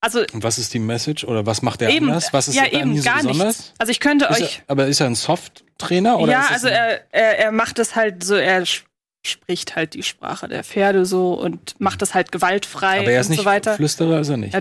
Also 0.00 0.20
Und 0.32 0.42
was 0.42 0.58
ist 0.58 0.72
die 0.74 0.78
Message 0.78 1.24
oder 1.24 1.46
was 1.46 1.62
macht 1.62 1.82
er 1.82 1.88
eben, 1.90 2.08
anders? 2.08 2.32
Was 2.32 2.48
ist 2.48 2.54
ja 2.54 2.66
eben 2.66 2.96
so 2.96 3.02
gar 3.04 3.16
besonders? 3.16 3.46
nichts. 3.58 3.72
Also 3.78 3.90
ich 3.90 4.00
könnte 4.00 4.26
Ist 4.26 4.40
euch, 4.42 4.62
er, 4.66 4.70
aber 4.70 4.86
ist 4.86 5.00
er 5.00 5.06
ein 5.06 5.14
Soft-Trainer 5.14 6.18
oder 6.18 6.32
ja, 6.32 6.46
also 6.50 6.68
er, 6.68 7.00
er, 7.12 7.38
er 7.38 7.52
macht 7.52 7.78
es 7.78 7.96
halt 7.96 8.22
so, 8.22 8.34
er 8.36 8.62
sp- 8.62 8.86
spricht 9.26 9.74
halt 9.74 9.94
die 9.94 10.02
Sprache 10.04 10.46
der 10.48 10.62
Pferde 10.62 11.04
so 11.06 11.32
und 11.34 11.74
macht 11.80 12.00
es 12.02 12.14
halt 12.14 12.30
gewaltfrei 12.30 13.00
aber 13.00 13.10
er 13.10 13.20
ist 13.20 13.26
und 13.26 13.30
nicht 13.32 13.40
so 13.40 13.44
weiter. 13.46 13.74
Flüsterer, 13.74 14.20
ist 14.20 14.28
er 14.28 14.36
nicht. 14.36 14.54
Ja, 14.54 14.60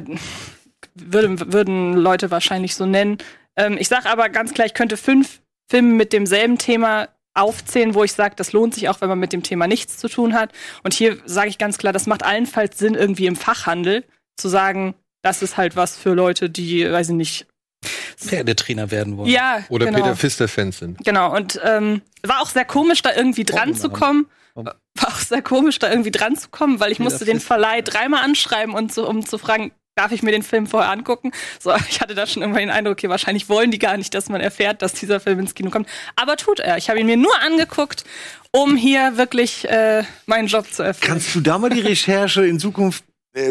würden, 0.95 1.53
würden 1.53 1.93
Leute 1.93 2.31
wahrscheinlich 2.31 2.73
so 2.75 2.85
nennen. 2.85 3.17
Ähm, 3.55 3.77
ich 3.79 3.87
sag 3.87 4.05
aber 4.05 4.29
ganz 4.29 4.53
klar, 4.53 4.65
ich 4.65 4.73
könnte 4.73 4.97
fünf 4.97 5.41
Filme 5.69 5.93
mit 5.93 6.13
demselben 6.13 6.57
Thema 6.57 7.09
aufzählen, 7.33 7.93
wo 7.93 8.03
ich 8.03 8.13
sage, 8.13 8.35
das 8.37 8.53
lohnt 8.53 8.73
sich 8.73 8.87
auch, 8.89 9.01
wenn 9.01 9.09
man 9.09 9.19
mit 9.19 9.33
dem 9.33 9.43
Thema 9.43 9.67
nichts 9.67 9.97
zu 9.97 10.07
tun 10.07 10.33
hat. 10.33 10.51
Und 10.83 10.93
hier 10.93 11.17
sage 11.25 11.49
ich 11.49 11.57
ganz 11.57 11.77
klar, 11.77 11.91
das 11.91 12.07
macht 12.07 12.23
allenfalls 12.23 12.77
Sinn, 12.77 12.95
irgendwie 12.95 13.25
im 13.25 13.35
Fachhandel 13.35 14.05
zu 14.37 14.47
sagen, 14.47 14.95
das 15.25 15.41
ist 15.41 15.57
halt 15.57 15.75
was 15.75 15.97
für 15.97 16.13
Leute, 16.13 16.51
die, 16.51 16.89
weiß 16.89 17.09
ich 17.09 17.15
nicht, 17.15 17.47
Pferdetrainer 18.17 18.91
werden 18.91 19.17
wollen. 19.17 19.29
ja, 19.29 19.63
Oder 19.69 19.87
genau. 19.87 19.99
Peter 19.99 20.15
Fister-Fans 20.15 20.79
sind. 20.79 21.03
Genau, 21.03 21.35
und 21.35 21.59
ähm, 21.63 22.01
war 22.23 22.41
auch 22.41 22.49
sehr 22.49 22.65
komisch, 22.65 23.01
da 23.01 23.13
irgendwie 23.13 23.43
dran 23.43 23.73
zu 23.73 23.89
kommen. 23.89 24.27
War 24.53 24.75
auch 25.01 25.19
sehr 25.19 25.41
komisch, 25.41 25.79
da 25.79 25.89
irgendwie 25.89 26.11
dran 26.11 26.37
zu 26.37 26.49
kommen, 26.49 26.79
weil 26.79 26.91
ich 26.91 26.99
Peter 26.99 27.09
musste 27.09 27.25
den. 27.25 27.39
Verleih 27.39 27.81
dreimal 27.81 28.23
anschreiben, 28.23 28.73
und 28.73 28.93
so, 28.93 29.07
um 29.09 29.25
zu 29.25 29.37
fragen, 29.37 29.71
darf 29.95 30.11
ich 30.11 30.21
mir 30.21 30.31
den 30.31 30.43
Film 30.43 30.67
vorher 30.67 30.91
angucken? 30.91 31.31
So, 31.59 31.73
ich 31.89 32.01
hatte 32.01 32.13
da 32.13 32.27
schon 32.27 32.43
irgendwann 32.43 32.61
den 32.61 32.69
Eindruck, 32.69 32.93
okay, 32.93 33.09
wahrscheinlich 33.09 33.49
wollen 33.49 33.71
die 33.71 33.79
gar 33.79 33.97
nicht, 33.97 34.13
dass 34.13 34.29
man 34.29 34.41
erfährt, 34.41 34.83
dass 34.83 34.93
dieser 34.93 35.19
Film 35.19 35.39
ins 35.39 35.55
Kino 35.55 35.71
kommt. 35.71 35.89
Aber 36.15 36.37
tut 36.37 36.59
er. 36.59 36.77
Ich 36.77 36.89
habe 36.89 36.99
ihn 36.99 37.07
mir 37.07 37.17
nur 37.17 37.35
angeguckt, 37.41 38.05
um 38.51 38.77
hier 38.77 39.17
wirklich 39.17 39.67
äh, 39.67 40.03
meinen 40.27 40.47
Job 40.47 40.71
zu 40.71 40.83
erfüllen. 40.83 41.13
Kannst 41.13 41.33
du 41.33 41.41
da 41.41 41.57
mal 41.57 41.71
die 41.71 41.81
Recherche 41.81 42.45
in 42.45 42.59
Zukunft 42.59 43.03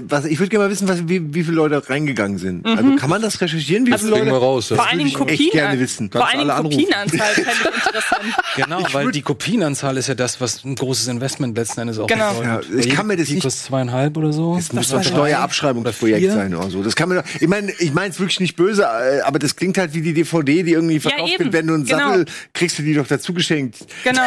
was, 0.09 0.25
ich 0.25 0.39
würde 0.39 0.49
gerne 0.49 0.65
mal 0.65 0.71
wissen, 0.71 0.89
was, 0.89 1.07
wie, 1.09 1.35
wie 1.35 1.45
viele 1.45 1.57
Leute 1.57 1.89
reingegangen 1.91 2.39
sind. 2.39 2.65
Also 2.67 2.97
kann 2.97 3.11
man 3.11 3.21
das 3.21 3.39
recherchieren? 3.41 3.87
Wie 3.87 3.93
Also 3.93 4.07
viele 4.07 4.17
Kriegen 4.17 4.27
wir 4.29 4.33
Leute? 4.33 4.45
raus. 4.47 4.71
Ja. 4.71 4.77
Vor 4.77 4.89
allen 4.89 4.99
Dingen 4.99 5.13
würde 5.19 5.35
ich 5.35 5.41
echt 5.41 5.53
gerne 5.53 5.69
Kopien. 5.69 5.81
wissen. 5.83 6.11
Vor 6.11 6.23
allen 6.27 6.39
Dingen 6.39 6.51
alle 6.51 6.55
anrufen. 6.59 6.79
Kopienanzahl 6.79 7.35
fände 7.35 7.51
ich 7.77 7.87
interessant. 7.87 8.23
Genau, 8.57 8.87
weil 8.93 9.11
die 9.11 9.21
Kopienanzahl 9.23 9.97
ist 9.99 10.09
ja 10.09 10.15
das, 10.15 10.41
was 10.41 10.65
ein 10.65 10.75
großes 10.75 11.09
Investment 11.09 11.57
letzten 11.59 11.81
Endes 11.83 11.99
auch 11.99 12.07
Genau. 12.07 12.33
bedeutet. 12.33 12.71
Ja, 12.73 12.79
ich 12.79 12.89
kann 12.91 13.07
mir 13.07 13.17
das 13.17 13.29
nicht- 13.29 13.43
kostet 13.43 13.67
zweieinhalb 13.67 14.17
oder 14.17 14.33
so. 14.33 14.57
Das 14.57 14.73
muss 14.73 14.91
war 14.91 15.01
doch 15.01 15.07
ein 15.07 15.13
Steuerabschreibungsprojekt 15.13 16.33
sein 16.33 16.55
oder 16.55 16.71
so. 16.71 16.83
Das 16.83 16.97
kann 16.97 17.11
man 17.11 17.23
ich 17.41 17.49
meine, 17.49 17.73
ich 17.79 17.93
meine 17.93 18.11
es 18.11 18.19
wirklich 18.19 18.41
nicht 18.41 18.57
böse, 18.57 18.85
äh, 18.85 19.21
aber 19.21 19.39
das 19.39 19.55
klingt 19.57 19.77
halt 19.79 19.93
wie 19.95 20.01
die 20.01 20.15
DVD, 20.15 20.63
die 20.63 20.73
irgendwie 20.73 20.99
verkauft 21.01 21.33
eben. 21.35 21.45
wird. 21.45 21.53
Wenn 21.53 21.67
du 21.67 21.75
einen 21.75 21.85
Genau. 21.85 21.99
Sattel 22.09 22.25
kriegst 22.55 22.79
du 22.79 22.83
die 22.83 22.95
doch 22.95 23.07
dazu 23.07 23.35
geschenkt. 23.35 23.77
Genau. 24.03 24.23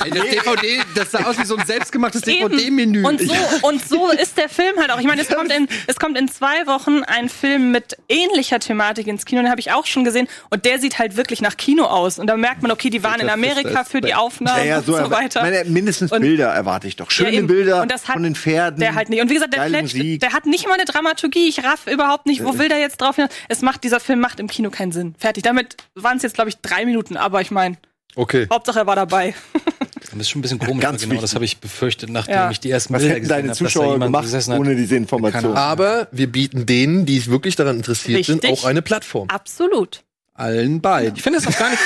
Das 0.00 0.08
DVD, 0.12 0.80
das 0.94 1.10
sah 1.12 1.24
aus 1.24 1.38
wie 1.38 1.44
so 1.46 1.56
ein 1.56 1.66
selbstgemachtes. 1.66 2.22
DVD-Menü. 2.22 3.04
Und 3.06 3.20
so, 3.20 3.34
und 3.62 3.88
so 3.88 4.10
ist 4.10 4.36
der 4.36 4.48
Film 4.48 4.76
halt 4.82 4.90
auch. 4.90 5.00
Ich 5.00 5.06
meine, 5.06 5.22
es 5.22 5.28
kommt 5.28 5.50
in, 5.50 5.66
es 5.86 5.96
kommt 5.96 6.18
in 6.18 6.28
zwei 6.28 6.66
Wochen 6.66 7.02
ein 7.04 7.30
Film 7.30 7.70
mit 7.70 7.96
ähnlicher 8.10 8.58
Thematik 8.60 9.06
ins 9.06 9.24
Kino, 9.24 9.40
den 9.40 9.50
habe 9.50 9.60
ich 9.60 9.72
auch 9.72 9.86
schon 9.86 10.04
gesehen. 10.04 10.28
Und 10.50 10.66
der 10.66 10.78
sieht 10.78 10.98
halt 10.98 11.16
wirklich 11.16 11.40
nach 11.40 11.56
Kino 11.56 11.84
aus. 11.84 12.18
Und 12.18 12.26
da 12.26 12.36
merkt 12.36 12.60
man, 12.60 12.70
okay, 12.70 12.90
die 12.90 13.02
waren 13.02 13.20
in 13.20 13.30
Amerika 13.30 13.84
für 13.84 14.02
die 14.02 14.12
Aufnahmen 14.14 14.58
Ja, 14.58 14.64
ja, 14.64 14.78
und 14.78 14.86
so, 14.86 14.96
so 14.96 15.10
weiter. 15.10 15.40
Meine, 15.42 15.64
mindestens 15.64 16.12
Und- 16.12 16.20
Bilder 16.20 16.48
erwarte 16.48 16.86
ich 16.88 16.96
doch. 16.96 17.10
Schöne 17.10 17.30
Ja, 17.30 17.38
eben. 17.38 17.46
Bilder 17.46 17.82
Und 17.82 17.90
das 17.90 18.08
hat 18.08 18.14
von 18.14 18.22
den 18.24 18.34
Pferden. 18.34 18.80
Der 18.80 18.94
halt 18.94 19.08
nicht. 19.08 19.22
Und 19.22 19.30
wie 19.30 19.34
gesagt, 19.34 19.54
der, 19.54 19.68
Musik. 19.82 20.20
der 20.20 20.32
hat 20.34 20.44
nicht 20.44 20.66
mal 20.66 20.74
eine 20.74 20.84
Dramaturgie. 20.84 21.48
Ich 21.48 21.64
raff 21.64 21.86
überhaupt 21.86 22.26
nicht, 22.26 22.44
wo 22.44 22.58
will 22.58 22.68
der 22.68 22.78
jetzt 22.80 23.00
drauf 23.00 23.16
hinaus? 23.16 23.30
Es 23.48 23.62
macht, 23.62 23.84
dieser 23.84 24.00
Film 24.00 24.20
macht 24.20 24.40
im 24.40 24.48
Kino 24.48 24.70
keinen 24.70 24.92
Sinn. 24.92 25.14
Fertig. 25.18 25.44
Damit 25.44 25.76
waren 25.94 26.16
es 26.16 26.22
jetzt, 26.24 26.34
glaube 26.34 26.50
ich, 26.50 26.56
drei 26.58 26.84
Minuten. 26.84 27.16
Aber 27.16 27.40
ich 27.40 27.50
meine, 27.50 27.76
Okay. 28.14 28.46
Hauptsache 28.52 28.80
er 28.80 28.86
war 28.86 28.96
dabei. 28.96 29.34
Das 30.10 30.20
ist 30.20 30.30
schon 30.30 30.40
ein 30.40 30.42
bisschen 30.42 30.58
komisch, 30.58 30.82
Ganz 30.82 31.02
weil 31.02 31.08
genau 31.08 31.20
das 31.20 31.30
wichtig. 31.30 31.34
habe 31.36 31.44
ich 31.44 31.58
befürchtet, 31.58 32.10
nachdem 32.10 32.34
Ja. 32.34 32.50
ich 32.50 32.60
die 32.60 32.70
ersten 32.70 32.92
Was 32.94 33.00
Bilder 33.02 33.14
gesehen 33.20 33.28
deine 33.28 33.48
habe, 33.48 33.56
Zuschauer 33.58 33.98
gemacht 33.98 34.28
ohne 34.48 34.76
diese 34.76 34.96
Information? 34.96 35.56
Aber 35.56 36.08
wir 36.12 36.30
bieten 36.30 36.66
denen, 36.66 37.06
die 37.06 37.24
wirklich 37.26 37.56
daran 37.56 37.76
interessiert 37.76 38.24
sind, 38.24 38.42
Richtig. 38.44 38.50
auch 38.62 38.64
eine 38.68 38.82
Plattform. 38.82 39.28
Absolut. 39.28 40.02
Allen 40.34 40.80
beiden. 40.80 41.14
Ich 41.16 41.22
finde 41.22 41.40
das 41.40 41.54
auch 41.54 41.58
gar 41.58 41.70
nicht. 41.70 41.80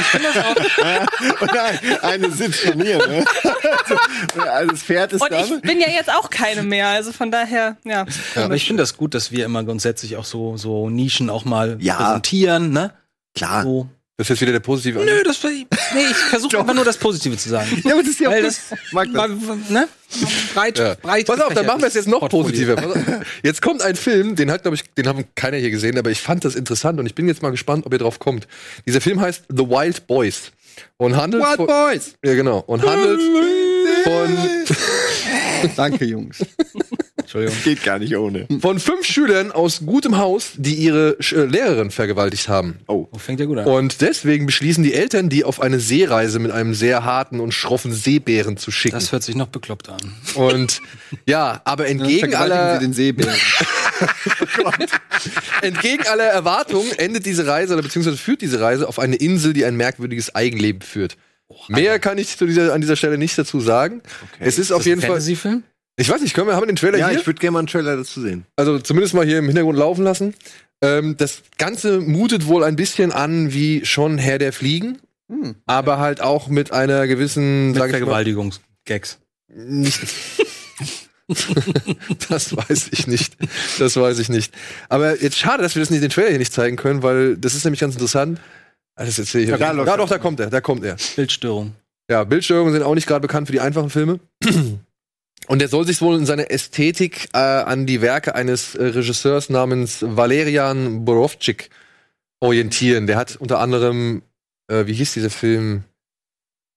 Ich 0.00 0.06
finde 0.06 0.28
das 0.34 0.44
auch. 0.44 1.40
Und 1.42 1.56
ein- 1.56 2.00
eine 2.02 2.30
sitzt 2.32 2.60
schon 2.60 2.82
hier, 2.82 2.98
ne? 2.98 3.24
also 4.50 4.70
das 4.72 4.82
Pferd 4.82 5.12
ist 5.12 5.22
Und 5.22 5.30
da. 5.30 5.44
ich 5.44 5.60
bin 5.62 5.80
ja 5.80 5.88
jetzt 5.88 6.10
auch 6.10 6.28
keine 6.30 6.64
mehr. 6.64 6.88
Also 6.88 7.12
von 7.12 7.30
daher, 7.30 7.76
ja. 7.84 8.04
Aber 8.34 8.56
ich 8.56 8.66
finde 8.66 8.82
das 8.82 8.96
gut, 8.96 9.14
dass 9.14 9.30
wir 9.30 9.44
immer 9.44 9.62
grundsätzlich 9.62 10.16
auch 10.16 10.24
so, 10.24 10.56
so 10.56 10.90
Nischen 10.90 11.30
auch 11.30 11.44
mal 11.44 11.76
Ja. 11.80 11.96
präsentieren, 11.96 12.72
ne? 12.72 12.92
Klar. 13.36 13.62
So. 13.62 13.88
Das 14.16 14.26
ist 14.26 14.28
jetzt 14.30 14.40
wieder 14.42 14.52
der 14.52 14.60
positive 14.60 15.00
Nö, 15.04 15.22
das 15.24 15.42
nee, 15.42 15.66
ich 16.08 16.16
versuche 16.16 16.56
einfach 16.60 16.72
nur 16.74 16.84
das 16.84 16.96
Positive 16.96 17.36
zu 17.36 17.48
sagen. 17.48 17.66
Ja, 17.84 17.94
aber 17.94 18.02
das 18.02 18.10
ist 18.12 18.20
ja 18.20 18.28
auch 18.28 18.40
das, 18.40 18.60
mag 18.92 19.08
das. 19.12 19.30
ne? 19.70 19.88
Breit, 20.54 20.78
Ja. 20.78 20.94
breit. 20.94 21.26
Pass 21.26 21.40
auf, 21.40 21.52
dann 21.52 21.66
machen 21.66 21.80
wir 21.80 21.88
es 21.88 21.94
jetzt 21.94 22.06
noch 22.06 22.20
Portfolio. 22.20 22.44
positiver. 22.44 22.76
Pass 22.76 22.92
auf. 22.94 23.26
Jetzt 23.42 23.60
kommt 23.60 23.82
ein 23.82 23.96
Film, 23.96 24.36
den 24.36 24.52
hat, 24.52 24.62
glaube 24.62 24.76
ich, 24.76 24.84
den 24.94 25.08
haben 25.08 25.24
keiner 25.34 25.56
hier 25.56 25.72
gesehen, 25.72 25.98
aber 25.98 26.10
ich 26.12 26.20
fand 26.20 26.44
das 26.44 26.54
interessant 26.54 27.00
und 27.00 27.06
ich 27.06 27.16
bin 27.16 27.26
jetzt 27.26 27.42
mal 27.42 27.50
gespannt, 27.50 27.86
ob 27.86 27.92
ihr 27.92 27.98
drauf 27.98 28.20
kommt. 28.20 28.46
Dieser 28.86 29.00
Film 29.00 29.20
heißt 29.20 29.46
The 29.48 29.64
Wild 29.68 30.06
Boys 30.06 30.52
und 30.96 31.16
handelt 31.16 31.42
Wild 31.42 31.56
von, 31.56 31.66
Boys. 31.66 32.14
ja 32.24 32.34
genau 32.34 32.60
und 32.60 32.84
handelt 32.86 33.20
von 34.04 34.38
Danke, 35.76 36.04
Jungs. 36.04 36.38
Entschuldigung. 37.34 37.62
Geht 37.64 37.82
gar 37.82 37.98
nicht 37.98 38.16
ohne. 38.16 38.46
von 38.60 38.78
fünf 38.78 39.04
Schülern 39.06 39.52
aus 39.52 39.80
gutem 39.84 40.16
Haus, 40.18 40.52
die 40.56 40.74
ihre 40.74 41.16
Sch- 41.20 41.36
äh, 41.36 41.44
Lehrerin 41.46 41.90
vergewaltigt 41.90 42.48
haben. 42.48 42.78
Oh. 42.86 43.08
Oh, 43.10 43.18
fängt 43.18 43.40
ja 43.40 43.46
gut 43.46 43.58
an. 43.58 43.66
Und 43.66 44.00
deswegen 44.00 44.46
beschließen 44.46 44.82
die 44.84 44.94
Eltern, 44.94 45.28
die 45.28 45.44
auf 45.44 45.60
eine 45.60 45.78
Seereise 45.80 46.38
mit 46.38 46.50
einem 46.52 46.74
sehr 46.74 47.04
harten 47.04 47.40
und 47.40 47.52
schroffen 47.52 47.92
Seebären 47.92 48.56
zu 48.56 48.70
schicken. 48.70 48.94
Das 48.94 49.12
hört 49.12 49.22
sich 49.22 49.34
noch 49.34 49.48
bekloppt 49.48 49.88
an. 49.88 49.98
und 50.36 50.80
ja, 51.26 51.60
aber 51.64 51.86
entgegen 51.88 52.34
aller 52.34 52.74
Sie 52.78 52.86
den 52.86 52.92
Seebären. 52.92 53.34
Entgegen 55.62 56.06
aller 56.06 56.24
Erwartungen 56.24 56.90
endet 56.98 57.26
diese 57.26 57.46
Reise 57.46 57.74
oder 57.74 57.82
beziehungsweise 57.82 58.16
führt 58.16 58.40
diese 58.42 58.60
Reise 58.60 58.88
auf 58.88 58.98
eine 58.98 59.16
Insel, 59.16 59.52
die 59.52 59.64
ein 59.64 59.76
merkwürdiges 59.76 60.34
Eigenleben 60.34 60.82
führt. 60.82 61.16
Mehr 61.68 61.98
kann 61.98 62.18
ich 62.18 62.36
zu 62.36 62.46
dieser, 62.46 62.72
an 62.72 62.80
dieser 62.80 62.96
Stelle 62.96 63.18
nicht 63.18 63.36
dazu 63.38 63.60
sagen. 63.60 64.02
Es 64.40 64.58
ist 64.58 64.72
auf 64.72 64.86
jeden 64.86 65.00
Fall. 65.00 65.20
Ich 65.96 66.08
weiß 66.08 66.20
nicht, 66.22 66.34
können 66.34 66.48
wir, 66.48 66.54
haben 66.54 66.62
wir 66.62 66.66
den 66.66 66.76
Trailer 66.76 66.98
Ja, 66.98 67.08
hier? 67.08 67.20
ich 67.20 67.26
würde 67.26 67.38
gerne 67.38 67.52
mal 67.52 67.58
einen 67.60 67.68
Trailer 67.68 67.96
dazu 67.96 68.20
sehen. 68.20 68.44
also 68.56 68.78
zumindest 68.78 69.14
mal 69.14 69.24
hier 69.24 69.38
im 69.38 69.46
Hintergrund 69.46 69.78
laufen 69.78 70.02
lassen. 70.04 70.34
Ähm, 70.82 71.16
das 71.16 71.42
Ganze 71.56 72.00
mutet 72.00 72.46
wohl 72.46 72.64
ein 72.64 72.76
bisschen 72.76 73.12
an 73.12 73.52
wie 73.54 73.84
schon 73.86 74.18
Herr 74.18 74.38
der 74.38 74.52
Fliegen, 74.52 74.98
Hm. 75.30 75.54
aber 75.66 75.98
halt 75.98 76.20
auch 76.20 76.48
mit 76.48 76.72
einer 76.72 77.06
gewissen, 77.06 77.68
Mit 77.68 77.78
sag 77.78 77.90
Vergewaltigungsgags. 77.90 79.18
nicht. 79.48 80.00
das 82.28 82.54
weiß 82.56 82.88
ich 82.90 83.06
nicht. 83.06 83.36
Das 83.78 83.96
weiß 83.96 84.18
ich 84.18 84.28
nicht. 84.28 84.52
Aber 84.88 85.20
jetzt 85.22 85.38
schade, 85.38 85.62
dass 85.62 85.74
wir 85.74 85.80
das 85.80 85.90
nicht 85.90 86.02
den 86.02 86.10
Trailer 86.10 86.28
hier 86.30 86.38
nicht 86.38 86.52
zeigen 86.52 86.76
können, 86.76 87.02
weil 87.02 87.36
das 87.36 87.54
ist 87.54 87.64
nämlich 87.64 87.80
ganz 87.80 87.94
interessant. 87.94 88.40
Ah, 88.96 89.04
Das 89.04 89.18
erzähle 89.18 89.44
ich 89.44 89.50
Ja, 89.50 89.56
da 89.56 89.72
Ja, 89.84 89.96
doch, 89.96 90.08
da 90.08 90.18
kommt 90.18 90.40
er, 90.40 90.50
da 90.50 90.60
kommt 90.60 90.84
er. 90.84 90.96
Bildstörung. 91.16 91.74
Ja, 92.10 92.24
Bildstörungen 92.24 92.72
sind 92.74 92.82
auch 92.82 92.94
nicht 92.94 93.06
gerade 93.06 93.20
bekannt 93.22 93.46
für 93.48 93.52
die 93.52 93.60
einfachen 93.60 93.88
Filme. 93.90 94.20
Und 95.46 95.60
er 95.60 95.68
soll 95.68 95.86
sich 95.86 96.00
wohl 96.00 96.16
in 96.16 96.24
seiner 96.26 96.50
Ästhetik 96.50 97.28
äh, 97.34 97.38
an 97.38 97.84
die 97.86 98.00
Werke 98.00 98.34
eines 98.34 98.74
äh, 98.74 98.84
Regisseurs 98.84 99.50
namens 99.50 99.98
Valerian 100.00 101.04
Borovczyk 101.04 101.68
orientieren. 102.40 103.06
Der 103.06 103.16
hat 103.16 103.36
unter 103.36 103.58
anderem, 103.60 104.22
äh, 104.68 104.86
wie 104.86 104.94
hieß 104.94 105.12
dieser 105.14 105.30
Film? 105.30 105.84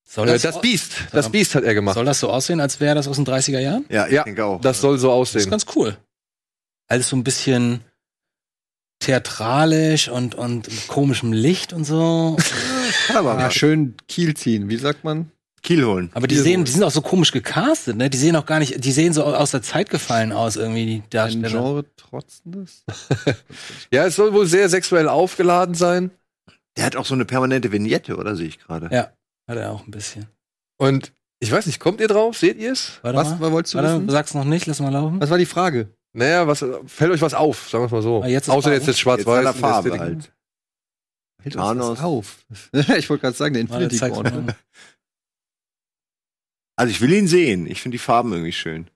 Soll 0.09 0.27
Äh, 0.27 0.33
das, 0.33 0.41
das 0.41 0.61
Biest. 0.61 0.93
Das 1.13 1.29
Biest 1.31 1.55
hat 1.55 1.63
er 1.63 1.73
gemacht. 1.73 1.95
soll 1.95 2.05
das 2.05 2.19
so 2.19 2.29
aussehen, 2.29 2.59
als 2.59 2.79
wäre 2.81 2.95
das 2.95 3.07
aus 3.07 3.15
den 3.15 3.25
30er 3.25 3.59
Jahren? 3.59 3.85
Ja, 3.89 4.05
ich 4.07 4.13
Ja, 4.13 4.23
denke 4.23 4.43
auch. 4.45 4.59
Das 4.61 4.81
soll 4.81 4.97
so 4.97 5.07
Das 5.19 5.29
ist 5.29 5.35
aussehen. 5.35 5.49
ganz 5.49 5.65
cool. 5.75 5.97
Alles 6.87 7.09
so 7.09 7.15
ein 7.15 7.23
bisschen 7.23 7.81
theatralisch 8.99 10.09
und, 10.09 10.35
und 10.35 10.67
mit 10.67 10.87
komischem 10.87 11.31
Licht 11.31 11.71
und 11.73 11.83
so. 11.85 12.37
Kann 13.07 13.17
aber 13.17 13.37
was. 13.37 13.53
schön 13.53 13.95
Kiel 14.07 14.35
ziehen, 14.35 14.69
wie 14.69 14.77
sagt 14.77 15.03
man? 15.03 15.31
Kiel 15.63 15.83
holen. 15.85 16.09
Aber 16.13 16.27
die 16.27 16.35
sehen, 16.35 16.63
die 16.63 16.71
sind 16.71 16.83
auch 16.83 16.91
so 16.91 17.01
komisch 17.01 17.31
gecastet, 17.31 17.97
ne? 17.97 18.09
Die 18.09 18.17
sehen 18.17 18.35
auch 18.35 18.45
gar 18.45 18.59
nicht, 18.59 18.83
die 18.83 18.91
sehen 18.91 19.13
so 19.13 19.23
aus 19.23 19.51
der 19.51 19.61
Zeit 19.61 19.89
gefallen 19.89 20.31
aus, 20.31 20.55
irgendwie, 20.55 20.85
die 20.85 20.95
Ein 20.97 21.03
Darsteller. 21.09 21.49
Genre 21.49 21.85
trotzendes? 21.95 22.83
Ja, 23.91 24.05
es 24.05 24.15
soll 24.15 24.33
wohl 24.33 24.45
sehr 24.45 24.69
sexuell 24.69 25.07
aufgeladen 25.09 25.75
sein. 25.75 26.11
Der 26.77 26.85
hat 26.85 26.95
auch 26.95 27.05
so 27.05 27.15
eine 27.15 27.25
permanente 27.25 27.71
Vignette, 27.71 28.17
oder 28.17 28.35
sehe 28.35 28.47
ich 28.47 28.59
gerade? 28.59 28.89
Ja. 28.91 29.11
Hat 29.47 29.57
er 29.57 29.71
auch 29.71 29.85
ein 29.85 29.91
bisschen. 29.91 30.27
Und 30.77 31.11
ich 31.39 31.51
weiß 31.51 31.65
nicht, 31.65 31.79
kommt 31.79 32.01
ihr 32.01 32.07
drauf? 32.07 32.37
Seht 32.37 32.57
ihr 32.57 32.71
es? 32.71 32.99
Warte 33.01 33.17
Was, 33.17 33.29
mal. 33.29 33.41
was 33.41 33.51
wolltest 33.51 33.73
du 33.73 33.77
Warte, 33.79 33.93
wissen? 33.95 34.09
sag's 34.09 34.33
noch 34.33 34.43
nicht, 34.43 34.65
lass 34.67 34.79
mal 34.79 34.91
laufen. 34.91 35.19
Was 35.19 35.29
war 35.29 35.37
die 35.37 35.45
Frage? 35.45 35.89
Naja, 36.13 36.47
was, 36.47 36.65
fällt 36.87 37.11
euch 37.11 37.21
was 37.21 37.33
auf? 37.33 37.69
Sagen 37.69 37.83
wir 37.83 37.85
es 37.87 37.91
mal 37.91 38.01
so. 38.01 38.23
Ah, 38.23 38.27
jetzt 38.27 38.47
ist 38.47 38.53
Außer 38.53 38.71
jetzt 38.71 38.81
ist 38.83 38.87
Jetzt 38.87 38.99
schwarz-weiß. 38.99 39.55
Farbe 39.55 39.99
halt. 39.99 40.31
Hält 41.41 41.53
Thanos. 41.55 41.89
uns 41.89 41.97
das 41.99 42.05
auf. 42.05 42.45
ich 42.97 43.09
wollte 43.09 43.21
gerade 43.21 43.37
sagen, 43.37 43.53
der 43.53 43.61
Infinity 43.61 43.99
mal. 44.09 44.55
Also 46.77 46.91
ich 46.91 47.01
will 47.01 47.11
ihn 47.11 47.27
sehen. 47.27 47.67
Ich 47.67 47.81
finde 47.81 47.95
die 47.95 48.03
Farben 48.03 48.31
irgendwie 48.31 48.53
schön. 48.53 48.87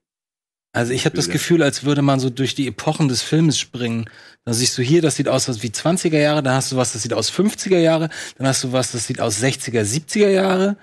Also 0.73 0.93
ich 0.93 1.05
habe 1.05 1.15
das. 1.17 1.29
Gefühl, 1.29 1.63
als 1.63 1.83
würde 1.83 2.01
man 2.01 2.19
so 2.19 2.29
durch 2.29 2.55
die 2.55 2.67
Epochen 2.67 3.09
des 3.09 3.21
Films 3.21 3.59
springen. 3.59 4.09
Dann 4.45 4.53
siehst 4.53 4.77
du 4.77 4.81
hier, 4.81 5.01
das 5.01 5.15
sieht 5.15 5.27
aus 5.27 5.47
wie 5.61 5.67
20er 5.67 6.17
Jahre, 6.17 6.41
dann 6.41 6.55
hast 6.55 6.71
du 6.71 6.77
was, 6.77 6.93
das 6.93 7.03
sieht 7.03 7.13
aus 7.13 7.31
50er 7.31 7.77
Jahre, 7.77 8.09
dann 8.37 8.47
hast 8.47 8.63
du 8.63 8.71
was, 8.71 8.91
das 8.91 9.05
sieht 9.05 9.19
aus 9.19 9.43
60er, 9.43 9.81
70er 9.81 10.29
Jahre. 10.29 10.77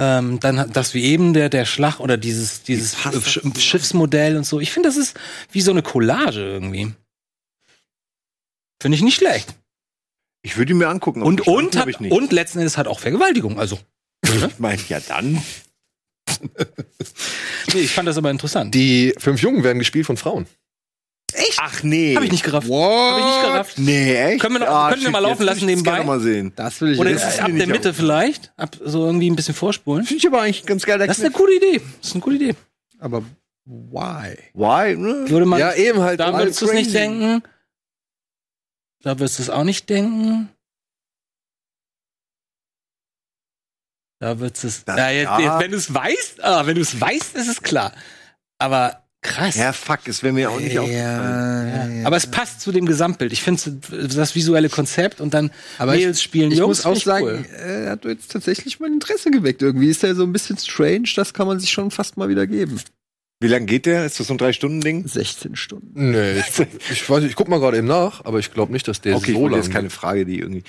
Ähm, 0.00 0.38
dann 0.38 0.70
das 0.72 0.94
wie 0.94 1.02
eben 1.04 1.32
der 1.32 1.48
der 1.48 1.64
Schlag 1.64 1.98
oder 1.98 2.16
dieses 2.16 2.62
dieses 2.62 2.96
Sch? 2.96 3.40
Schiffsmodell 3.58 4.36
und 4.36 4.44
so. 4.44 4.60
Ich 4.60 4.70
finde, 4.70 4.88
das 4.88 4.96
ist 4.96 5.18
wie 5.50 5.60
so 5.60 5.72
eine 5.72 5.82
Collage 5.82 6.40
irgendwie. 6.40 6.92
Finde 8.80 8.96
ich 8.96 9.02
nicht 9.02 9.16
schlecht. 9.16 9.54
Ich 10.42 10.56
würde 10.56 10.72
ihn 10.72 10.78
mir 10.78 10.88
angucken. 10.88 11.22
Und 11.22 11.48
und 11.48 11.76
hat, 11.76 12.00
und 12.00 12.32
letzten 12.32 12.58
Endes 12.58 12.76
hat 12.76 12.86
auch 12.86 13.00
Vergewaltigung. 13.00 13.58
Also 13.58 13.80
ich 14.24 14.58
meine, 14.58 14.80
ja 14.88 15.00
dann. 15.00 15.42
nee, 17.74 17.80
ich 17.80 17.90
fand 17.92 18.08
das 18.08 18.16
aber 18.18 18.30
interessant. 18.30 18.74
Die 18.74 19.14
fünf 19.18 19.40
Jungen 19.42 19.62
werden 19.64 19.78
gespielt 19.78 20.06
von 20.06 20.16
Frauen. 20.16 20.46
Ach 21.58 21.82
nee. 21.82 22.14
Habe 22.14 22.24
ich 22.24 22.32
nicht 22.32 22.44
gerafft. 22.44 22.68
Habe 22.70 23.20
ich 23.20 23.26
nicht 23.26 23.42
gerafft. 23.42 23.78
Nee, 23.78 24.14
echt? 24.16 24.40
Können 24.40 24.54
wir 24.54 24.60
noch- 24.60 24.88
können 24.90 25.02
wir 25.02 25.10
mal 25.10 25.18
laufen 25.18 25.42
lassen 25.44 25.62
will 25.62 25.68
ich 25.70 25.74
das 25.76 25.84
nebenbei? 25.84 25.90
gerne 25.92 26.06
mal 26.06 26.20
sehen. 26.20 26.52
Das 26.56 26.80
will 26.80 26.92
ich 26.92 26.98
Oder 26.98 27.10
jetzt. 27.10 27.24
ist 27.28 27.40
ab 27.40 27.50
der 27.52 27.66
Mitte 27.66 27.92
vielleicht, 27.92 28.52
ab 28.56 28.76
so 28.82 29.04
irgendwie 29.04 29.30
ein 29.30 29.36
bisschen 29.36 29.54
vorspulen. 29.54 30.04
Finde 30.06 30.18
ich 30.18 30.26
aber 30.26 30.40
eigentlich 30.42 30.64
ganz 30.64 30.84
geil. 30.86 30.98
Das 30.98 31.18
ist 31.18 31.24
eine 31.24 31.32
coole 31.32 31.54
Idee. 31.56 31.80
Das 32.00 32.08
ist 32.08 32.14
eine 32.14 32.22
coole 32.22 32.36
Idee. 32.36 32.54
Aber 32.98 33.22
why? 33.66 34.38
Why? 34.54 34.96
Würde 35.30 35.44
man, 35.46 35.60
ja, 35.60 35.74
eben 35.74 36.00
halt. 36.00 36.18
da 36.20 36.36
würdest 36.36 36.62
du 36.62 36.66
es 36.66 36.72
nicht 36.72 36.94
denken. 36.94 37.42
Da 39.02 39.18
wirst 39.18 39.38
du 39.38 39.42
es 39.42 39.50
auch 39.50 39.64
nicht 39.64 39.88
denken. 39.90 40.48
Da 44.20 44.40
wird 44.40 44.62
es. 44.62 44.84
Das- 44.84 44.96
Ja, 44.96 45.10
jetzt, 45.10 45.26
ja. 45.28 45.40
jetzt, 45.40 45.60
wenn 45.64 45.70
du 45.70 45.76
es 45.76 45.94
weißt, 45.94 46.42
ah, 46.44 46.66
wenn 46.66 46.74
du 46.74 46.80
es 46.80 47.00
weißt, 47.00 47.36
ist 47.36 47.48
es 47.48 47.62
klar. 47.62 47.92
Aber 48.58 49.04
krass. 49.22 49.56
Ja, 49.56 49.72
fuck, 49.72 50.00
es 50.06 50.22
wäre 50.22 50.32
mir 50.32 50.50
auch 50.50 50.58
nicht 50.58 50.78
aufgefallen. 50.78 52.00
Ja. 52.00 52.06
Aber 52.06 52.16
es 52.16 52.26
passt 52.26 52.60
zu 52.60 52.72
dem 52.72 52.86
Gesamtbild. 52.86 53.32
Ich 53.32 53.42
finde 53.42 53.60
das 54.14 54.34
visuelle 54.34 54.68
Konzept 54.68 55.20
und 55.20 55.34
dann 55.34 55.50
Aber 55.78 55.94
ich- 55.94 56.00
Mädels 56.00 56.22
spielen 56.22 56.50
Ich 56.50 56.58
Jungs. 56.58 56.78
muss 56.78 56.86
auch 56.86 56.96
ich 56.96 57.04
sagen, 57.04 57.26
cool. 57.26 57.44
er 57.56 57.90
hat 57.90 58.04
jetzt 58.04 58.32
tatsächlich 58.32 58.80
mein 58.80 58.92
Interesse 58.94 59.30
geweckt. 59.30 59.62
Irgendwie 59.62 59.88
ist 59.88 60.02
er 60.02 60.14
so 60.14 60.24
ein 60.24 60.32
bisschen 60.32 60.58
strange, 60.58 61.08
das 61.14 61.32
kann 61.34 61.46
man 61.46 61.60
sich 61.60 61.70
schon 61.70 61.90
fast 61.90 62.16
mal 62.16 62.28
wieder 62.28 62.46
geben. 62.46 62.80
Wie 63.40 63.46
lange 63.48 63.66
geht 63.66 63.86
der? 63.86 64.04
Ist 64.04 64.18
das 64.18 64.26
so 64.26 64.34
ein 64.34 64.38
Drei-Stunden-Ding? 64.38 65.06
16 65.06 65.54
Stunden. 65.54 66.10
Nee, 66.10 66.40
ich, 66.40 66.66
ich 66.90 67.08
weiß 67.08 67.20
nicht, 67.20 67.30
ich 67.30 67.36
guck 67.36 67.46
mal 67.48 67.60
gerade 67.60 67.76
eben 67.78 67.86
nach, 67.86 68.24
aber 68.24 68.40
ich 68.40 68.52
glaube 68.52 68.72
nicht, 68.72 68.88
dass 68.88 69.00
der 69.00 69.14
Okay, 69.16 69.32
so 69.32 69.46
lang 69.46 69.58
das 69.58 69.68
ist 69.68 69.72
keine 69.72 69.90
Frage, 69.90 70.26
die 70.26 70.40
irgendwie. 70.40 70.64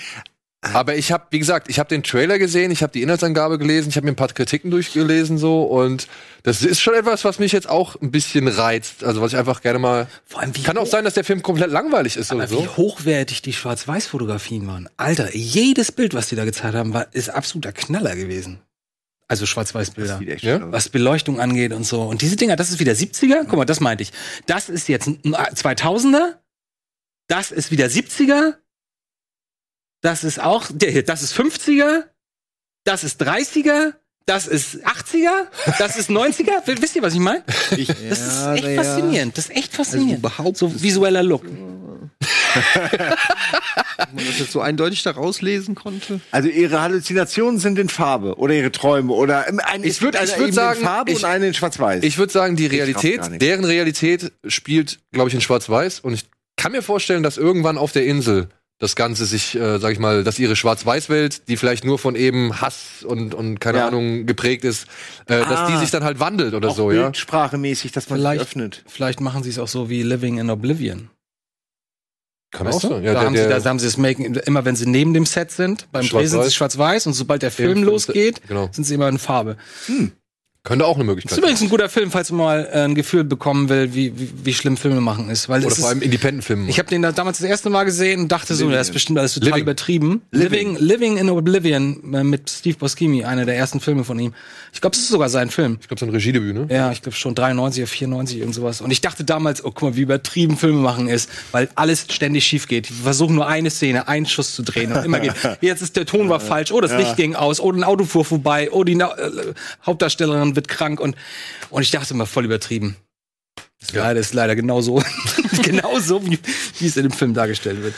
Aber 0.62 0.96
ich 0.96 1.14
habe, 1.14 1.26
wie 1.30 1.40
gesagt, 1.40 1.70
ich 1.70 1.80
habe 1.80 1.88
den 1.88 2.04
Trailer 2.04 2.38
gesehen, 2.38 2.70
ich 2.70 2.84
habe 2.84 2.92
die 2.92 3.02
Inhaltsangabe 3.02 3.58
gelesen, 3.58 3.90
ich 3.90 3.96
habe 3.96 4.06
mir 4.06 4.12
ein 4.12 4.18
paar 4.18 4.28
Kritiken 4.28 4.70
durchgelesen 4.72 5.38
so 5.38 5.64
und 5.64 6.08
das 6.44 6.62
ist 6.64 6.82
schon 6.82 6.96
etwas, 6.96 7.24
was 7.24 7.40
mich 7.40 7.54
jetzt 7.54 7.70
auch 7.70 7.96
ein 8.02 8.12
bisschen 8.12 8.48
reizt. 8.50 9.06
Also 9.06 9.22
was 9.22 9.32
ich 9.32 9.40
einfach 9.40 9.62
gerne 9.62 9.80
mal. 9.80 10.08
Vor 10.26 10.42
allem 10.42 10.54
wie 10.56 10.62
Kann 10.62 10.78
auch 10.78 10.86
sein, 10.86 11.06
dass 11.06 11.14
der 11.14 11.24
Film 11.24 11.42
komplett 11.44 11.72
langweilig 11.72 12.18
ist 12.18 12.34
oder 12.34 12.44
Aber 12.44 12.52
wie 12.52 12.66
so. 12.66 12.76
hochwertig 12.78 13.42
die 13.42 13.54
Schwarz-Weiß-Fotografien 13.54 14.68
waren. 14.68 14.90
Alter, 14.98 15.34
jedes 15.34 15.94
Bild, 15.94 16.14
was 16.14 16.28
die 16.28 16.36
da 16.36 16.44
gezeigt 16.44 16.76
haben, 16.76 16.94
war, 16.94 17.08
ist 17.14 17.30
absoluter 17.30 17.72
Knaller 17.72 18.18
gewesen. 18.18 18.60
Also. 19.30 19.46
Sieht 19.46 20.30
echt 20.30 20.44
Ja? 20.44 20.58
schön 20.58 20.64
aus. 20.64 20.72
Was 20.74 20.90
Beleuchtung 20.90 21.40
angeht 21.40 21.72
und 21.72 21.86
so. 21.86 22.02
Und 22.02 22.22
diese 22.22 22.36
Dinger, 22.36 22.56
das 22.58 22.70
ist 22.70 22.80
wieder 22.80 22.94
70er. 22.94 23.46
Guck 23.48 23.58
mal, 23.58 23.66
das 23.66 23.80
meinte 23.80 24.02
ich. 24.04 24.12
Das 24.46 24.68
ist 24.68 24.90
jetzt 24.90 25.08
ein 25.08 25.20
2000er. 25.24 26.34
Das 27.28 27.52
ist 27.52 27.72
wieder 27.72 27.86
70er. 27.86 28.56
Das 30.02 30.24
ist 30.24 30.40
auch, 30.42 30.68
der 30.70 30.92
hier, 30.92 31.04
das 31.04 31.22
ist 31.24 31.34
50er. 31.38 32.04
Das 32.86 33.04
ist 33.04 33.22
30er. 33.22 33.94
Das 34.26 34.48
ist 34.48 34.76
80er. 34.86 35.48
Das 35.80 35.96
ist 35.98 36.10
90er. 36.10 36.52
Wisst 36.82 36.96
ihr, 36.96 37.02
was 37.02 37.14
ich 37.14 37.20
meine? 37.20 37.44
Ich, 37.76 37.88
Das 37.88 38.20
ist 38.22 38.46
echt 38.56 38.64
ja. 38.66 38.84
faszinierend. 38.84 39.38
Das 39.38 39.46
ist 39.50 39.56
echt 39.56 39.74
faszinierend. 39.76 40.20
überhaupt 40.20 40.58
so 40.58 40.82
visueller 40.82 41.24
Look. 41.24 41.44
Ob 41.46 41.52
man 44.14 44.26
das 44.26 44.40
jetzt 44.40 44.52
so 44.52 44.62
eindeutig 44.62 45.04
da 45.04 45.12
rauslesen 45.12 45.76
konnte. 45.76 46.20
also 46.32 46.50
ihre 46.50 46.82
Halluzinationen 46.82 47.60
sind 47.60 47.78
in 47.80 47.90
Farbe 47.90 48.36
oder 48.38 48.54
ihre 48.54 48.72
Träume 48.72 49.14
oder 49.14 49.48
ähm, 49.48 49.60
ein, 49.64 49.84
Ich 49.84 49.98
würd- 50.00 50.12
gibt 50.12 50.38
würd 50.38 50.42
eine 50.44 50.54
sagen, 50.54 50.80
in 50.80 50.86
Farbe 50.86 51.12
ich- 51.12 51.18
und 51.18 51.26
eine 51.26 51.48
in 51.48 51.54
Schwarz-Weiß. 51.54 52.04
Ich 52.04 52.18
würde 52.18 52.32
sagen, 52.34 52.56
die 52.56 52.66
Realität, 52.68 53.22
deren 53.42 53.66
Realität 53.66 54.32
spielt, 54.48 55.00
glaube 55.12 55.30
ich, 55.30 55.36
in 55.36 55.42
Schwarz-Weiß 55.42 56.00
und 56.02 56.14
ich 56.14 56.26
kann 56.58 56.72
mir 56.72 56.82
vorstellen, 56.82 57.24
dass 57.24 57.38
irgendwann 57.38 57.78
auf 57.78 57.92
der 57.92 58.06
Insel 58.06 58.50
das 58.80 58.96
Ganze 58.96 59.26
sich, 59.26 59.56
äh, 59.56 59.78
sag 59.78 59.92
ich 59.92 60.00
mal, 60.00 60.24
dass 60.24 60.40
ihre 60.40 60.56
Schwarz-Weiß-Welt, 60.56 61.50
die 61.50 61.58
vielleicht 61.58 61.84
nur 61.84 62.00
von 62.00 62.16
eben 62.16 62.62
Hass 62.62 63.04
und, 63.06 63.34
und 63.36 63.60
keine 63.60 63.80
Ja. 63.80 63.88
Ahnung 63.88 64.26
geprägt 64.26 64.64
ist, 64.64 64.86
äh, 65.28 65.40
dass 65.40 65.48
Ah. 65.60 65.68
die 65.72 65.78
sich 65.78 65.92
dann 65.92 66.04
halt 66.06 66.20
wandelt 66.22 66.54
oder 66.54 66.70
auch 66.70 66.76
so, 66.76 66.92
ja. 66.92 67.04
bildsprachemäßig, 67.04 67.92
dass 67.92 68.10
man 68.10 68.20
Vielleicht- 68.20 68.40
sich 68.40 68.48
öffnet. 68.48 68.84
Vielleicht 68.88 69.20
machen 69.20 69.44
sie 69.44 69.50
es 69.50 69.60
auch 69.60 69.68
so 69.68 69.90
wie 69.90 70.02
Living 70.02 70.38
in 70.38 70.50
Oblivion. 70.50 71.10
Kann 72.52 72.66
Weißt 72.68 72.84
du? 72.84 72.88
sein. 72.88 73.04
Ja, 73.04 73.14
da, 73.14 73.20
der, 73.20 73.28
haben 73.28 73.36
sie, 73.38 73.48
da 73.64 73.64
haben 73.70 73.80
sie 73.80 73.86
das 73.86 73.98
Making, 73.98 74.34
immer 74.36 74.66
wenn 74.66 74.76
sie 74.76 74.88
neben 74.88 75.14
dem 75.14 75.26
Set 75.28 75.52
sind, 75.52 75.88
beim 75.92 76.08
Dreh 76.08 76.26
sind 76.26 76.44
sie 76.44 76.52
Schwarz-Weiß. 76.52 77.06
und 77.06 77.14
sobald 77.14 77.42
der 77.44 77.52
Film 77.52 77.74
Film- 77.74 77.84
losgeht, 77.84 78.42
genau. 78.48 78.70
sind 78.72 78.86
sie 78.86 78.96
immer 78.96 79.08
in 79.10 79.20
Farbe. 79.20 79.58
Könnte 80.70 80.86
auch 80.86 80.98
eine 80.98 81.04
Das 81.04 81.08
Möglichkeit 81.08 81.32
ist 81.32 81.38
übrigens 81.40 81.62
ein 81.62 81.70
guter 81.70 81.90
Film, 81.90 82.12
falls 82.12 82.30
man 82.30 82.46
mal 82.46 82.70
äh, 82.72 82.84
ein 82.84 82.94
Gefühl 82.94 83.24
bekommen 83.24 83.70
will, 83.70 83.96
wie, 83.96 84.14
wie, 84.20 84.30
wie 84.44 84.54
schlimm 84.54 84.78
Filme 84.78 85.02
machen 85.02 85.32
ist. 85.32 85.50
Weil 85.50 85.66
Oder 85.66 85.74
vor 85.74 85.90
allem 85.90 85.98
ist, 85.98 86.06
Independent-Filme. 86.06 86.70
ich 86.70 86.78
habe 86.78 86.88
den 86.88 87.02
da 87.02 87.12
damals 87.12 87.40
das 87.40 87.48
erste 87.48 87.72
Mal 87.72 87.86
gesehen 87.86 88.22
und 88.22 88.32
dachte 88.32 88.54
so, 88.54 88.66
Living. 88.66 88.78
das 88.78 88.90
ist 88.90 88.94
bestimmt 88.94 89.18
alles 89.18 89.34
total 89.34 89.48
Living. 89.50 89.64
übertrieben. 89.64 90.22
Living. 90.30 90.78
Living 90.78 91.18
in 91.18 91.28
Oblivion 91.32 92.14
äh, 92.14 92.24
mit 92.24 92.52
Steve 92.52 92.78
Buscemi, 92.78 93.26
einer 93.26 93.46
der 93.46 93.58
ersten 93.58 93.80
Filme 93.80 94.04
von 94.04 94.20
ihm. 94.20 94.36
Ich 94.72 94.80
glaube, 94.80 94.96
es 94.96 95.02
ist 95.02 95.10
sogar 95.10 95.30
sein 95.30 95.50
Film. 95.50 95.80
ich 95.82 95.88
glaube, 95.88 96.00
so 96.02 96.06
ein 96.06 96.12
Regiedebüt, 96.12 96.54
ne? 96.54 96.68
Ja, 96.70 96.92
ich 96.92 97.02
glaube 97.02 97.16
schon 97.16 97.34
93 97.34 97.82
oder 97.82 97.88
94 97.88 98.38
irgend 98.38 98.54
sowas. 98.54 98.82
Und 98.82 98.92
ich 98.92 99.02
dachte 99.02 99.24
damals, 99.24 99.66
oh 99.66 99.72
guck 99.72 99.82
mal, 99.82 99.96
wie 99.96 100.02
übertrieben 100.02 100.56
Filme 100.56 100.78
machen 100.78 101.08
ist, 101.08 101.32
weil 101.52 101.68
alles 101.74 102.06
ständig 102.12 102.46
schief 102.46 102.68
geht. 102.68 102.90
Die 102.90 102.94
versuchen 102.94 103.34
nur 103.34 103.48
eine 103.48 103.72
Szene, 103.72 104.08
einen 104.08 104.28
Schuss 104.28 104.54
zu 104.54 104.62
drehen 104.62 104.92
und 104.94 105.04
immer 105.04 105.20
geht. 105.20 105.34
Jetzt 105.62 105.82
ist 105.82 105.96
der 105.96 106.06
Ton 106.06 106.30
war 106.30 106.40
falsch, 106.40 106.72
oh 106.72 106.80
das 106.80 106.94
Licht 106.94 107.16
ging 107.16 107.34
aus, 107.34 107.60
oh 107.60 107.72
ein 107.72 107.84
Auto 107.84 108.06
fuhr 108.06 108.24
vorbei, 108.24 108.70
oh 108.72 108.84
die 108.84 108.94
Na 108.94 109.18
äh, 109.18 109.32
Hauptdarstellerin 109.84 110.54
wird 110.60 110.68
krank 110.68 111.00
und 111.00 111.16
und 111.70 111.82
ich 111.82 111.92
dachte 111.92 112.14
immer 112.14 112.26
voll 112.26 112.46
übertrieben. 112.46 112.96
Das 113.80 113.90
ist 113.90 113.96
leider 113.96 114.20
ist 114.20 114.34
leider 114.34 114.56
genauso 114.56 115.02
genauso 115.64 116.26
wie, 116.26 116.38
wie 116.80 116.86
es 116.86 116.98
in 116.98 117.04
dem 117.04 117.12
Film 117.12 117.34
dargestellt 117.34 117.82
wird. 117.82 117.96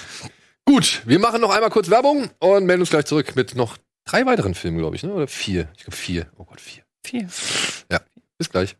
Gut, 0.66 1.02
wir 1.06 1.20
machen 1.20 1.42
noch 1.42 1.50
einmal 1.50 1.72
kurz 1.72 1.90
Werbung 1.90 2.30
und 2.40 2.66
melden 2.66 2.82
uns 2.82 2.92
gleich 2.92 3.06
zurück 3.06 3.36
mit 3.36 3.56
noch 3.56 3.78
drei 4.06 4.26
weiteren 4.26 4.54
Filmen, 4.54 4.78
glaube 4.78 4.96
ich, 4.96 5.04
ne? 5.04 5.12
Oder 5.12 5.28
vier? 5.28 5.70
Ich 5.76 5.84
glaube 5.84 5.98
vier. 5.98 6.28
Oh 6.38 6.46
Gott, 6.46 6.62
vier. 6.62 6.84
Vier. 7.04 7.28
Bis 8.38 8.50
gleich. 8.50 8.76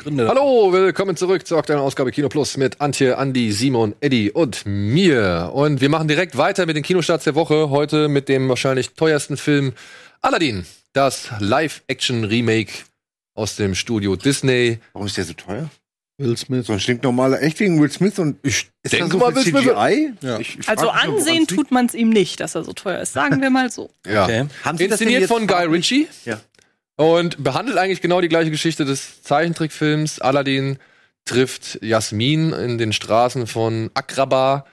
Gründe. 0.00 0.26
Hallo, 0.28 0.72
willkommen 0.72 1.14
zurück 1.14 1.46
zur 1.46 1.58
aktuellen 1.58 1.82
Ausgabe 1.82 2.10
Kino 2.10 2.30
Plus 2.30 2.56
mit 2.56 2.80
Antje, 2.80 3.18
Andi, 3.18 3.52
Simon, 3.52 3.94
Eddie 4.00 4.30
und 4.30 4.62
mir. 4.64 5.50
Und 5.52 5.82
wir 5.82 5.90
machen 5.90 6.08
direkt 6.08 6.38
weiter 6.38 6.64
mit 6.64 6.74
den 6.74 6.82
Kinostarts 6.82 7.24
der 7.24 7.34
Woche. 7.34 7.68
Heute 7.68 8.08
mit 8.08 8.30
dem 8.30 8.48
wahrscheinlich 8.48 8.94
teuersten 8.94 9.36
Film 9.36 9.74
Aladdin. 10.22 10.64
Das 10.94 11.28
Live-Action-Remake 11.38 12.72
aus 13.34 13.56
dem 13.56 13.74
Studio 13.74 14.16
Disney. 14.16 14.78
Warum 14.94 15.06
ist 15.06 15.18
der 15.18 15.24
so 15.24 15.34
teuer? 15.34 15.68
Will 16.16 16.36
Smith. 16.36 16.66
So 16.66 16.72
ein 16.74 16.80
stinknormaler, 16.80 17.42
echt 17.42 17.60
wegen 17.60 17.80
Will 17.80 17.90
Smith 17.90 18.18
und 18.18 18.36
Ich 18.42 18.68
ist 18.82 18.92
denke 18.92 19.12
so 19.12 19.18
mal, 19.18 19.34
Will 19.34 19.42
Smith- 19.42 19.62
CGI? 19.64 20.12
Ja. 20.20 20.38
Ich, 20.38 20.58
ich 20.58 20.68
Also 20.68 20.90
ansehen 20.90 21.46
tut 21.46 21.70
man 21.70 21.86
es 21.86 21.94
ihm 21.94 22.10
nicht, 22.10 22.40
dass 22.40 22.54
er 22.54 22.64
so 22.64 22.72
teuer 22.74 23.00
ist. 23.00 23.12
Sagen 23.14 23.40
wir 23.40 23.48
mal 23.50 23.70
so. 23.70 23.90
Ja. 24.06 24.24
Okay. 24.24 24.44
Haben 24.64 24.76
Sie 24.78 24.84
Inszeniert 24.84 25.24
von 25.28 25.46
Guy 25.46 25.64
Ritchie. 25.66 26.08
Ja. 26.26 26.40
Und 27.00 27.42
behandelt 27.42 27.78
eigentlich 27.78 28.02
genau 28.02 28.20
die 28.20 28.28
gleiche 28.28 28.50
Geschichte 28.50 28.84
des 28.84 29.22
Zeichentrickfilms. 29.22 30.20
Aladdin 30.20 30.76
trifft 31.24 31.78
Jasmin 31.80 32.52
in 32.52 32.76
den 32.76 32.92
Straßen 32.92 33.46
von 33.46 33.90
Akraba, 33.94 34.66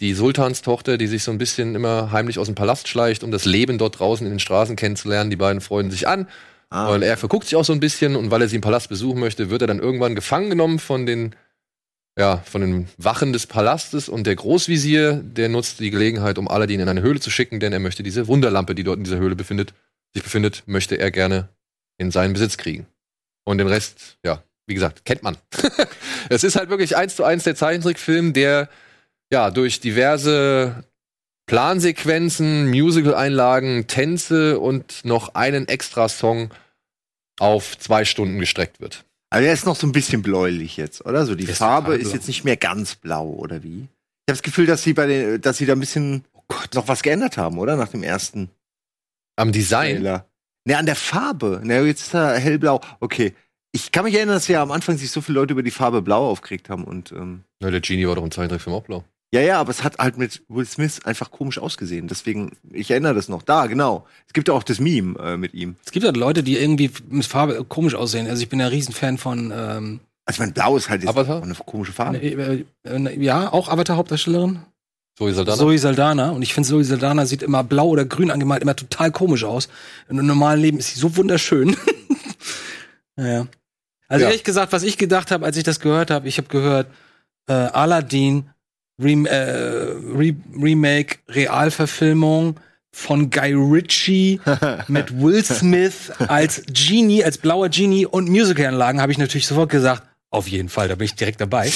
die 0.00 0.14
Sultanstochter, 0.14 0.96
die 0.96 1.06
sich 1.06 1.24
so 1.24 1.30
ein 1.30 1.36
bisschen 1.36 1.74
immer 1.74 2.10
heimlich 2.10 2.38
aus 2.38 2.46
dem 2.46 2.54
Palast 2.54 2.88
schleicht, 2.88 3.22
um 3.22 3.30
das 3.30 3.44
Leben 3.44 3.76
dort 3.76 3.98
draußen 3.98 4.26
in 4.26 4.32
den 4.32 4.38
Straßen 4.38 4.76
kennenzulernen. 4.76 5.28
Die 5.28 5.36
beiden 5.36 5.60
freunden 5.60 5.90
sich 5.90 6.08
an. 6.08 6.26
Ah. 6.70 6.88
Und 6.88 7.02
er 7.02 7.18
verguckt 7.18 7.44
sich 7.44 7.56
auch 7.56 7.66
so 7.66 7.74
ein 7.74 7.80
bisschen 7.80 8.16
und 8.16 8.30
weil 8.30 8.40
er 8.40 8.48
sie 8.48 8.56
im 8.56 8.62
Palast 8.62 8.88
besuchen 8.88 9.20
möchte, 9.20 9.50
wird 9.50 9.60
er 9.60 9.68
dann 9.68 9.78
irgendwann 9.78 10.14
gefangen 10.14 10.48
genommen 10.48 10.78
von 10.78 11.04
den, 11.04 11.36
ja, 12.18 12.38
von 12.46 12.62
den 12.62 12.88
Wachen 12.96 13.34
des 13.34 13.46
Palastes 13.46 14.08
und 14.08 14.26
der 14.26 14.36
Großvisier, 14.36 15.22
der 15.22 15.50
nutzt 15.50 15.80
die 15.80 15.90
Gelegenheit, 15.90 16.38
um 16.38 16.48
Aladdin 16.48 16.80
in 16.80 16.88
eine 16.88 17.02
Höhle 17.02 17.20
zu 17.20 17.28
schicken, 17.28 17.60
denn 17.60 17.74
er 17.74 17.80
möchte 17.80 18.02
diese 18.02 18.26
Wunderlampe, 18.26 18.74
die 18.74 18.84
dort 18.84 18.96
in 18.96 19.04
dieser 19.04 19.18
Höhle 19.18 19.36
befindet, 19.36 19.74
sich 20.14 20.22
befindet, 20.22 20.62
möchte 20.64 20.98
er 20.98 21.10
gerne 21.10 21.50
in 21.98 22.10
seinen 22.10 22.32
Besitz 22.32 22.56
kriegen. 22.56 22.86
Und 23.44 23.58
den 23.58 23.68
Rest, 23.68 24.18
ja, 24.24 24.42
wie 24.66 24.74
gesagt, 24.74 25.04
kennt 25.04 25.22
man. 25.22 25.36
es 26.28 26.44
ist 26.44 26.56
halt 26.56 26.70
wirklich 26.70 26.96
eins 26.96 27.16
zu 27.16 27.24
eins 27.24 27.44
der 27.44 27.56
Zeichentrickfilm, 27.56 28.32
der 28.32 28.68
ja 29.30 29.50
durch 29.50 29.80
diverse 29.80 30.84
Plansequenzen, 31.46 32.70
Musical-Einlagen, 32.70 33.86
Tänze 33.86 34.58
und 34.58 35.04
noch 35.04 35.34
einen 35.34 35.68
extra 35.68 36.08
Song 36.08 36.50
auf 37.38 37.78
zwei 37.78 38.04
Stunden 38.04 38.38
gestreckt 38.38 38.80
wird. 38.80 39.04
Aber 39.30 39.42
der 39.42 39.52
ist 39.52 39.66
noch 39.66 39.76
so 39.76 39.86
ein 39.86 39.92
bisschen 39.92 40.22
bläulich 40.22 40.76
jetzt, 40.76 41.04
oder? 41.04 41.26
So 41.26 41.34
die 41.34 41.44
ist 41.44 41.58
Farbe 41.58 41.96
ist 41.96 42.14
jetzt 42.14 42.28
nicht 42.28 42.44
mehr 42.44 42.56
ganz 42.56 42.94
blau, 42.94 43.26
oder 43.28 43.62
wie? 43.62 43.88
Ich 44.26 44.30
habe 44.30 44.38
das 44.38 44.42
Gefühl, 44.42 44.66
dass 44.66 44.82
sie 44.82 44.94
bei 44.94 45.06
den, 45.06 45.40
dass 45.40 45.58
sie 45.58 45.66
da 45.66 45.72
ein 45.74 45.80
bisschen 45.80 46.24
Oh 46.48 46.54
noch 46.74 46.88
was 46.88 47.02
geändert 47.02 47.36
haben, 47.36 47.58
oder? 47.58 47.76
Nach 47.76 47.88
dem 47.88 48.02
ersten 48.02 48.50
Am 49.36 49.52
Design. 49.52 49.96
Trailer. 49.96 50.28
Ne, 50.66 50.78
an 50.78 50.86
der 50.86 50.96
Farbe. 50.96 51.60
Ne, 51.62 51.80
jetzt 51.82 52.02
ist 52.02 52.14
er 52.14 52.38
hellblau. 52.38 52.80
Okay. 53.00 53.34
Ich 53.72 53.90
kann 53.90 54.04
mich 54.04 54.14
erinnern, 54.14 54.36
dass 54.36 54.46
ja 54.48 54.62
am 54.62 54.70
Anfang 54.70 54.96
sich 54.96 55.10
so 55.10 55.20
viele 55.20 55.40
Leute 55.40 55.52
über 55.52 55.62
die 55.64 55.72
Farbe 55.72 56.00
blau 56.00 56.30
aufgeregt 56.30 56.70
haben 56.70 56.84
und 56.84 57.10
ähm, 57.12 57.42
Na, 57.60 57.70
der 57.72 57.80
Genie 57.80 58.06
war 58.06 58.14
doch 58.14 58.22
im 58.22 58.30
Zeichentrickfilm 58.30 58.74
auch 58.76 58.84
blau. 58.84 59.02
ja, 59.34 59.40
ja, 59.40 59.58
aber 59.60 59.70
es 59.70 59.82
hat 59.82 59.98
halt 59.98 60.16
mit 60.16 60.42
Will 60.48 60.64
Smith 60.64 61.04
einfach 61.04 61.32
komisch 61.32 61.58
ausgesehen. 61.58 62.06
Deswegen, 62.06 62.52
ich 62.72 62.92
erinnere 62.92 63.14
das 63.14 63.28
noch. 63.28 63.42
Da, 63.42 63.66
genau. 63.66 64.06
Es 64.28 64.32
gibt 64.32 64.46
ja 64.46 64.54
auch 64.54 64.62
das 64.62 64.78
Meme 64.78 65.18
äh, 65.18 65.36
mit 65.36 65.54
ihm. 65.54 65.74
Es 65.84 65.90
gibt 65.90 66.06
halt 66.06 66.16
Leute, 66.16 66.44
die 66.44 66.56
irgendwie 66.56 66.88
mit 67.08 67.26
Farbe 67.26 67.64
komisch 67.64 67.96
aussehen. 67.96 68.28
Also 68.28 68.42
ich 68.42 68.48
bin 68.48 68.60
ja 68.60 68.68
Riesenfan 68.68 69.18
von 69.18 69.52
ähm, 69.52 69.98
Also 70.24 70.40
mein 70.44 70.52
Blau 70.52 70.76
ist 70.76 70.88
halt 70.88 71.02
jetzt 71.02 71.10
Avatar? 71.10 71.38
auch 71.38 71.42
eine 71.42 71.54
komische 71.54 71.92
Farbe. 71.92 72.18
äh, 72.18 72.64
äh, 72.84 73.20
ja, 73.20 73.52
auch 73.52 73.68
Avatar-Hauptdarstellerin. 73.68 74.60
Er 75.20 75.44
dann. 75.44 75.56
Zoe 75.58 75.78
Saldana. 75.78 76.30
Und 76.30 76.42
ich 76.42 76.54
finde, 76.54 76.68
Zoe 76.68 76.84
Saldana 76.84 77.24
sieht 77.26 77.42
immer 77.42 77.62
blau 77.62 77.88
oder 77.88 78.04
grün 78.04 78.30
angemalt, 78.30 78.62
immer 78.62 78.74
total 78.76 79.12
komisch 79.12 79.44
aus. 79.44 79.68
Im 80.08 80.24
normalen 80.26 80.60
Leben 80.60 80.78
ist 80.78 80.94
sie 80.94 80.98
so 81.00 81.16
wunderschön. 81.16 81.76
naja. 83.16 83.46
Also 84.08 84.24
Ja. 84.24 84.30
ehrlich 84.30 84.44
gesagt, 84.44 84.72
was 84.72 84.82
ich 84.82 84.98
gedacht 84.98 85.30
habe, 85.30 85.44
als 85.44 85.56
ich 85.56 85.62
das 85.64 85.80
gehört 85.80 86.10
habe, 86.10 86.28
ich 86.28 86.38
habe 86.38 86.48
gehört, 86.48 86.88
äh, 87.48 87.52
Aladdin, 87.52 88.50
Rem 89.02 89.26
äh, 89.26 89.34
Re 89.34 90.34
Remake, 90.60 91.18
Realverfilmung 91.28 92.60
von 92.92 93.30
Guy 93.30 93.52
Ritchie 93.54 94.40
mit 94.88 95.20
Will 95.20 95.44
Smith 95.44 96.12
als 96.28 96.62
Genie, 96.72 97.24
als 97.24 97.38
blauer 97.38 97.68
Genie 97.68 98.06
und 98.06 98.28
Musicalanlagen, 98.28 99.00
habe 99.00 99.10
ich 99.10 99.18
natürlich 99.18 99.46
sofort 99.46 99.70
gesagt, 99.70 100.02
auf 100.34 100.48
jeden 100.48 100.68
Fall, 100.68 100.88
da 100.88 100.94
bin 100.96 101.06
ich 101.06 101.14
direkt 101.14 101.40
dabei. 101.40 101.70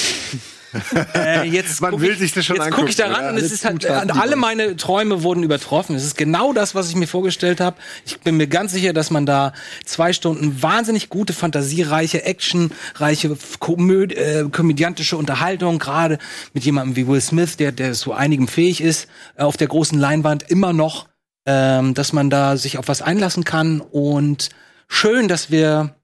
äh, 1.15 1.47
jetzt 1.47 1.81
Man 1.81 1.99
will 1.99 2.11
ich, 2.11 2.19
sich 2.19 2.33
das 2.33 2.45
schon 2.45 2.57
Jetzt 2.57 2.71
gucke 2.71 2.89
ich 2.89 2.95
da 2.95 3.05
angucken, 3.05 3.25
ran 3.25 3.33
oder? 3.33 3.39
und 3.39 3.45
es 3.45 3.51
ist 3.51 3.65
halt, 3.65 3.83
die 3.83 3.87
alle 3.87 4.35
meine 4.35 4.75
Träume 4.75 5.23
wurden 5.23 5.43
übertroffen. 5.43 5.95
Es 5.95 6.03
ist 6.03 6.17
genau 6.17 6.53
das, 6.53 6.75
was 6.75 6.89
ich 6.89 6.95
mir 6.95 7.07
vorgestellt 7.07 7.59
habe. 7.59 7.77
Ich 8.05 8.19
bin 8.19 8.37
mir 8.37 8.47
ganz 8.47 8.71
sicher, 8.71 8.93
dass 8.93 9.09
man 9.09 9.25
da 9.25 9.53
zwei 9.85 10.13
Stunden 10.13 10.61
wahnsinnig 10.61 11.09
gute, 11.09 11.33
fantasiereiche, 11.33 12.23
actionreiche, 12.23 13.37
komöd 13.59 14.13
äh, 14.13 14.45
komödiantische 14.51 15.17
Unterhaltung, 15.17 15.79
gerade 15.79 16.19
mit 16.53 16.63
jemandem 16.63 16.95
wie 16.95 17.07
Will 17.07 17.21
Smith, 17.21 17.57
der, 17.57 17.71
der 17.71 17.93
zu 17.93 18.13
einigem 18.13 18.47
fähig 18.47 18.81
ist, 18.81 19.07
äh, 19.37 19.43
auf 19.43 19.57
der 19.57 19.67
großen 19.67 19.97
Leinwand 19.97 20.49
immer 20.49 20.73
noch, 20.73 21.07
ähm, 21.45 21.93
dass 21.93 22.13
man 22.13 22.29
da 22.29 22.57
sich 22.57 22.77
auf 22.77 22.87
was 22.87 23.01
einlassen 23.01 23.43
kann 23.43 23.81
und 23.81 24.49
schön, 24.87 25.27
dass 25.27 25.49
wir 25.49 25.95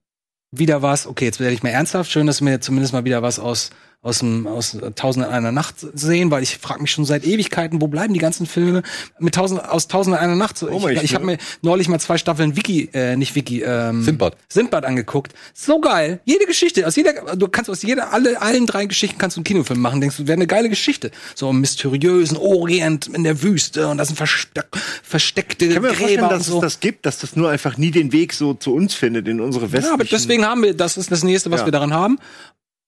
wieder 0.50 0.82
was, 0.82 1.06
okay, 1.06 1.24
jetzt 1.24 1.40
werde 1.40 1.54
ich 1.54 1.62
mal 1.62 1.70
ernsthaft, 1.70 2.10
schön, 2.10 2.26
dass 2.26 2.44
wir 2.44 2.60
zumindest 2.60 2.92
mal 2.92 3.04
wieder 3.04 3.22
was 3.22 3.38
aus 3.38 3.70
aus 4.06 4.20
dem 4.20 4.46
aus 4.46 4.76
Tausend 4.94 5.26
und 5.26 5.32
einer 5.32 5.52
Nacht 5.52 5.76
sehen, 5.94 6.30
weil 6.30 6.42
ich 6.42 6.58
frage 6.58 6.80
mich 6.80 6.90
schon 6.92 7.04
seit 7.04 7.24
Ewigkeiten, 7.26 7.80
wo 7.80 7.88
bleiben 7.88 8.14
die 8.14 8.20
ganzen 8.20 8.46
Filme 8.46 8.82
mit 9.18 9.34
Tausend 9.34 9.62
aus 9.68 9.88
Tausend 9.88 10.14
und 10.16 10.22
einer 10.22 10.36
Nacht? 10.36 10.56
So, 10.58 10.68
Oh, 10.70 10.88
ich 10.88 10.98
ich- 10.98 11.02
ich 11.04 11.14
habe 11.14 11.26
mir 11.26 11.38
neulich 11.62 11.88
mal 11.88 11.98
zwei 11.98 12.16
Staffeln 12.16 12.56
Wiki, 12.56 12.88
äh, 12.92 13.16
nicht 13.16 13.34
Wiki, 13.34 13.62
ähm, 13.62 14.02
Sindbad. 14.02 14.36
Sindbad 14.48 14.84
angeguckt. 14.84 15.32
So 15.54 15.80
geil. 15.80 16.20
Jede 16.24 16.46
Geschichte, 16.46 16.86
aus 16.86 16.94
jeder, 16.96 17.36
du 17.36 17.48
kannst 17.48 17.68
aus 17.68 17.82
jeder, 17.82 18.12
alle, 18.12 18.40
allen 18.40 18.66
drei 18.66 18.86
Geschichten 18.86 19.18
kannst 19.18 19.36
du 19.36 19.40
einen 19.40 19.44
Kinofilm 19.44 19.80
machen. 19.80 20.00
Denkst 20.00 20.16
du, 20.18 20.26
wäre 20.26 20.36
eine 20.36 20.46
geile 20.46 20.68
Geschichte. 20.68 21.10
So 21.34 21.50
im 21.50 21.60
mysteriösen 21.60 22.36
Orient 22.36 23.08
in 23.08 23.24
der 23.24 23.42
Wüste 23.42 23.88
und 23.88 23.98
das 23.98 24.08
sind 24.08 24.16
versteck, 24.16 24.66
versteckte 25.02 25.64
Ich 25.66 25.74
kann 25.74 25.82
mir 25.82 25.94
vorstellen, 25.94 26.28
dass 26.28 26.46
so. 26.46 26.56
es 26.56 26.60
das 26.60 26.80
gibt, 26.80 27.06
dass 27.06 27.18
das 27.18 27.34
nur 27.36 27.50
einfach 27.50 27.76
nie 27.76 27.90
den 27.90 28.12
Weg 28.12 28.32
so 28.32 28.54
zu 28.54 28.72
uns 28.74 28.94
findet 28.94 29.26
in 29.28 29.40
unsere 29.40 29.64
westlichen. 29.72 29.86
Ja, 29.88 29.94
aber 29.94 30.04
deswegen 30.04 30.44
haben 30.46 30.62
wir, 30.62 30.74
das 30.74 30.96
ist 30.96 31.10
das 31.10 31.24
nächste, 31.24 31.50
was 31.50 31.60
Ja. 31.60 31.66
wir 31.66 31.72
daran 31.72 31.92
haben. 31.92 32.18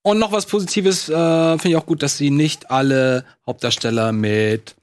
Und 0.09 0.19
noch 0.19 0.33
was 0.33 0.47
Positives, 0.47 1.11
äh, 1.11 1.13
finde 1.13 1.69
ich 1.69 1.77
auch 1.77 1.85
gut, 1.85 2.03
dass 2.03 2.17
sie 2.17 2.31
nicht 2.31 2.71
alle 2.71 3.27
Hauptdarsteller 3.47 4.13
mit 4.13 4.75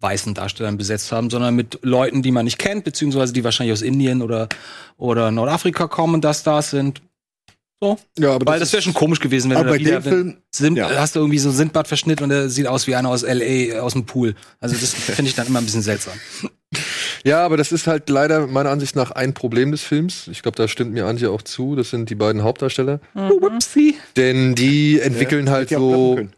weißen 0.00 0.32
Darstellern 0.32 0.78
besetzt 0.78 1.12
haben, 1.12 1.28
sondern 1.28 1.54
mit 1.54 1.80
Leuten, 1.82 2.22
die 2.22 2.30
man 2.30 2.46
nicht 2.46 2.58
kennt, 2.58 2.84
beziehungsweise 2.84 3.34
die 3.34 3.44
wahrscheinlich 3.44 3.74
aus 3.74 3.82
Indien 3.82 4.22
oder, 4.22 4.48
oder 4.96 5.30
Nordafrika 5.30 5.88
kommen 5.88 6.14
und 6.14 6.24
das 6.24 6.42
da 6.42 6.62
sind. 6.62 7.02
So. 7.82 7.98
Ja, 8.18 8.36
aber 8.36 8.46
Weil 8.46 8.60
das 8.60 8.72
wäre 8.72 8.80
schon 8.80 8.94
komisch 8.94 9.20
gewesen, 9.20 9.50
wenn 9.50 9.58
aber 9.58 9.76
du 9.76 9.84
da 9.84 9.90
wieder, 9.90 10.00
Film, 10.02 10.38
sind, 10.50 10.78
ja. 10.78 10.88
hast 10.88 11.16
du 11.16 11.20
irgendwie 11.20 11.38
so 11.38 11.50
einen 11.50 11.58
Sindbad-Verschnitt 11.58 12.22
und 12.22 12.30
der 12.30 12.48
sieht 12.48 12.66
aus 12.66 12.86
wie 12.86 12.96
einer 12.96 13.10
aus 13.10 13.24
L.A. 13.24 13.80
aus 13.80 13.92
dem 13.92 14.06
Pool. 14.06 14.34
Also 14.58 14.74
das 14.74 14.94
finde 14.94 15.28
ich 15.28 15.34
dann 15.34 15.48
immer 15.48 15.58
ein 15.58 15.66
bisschen 15.66 15.82
seltsam. 15.82 16.14
Ja, 17.24 17.42
aber 17.44 17.56
das 17.56 17.72
ist 17.72 17.86
halt 17.86 18.10
leider 18.10 18.46
meiner 18.46 18.70
Ansicht 18.70 18.94
nach 18.96 19.10
ein 19.10 19.32
Problem 19.32 19.70
des 19.70 19.82
Films. 19.82 20.28
Ich 20.28 20.42
glaube, 20.42 20.56
da 20.56 20.68
stimmt 20.68 20.92
mir 20.92 21.06
Antje 21.06 21.30
auch 21.30 21.40
zu. 21.40 21.74
Das 21.74 21.88
sind 21.88 22.10
die 22.10 22.14
beiden 22.14 22.42
Hauptdarsteller. 22.42 23.00
Whoopsie. 23.14 23.96
Denn 24.16 24.54
die 24.54 25.00
entwickeln 25.00 25.48
halt 25.48 25.70
ja 25.70 25.78
klappen 25.78 25.94
so 25.94 26.14
können. 26.16 26.32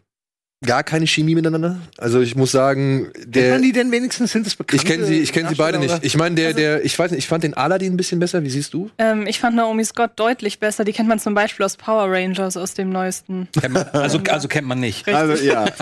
Gar 0.65 0.83
keine 0.83 1.05
Chemie 1.05 1.35
miteinander. 1.35 1.79
Also 1.97 2.19
ich 2.19 2.35
muss 2.35 2.51
sagen, 2.51 3.11
Kennt 3.13 3.35
der. 3.35 3.53
man 3.53 3.61
die 3.61 3.71
denn 3.71 3.91
wenigstens? 3.91 4.31
Sind 4.31 4.45
das 4.45 4.55
bekannt? 4.55 4.81
Ich 4.81 4.87
kenne 4.87 5.05
sie, 5.05 5.19
ich 5.19 5.31
kenne 5.31 5.49
sie 5.49 5.55
beide 5.55 5.77
nicht. 5.77 5.99
Ich 6.01 6.17
meine, 6.17 6.35
der, 6.35 6.53
der, 6.53 6.83
ich 6.83 6.97
weiß 6.97 7.11
nicht, 7.11 7.19
ich 7.19 7.27
fand 7.27 7.43
den 7.43 7.53
Aladdin 7.53 7.93
ein 7.93 7.97
bisschen 7.97 8.19
besser. 8.19 8.43
Wie 8.43 8.49
siehst 8.49 8.73
du? 8.73 8.89
Ähm, 8.97 9.27
ich 9.27 9.39
fand 9.39 9.55
Naomi 9.55 9.85
Scott 9.85 10.11
deutlich 10.15 10.59
besser. 10.59 10.83
Die 10.83 10.93
kennt 10.93 11.07
man 11.07 11.19
zum 11.19 11.35
Beispiel 11.35 11.63
aus 11.65 11.77
Power 11.77 12.11
Rangers, 12.11 12.57
aus 12.57 12.73
dem 12.73 12.89
neuesten. 12.89 13.47
Kennt 13.59 13.73
man, 13.75 13.83
also, 13.89 14.19
also 14.29 14.47
kennt 14.47 14.67
man 14.67 14.79
nicht. 14.79 15.07
Also, 15.07 15.43
ja, 15.43 15.65
ja. 15.65 15.73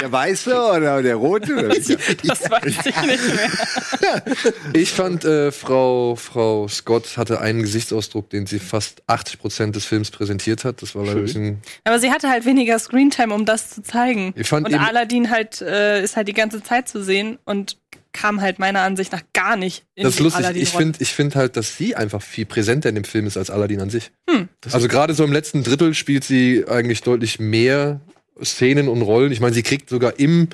Der 0.00 0.10
weiße 0.10 0.54
oder 0.54 1.02
der 1.02 1.16
rote? 1.16 1.54
Oder? 1.54 1.72
Ja. 1.82 1.96
Das 2.24 2.50
weiß 2.50 2.86
ich 2.86 3.02
nicht 3.02 3.34
mehr. 3.34 4.22
Ich 4.72 4.90
fand, 4.92 5.24
äh, 5.24 5.50
Frau, 5.52 6.16
Frau 6.16 6.68
Scott 6.68 7.16
hatte 7.16 7.40
einen 7.40 7.62
Gesichtsausdruck, 7.62 8.30
den 8.30 8.46
sie 8.46 8.58
fast 8.58 9.02
80 9.06 9.38
Prozent 9.38 9.76
des 9.76 9.84
Films 9.84 10.10
präsentiert 10.10 10.64
hat. 10.64 10.82
Das 10.82 10.94
war 10.94 11.04
leider 11.04 11.18
ein 11.18 11.24
bisschen. 11.24 11.58
Aber 11.84 11.98
sie 11.98 12.10
hatte 12.10 12.28
halt 12.28 12.44
weniger 12.46 12.78
Screentime, 12.78 13.34
um 13.34 13.44
das 13.44 13.70
zu 13.70 13.81
zeigen. 13.82 14.32
Ich 14.36 14.48
fand 14.48 14.66
und 14.66 14.74
Aladdin 14.74 15.30
halt 15.30 15.60
äh, 15.60 16.02
ist 16.02 16.16
halt 16.16 16.28
die 16.28 16.32
ganze 16.34 16.62
Zeit 16.62 16.88
zu 16.88 17.02
sehen 17.02 17.38
und 17.44 17.76
kam 18.12 18.40
halt 18.40 18.58
meiner 18.58 18.80
Ansicht 18.80 19.12
nach 19.12 19.22
gar 19.32 19.56
nicht 19.56 19.84
in 19.94 20.04
Das 20.04 20.14
ist 20.14 20.20
lustig. 20.20 20.46
Ich 20.54 20.70
finde 20.70 20.98
ich 21.00 21.12
find 21.12 21.34
halt, 21.34 21.56
dass 21.56 21.76
sie 21.76 21.96
einfach 21.96 22.22
viel 22.22 22.44
präsenter 22.44 22.88
in 22.88 22.94
dem 22.94 23.04
Film 23.04 23.26
ist 23.26 23.36
als 23.36 23.50
Aladdin 23.50 23.80
an 23.80 23.90
sich. 23.90 24.10
Hm. 24.28 24.48
Also 24.70 24.88
gerade 24.88 25.14
so 25.14 25.24
im 25.24 25.32
letzten 25.32 25.62
Drittel 25.62 25.94
spielt 25.94 26.24
sie 26.24 26.64
eigentlich 26.68 27.02
deutlich 27.02 27.40
mehr 27.40 28.00
Szenen 28.42 28.88
und 28.88 29.02
Rollen. 29.02 29.32
Ich 29.32 29.40
meine, 29.40 29.54
sie 29.54 29.62
kriegt 29.62 29.88
sogar 29.88 30.18
im, 30.18 30.48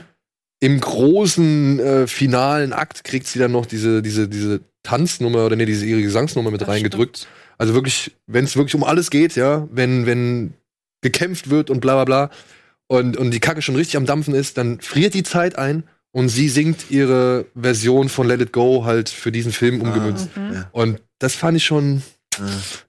im 0.61 0.81
großen 0.81 1.81
äh, 1.81 2.07
finalen 2.07 2.73
Akt 2.73 3.05
kriegt 3.05 3.27
sie 3.27 3.39
dann 3.39 3.53
noch 3.53 3.67
diese, 3.67 4.03
diese, 4.03 4.29
diese 4.29 4.61
Tanznummer 4.83 5.47
oder 5.47 5.57
nee, 5.57 5.67
diese 5.67 5.85
ihre 5.85 6.03
Gesangsnummer 6.03 6.51
mit 6.51 6.61
Das 6.63 6.69
reingedrückt. 6.69 7.19
stimmt. 7.19 7.33
Also 7.59 7.75
wirklich, 7.75 8.13
wenn 8.27 8.45
es 8.45 8.57
wirklich 8.57 8.77
um 8.77 8.85
alles 8.85 9.11
geht, 9.11 9.35
ja, 9.35 9.67
wenn, 9.73 10.07
wenn 10.07 10.55
gekämpft 11.01 11.51
wird 11.51 11.71
und 11.71 11.81
bla 11.81 11.95
bla 11.95 12.05
bla 12.05 12.31
und, 12.89 13.17
und 13.17 13.31
die 13.31 13.41
Kacke 13.41 13.63
schon 13.63 13.77
richtig 13.77 13.97
am 13.97 14.07
Dampfen 14.07 14.35
ist, 14.35 14.59
dann 14.59 14.81
friert 14.81 15.15
die 15.15 15.23
Zeit 15.23 15.57
ein 15.57 15.85
und 16.11 16.29
sie 16.29 16.49
singt 16.49 16.91
ihre 16.91 17.47
Version 17.55 18.09
von 18.09 18.27
Let 18.27 18.41
It 18.41 18.53
Go 18.53 18.85
halt 18.85 19.09
für 19.09 19.31
diesen 19.31 19.53
Film 19.53 19.81
umgemünzt. 19.81 20.37
Mhm. 20.37 20.53
Ja. 20.53 20.69
Und 20.73 21.01
das 21.19 21.35
fand 21.35 21.57
ich 21.57 21.65
schon, 21.65 22.03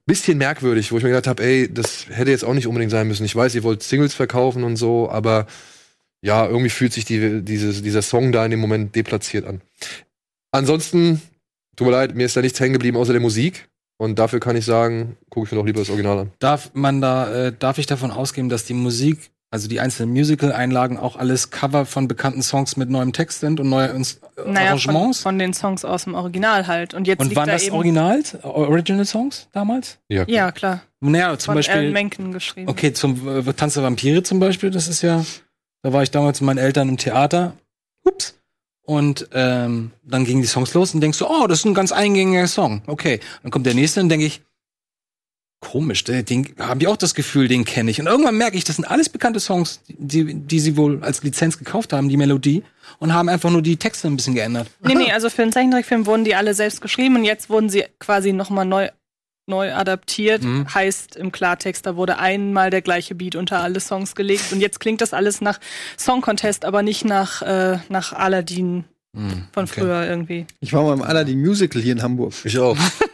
bisschen 0.05 0.37
merkwürdig, 0.37 0.91
wo 0.91 0.97
ich 0.97 1.03
mir 1.03 1.09
gedacht 1.09 1.27
habe, 1.27 1.43
ey, 1.43 1.71
das 1.71 2.07
hätte 2.09 2.31
jetzt 2.31 2.43
auch 2.43 2.53
nicht 2.53 2.67
unbedingt 2.67 2.91
sein 2.91 3.07
müssen. 3.07 3.25
Ich 3.25 3.35
weiß, 3.35 3.55
ihr 3.55 3.63
wollt 3.63 3.83
Singles 3.83 4.13
verkaufen 4.13 4.63
und 4.63 4.75
so, 4.75 5.09
aber 5.09 5.47
ja, 6.21 6.45
irgendwie 6.45 6.69
fühlt 6.69 6.93
sich 6.93 7.05
die, 7.05 7.41
dieses, 7.41 7.81
dieser 7.81 8.01
Song 8.01 8.31
da 8.31 8.45
in 8.45 8.51
dem 8.51 8.59
Moment 8.59 8.95
deplatziert 8.95 9.45
an. 9.45 9.61
Ansonsten, 10.51 11.21
tut 11.75 11.87
mir 11.87 11.91
leid, 11.91 12.15
mir 12.15 12.25
ist 12.25 12.35
da 12.35 12.41
nichts 12.41 12.59
hängen 12.59 12.73
geblieben 12.73 12.97
außer 12.97 13.13
der 13.13 13.21
Musik. 13.21 13.69
Und 13.97 14.17
dafür 14.17 14.39
kann 14.39 14.55
ich 14.55 14.63
sagen, 14.63 15.17
gucke 15.29 15.45
ich 15.45 15.51
mir 15.51 15.57
doch 15.57 15.65
lieber 15.65 15.79
das 15.79 15.89
Original 15.89 16.19
an. 16.19 16.31
Darf 16.39 16.71
man 16.73 17.01
da, 17.01 17.47
äh, 17.47 17.53
darf 17.57 17.77
ich 17.79 17.85
davon 17.85 18.11
ausgehen, 18.11 18.47
dass 18.47 18.63
die 18.63 18.73
Musik, 18.73 19.29
also 19.51 19.67
die 19.67 19.79
einzelnen 19.79 20.11
Musical-Einlagen 20.13 20.97
auch 20.97 21.15
alles 21.15 21.49
Cover 21.49 21.85
von 21.85 22.07
bekannten 22.07 22.43
Songs 22.43 22.77
mit 22.77 22.89
neuem 22.89 23.13
Text 23.13 23.39
sind 23.39 23.59
und 23.59 23.69
neue 23.69 23.87
Ins 23.87 24.21
Naja, 24.37 24.77
von, 24.77 24.91
Arrangements? 24.91 25.21
von 25.21 25.39
den 25.39 25.53
Songs 25.53 25.83
aus 25.83 26.03
dem 26.03 26.13
Original 26.13 26.67
halt. 26.67 26.93
Und 26.93 27.07
jetzt 27.07 27.19
und 27.19 27.27
liegt 27.27 27.37
waren 27.37 27.47
da 27.47 27.53
das 27.53 27.63
eben, 27.63 27.75
Original, 27.75 28.21
Original 28.43 29.05
Songs 29.05 29.47
damals? 29.51 29.97
Ja, 30.07 30.23
Ja, 30.27 30.51
klar. 30.51 30.81
Naja, 31.01 31.37
zum 31.37 31.53
von 31.53 31.53
Alan 31.53 31.55
Beispiel. 31.55 31.91
Menken 31.91 32.31
geschrieben. 32.31 32.69
Okay, 32.69 32.93
zum 32.93 33.47
äh, 33.47 33.53
Tanz 33.53 33.73
der 33.73 33.83
Vampire 33.83 34.21
zum 34.21 34.39
Beispiel, 34.39 34.69
das 34.69 34.87
ist 34.87 35.01
ja, 35.01 35.25
da 35.81 35.93
war 35.93 36.03
ich 36.03 36.11
damals 36.11 36.41
mit 36.41 36.45
meinen 36.47 36.57
Eltern 36.59 36.89
im 36.89 36.97
Theater. 36.97 37.53
Ups. 38.03 38.35
Und 38.83 39.29
ähm, 39.33 39.91
dann 40.03 40.25
gingen 40.25 40.41
die 40.41 40.47
Songs 40.47 40.73
los 40.73 40.93
und 40.93 41.01
denkst 41.01 41.19
du, 41.19 41.27
oh, 41.27 41.45
das 41.47 41.59
ist 41.59 41.65
ein 41.65 41.75
ganz 41.75 41.91
eingängiger 41.91 42.47
Song. 42.47 42.81
Okay. 42.87 43.19
Dann 43.43 43.51
kommt 43.51 43.65
der 43.65 43.75
nächste 43.75 44.01
und 44.01 44.09
denke 44.09 44.25
ich, 44.25 44.41
komisch, 45.61 46.03
den, 46.03 46.25
den 46.25 46.47
habe 46.59 46.81
ich 46.81 46.87
auch 46.87 46.97
das 46.97 47.13
Gefühl, 47.13 47.47
den 47.47 47.65
kenne 47.65 47.91
ich. 47.91 47.99
Und 47.99 48.07
irgendwann 48.07 48.37
merke 48.37 48.57
ich, 48.57 48.63
das 48.63 48.77
sind 48.77 48.85
alles 48.85 49.09
bekannte 49.09 49.39
Songs, 49.39 49.81
die, 49.87 50.33
die 50.33 50.59
sie 50.59 50.77
wohl 50.77 51.03
als 51.03 51.21
Lizenz 51.23 51.57
gekauft 51.57 51.93
haben, 51.93 52.09
die 52.09 52.17
Melodie, 52.17 52.63
und 52.99 53.13
haben 53.13 53.29
einfach 53.29 53.51
nur 53.51 53.61
die 53.61 53.77
Texte 53.77 54.07
ein 54.07 54.15
bisschen 54.15 54.35
geändert. 54.35 54.67
Nee, 54.81 54.95
nee, 54.95 55.11
also 55.11 55.29
für 55.29 55.43
den 55.43 55.51
Zeichentrickfilm 55.51 56.05
wurden 56.05 56.23
die 56.23 56.35
alle 56.35 56.53
selbst 56.53 56.81
geschrieben 56.81 57.17
und 57.17 57.25
jetzt 57.25 57.49
wurden 57.49 57.69
sie 57.69 57.85
quasi 57.99 58.31
nochmal 58.33 58.65
neu, 58.65 58.89
neu 59.47 59.73
adaptiert. 59.73 60.43
Mhm. 60.43 60.73
Heißt 60.73 61.15
im 61.17 61.31
Klartext, 61.31 61.85
da 61.85 61.95
wurde 61.95 62.19
einmal 62.19 62.69
der 62.69 62.81
gleiche 62.81 63.15
Beat 63.15 63.35
unter 63.35 63.61
alle 63.61 63.79
Songs 63.79 64.15
gelegt 64.15 64.51
und 64.51 64.61
jetzt 64.61 64.79
klingt 64.79 65.01
das 65.01 65.13
alles 65.13 65.41
nach 65.41 65.59
Song 65.97 66.21
Contest, 66.21 66.65
aber 66.65 66.83
nicht 66.83 67.05
nach, 67.05 67.41
äh, 67.41 67.79
nach 67.89 68.13
Aladdin 68.13 68.85
Mhm, 69.11 69.47
von 69.51 69.63
okay. 69.63 69.81
früher 69.81 70.07
irgendwie. 70.07 70.45
Ich 70.59 70.71
war 70.71 70.83
mal 70.83 70.93
im 70.93 71.01
Aladdin 71.01 71.39
Musical 71.39 71.81
hier 71.81 71.93
in 71.93 72.03
Hamburg. 72.03 72.33
Ich 72.43 72.57
auch. 72.59 72.77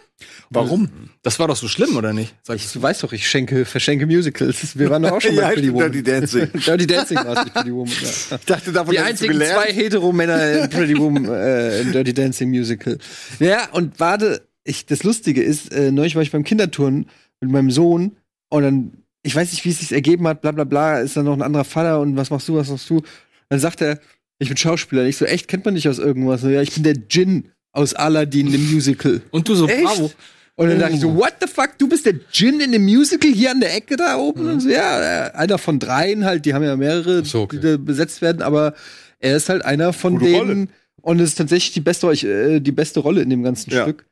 Warum? 0.49 0.89
Das 1.23 1.39
war 1.39 1.47
doch 1.47 1.55
so 1.55 1.67
schlimm, 1.67 1.97
oder 1.97 2.13
nicht? 2.13 2.35
Sag 2.43 2.55
ich 2.55 2.71
Du 2.71 2.81
weißt 2.81 3.03
doch, 3.03 3.11
ich 3.11 3.27
schenke, 3.27 3.65
verschenke 3.65 4.05
Musicals. 4.05 4.77
Wir 4.77 4.89
waren 4.89 5.03
doch 5.03 5.11
auch 5.13 5.21
schon 5.21 5.35
bei 5.35 5.53
Pretty 5.53 5.73
Woman. 5.73 5.91
Dirty 5.91 6.03
Dancing. 6.03 6.49
Dirty 6.65 6.87
Dancing 6.87 7.17
war 7.17 7.37
es, 7.37 7.43
nicht 7.43 7.53
Pretty 7.53 7.73
Woman. 7.73 7.93
Ja. 8.01 8.37
Ich 8.39 8.45
dachte, 8.45 8.71
davon 8.71 8.91
Die 8.93 8.99
hättest 8.99 9.21
du 9.21 9.25
einzigen 9.25 9.33
gelernt. 9.33 9.63
zwei 9.63 9.73
Hetero-Männer 9.73 10.51
in 10.63 10.69
Pretty 10.69 10.97
Woman, 10.97 11.25
äh, 11.25 11.81
im 11.81 11.91
Dirty 11.91 12.13
Dancing 12.13 12.49
Musical. 12.49 12.97
Ja, 13.39 13.69
und 13.71 13.99
warte, 13.99 14.47
ich, 14.63 14.85
das 14.85 15.03
Lustige 15.03 15.43
ist, 15.43 15.71
äh, 15.73 15.91
neulich 15.91 16.15
war 16.15 16.21
ich 16.21 16.31
beim 16.31 16.43
Kinderturnen 16.43 17.07
mit 17.41 17.51
meinem 17.51 17.71
Sohn 17.71 18.15
und 18.49 18.63
dann, 18.63 18.93
ich 19.23 19.35
weiß 19.35 19.51
nicht, 19.51 19.65
wie 19.65 19.69
es 19.69 19.79
sich 19.79 19.91
ergeben 19.91 20.27
hat, 20.27 20.41
bla 20.41 20.51
bla 20.51 20.63
bla, 20.63 20.99
ist 20.99 21.17
dann 21.17 21.25
noch 21.25 21.33
ein 21.33 21.41
anderer 21.41 21.65
Vater 21.65 21.99
und 21.99 22.15
was 22.15 22.29
machst 22.29 22.47
du, 22.47 22.55
was 22.55 22.69
machst 22.69 22.89
du? 22.89 23.01
Dann 23.49 23.59
sagt 23.59 23.81
er, 23.81 23.99
ich 24.39 24.47
bin 24.47 24.57
Schauspieler. 24.57 25.01
Und 25.03 25.07
ich 25.07 25.17
so, 25.17 25.25
echt, 25.25 25.47
kennt 25.47 25.65
man 25.65 25.75
dich 25.75 25.87
aus 25.87 25.99
irgendwas? 25.99 26.41
So, 26.41 26.49
ja, 26.49 26.61
ich 26.61 26.73
bin 26.73 26.83
der 26.83 26.93
Djinn 26.93 27.49
aus 27.75 27.93
Aladdin, 27.93 28.51
dem 28.51 28.71
Musical. 28.71 29.21
Und 29.31 29.47
du 29.47 29.55
so, 29.55 29.67
Echt? 29.67 29.83
bravo. 29.83 30.11
Und 30.57 30.69
dann 30.69 30.79
dachte 30.79 30.93
ich 30.93 31.01
so, 31.01 31.13
what 31.13 31.33
the 31.41 31.47
fuck, 31.47 31.77
du 31.77 31.89
bist 31.89 32.05
der 32.05 32.13
Djinn 32.13 32.61
in 32.61 32.71
dem 32.71 32.85
Musical 32.85 33.29
hier 33.29 33.51
an 33.51 33.59
der 33.59 33.75
Ecke 33.75 33.97
da 33.97 34.17
oben? 34.17 34.47
Und 34.47 34.61
so, 34.61 34.69
ja, 34.69 35.27
äh, 35.27 35.31
einer 35.31 35.57
von 35.57 35.79
dreien 35.79 36.23
halt, 36.23 36.45
die 36.45 36.53
haben 36.53 36.63
ja 36.63 36.77
mehrere, 36.77 37.25
so, 37.25 37.41
okay. 37.41 37.57
die 37.57 37.61
da 37.61 37.77
besetzt 37.77 38.21
werden, 38.21 38.41
aber 38.41 38.73
er 39.19 39.35
ist 39.35 39.49
halt 39.49 39.65
einer 39.65 39.91
von 39.91 40.13
Gute 40.17 40.31
denen. 40.31 40.39
Rolle. 40.47 40.67
Und 41.01 41.19
es 41.19 41.29
ist 41.31 41.35
tatsächlich 41.35 41.73
die 41.73 41.81
beste, 41.81 42.07
äh, 42.07 42.61
die 42.61 42.71
beste 42.71 43.01
Rolle 43.01 43.21
in 43.21 43.29
dem 43.29 43.43
ganzen 43.43 43.71
Ja. 43.71 43.83
Stück. 43.83 44.05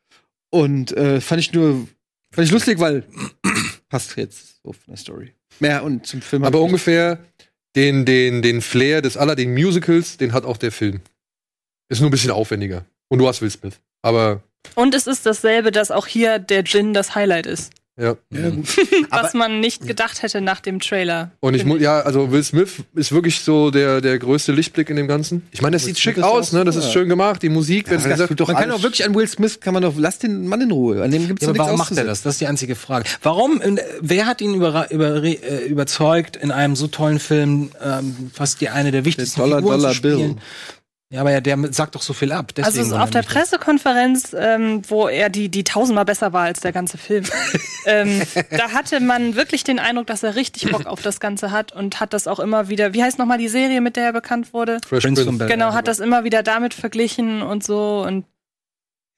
Und 0.50 0.92
äh, 0.98 1.22
fand 1.22 1.40
ich 1.40 1.54
nur, 1.54 1.88
fand 2.32 2.46
ich 2.46 2.52
lustig, 2.52 2.78
weil 2.80 3.04
passt 3.90 4.18
jetzt 4.18 4.62
so 4.62 4.74
von 4.74 4.84
der 4.90 4.98
Story. 4.98 5.32
Mehr 5.60 5.84
und 5.84 6.06
zum 6.06 6.22
Film. 6.22 6.44
Aber 6.44 6.62
ungefähr 6.62 7.20
den, 7.76 8.04
den, 8.04 8.42
den 8.42 8.62
Flair 8.62 9.02
des 9.02 9.16
Aladdin 9.16 9.54
Musicals, 9.54 10.18
den 10.18 10.34
hat 10.34 10.44
auch 10.44 10.58
der 10.58 10.72
Film. 10.72 11.00
Ist 11.90 12.02
nur 12.02 12.10
ein 12.10 12.12
bisschen 12.12 12.32
aufwendiger. 12.32 12.86
Und 13.14 13.20
du 13.20 13.28
hast 13.28 13.44
Will 13.44 13.52
Smith. 13.52 13.76
Aber, 14.02 14.42
Und 14.74 14.96
es 14.96 15.06
ist 15.06 15.24
dasselbe, 15.28 15.70
dass 15.72 15.92
auch 15.92 16.08
hier 16.08 16.40
der 16.40 16.64
Djinn 16.64 16.96
das 16.96 17.14
Highlight 17.14 17.46
ist. 17.46 17.72
ja. 17.96 18.16
Ja, 18.32 18.50
gut. 18.50 18.76
was 19.12 19.36
man 19.36 19.60
nicht 19.60 19.86
gedacht 19.86 20.24
hätte 20.24 20.42
nach 20.42 20.62
dem 20.62 20.80
Trailer. 20.80 21.30
Und 21.40 21.54
ich 21.54 21.64
muss, 21.64 21.80
ja, 21.80 22.00
also 22.00 22.32
Will 22.32 22.44
Smith 22.44 22.82
ist 22.96 23.12
wirklich 23.12 23.42
so 23.42 23.70
der, 23.70 24.02
der 24.02 24.18
größte 24.18 24.52
Lichtblick 24.52 24.90
in 24.90 24.96
dem 24.96 25.08
Ganzen. 25.08 25.48
Ich 25.52 25.62
meine, 25.62 25.76
das 25.76 25.84
Will 25.84 25.90
sieht 25.94 26.00
schick 26.00 26.16
Smith 26.16 26.26
ist 26.26 26.32
aus, 26.32 26.52
ne? 26.54 26.66
Das 26.66 26.76
ist 26.76 26.92
schön 26.92 27.08
gemacht, 27.08 27.44
die 27.44 27.50
Musik, 27.50 27.88
das 27.88 28.04
gesagt, 28.04 28.40
doch 28.40 28.48
Man 28.48 28.58
kann 28.58 28.72
auch 28.72 28.82
wirklich 28.82 29.06
an 29.06 29.14
Will 29.14 29.28
Smith, 29.28 29.60
kann 29.60 29.76
man 29.76 29.84
doch, 29.84 29.94
lass 29.96 30.18
den 30.18 30.48
Mann 30.48 30.62
in 30.62 30.72
Ruhe. 30.72 31.04
An 31.04 31.12
dem 31.12 31.28
gibt's 31.28 31.46
Ja, 31.46 31.50
doch 31.50 31.60
aber 31.60 31.66
warum 31.66 31.78
macht 31.78 31.96
er 31.96 32.06
das? 32.06 32.24
Das 32.24 32.34
ist 32.34 32.42
die 32.42 32.48
einzige 32.48 32.74
Frage. 32.74 33.08
Warum, 33.22 33.62
äh, 33.62 33.76
wer 34.02 34.26
hat 34.26 34.42
ihn 34.42 34.56
über, 34.56 34.90
über, 34.90 35.24
äh, 35.24 35.68
überzeugt, 35.68 36.36
in 36.36 36.50
einem 36.50 36.76
so 36.76 36.88
tollen 36.88 37.20
Film 37.20 37.70
ähm, 37.80 38.32
fast 38.34 38.60
die 38.60 38.70
eine 38.70 38.90
der 38.90 39.06
wichtigsten 39.06 39.40
Dollar, 39.40 39.60
Figuren 39.60 39.78
Dollar 39.78 39.92
zu 39.92 39.98
spielen? 39.98 40.34
Bill. 40.34 40.44
Ja, 41.14 41.22
aber 41.22 41.32
ja, 41.32 41.42
der 41.42 41.72
sagt 41.72 41.94
doch 41.94 42.02
so 42.02 42.14
viel 42.14 42.32
ab. 42.32 42.56
Deswegen 42.56 42.80
Also 42.86 42.98
auf 42.98 43.12
der. 43.12 43.22
Pressekonferenz, 43.22 44.36
ähm, 44.36 44.82
wo 44.88 45.08
er 45.08 45.30
die, 45.30 45.50
die 45.50 45.64
tausendmal 45.64 46.06
besser 46.06 46.34
war 46.34 46.46
als 46.46 46.60
der 46.62 46.72
ganze 46.72 46.98
Film, 46.98 47.24
ähm, 47.86 48.20
da 48.50 48.72
hatte 48.72 49.00
man 49.00 49.36
wirklich 49.36 49.64
den 49.64 49.78
Eindruck, 49.78 50.08
dass 50.08 50.24
er 50.24 50.36
richtig 50.36 50.72
Bock 50.72 50.88
auf 50.88 51.04
das 51.04 51.20
Ganze 51.20 51.52
hat 51.52 51.72
und 51.72 52.00
hat 52.00 52.14
das 52.14 52.26
auch 52.28 52.40
immer 52.40 52.68
wieder, 52.68 52.96
wie 52.96 53.04
heißt 53.04 53.20
nochmal 53.20 53.38
die 53.38 53.48
Serie, 53.48 53.80
mit 53.80 53.96
der 53.96 54.06
er 54.06 54.14
bekannt 54.14 54.54
wurde? 54.56 54.80
Fresh 54.88 55.04
Prince 55.04 55.24
von 55.24 55.38
Bel 55.38 55.48
Genau, 55.48 55.68
Air. 55.68 55.74
hat 55.76 55.88
das 55.88 56.00
immer 56.00 56.24
wieder 56.24 56.42
damit 56.42 56.74
verglichen 56.74 57.44
und 57.44 57.64
so 57.64 58.04
und 58.08 58.26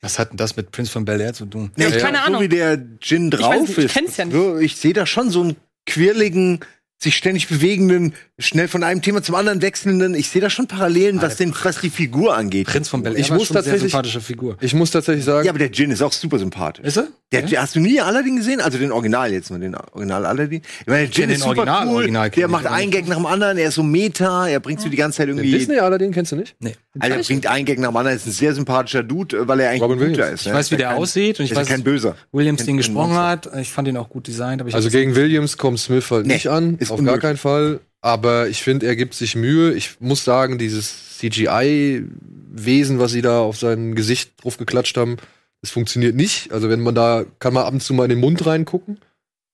Was 0.02 0.20
hat 0.20 0.32
denn 0.32 0.38
das 0.38 0.58
mit 0.58 0.72
Prince 0.72 0.92
von 0.92 1.06
Bel 1.06 1.22
Air 1.22 1.34
zu 1.34 1.46
tun? 1.46 1.72
Ja, 1.78 1.90
Nee, 1.90 1.98
keine 1.98 2.18
so 2.18 2.24
Ahnung. 2.26 2.42
wie 2.42 2.50
der 2.50 2.78
Gin 3.00 3.32
weiß 3.32 3.40
drauf 3.40 3.56
nicht, 3.70 3.78
ich 3.78 3.96
ist. 3.96 4.18
ja 4.18 4.26
nicht. 4.26 4.36
So, 4.36 4.58
ich 4.58 4.76
sehe 4.76 4.92
da 4.92 5.06
schon 5.06 5.30
so 5.30 5.44
einen 5.44 5.56
quirligen, 5.88 6.60
sich 6.98 7.16
ständig 7.16 7.48
bewegenden, 7.48 8.14
schnell 8.38 8.68
von 8.68 8.84
einem 8.84 9.02
Thema 9.02 9.24
zum 9.24 9.36
anderen 9.36 9.62
wechselnden. 9.62 10.14
Ich 10.14 10.30
sehe 10.30 10.42
da 10.42 10.50
schon 10.50 10.68
Parallelen, 10.68 11.22
was, 11.22 11.38
den, 11.38 11.54
was 11.64 11.80
die 11.80 11.90
Figur 11.90 12.36
angeht. 12.36 12.68
Prinz 12.68 12.90
von 12.90 13.02
Bel 13.02 13.14
Air 13.14 13.20
Ich 13.20 13.32
muss 13.32 13.48
schon 13.48 13.56
eine 13.56 13.64
sehr 13.64 13.72
tatsächlich- 13.74 13.92
sympathische 13.94 14.20
Figur. 14.22 14.58
Ich 14.60 14.74
muss 14.74 14.92
tatsächlich 14.92 15.24
sagen, 15.24 15.46
Ja, 15.46 15.52
aber 15.52 15.60
der 15.60 15.72
Gin 15.72 15.90
ist 15.92 16.02
auch 16.02 16.12
super 16.12 16.38
sympathisch. 16.38 16.86
Ist 16.86 16.98
er? 16.98 17.08
Der, 17.32 17.62
Hast 17.62 17.76
du 17.76 17.80
nie 17.80 18.00
Aladdin 18.00 18.36
gesehen? 18.38 18.62
Also 18.62 18.78
den 18.78 18.92
Original 18.92 19.32
jetzt 19.32 19.52
mal, 19.52 19.60
den 19.60 19.76
Original 19.76 20.26
Aladdin. 20.26 20.62
Ich 20.82 20.88
meine, 20.88 21.00
der 21.08 21.12
Gin 21.12 21.14
kenn 21.24 21.30
ist 21.32 21.38
den 21.38 21.50
super 21.50 21.58
Original- 21.62 21.88
cool. 21.88 21.96
Original 21.96 22.30
der 22.30 22.46
ich, 22.46 22.52
macht 22.52 22.66
einen. 22.68 22.92
Gag 22.92 23.08
nach 23.08 23.16
dem 23.16 23.26
anderen. 23.26 23.58
Er 23.58 23.70
ist 23.70 23.76
so 23.76 23.84
Meta. 23.84 24.48
Er 24.50 24.60
bringt 24.60 24.82
so 24.82 24.90
die 24.90 24.98
ganze 24.98 25.18
Zeit 25.18 25.30
den 25.30 25.38
irgendwie. 25.38 25.58
Disney 25.58 25.80
Aladdin 25.80 26.12
kennst 26.12 26.32
du 26.34 26.36
nicht? 26.36 26.56
Nee. 26.60 26.76
Also 27.00 27.16
er 27.18 27.24
bringt 27.24 27.48
einen 27.48 27.66
Gag 27.66 27.80
nach 27.80 27.90
dem 27.90 27.98
anderen. 27.98 28.18
Ist 28.18 28.28
ein 28.28 28.32
sehr 28.32 28.54
sympathischer 28.54 29.04
Dude, 29.04 29.38
äh, 29.38 29.48
weil 29.48 29.60
er 29.62 29.70
eigentlich 29.70 29.82
Robin 29.82 29.98
ein 30.00 30.10
guter 30.10 30.24
Williams. 30.24 30.42
ist. 30.42 30.46
Ich 30.48 30.52
ne? 30.52 30.58
weiß, 30.58 30.72
wie 30.72 30.76
ja 30.76 30.78
der 30.80 30.88
kein- 30.90 30.98
aussieht 30.98 31.40
und 31.40 31.46
ich 31.46 31.52
ist 31.52 31.56
ja 31.56 31.62
weiß, 31.62 31.68
kein 31.70 31.84
Böser. 31.84 32.16
Williams 32.34 32.66
den 32.66 32.78
gesprochen 32.78 33.16
hat. 33.16 33.50
Ich 33.60 33.72
fand 33.72 33.88
ihn 33.88 33.98
auch 33.98 34.10
gut 34.10 34.28
designt. 34.28 34.62
Aber 34.62 34.68
ich 34.70 34.76
Also 34.76 34.90
gegen 34.90 35.16
Williams 35.16 35.58
kommt 35.58 35.80
Smith 35.80 36.12
halt 36.12 36.26
nicht 36.28 36.48
an, 36.48 36.78
ist 36.80 36.92
auf 36.92 37.02
gar 37.04 37.18
keinen 37.18 37.38
Fall. 37.38 37.80
Aber 38.06 38.50
ich 38.50 38.62
finde, 38.62 38.86
er 38.86 38.96
gibt 38.96 39.16
sich 39.16 39.36
Mühe. 39.36 39.74
Ich 39.74 40.00
muss 40.00 40.24
sagen, 40.24 40.60
dieses 40.60 41.18
CGI-Wesen, 41.18 43.00
was 43.00 43.12
sie 43.12 43.24
da 43.24 43.40
auf 43.40 43.58
sein 43.58 43.96
Gesicht 43.96 44.44
drauf 44.44 44.58
geklatscht 44.58 44.96
haben, 44.96 45.18
das 45.62 45.72
funktioniert 45.72 46.16
nicht. 46.16 46.52
Also 46.52 46.70
wenn 46.70 46.82
man 46.82 46.94
da, 46.94 47.26
kann 47.40 47.56
man 47.56 47.66
ab 47.66 47.74
und 47.74 47.82
zu 47.82 47.96
mal 47.96 48.04
in 48.04 48.12
den 48.12 48.20
Mund 48.20 48.46
reingucken 48.46 49.00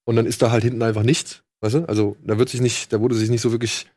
und 0.03 0.17
dann 0.17 0.25
ist 0.25 0.41
da 0.41 0.51
halt 0.51 0.65
hinten 0.65 0.81
einfach 0.81 1.03
nichts. 1.03 1.43
Weißt 1.61 1.75
du? 1.75 1.85
Also 1.87 2.17
da 2.25 2.37
wird 2.37 2.49
sich 2.49 2.59
nicht, 2.59 2.91
da 2.91 2.99
wurde 2.99 3.15
sich 3.15 3.29
nicht 3.29 3.39
so 3.39 3.53
wirklich 3.53 3.87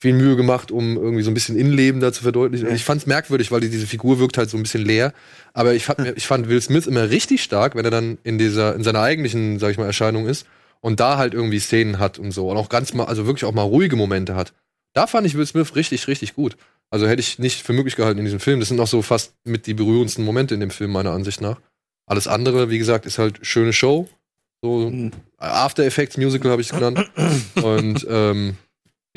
viel 0.00 0.14
Mühe 0.14 0.34
gemacht, 0.34 0.72
um 0.72 0.96
irgendwie 0.96 1.22
so 1.22 1.30
ein 1.30 1.34
bisschen 1.34 1.56
Innenleben 1.56 2.00
da 2.00 2.12
zu 2.12 2.24
verdeutlichen. 2.24 2.66
Und 2.66 2.74
ich 2.74 2.82
fand 2.82 3.02
es 3.02 3.06
merkwürdig, 3.06 3.52
weil 3.52 3.60
die, 3.60 3.70
diese 3.70 3.86
Figur 3.86 4.18
wirkt 4.18 4.38
halt 4.38 4.50
so 4.50 4.56
ein 4.56 4.64
bisschen 4.64 4.84
leer. 4.84 5.14
Aber 5.52 5.72
ich 5.72 5.84
fand, 5.84 6.00
ich 6.16 6.26
fand 6.26 6.48
Will 6.48 6.60
Smith 6.60 6.88
immer 6.88 7.10
richtig 7.10 7.44
stark, 7.44 7.76
wenn 7.76 7.84
er 7.84 7.92
dann 7.92 8.18
in 8.24 8.38
dieser, 8.38 8.74
in 8.74 8.82
seiner 8.82 9.02
eigentlichen, 9.02 9.60
sag 9.60 9.70
ich 9.70 9.78
mal, 9.78 9.86
Erscheinung 9.86 10.26
ist 10.26 10.46
und 10.84 11.00
da 11.00 11.16
halt 11.16 11.32
irgendwie 11.32 11.60
Szenen 11.60 11.98
hat 11.98 12.18
und 12.18 12.32
so. 12.32 12.50
Und 12.50 12.58
auch 12.58 12.68
ganz 12.68 12.92
mal, 12.92 13.04
also 13.06 13.24
wirklich 13.24 13.46
auch 13.46 13.54
mal 13.54 13.62
ruhige 13.62 13.96
Momente 13.96 14.34
hat. 14.36 14.52
Da 14.92 15.06
fand 15.06 15.26
ich 15.26 15.34
Will 15.34 15.46
Smith 15.46 15.74
richtig, 15.76 16.06
richtig 16.08 16.34
gut. 16.34 16.58
Also 16.90 17.08
hätte 17.08 17.20
ich 17.20 17.38
nicht 17.38 17.62
für 17.62 17.72
möglich 17.72 17.96
gehalten 17.96 18.18
in 18.18 18.26
diesem 18.26 18.38
Film. 18.38 18.60
Das 18.60 18.68
sind 18.68 18.78
auch 18.80 18.86
so 18.86 19.00
fast 19.00 19.32
mit 19.44 19.66
die 19.66 19.72
berührendsten 19.72 20.26
Momente 20.26 20.52
in 20.52 20.60
dem 20.60 20.70
Film, 20.70 20.92
meiner 20.92 21.12
Ansicht 21.12 21.40
nach. 21.40 21.58
Alles 22.06 22.28
andere, 22.28 22.68
wie 22.68 22.76
gesagt, 22.76 23.06
ist 23.06 23.18
halt 23.18 23.38
schöne 23.46 23.72
Show. 23.72 24.10
So 24.62 24.92
After 25.38 25.84
Effects 25.84 26.18
Musical 26.18 26.50
habe 26.50 26.60
ich 26.60 26.70
es 26.70 26.78
genannt. 26.78 27.10
Und 27.62 28.06
ähm, 28.10 28.58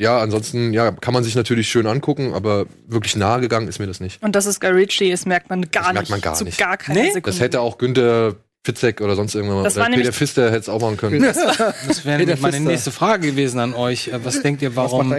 ja, 0.00 0.20
ansonsten 0.20 0.72
ja, 0.72 0.90
kann 0.92 1.12
man 1.12 1.22
sich 1.22 1.34
natürlich 1.34 1.68
schön 1.68 1.86
angucken, 1.86 2.32
aber 2.32 2.64
wirklich 2.86 3.14
nahe 3.14 3.42
gegangen 3.42 3.68
ist 3.68 3.78
mir 3.78 3.86
das 3.86 4.00
nicht. 4.00 4.22
Und 4.22 4.34
dass 4.36 4.46
es 4.46 4.58
Guy 4.58 4.70
Ritchie 4.70 5.10
ist, 5.10 5.26
merkt 5.26 5.50
man 5.50 5.70
gar 5.70 5.92
Das 5.92 5.92
merkt 5.92 6.00
nicht. 6.00 6.10
man 6.12 6.20
gar 6.22 6.34
zu 6.34 6.44
nicht. 6.44 6.56
gar 6.56 6.78
keiner 6.78 7.00
Nee? 7.00 7.06
Sekunde. 7.08 7.30
Das 7.30 7.40
hätte 7.40 7.60
auch 7.60 7.76
Günther 7.76 8.36
Fitzek 8.64 9.00
oder 9.00 9.16
sonst 9.16 9.34
irgendwann 9.34 9.58
mal. 9.58 9.62
Das 9.62 9.76
Oder 9.76 9.86
war 9.86 9.92
Peter 9.92 10.12
Pfister 10.12 10.46
hätte 10.48 10.58
es 10.58 10.68
auch 10.68 10.80
machen 10.80 10.96
können. 10.98 11.22
Das 11.22 11.36
wäre 12.04 12.36
meine 12.36 12.60
nächste 12.60 12.90
Frage 12.90 13.28
gewesen 13.28 13.60
an 13.60 13.72
euch. 13.72 14.08
Äh, 14.08 14.22
Was 14.24 14.42
denkt 14.42 14.60
ihr, 14.60 14.76
warum, 14.76 15.10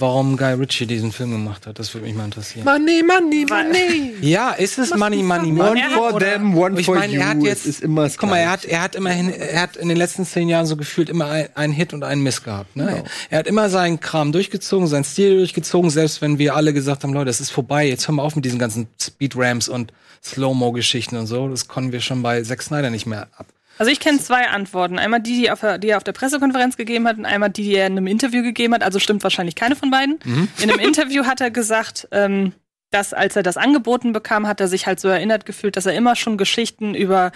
warum 0.00 0.36
Guy 0.36 0.54
Ritchie 0.54 0.86
diesen 0.86 1.12
Film 1.12 1.30
gemacht 1.30 1.66
hat? 1.66 1.78
Das 1.78 1.94
würde 1.94 2.06
mich 2.06 2.16
mal 2.16 2.24
interessieren. 2.24 2.64
Money, 2.64 3.04
money, 3.04 3.46
money. 3.48 4.14
Ja, 4.22 4.50
ist 4.50 4.78
es 4.78 4.90
Money, 4.96 5.22
Money, 5.22 5.50
One 5.50 5.62
Money? 5.62 5.80
er 5.80 5.90
for 5.90 6.14
oder- 6.14 6.32
them, 6.32 6.56
one 6.58 6.80
Ich 6.80 6.86
for 6.86 6.96
meine, 6.96 7.12
you. 7.12 7.20
er 7.20 7.28
hat 7.28 7.42
jetzt, 7.42 7.66
ist 7.66 7.82
immer 7.82 8.08
guck 8.08 8.28
mal, 8.30 8.38
er 8.38 8.50
hat, 8.50 8.64
er 8.64 8.82
hat 8.82 8.96
immerhin, 8.96 9.30
er 9.32 9.60
hat 9.62 9.76
in 9.76 9.88
den 9.88 9.96
letzten 9.98 10.24
zehn 10.26 10.48
Jahren 10.48 10.66
so 10.66 10.76
gefühlt 10.76 11.08
immer 11.08 11.26
ein, 11.30 11.48
einen 11.54 11.72
Hit 11.72 11.92
und 11.92 12.02
einen 12.02 12.22
Miss 12.24 12.42
gehabt. 12.42 12.74
Ne? 12.74 12.86
Genau. 12.86 13.04
Er 13.30 13.38
hat 13.38 13.46
immer 13.46 13.68
seinen 13.68 14.00
Kram 14.00 14.32
durchgezogen, 14.32 14.88
seinen 14.88 15.04
Stil 15.04 15.36
durchgezogen, 15.36 15.90
selbst 15.90 16.20
wenn 16.20 16.38
wir 16.38 16.56
alle 16.56 16.72
gesagt 16.72 17.04
haben, 17.04 17.12
Leute, 17.12 17.26
das 17.26 17.40
ist 17.40 17.50
vorbei, 17.50 17.86
jetzt 17.86 18.08
hören 18.08 18.16
wir 18.16 18.22
auf 18.24 18.34
mit 18.34 18.44
diesen 18.44 18.58
ganzen 18.58 18.88
Speedramps 19.00 19.68
und 19.68 19.92
Slow-Mo-Geschichten 20.24 21.16
und 21.16 21.26
so. 21.26 21.48
Das 21.48 21.66
konnten 21.66 21.90
wir 21.90 22.00
schon 22.00 22.22
bei 22.22 22.44
Zack 22.62 22.68
Snyder 22.68 22.90
nicht 22.90 23.06
mehr 23.06 23.28
ab. 23.36 23.46
Also 23.78 23.90
ich 23.90 24.00
kenne 24.00 24.18
zwei 24.18 24.48
Antworten. 24.48 24.98
Einmal 24.98 25.20
die, 25.20 25.42
die, 25.42 25.50
der, 25.60 25.78
die 25.78 25.88
er 25.88 25.96
auf 25.96 26.04
der 26.04 26.12
Pressekonferenz 26.12 26.76
gegeben 26.76 27.08
hat 27.08 27.18
und 27.18 27.24
einmal 27.24 27.50
die, 27.50 27.64
die 27.64 27.74
er 27.74 27.86
in 27.86 27.92
einem 27.92 28.06
Interview 28.06 28.42
gegeben 28.42 28.74
hat. 28.74 28.82
Also 28.82 28.98
stimmt 28.98 29.22
wahrscheinlich 29.22 29.54
keine 29.54 29.76
von 29.76 29.90
beiden. 29.90 30.18
In 30.62 30.70
einem 30.70 30.78
Interview 30.78 31.24
hat 31.24 31.40
er 31.40 31.50
gesagt, 31.50 32.06
ähm, 32.12 32.52
dass 32.90 33.14
als 33.14 33.36
er 33.36 33.42
das 33.42 33.56
angeboten 33.56 34.12
bekam, 34.12 34.46
hat 34.46 34.60
er 34.60 34.68
sich 34.68 34.86
halt 34.86 35.00
so 35.00 35.08
erinnert 35.08 35.46
gefühlt, 35.46 35.76
dass 35.76 35.86
er 35.86 35.94
immer 35.94 36.14
schon 36.14 36.36
Geschichten 36.36 36.94
über 36.94 37.32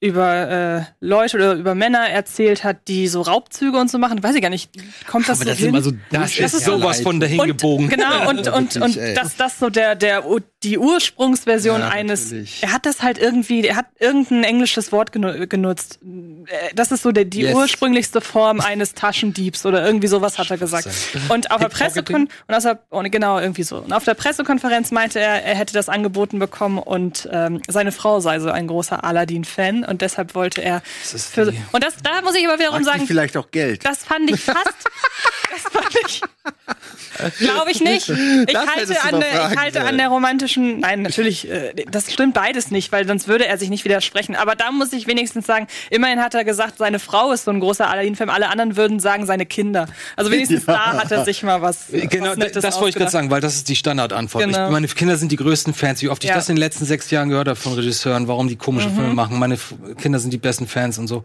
über 0.00 0.48
äh, 0.48 0.82
Leute 1.00 1.36
oder 1.36 1.54
über 1.54 1.74
Männer 1.74 2.08
erzählt 2.08 2.62
hat, 2.62 2.86
die 2.86 3.08
so 3.08 3.20
Raubzüge 3.22 3.76
und 3.78 3.90
so 3.90 3.98
machen. 3.98 4.22
Weiß 4.22 4.34
ich 4.36 4.42
gar 4.42 4.48
nicht. 4.48 4.70
Kommt 5.08 5.28
das 5.28 5.40
Aber 5.40 5.44
so 5.46 5.50
das 5.50 5.54
ist 5.54 5.60
hin? 5.60 5.68
immer 5.70 5.82
so 5.82 5.90
Das 6.10 6.20
Bullshit. 6.36 6.44
ist 6.44 6.64
sowas 6.64 7.00
von 7.00 7.18
dahin 7.18 7.40
und, 7.40 7.46
gebogen. 7.48 7.88
Genau, 7.88 8.28
und, 8.30 8.46
und, 8.48 8.76
und 8.76 8.96
ey. 8.96 9.14
dass 9.14 9.36
das 9.36 9.58
so 9.58 9.70
der, 9.70 9.96
der, 9.96 10.22
die 10.62 10.78
Ursprungsversion 10.78 11.80
Ja, 11.80 11.88
eines, 11.88 12.26
natürlich. 12.26 12.62
er 12.62 12.72
hat 12.72 12.86
das 12.86 13.02
halt 13.02 13.18
irgendwie, 13.18 13.66
er 13.66 13.74
hat 13.76 13.86
irgendein 13.98 14.44
englisches 14.44 14.92
Wort 14.92 15.10
genu 15.12 15.46
genutzt. 15.48 15.98
Äh, 16.02 16.74
Das 16.74 16.92
ist 16.92 17.02
so 17.02 17.10
der, 17.12 17.24
die 17.24 17.42
Yes. 17.42 17.54
ursprünglichste 17.54 18.20
Form 18.20 18.60
eines 18.60 18.94
Taschendiebs 18.94 19.64
oder 19.66 19.84
irgendwie 19.84 20.06
sowas 20.08 20.38
hat 20.38 20.50
er 20.50 20.58
gesagt. 20.58 20.88
Und 21.28 21.50
auf 21.50 21.58
der 21.60 21.68
Pressekon 21.70 22.28
und 22.46 22.54
aus 22.54 22.62
der, 22.64 22.78
und 22.90 23.10
genau, 23.10 23.38
irgendwie 23.40 23.62
so. 23.64 23.78
Und 23.78 23.92
auf 23.92 24.04
der 24.04 24.14
Pressekonferenz 24.14 24.90
meinte 24.92 25.18
er, 25.20 25.44
er 25.44 25.54
hätte 25.56 25.72
das 25.74 25.88
angeboten 25.88 26.38
bekommen 26.38 26.78
und 26.78 27.28
ähm, 27.32 27.60
seine 27.68 27.90
Frau 27.92 28.20
sei 28.20 28.38
so 28.40 28.50
ein 28.50 28.66
großer 28.68 29.02
Aladdin-Fan 29.04 29.84
und 29.88 30.02
deshalb 30.02 30.34
wollte 30.34 30.62
er 30.62 30.82
ist 31.02 31.34
für, 31.34 31.52
und 31.72 31.84
das, 31.84 31.96
da 32.02 32.22
muss 32.22 32.34
ich 32.34 32.46
aber 32.46 32.58
wiederum 32.58 32.84
sagen, 32.84 33.06
vielleicht 33.06 33.36
auch 33.36 33.50
Geld. 33.50 33.84
das 33.84 34.04
fand 34.04 34.30
ich 34.30 34.40
fast. 34.40 34.58
das 35.50 35.72
fand 35.72 35.96
ich. 36.06 36.22
Glaube 37.38 37.70
ich 37.70 37.80
nicht. 37.80 38.08
Ich 38.08 38.52
Das 38.52 38.66
halte, 38.66 39.02
an 39.02 39.20
der, 39.20 39.50
ich 39.50 39.58
halte 39.58 39.84
an 39.84 39.98
der 39.98 40.08
romantischen. 40.08 40.80
Nein, 40.80 41.02
natürlich, 41.02 41.50
äh, 41.50 41.72
das 41.90 42.12
stimmt 42.12 42.34
beides 42.34 42.70
nicht, 42.70 42.92
weil 42.92 43.06
sonst 43.06 43.28
würde 43.28 43.46
er 43.46 43.58
sich 43.58 43.70
nicht 43.70 43.84
widersprechen. 43.84 44.36
Aber 44.36 44.54
da 44.54 44.70
muss 44.70 44.92
ich 44.92 45.06
wenigstens 45.06 45.46
sagen, 45.46 45.66
immerhin 45.90 46.20
hat 46.20 46.34
er 46.34 46.44
gesagt, 46.44 46.78
seine 46.78 46.98
Frau 46.98 47.32
ist 47.32 47.44
so 47.44 47.50
ein 47.50 47.60
großer 47.60 47.88
Aladdin-Film. 47.88 48.30
Alle 48.30 48.48
anderen 48.48 48.76
würden 48.76 49.00
sagen, 49.00 49.26
seine 49.26 49.46
Kinder. 49.46 49.86
Also 50.16 50.30
wenigstens 50.30 50.64
da 50.66 50.92
hat 50.94 51.10
er 51.10 51.24
sich 51.24 51.42
mal 51.42 51.62
was. 51.62 51.86
Genau, 51.90 52.30
was 52.30 52.36
Nettes 52.36 52.62
das 52.62 52.76
wollte 52.76 52.90
ich 52.90 52.94
gerade 52.96 53.10
sagen, 53.10 53.30
weil 53.30 53.40
das 53.40 53.56
ist 53.56 53.68
die 53.68 53.76
Standardantwort. 53.76 54.44
Genau. 54.44 54.66
Ich, 54.66 54.72
meine 54.72 54.86
Kinder 54.88 55.16
sind 55.16 55.32
die 55.32 55.36
größten 55.36 55.74
Fans. 55.74 56.02
Wie 56.02 56.08
oft 56.08 56.22
ich 56.24 56.30
Ja. 56.30 56.36
das 56.36 56.48
in 56.48 56.56
den 56.56 56.60
letzten 56.60 56.84
sechs 56.84 57.10
Jahren 57.10 57.28
gehört 57.28 57.48
habe 57.48 57.58
von 57.58 57.72
Regisseuren, 57.74 58.28
warum 58.28 58.48
die 58.48 58.56
komische 58.56 58.90
Filme 58.90 59.14
machen. 59.14 59.38
Meine 59.38 59.54
F 59.54 59.74
Kinder 60.00 60.18
sind 60.18 60.32
die 60.32 60.38
besten 60.38 60.66
Fans 60.66 60.98
und 60.98 61.08
so. 61.08 61.24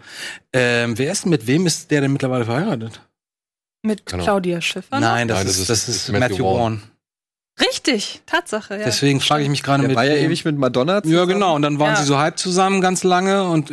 Ähm, 0.53 0.97
wer 0.97 1.11
ist 1.11 1.25
mit 1.25 1.45
wem 1.47 1.65
ist 1.65 1.91
der 1.91 2.01
denn 2.01 2.11
mittlerweile 2.13 2.45
verheiratet? 2.45 3.01
Mit 3.83 4.05
Genau. 4.05 4.23
Claudia 4.23 4.61
Schiffer. 4.61 4.99
Nein, 4.99 5.27
das, 5.27 5.39
Nein, 5.39 5.47
ist, 5.47 5.69
das 5.69 5.89
ist 5.89 6.07
Matthew, 6.09 6.19
Matthew 6.19 6.43
Vaughn. 6.43 6.79
Vaughn. 6.79 6.81
Richtig, 7.59 8.21
Tatsache, 8.25 8.79
ja. 8.79 8.85
Deswegen 8.85 9.19
frage 9.19 9.43
ich 9.43 9.49
mich 9.49 9.61
gerade 9.61 9.83
mit 9.87 9.95
war 9.95 10.05
ja 10.05 10.15
ewig 10.15 10.43
mit 10.43 10.57
Madonna 10.57 10.95
Ja, 10.95 11.03
zusammen. 11.03 11.27
genau. 11.33 11.55
Und 11.55 11.61
dann 11.61 11.77
waren 11.77 11.89
Ja. 11.93 11.95
sie 11.97 12.05
so 12.07 12.17
halb 12.17 12.39
zusammen 12.39 12.81
ganz 12.81 13.03
lange 13.03 13.43
und 13.47 13.71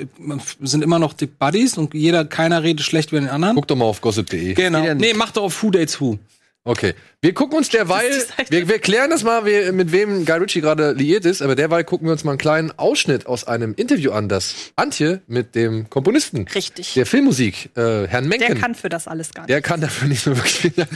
sind 0.60 0.82
immer 0.84 0.98
noch 0.98 1.14
dick 1.14 1.38
Buddies 1.38 1.78
und 1.78 1.94
jeder, 1.94 2.26
keiner 2.26 2.62
redet 2.62 2.84
schlecht 2.84 3.10
über 3.12 3.20
den 3.20 3.30
anderen. 3.30 3.54
Guck 3.56 3.68
doch 3.68 3.76
mal 3.76 3.86
auf 3.86 4.02
gossip.de. 4.02 4.52
Genau. 4.52 4.84
ja. 4.84 4.94
Nee, 4.94 5.14
mach 5.14 5.30
doch 5.30 5.44
auf 5.44 5.62
Who 5.62 5.70
Dates 5.70 5.98
Who. 5.98 6.18
Okay. 6.64 6.94
Wir 7.22 7.32
gucken 7.32 7.56
uns 7.56 7.70
derweil, 7.70 8.22
wir, 8.50 8.68
wir 8.68 8.78
klären 8.80 9.08
das 9.08 9.22
mal, 9.24 9.46
wie, 9.46 9.72
mit 9.72 9.92
wem 9.92 10.26
Guy 10.26 10.38
Ritchie 10.38 10.60
gerade 10.60 10.92
liiert 10.92 11.24
ist, 11.24 11.40
aber 11.40 11.54
derweil 11.54 11.84
gucken 11.84 12.06
wir 12.06 12.12
uns 12.12 12.22
mal 12.22 12.32
einen 12.32 12.38
kleinen 12.38 12.78
Ausschnitt 12.78 13.26
aus 13.26 13.44
einem 13.44 13.74
Interview 13.74 14.12
an, 14.12 14.28
das 14.28 14.72
Antje 14.76 15.22
mit 15.26 15.54
dem 15.54 15.88
Komponisten 15.88 16.46
Richtig. 16.48 16.92
der 16.94 17.06
Filmmusik, 17.06 17.70
äh, 17.76 18.06
Herrn 18.06 18.28
Der 18.28 18.38
Menken, 18.38 18.60
kann 18.60 18.74
für 18.74 18.90
das 18.90 19.08
alles 19.08 19.32
gar 19.32 19.42
nicht. 19.42 19.50
der 19.50 19.62
kann 19.62 19.80
dafür 19.80 20.08
nicht 20.08 20.22
so 20.22 20.36
wirklich 20.36 20.58
viel, 20.58 20.72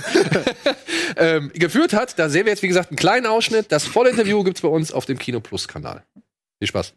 ähm, 1.17 1.51
geführt 1.55 1.95
hat. 1.95 2.19
Da 2.19 2.29
sehen 2.29 2.45
wir 2.45 2.53
jetzt, 2.53 2.63
wie 2.63 2.69
gesagt, 2.69 2.91
einen 2.91 2.97
kleinen 2.99 3.27
Ausschnitt. 3.27 3.73
Das 3.73 3.85
volle 3.85 4.11
Interview 4.11 4.45
gibt's 4.45 4.61
bei 4.61 4.69
uns 4.69 4.93
auf 4.93 5.07
dem 5.07 5.19
Kino 5.19 5.41
Plus 5.41 5.67
Kanal. 5.67 6.03
Viel 6.59 6.69
Spaß. 6.69 6.93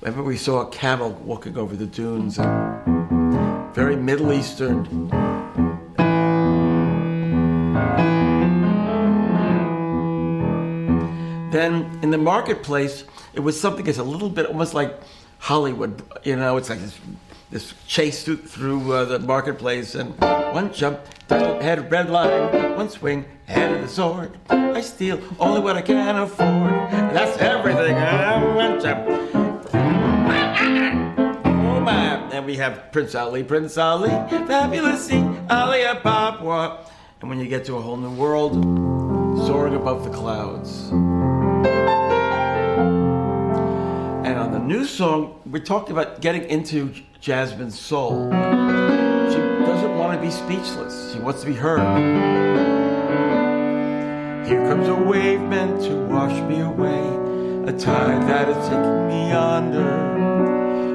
Whenever 0.00 0.26
we 0.26 0.36
saw 0.36 0.60
a 0.62 0.70
camel 0.70 1.14
walking 1.24 1.56
over 1.56 1.76
the 1.78 1.86
dunes, 1.86 2.38
and 2.38 3.74
very 3.74 3.96
Middle 3.96 4.32
Eastern. 4.32 5.10
Then 11.50 11.98
in 12.02 12.10
the 12.10 12.18
marketplace, 12.18 13.04
it 13.34 13.40
was 13.40 13.60
something 13.60 13.84
that's 13.84 13.98
a 13.98 14.04
little 14.04 14.30
bit 14.30 14.46
almost 14.46 14.74
like 14.74 14.98
Hollywood. 15.38 16.02
You 16.22 16.36
know, 16.36 16.56
it's 16.56 16.70
like 16.70 16.80
this, 16.80 16.98
this 17.50 17.74
chase 17.86 18.22
through, 18.22 18.38
through 18.38 18.92
uh, 18.92 19.04
the 19.04 19.18
marketplace, 19.18 19.94
and 19.94 20.18
one 20.52 20.72
jump, 20.72 21.00
head 21.28 21.90
red 21.90 22.10
line, 22.10 22.76
one 22.76 22.88
swing, 22.88 23.24
head 23.46 23.72
of 23.72 23.82
the 23.82 23.88
sword. 23.88 24.36
I 24.48 24.80
steal 24.80 25.20
only 25.38 25.60
what 25.60 25.76
I 25.76 25.82
can 25.82 26.16
afford. 26.16 26.72
And 26.92 27.16
that's 27.16 27.38
everything. 27.38 27.96
Uh, 27.96 28.54
One 28.54 28.80
jump. 28.80 29.30
And 32.32 32.46
we 32.46 32.56
have 32.56 32.90
Prince 32.90 33.14
Ali, 33.14 33.44
Prince 33.44 33.76
Ali, 33.76 34.08
fabulous 34.08 35.12
Ali 35.50 35.84
Papua. 36.02 36.86
And 37.20 37.28
when 37.28 37.38
you 37.38 37.46
get 37.46 37.66
to 37.66 37.76
a 37.76 37.82
whole 37.82 37.98
new 37.98 38.14
world, 38.14 38.54
soaring 39.46 39.74
above 39.74 40.04
the 40.04 40.10
clouds. 40.10 40.90
New 44.70 44.84
song, 44.84 45.40
we're 45.46 45.58
talking 45.58 45.90
about 45.90 46.20
getting 46.20 46.44
into 46.44 46.94
Jasmine's 47.20 47.76
soul. 47.76 48.30
She 48.30 49.36
doesn't 49.66 49.98
want 49.98 50.14
to 50.14 50.24
be 50.24 50.30
speechless. 50.30 51.12
She 51.12 51.18
wants 51.18 51.40
to 51.40 51.48
be 51.48 51.54
heard. 51.54 51.80
Here 54.46 54.60
comes 54.68 54.86
a 54.86 54.94
wave 54.94 55.40
meant 55.40 55.82
to 55.82 56.06
wash 56.06 56.40
me 56.48 56.60
away, 56.60 57.00
a 57.68 57.76
tide 57.76 58.22
that 58.28 58.48
is 58.48 58.68
taking 58.68 59.08
me 59.08 59.32
under. 59.32 59.90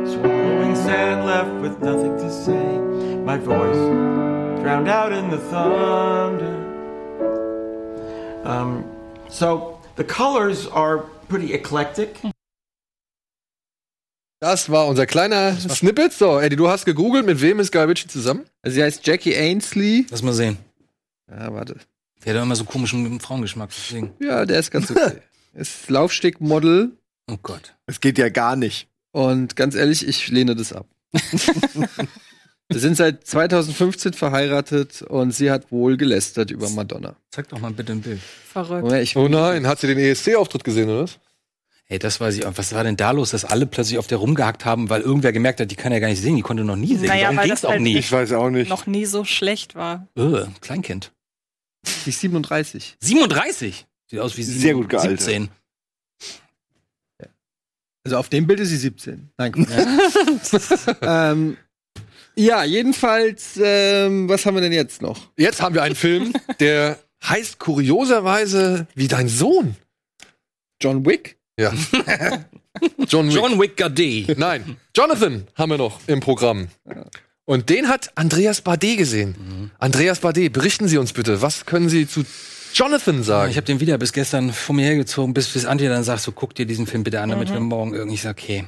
Swallowing 0.07 0.75
sand 0.77 1.25
left 1.25 1.61
with 1.61 1.81
nothing 1.81 2.15
to 2.15 2.31
say, 2.31 2.79
my 3.25 3.37
voice 3.37 3.75
drowned 4.61 4.87
out 4.87 5.11
in 5.11 5.29
the 5.29 5.37
thunder. 5.51 6.55
Um, 8.45 8.89
so 9.27 9.81
the 9.97 10.05
colors 10.05 10.65
are 10.67 10.99
pretty 11.27 11.53
eclectic. 11.53 12.21
Das 14.45 14.69
war 14.69 14.85
unser 14.85 15.07
kleiner 15.07 15.57
Snippet. 15.57 16.13
So, 16.13 16.39
Eddie, 16.39 16.55
du 16.55 16.67
hast 16.67 16.85
gegoogelt, 16.85 17.25
mit 17.25 17.41
wem 17.41 17.59
ist 17.59 17.71
Guy 17.71 17.81
Ritchie 17.81 18.07
zusammen? 18.07 18.45
Also 18.61 18.75
sie 18.75 18.83
heißt 18.83 19.05
Jackie 19.07 19.35
Ainsley. 19.35 20.05
Lass 20.11 20.21
mal 20.21 20.33
sehen. 20.33 20.59
Ja, 21.27 21.51
warte. 21.51 21.77
Der 22.23 22.33
hat 22.33 22.39
doch 22.39 22.45
immer 22.45 22.55
so 22.55 22.63
komischen 22.63 23.19
Frauengeschmack. 23.19 23.71
Deswegen. 23.75 24.13
Ja, 24.19 24.45
der 24.45 24.59
ist 24.59 24.69
ganz 24.69 24.91
okay. 24.91 25.13
ist 25.55 25.89
Laufstegmodel 25.89 26.91
Oh 27.27 27.37
Gott. 27.41 27.73
Das 27.87 27.99
geht 27.99 28.19
ja 28.19 28.29
gar 28.29 28.55
nicht. 28.55 28.87
und 29.13 29.55
ganz 29.55 29.73
ehrlich, 29.73 30.07
ich 30.07 30.27
lehne 30.27 30.55
das 30.55 30.73
ab. 30.73 30.85
Wir 32.69 32.79
sind 32.79 32.97
seit 32.97 33.25
2015 33.25 34.13
verheiratet 34.13 35.01
und 35.01 35.31
sie 35.31 35.49
hat 35.49 35.71
wohl 35.71 35.97
gelästert 35.97 36.51
über 36.51 36.69
Madonna. 36.69 37.15
Zeig 37.31 37.49
doch 37.49 37.59
mal 37.59 37.71
bitte 37.71 37.93
ein 37.93 38.01
Bild. 38.01 38.21
Verrückt. 38.21 38.91
Ich, 38.93 39.15
Oh 39.15 39.27
nein, 39.27 39.65
hat 39.65 39.79
sie 39.79 39.87
den 39.87 39.97
ESC-Auftritt 39.97 40.63
gesehen, 40.63 40.89
oder 40.89 41.03
was? 41.05 41.17
Ey, 41.87 41.99
das 41.99 42.19
weiß 42.19 42.35
ich 42.35 42.45
auch. 42.45 42.53
Was 42.55 42.73
war 42.73 42.83
denn 42.83 42.97
da 42.97 43.11
los, 43.11 43.29
dass 43.31 43.45
alle 43.45 43.67
plötzlich 43.67 43.99
auf 43.99 44.07
der 44.07 44.17
rumgehackt 44.17 44.65
haben, 44.65 44.89
weil 44.89 45.01
irgendwer 45.01 45.31
gemerkt 45.31 45.59
hat, 45.59 45.69
die 45.69 45.75
kann 45.75 45.91
ja 45.91 45.99
gar 45.99 46.07
nicht 46.07 46.21
singen, 46.21 46.37
die 46.37 46.41
konnte 46.41 46.63
noch 46.63 46.75
nie 46.75 46.95
singen. 46.95 47.07
Naja, 47.07 47.23
Darum 47.23 47.37
weil 47.37 47.45
ging's 47.45 47.61
das 47.61 47.65
auch 47.65 47.73
halt 47.73 47.81
nie. 47.81 47.97
Ich 47.97 48.11
weiß 48.11 48.31
auch 48.33 48.49
nicht. 48.49 48.69
Noch 48.69 48.87
nie 48.87 49.05
so 49.05 49.23
schlecht 49.23 49.75
war. 49.75 50.07
Äh, 50.17 50.45
Kleinkind. 50.61 51.11
die 52.05 52.09
ist 52.09 52.21
37. 52.21 52.97
37. 52.99 53.85
Sieht 54.09 54.19
aus 54.19 54.35
wie 54.37 54.43
Sehr 54.43 54.73
gut 54.73 54.89
gealtert. 54.89 55.21
17. 55.21 55.49
Also 58.03 58.17
auf 58.17 58.29
dem 58.29 58.45
Bild 58.45 58.59
ist 58.59 58.69
sie 58.69 58.77
17. 58.77 59.31
Nein, 59.37 59.51
guck. 59.51 59.67
ähm, 61.01 61.57
ja, 62.35 62.63
jedenfalls, 62.63 63.59
ähm, 63.61 64.29
was 64.29 64.45
haben 64.45 64.53
wir 64.53 64.61
denn 64.61 64.73
jetzt 64.73 65.01
noch? 65.01 65.31
Jetzt 65.37 65.61
haben 65.61 65.73
wir 65.73 65.81
einen 65.81 65.95
Film, 65.95 66.33
der 66.59 66.99
heißt 67.23 67.57
kurioserweise 67.57 68.85
wie 68.93 69.07
dein 69.07 69.27
Sohn. 69.27 69.75
John 70.79 71.03
Wick? 71.05 71.39
Ja. 71.59 71.73
John 73.07 73.27
Wick. 73.29 73.35
John 73.35 73.59
Wick 73.59 73.95
D. 73.95 74.27
Nein, 74.37 74.77
Jonathan 74.95 75.47
haben 75.55 75.71
wir 75.71 75.77
noch 75.77 75.99
im 76.07 76.19
Programm. 76.19 76.67
Und 77.45 77.69
den 77.69 77.87
hat 77.87 78.11
Andreas 78.15 78.61
Bade 78.61 78.95
gesehen. 78.95 79.71
Andreas 79.77 80.19
Bade, 80.19 80.49
berichten 80.49 80.87
Sie 80.87 80.97
uns 80.97 81.13
bitte, 81.13 81.41
was 81.41 81.65
können 81.65 81.89
Sie 81.89 82.07
zu 82.07 82.25
Jonathan 82.73 83.23
sagen? 83.23 83.51
Ich 83.51 83.57
habe 83.57 83.65
den 83.65 83.79
wieder 83.79 83.97
bis 83.97 84.11
gestern 84.11 84.51
vor 84.51 84.75
mir 84.75 84.85
hergezogen, 84.85 85.33
bis, 85.33 85.47
bis 85.49 85.65
Antje 85.65 85.87
dann 85.87 86.03
sagt, 86.03 86.21
so 86.21 86.31
guck 86.31 86.55
dir 86.55 86.65
diesen 86.65 86.87
Film 86.87 87.03
bitte 87.03 87.21
an, 87.21 87.29
damit 87.29 87.49
wir 87.49 87.59
morgen 87.59 87.93
irgendwie, 87.93 88.15
ich 88.15 88.21
sag, 88.21 88.37
okay. 88.37 88.65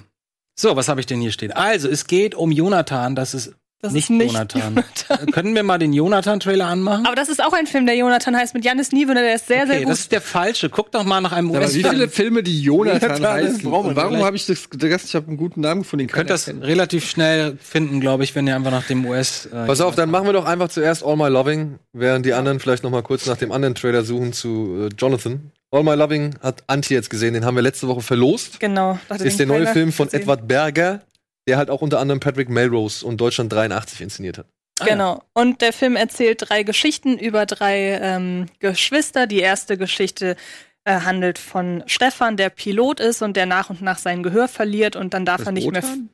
So, 0.60 0.76
was 0.76 0.88
habe 0.88 1.00
ich 1.00 1.06
denn 1.06 1.20
hier 1.20 1.32
stehen? 1.32 1.52
Also, 1.52 1.90
es 1.90 2.08
geht 2.08 2.34
um 2.34 2.52
Jonathan, 2.52 3.16
das 3.16 3.34
ist 3.34 3.54
Das 3.80 3.94
nicht, 3.94 4.06
ist 4.06 4.10
nicht 4.10 4.34
Jonathan. 4.34 4.84
Können 5.32 5.54
wir 5.54 5.62
mal 5.62 5.78
den 5.78 5.94
Jonathan-Trailer 5.94 6.66
anmachen? 6.66 7.06
Aber 7.06 7.16
das 7.16 7.30
ist 7.30 7.44
auch 7.44 7.54
ein 7.54 7.68
Film, 7.68 7.86
der 7.86 7.96
Jonathan 7.96 8.36
heißt, 8.36 8.56
mit 8.56 8.66
Janis 8.66 8.92
Niewöhner, 8.92 9.22
der 9.22 9.36
ist 9.36 9.48
sehr, 9.48 9.68
sehr 9.68 9.76
okay, 9.76 9.84
gut. 9.84 9.92
das 9.92 10.00
ist 10.00 10.12
der 10.12 10.22
falsche. 10.22 10.70
Guck 10.70 10.92
doch 10.92 11.04
mal 11.04 11.22
nach 11.22 11.32
einem 11.32 11.54
Aber 11.54 11.72
wie 11.72 11.84
viele 11.84 12.10
Filme, 12.10 12.42
die 12.42 12.60
Jonathan 12.60 13.18
Jonathan 13.18 13.28
heißen? 13.34 13.72
warum 13.72 13.94
vielleicht. 13.94 14.24
habe 14.24 14.36
ich 14.36 14.48
das 14.48 14.70
gedacht, 14.72 15.02
ich 15.06 15.14
habe 15.14 15.28
einen 15.28 15.38
guten 15.38 15.62
Namen 15.62 15.82
gefunden? 15.84 16.08
den 16.08 16.10
Ihr 16.10 16.14
könnt 16.14 16.32
das 16.32 16.48
relativ 16.48 17.08
schnell 17.08 17.58
finden, 17.62 18.02
glaube 18.02 18.24
ich, 18.24 18.34
wenn 18.34 18.48
ihr 18.48 18.56
einfach 18.56 18.72
nach 18.72 18.88
dem 18.88 19.06
US. 19.06 19.46
Äh, 19.46 19.68
Pass 19.68 19.80
auf, 19.82 19.94
dann 19.96 20.10
machen 20.10 20.26
wir 20.26 20.34
doch 20.34 20.46
einfach 20.46 20.70
zuerst 20.70 21.06
All 21.06 21.16
My 21.16 21.28
Loving, 21.28 21.78
während 21.94 22.26
die 22.26 22.34
anderen 22.34 22.60
vielleicht 22.60 22.84
noch 22.84 22.92
mal 22.92 23.04
kurz 23.04 23.28
nach 23.28 23.38
dem 23.38 23.52
anderen 23.52 23.76
Trailer 23.76 24.04
suchen 24.04 24.34
zu 24.34 24.88
äh, 24.88 24.96
Jonathan. 24.98 25.52
All 25.70 25.84
My 25.84 25.96
Loving 25.96 26.36
hat 26.42 26.64
Antje 26.68 26.96
jetzt 26.96 27.10
gesehen, 27.10 27.34
den 27.34 27.44
haben 27.44 27.56
wir 27.56 27.62
letzte 27.62 27.88
Woche 27.90 28.02
verlost. 28.02 28.60
genau. 28.60 28.98
Das 29.10 29.22
ist 29.22 29.38
der 29.38 29.46
neue 29.46 29.68
Film 29.68 29.92
von 29.92 30.12
Edward 30.12 30.48
Berger. 30.48 31.02
Der 31.48 31.58
halt 31.58 31.70
auch 31.70 31.82
unter 31.82 32.00
anderem 32.00 32.20
Patrick 32.20 32.50
Melrose 32.50 33.06
und 33.06 33.20
Deutschland 33.20 33.52
83 33.52 34.02
inszeniert 34.02 34.38
hat. 34.38 34.48
Genau. 34.86 35.24
Und 35.34 35.62
der 35.62 35.74
Film 35.74 35.96
erzählt 35.96 36.50
drei 36.50 36.64
Geschichten 36.64 37.18
über 37.18 37.46
drei 37.46 38.00
ähm, 38.00 38.46
Geschwister. 38.60 39.26
Die 39.26 39.40
erste 39.40 39.78
Geschichte 39.78 40.36
äh, 40.84 41.02
handelt 41.02 41.40
von 41.40 41.84
Stefan, 41.88 42.38
der 42.38 42.50
Pilot 42.50 43.00
ist 43.00 43.22
und 43.22 43.36
der 43.36 43.46
nach 43.46 43.70
und 43.70 43.82
nach 43.82 43.98
sein 43.98 44.24
Gehör 44.24 44.48
verliert 44.48 44.96
und 44.96 45.14
dann 45.14 45.26
darf 45.26 45.40
Das 45.40 45.48
er 45.48 45.52
nicht 45.54 45.72
mehr. 45.72 45.82
Wotan? 45.82 46.10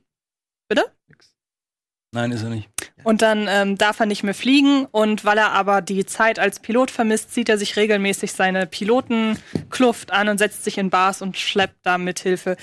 Bitte? 0.69 0.85
Nein, 2.13 2.31
ist 2.31 2.43
er 2.43 2.49
nicht. 2.49 2.69
Und 3.03 3.21
dann 3.21 3.47
ähm, 3.49 3.77
darf 3.77 3.99
er 3.99 4.05
nicht 4.05 4.23
mehr 4.23 4.33
fliegen 4.33 4.85
und 4.85 5.25
weil 5.25 5.37
er 5.37 5.51
aber 5.51 5.81
die 5.81 6.05
Zeit 6.05 6.39
als 6.39 6.59
Pilot 6.59 6.89
vermisst, 6.89 7.33
zieht 7.33 7.49
er 7.49 7.57
sich 7.57 7.75
regelmäßig 7.75 8.31
seine 8.31 8.65
Pilotenkluft 8.65 10.11
an 10.11 10.29
und 10.29 10.37
setzt 10.37 10.63
sich 10.63 10.77
in 10.77 10.89
Bars 10.89 11.21
und 11.21 11.37
schleppt 11.37 11.79
da 11.83 11.97
mit 11.97 12.19
Hilfe 12.19 12.55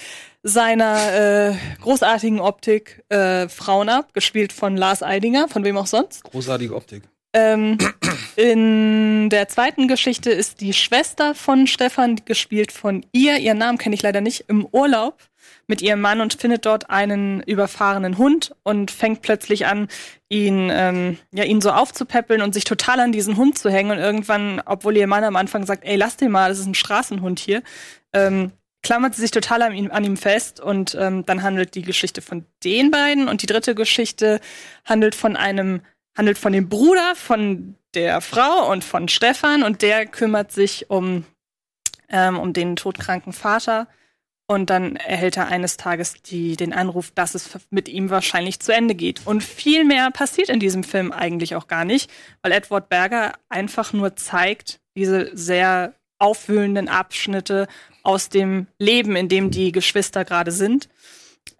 seiner 0.43 1.51
äh, 1.51 1.55
großartigen 1.83 2.41
Optik 2.41 3.05
äh, 3.09 3.49
Frauen 3.49 3.89
ab, 3.89 4.15
gespielt 4.15 4.53
von 4.53 4.77
Lars 4.77 5.03
Eidinger, 5.03 5.49
von 5.49 5.65
wem 5.65 5.77
auch 5.77 5.87
sonst. 5.87 6.25
Großartige 6.25 6.75
Optik. 6.75 7.03
Ähm, 7.33 7.79
in 8.37 9.31
der 9.31 9.49
zweiten 9.49 9.87
Geschichte 9.87 10.31
ist 10.31 10.61
die 10.61 10.73
Schwester 10.73 11.35
von 11.35 11.67
Stefan, 11.67 12.17
gespielt 12.25 12.73
von 12.73 13.07
ihr, 13.13 13.39
ihren 13.39 13.59
Namen 13.59 13.79
kenne 13.79 13.95
ich 13.95 14.03
leider 14.03 14.21
nicht, 14.21 14.47
im 14.49 14.67
Urlaub 14.67 15.19
mit 15.67 15.83
ihrem 15.83 16.01
Mann 16.01 16.21
und 16.21 16.35
findet 16.35 16.67
dort 16.67 16.91
einen 16.91 17.43
überfahrenen 17.43 18.19
Hund 18.19 18.55
und 18.65 18.91
fängt 18.91 19.23
plötzlich 19.23 19.67
an, 19.67 19.89
ihn, 20.29 20.69
ähm, 20.73 21.19
ja, 21.33 21.45
ihn 21.45 21.61
so 21.61 21.71
aufzupäppeln 21.71 22.43
und 22.43 22.55
sich 22.55 22.65
total 22.65 22.99
an 22.99 23.13
diesen 23.13 23.37
Hund 23.37 23.57
zu 23.57 23.71
hängen. 23.71 23.93
Und 23.93 23.99
irgendwann, 23.99 24.61
obwohl 24.67 24.97
ihr 24.97 25.07
Mann 25.07 25.23
am 25.23 25.37
Anfang 25.37 25.65
sagt, 25.67 25.85
ey, 25.85 25.97
lass 25.97 26.17
den 26.17 26.33
mal, 26.33 26.49
das 26.49 26.59
ist 26.59 26.67
ein 26.67 26.75
Straßenhund 26.75 27.39
hier, 27.39 27.63
ähm, 28.13 28.53
klammert 28.83 29.15
sie 29.15 29.23
sich 29.23 29.31
total 29.31 29.63
an 29.63 29.75
ihm, 29.75 29.91
an 29.91 30.05
ihm 30.05 30.17
fest 30.17 30.61
und 30.61 30.97
ähm, 30.99 31.25
dann 31.27 31.43
handelt 31.43 31.75
die 31.75 31.83
Geschichte 31.83 32.23
von 32.23 32.45
den 32.65 32.91
beiden 32.91 33.29
und 33.29 33.43
die 33.43 33.47
dritte 33.47 33.75
Geschichte 33.75 34.41
handelt 34.85 35.15
von 35.15 35.37
einem 35.37 35.83
handelt 36.17 36.39
von 36.39 36.53
dem 36.53 36.69
Bruder 36.69 37.15
von 37.15 37.77
der 37.95 38.21
Frau 38.21 38.71
und 38.71 38.85
von 38.85 39.09
Stefan 39.09 39.63
und 39.63 39.83
der 39.83 40.07
kümmert 40.07 40.53
sich 40.53 40.91
um 40.91 41.25
ähm, 42.09 42.39
um 42.39 42.53
den 42.53 42.77
todkranken 42.77 43.33
Vater 43.33 43.87
und 44.51 44.69
dann 44.69 44.97
erhält 44.97 45.37
er 45.37 45.47
eines 45.47 45.77
Tages 45.77 46.15
die, 46.23 46.57
den 46.57 46.73
Anruf, 46.73 47.13
dass 47.13 47.37
es 47.37 47.51
mit 47.71 47.89
ihm 47.89 48.11
wahrscheinlich 48.11 48.59
zu 48.59 48.75
Ende 48.75 48.97
geht. 48.97 49.25
Und 49.25 49.45
viel 49.45 49.85
mehr 49.85 50.11
passiert 50.11 50.49
in 50.49 50.59
diesem 50.59 50.83
Film 50.83 51.13
eigentlich 51.13 51.55
auch 51.55 51.69
gar 51.69 51.85
nicht, 51.85 52.11
weil 52.43 52.51
Edward 52.51 52.89
Berger 52.89 53.35
einfach 53.49 53.93
nur 53.93 54.17
zeigt 54.17 54.81
diese 54.97 55.31
sehr 55.37 55.95
aufwühlenden 56.19 56.89
Abschnitte 56.89 57.69
aus 58.03 58.29
dem 58.29 58.67
Leben, 58.79 59.17
in 59.17 59.29
dem 59.29 59.51
die 59.51 59.73
Geschwister 59.73 60.25
gerade 60.25 60.53
sind. 60.53 60.89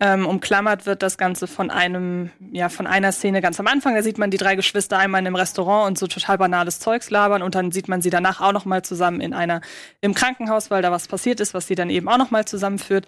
Ähm, 0.03 0.27
umklammert 0.27 0.87
wird 0.87 1.03
das 1.03 1.19
Ganze 1.19 1.47
von 1.47 1.71
einem, 1.71 2.31
ja, 2.53 2.71
von 2.71 2.87
einer 2.87 3.13
Szene 3.13 3.43
ganz 3.43 3.61
am 3.61 3.67
Anfang. 3.67 3.95
Da 3.95 4.03
sieht 4.03 4.17
man 4.17 4.31
die 4.31 4.39
drei 4.39 4.57
Geschwister 4.57 4.99
einmal 4.99 5.21
in 5.21 5.27
einem 5.27 5.37
Restaurant 5.37 5.89
und 5.89 5.99
so 5.99 6.07
total 6.07 6.39
banales 6.39 6.81
Zeugs 6.81 7.11
labern 7.11 7.43
und 7.43 7.55
dann 7.55 7.71
sieht 7.71 7.89
man 7.89 8.01
sie 8.01 8.09
danach 8.09 8.41
auch 8.41 8.53
noch 8.53 8.65
mal 8.65 8.83
zusammen 8.83 9.21
in 9.21 9.35
einer 9.35 9.61
im 10.01 10.15
Krankenhaus, 10.15 10.71
weil 10.71 10.81
da 10.81 10.91
was 10.91 11.07
passiert 11.07 11.41
ist, 11.41 11.53
was 11.53 11.67
sie 11.67 11.75
dann 11.75 11.91
eben 11.91 12.09
auch 12.09 12.19
noch 12.19 12.31
mal 12.31 12.47
zusammenführt. 12.47 13.07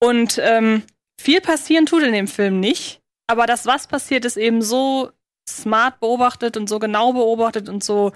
Und 0.00 0.40
ähm, 0.42 0.82
viel 1.16 1.40
passieren 1.40 1.86
tut 1.86 2.02
in 2.02 2.12
dem 2.12 2.26
Film 2.26 2.58
nicht, 2.58 3.00
aber 3.28 3.46
das, 3.46 3.66
was 3.66 3.86
passiert, 3.86 4.24
ist 4.24 4.36
eben 4.36 4.62
so 4.62 5.12
smart 5.48 6.00
beobachtet 6.00 6.56
und 6.56 6.68
so 6.68 6.78
genau 6.78 7.12
beobachtet 7.12 7.68
und 7.68 7.84
so 7.84 8.12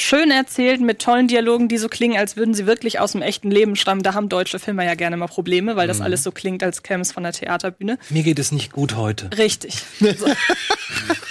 schön 0.00 0.30
erzählt 0.30 0.80
mit 0.80 1.00
tollen 1.00 1.28
Dialogen, 1.28 1.68
die 1.68 1.78
so 1.78 1.88
klingen, 1.88 2.18
als 2.18 2.36
würden 2.36 2.54
sie 2.54 2.66
wirklich 2.66 3.00
aus 3.00 3.12
dem 3.12 3.22
echten 3.22 3.50
Leben 3.50 3.76
stammen. 3.76 4.02
Da 4.02 4.14
haben 4.14 4.28
deutsche 4.28 4.58
Filme 4.58 4.84
ja 4.84 4.94
gerne 4.94 5.16
mal 5.16 5.26
Probleme, 5.26 5.76
weil 5.76 5.88
das 5.88 6.00
alles 6.00 6.22
so 6.22 6.30
klingt, 6.30 6.62
als 6.62 6.82
käme 6.82 7.02
es 7.02 7.12
von 7.12 7.22
der 7.22 7.32
Theaterbühne. 7.32 7.98
Mir 8.10 8.22
geht 8.22 8.38
es 8.38 8.52
nicht 8.52 8.72
gut 8.72 8.96
heute. 8.96 9.30
Richtig. 9.36 9.82
So. 9.98 10.26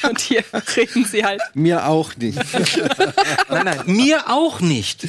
und 0.08 0.20
hier 0.20 0.44
reden 0.76 1.06
sie 1.06 1.24
halt. 1.24 1.42
Mir 1.54 1.88
auch 1.88 2.16
nicht. 2.18 2.38
Nein, 3.50 3.66
nein, 3.66 3.80
mir 3.86 4.30
auch 4.30 4.60
nicht. 4.60 5.08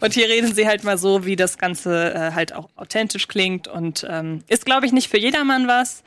Und 0.00 0.14
hier 0.14 0.28
reden 0.28 0.54
sie 0.54 0.66
halt 0.66 0.84
mal 0.84 0.96
so, 0.96 1.24
wie 1.24 1.36
das 1.36 1.58
Ganze 1.58 2.14
äh, 2.14 2.32
halt 2.32 2.52
auch 2.52 2.68
authentisch 2.76 3.28
klingt. 3.28 3.68
Und 3.68 4.06
ähm, 4.08 4.42
ist, 4.48 4.64
glaube 4.64 4.86
ich, 4.86 4.92
nicht 4.92 5.08
für 5.08 5.18
jedermann 5.18 5.66
was. 5.66 6.02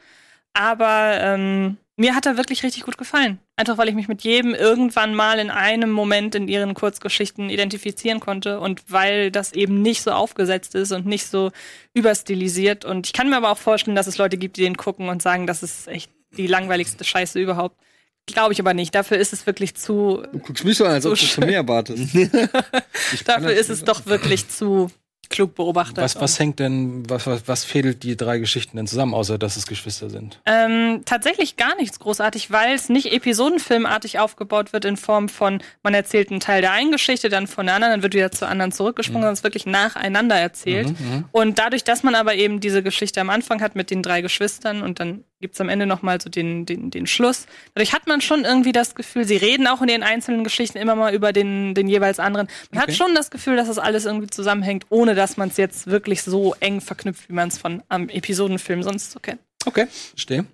Aber 0.54 1.20
ähm, 1.22 1.78
mir 1.98 2.16
hat 2.16 2.26
er 2.26 2.38
wirklich 2.38 2.64
richtig 2.64 2.84
gut 2.84 2.98
gefallen. 2.98 3.40
Einfach 3.56 3.78
weil 3.78 3.90
ich 3.90 3.96
mich 3.96 4.08
mit 4.08 4.24
jedem 4.24 4.56
irgendwann 4.56 5.14
mal 5.14 5.40
in 5.40 5.50
einem 5.50 5.92
Moment 5.92 6.36
in 6.36 6.48
ihren 6.48 6.74
Kurzgeschichten 6.74 7.50
identifizieren 7.50 8.20
konnte 8.20 8.60
und 8.60 8.82
weil 8.88 9.30
das 9.30 9.54
eben 9.54 9.82
nicht 9.82 10.02
so 10.02 10.12
aufgesetzt 10.12 10.74
ist 10.76 10.92
und 10.92 11.06
nicht 11.06 11.28
so 11.28 11.52
überstilisiert. 11.94 12.86
Und 12.86 13.08
ich 13.08 13.14
kann 13.14 13.30
mir 13.30 13.38
aber 13.38 13.52
auch 13.52 13.58
vorstellen, 13.58 13.96
dass 13.96 14.08
es 14.08 14.18
Leute 14.18 14.38
gibt, 14.38 14.58
die 14.58 14.64
den 14.64 14.78
gucken 14.78 15.10
und 15.10 15.22
sagen, 15.22 15.48
das 15.48 15.64
ist 15.64 15.88
echt 15.88 16.12
die 16.38 16.48
langweiligste 16.48 17.04
Scheiße 17.04 17.40
überhaupt. 17.40 17.78
Glaube 18.26 18.54
ich 18.54 18.60
aber 18.60 18.74
nicht. 18.74 18.96
Dafür 18.96 19.18
ist 19.18 19.34
es 19.34 19.46
wirklich 19.46 19.76
zu. 19.76 20.24
Du 20.32 20.40
guckst 20.40 20.64
mich 20.64 20.78
so 20.78 20.86
an, 20.86 20.92
als 20.92 21.06
ob 21.06 21.18
du 21.18 21.26
von 21.26 21.46
mir 21.46 21.56
erwartest. 21.56 22.16
Dafür 23.26 23.52
ist 23.52 23.70
es 23.70 23.84
doch 23.84 24.06
wirklich 24.06 24.48
zu 24.48 24.92
klug 25.32 25.56
beobachtet. 25.56 25.98
Was, 25.98 26.20
was 26.20 26.40
hängt 26.40 26.60
denn, 26.60 27.10
was, 27.10 27.26
was, 27.26 27.48
was 27.48 27.64
fädelt 27.64 28.04
die 28.04 28.16
drei 28.16 28.38
Geschichten 28.38 28.78
denn 28.78 28.86
zusammen, 28.86 29.14
außer 29.14 29.38
dass 29.38 29.58
es 29.58 29.66
Geschwister 29.66 30.10
sind? 30.10 30.40
Ähm, 30.46 31.02
tatsächlich 31.06 31.58
gar 31.58 31.76
nichts 31.78 32.00
großartig, 32.00 32.52
weil 32.52 32.76
es 32.76 32.90
nicht 32.90 33.12
episodenfilmartig 33.12 34.20
aufgebaut 34.20 34.74
wird 34.74 34.86
in 34.86 34.98
Form 34.98 35.30
von, 35.30 35.64
man 35.82 35.94
erzählt 35.94 36.30
einen 36.30 36.40
Teil 36.40 36.62
der 36.62 36.72
einen 36.74 36.92
Geschichte, 36.92 37.30
dann 37.30 37.48
von 37.48 37.66
der 37.66 37.76
anderen, 37.76 37.94
dann 37.94 38.04
wird 38.04 38.14
wieder 38.14 38.32
zur 38.32 38.48
anderen 38.48 38.72
zurückgesprungen, 38.72 39.24
sondern 39.24 39.34
es 39.34 39.44
wirklich 39.44 39.66
nacheinander 39.66 40.36
erzählt. 40.36 40.94
Und 41.32 41.58
dadurch, 41.58 41.84
dass 41.84 42.04
man 42.04 42.14
aber 42.16 42.36
eben 42.36 42.60
diese 42.60 42.84
Geschichte 42.84 43.22
am 43.22 43.30
Anfang 43.30 43.62
hat 43.62 43.76
mit 43.76 43.90
den 43.90 44.04
drei 44.04 44.22
Geschwistern 44.22 44.84
und 44.84 45.00
dann 45.00 45.24
gibt's 45.42 45.60
am 45.60 45.70
Ende 45.70 45.86
nochmal 45.86 46.22
so 46.22 46.30
den, 46.30 46.66
den, 46.66 46.92
den 46.92 47.08
Schluss, 47.08 47.48
dadurch 47.74 47.94
hat 47.94 48.08
man 48.08 48.22
schon 48.22 48.46
irgendwie 48.46 48.72
das 48.72 48.96
Gefühl, 48.96 49.26
sie 49.26 49.38
reden 49.38 49.68
auch 49.68 49.82
in 49.82 49.88
den 49.88 50.04
einzelnen 50.04 50.44
Geschichten 50.44 50.78
immer 50.78 50.96
mal 50.96 51.14
über 51.14 51.34
den, 51.34 51.74
den 51.74 51.88
jeweils 51.88 52.20
anderen. 52.20 52.48
Man 52.72 52.82
hat 52.82 52.94
schon 52.94 53.16
das 53.16 53.32
Gefühl, 53.32 53.56
dass 53.56 53.68
das 53.68 53.80
alles 53.80 54.06
irgendwie 54.06 54.28
zusammenhängt, 54.28 54.86
ohne 54.90 55.16
dass 55.16 55.38
man 55.38 55.50
es 55.50 55.58
jetzt 55.58 55.88
wirklich 55.88 56.24
so 56.24 56.56
eng 56.60 56.82
verknüpft, 56.82 57.30
wie 57.30 57.34
man 57.34 57.50
es 57.50 57.58
von 57.58 57.84
am 57.90 58.10
Episodenfilm 58.10 58.84
sonst 58.84 59.12
so 59.12 59.20
kennt. 59.20 59.40
Okay, 59.66 59.88
verstehe. 59.88 60.46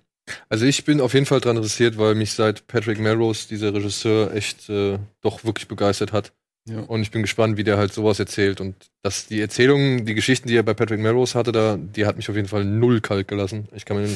Also 0.48 0.66
ich 0.66 0.84
bin 0.84 1.00
auf 1.00 1.14
jeden 1.14 1.26
Fall 1.26 1.40
dran 1.40 1.56
interessiert, 1.56 1.98
weil 1.98 2.14
mich 2.14 2.32
seit 2.32 2.66
Patrick 2.66 2.98
Melrose, 2.98 3.48
dieser 3.48 3.72
Regisseur, 3.72 4.34
echt 4.34 4.68
äh, 4.68 4.98
doch 5.22 5.44
wirklich 5.44 5.68
begeistert 5.68 6.12
hat. 6.12 6.32
Ja. 6.68 6.80
Und 6.80 7.00
ich 7.00 7.10
bin 7.10 7.22
gespannt, 7.22 7.56
wie 7.56 7.64
der 7.64 7.78
halt 7.78 7.92
sowas 7.92 8.18
erzählt. 8.18 8.60
Und 8.60 8.74
dass 9.02 9.26
die 9.26 9.40
Erzählungen, 9.40 10.04
die 10.04 10.14
Geschichten, 10.14 10.48
die 10.48 10.56
er 10.56 10.62
bei 10.62 10.74
Patrick 10.74 11.00
Melrose 11.00 11.38
hatte, 11.38 11.52
da, 11.52 11.78
die 11.78 12.04
hat 12.04 12.16
mich 12.16 12.28
auf 12.28 12.36
jeden 12.36 12.48
Fall 12.48 12.64
null 12.64 13.00
kalt 13.00 13.28
gelassen. 13.28 13.68
Ich 13.74 13.84
kann 13.84 13.96
mir, 14.00 14.08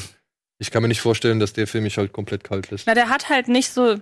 ich 0.63 0.71
kann 0.71 0.81
mir 0.81 0.87
nicht 0.87 1.01
vorstellen, 1.01 1.41
dass 1.41 1.51
der 1.51 1.67
Film 1.67 1.83
mich 1.83 1.97
halt 1.97 2.13
komplett 2.13 2.45
kalt 2.45 2.71
lässt. 2.71 2.87
Na, 2.87 2.93
der 2.93 3.09
hat 3.09 3.27
halt 3.29 3.49
nicht 3.49 3.69
so. 3.69 3.99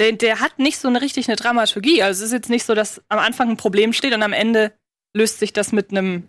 Der, 0.00 0.10
der 0.10 0.40
hat 0.40 0.58
nicht 0.58 0.78
so 0.78 0.88
eine 0.88 1.00
richtig 1.00 1.28
eine 1.28 1.36
Dramaturgie. 1.36 2.02
Also 2.02 2.24
es 2.24 2.30
ist 2.30 2.32
jetzt 2.32 2.50
nicht 2.50 2.66
so, 2.66 2.74
dass 2.74 3.00
am 3.08 3.20
Anfang 3.20 3.50
ein 3.50 3.56
Problem 3.56 3.92
steht 3.92 4.12
und 4.12 4.24
am 4.24 4.32
Ende 4.32 4.72
löst 5.16 5.38
sich 5.38 5.52
das 5.52 5.70
mit 5.70 5.92
einem 5.92 6.28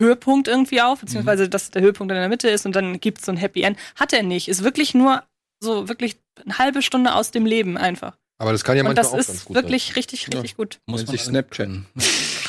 Höhepunkt 0.00 0.46
irgendwie 0.46 0.80
auf, 0.80 1.00
beziehungsweise 1.00 1.48
dass 1.48 1.72
der 1.72 1.82
Höhepunkt 1.82 2.12
in 2.12 2.18
der 2.20 2.28
Mitte 2.28 2.48
ist 2.48 2.66
und 2.66 2.76
dann 2.76 3.00
gibt's 3.00 3.26
so 3.26 3.32
ein 3.32 3.36
Happy 3.36 3.62
End. 3.62 3.76
Hat 3.96 4.12
er 4.12 4.22
nicht. 4.22 4.46
Ist 4.46 4.62
wirklich 4.62 4.94
nur 4.94 5.24
so 5.60 5.88
wirklich 5.88 6.18
eine 6.44 6.58
halbe 6.58 6.82
Stunde 6.82 7.16
aus 7.16 7.32
dem 7.32 7.46
Leben 7.46 7.76
einfach. 7.76 8.16
Aber 8.38 8.52
das 8.52 8.62
kann 8.62 8.76
ja 8.76 8.82
und 8.84 8.94
manchmal 8.94 9.02
das 9.02 9.12
auch 9.12 9.16
ganz 9.16 9.28
ist 9.28 9.44
gut 9.46 9.56
wirklich 9.56 9.96
richtig, 9.96 10.28
richtig 10.28 10.56
gut. 10.56 10.78
Muss 10.86 11.00
Nennt 11.00 11.10
sich 11.10 11.22
Snapchat. 11.22 11.68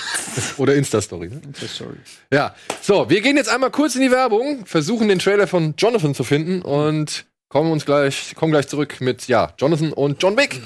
Oder 0.58 0.76
Insta-Story. 0.76 1.30
Ne? 1.30 1.42
Sorry. 1.54 1.98
Ja, 2.32 2.56
so, 2.82 3.10
wir 3.10 3.22
gehen 3.22 3.38
jetzt 3.38 3.50
einmal 3.50 3.72
kurz 3.72 3.96
in 3.96 4.02
die 4.02 4.12
Werbung, 4.12 4.66
versuchen 4.66 5.08
den 5.08 5.20
Trailer 5.20 5.48
von 5.48 5.74
Jonathan 5.78 6.16
zu 6.16 6.24
finden 6.24 6.62
und 6.62 7.26
kommen 7.50 7.72
uns 7.72 7.86
gleich, 7.86 8.36
kommen 8.36 8.52
gleich 8.52 8.68
zurück 8.68 9.02
mit, 9.02 9.28
ja, 9.28 9.54
Jonathan 9.58 9.94
und 9.94 10.22
John 10.22 10.38
Wick. 10.38 10.62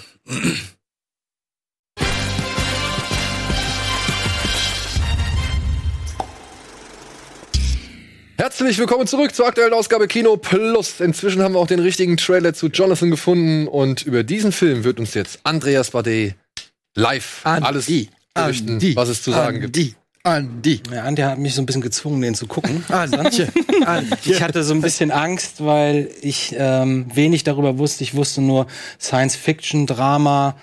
Herzlich 8.37 8.77
willkommen 8.77 9.07
zurück 9.07 9.33
zur 9.33 9.47
aktuellen 9.47 9.73
Ausgabe 9.73 10.07
Kino 10.07 10.37
Plus. 10.37 10.99
Inzwischen 10.99 11.41
haben 11.41 11.55
wir 11.55 11.59
auch 11.59 11.67
den 11.67 11.79
richtigen 11.79 12.17
Trailer 12.17 12.53
zu 12.53 12.67
Jonathan 12.67 13.09
gefunden 13.09 13.67
und 13.67 14.05
über 14.05 14.23
diesen 14.23 14.51
Film 14.51 14.83
wird 14.83 14.99
uns 14.99 15.13
jetzt 15.13 15.39
Andreas 15.43 15.91
Bade 15.91 16.35
live 16.95 17.41
alles 17.43 17.89
berichten, 18.35 18.79
was 18.95 19.09
es 19.09 19.23
zu 19.23 19.31
sagen 19.31 19.61
gibt. 19.61 19.77
Andi. 19.77 19.95
Andi. 20.23 20.81
Ja, 20.91 21.03
Andi 21.03 21.21
hat 21.21 21.37
mich 21.37 21.53
so 21.53 21.61
ein 21.61 21.65
bisschen 21.65 21.81
gezwungen, 21.81 22.21
den 22.21 22.35
zu 22.35 22.47
gucken. 22.47 22.83
Antje. 22.89 23.47
Ich 24.25 24.41
hatte 24.41 24.63
so 24.63 24.73
ein 24.73 24.81
bisschen 24.81 25.11
Angst, 25.11 25.63
weil 25.63 26.09
ich 26.21 26.55
ähm, 26.57 27.05
wenig 27.13 27.43
darüber 27.43 27.77
wusste. 27.77 28.03
Ich 28.03 28.15
wusste 28.15 28.41
nur 28.41 28.65
Science-Fiction, 28.99 29.85
Drama 29.85 30.55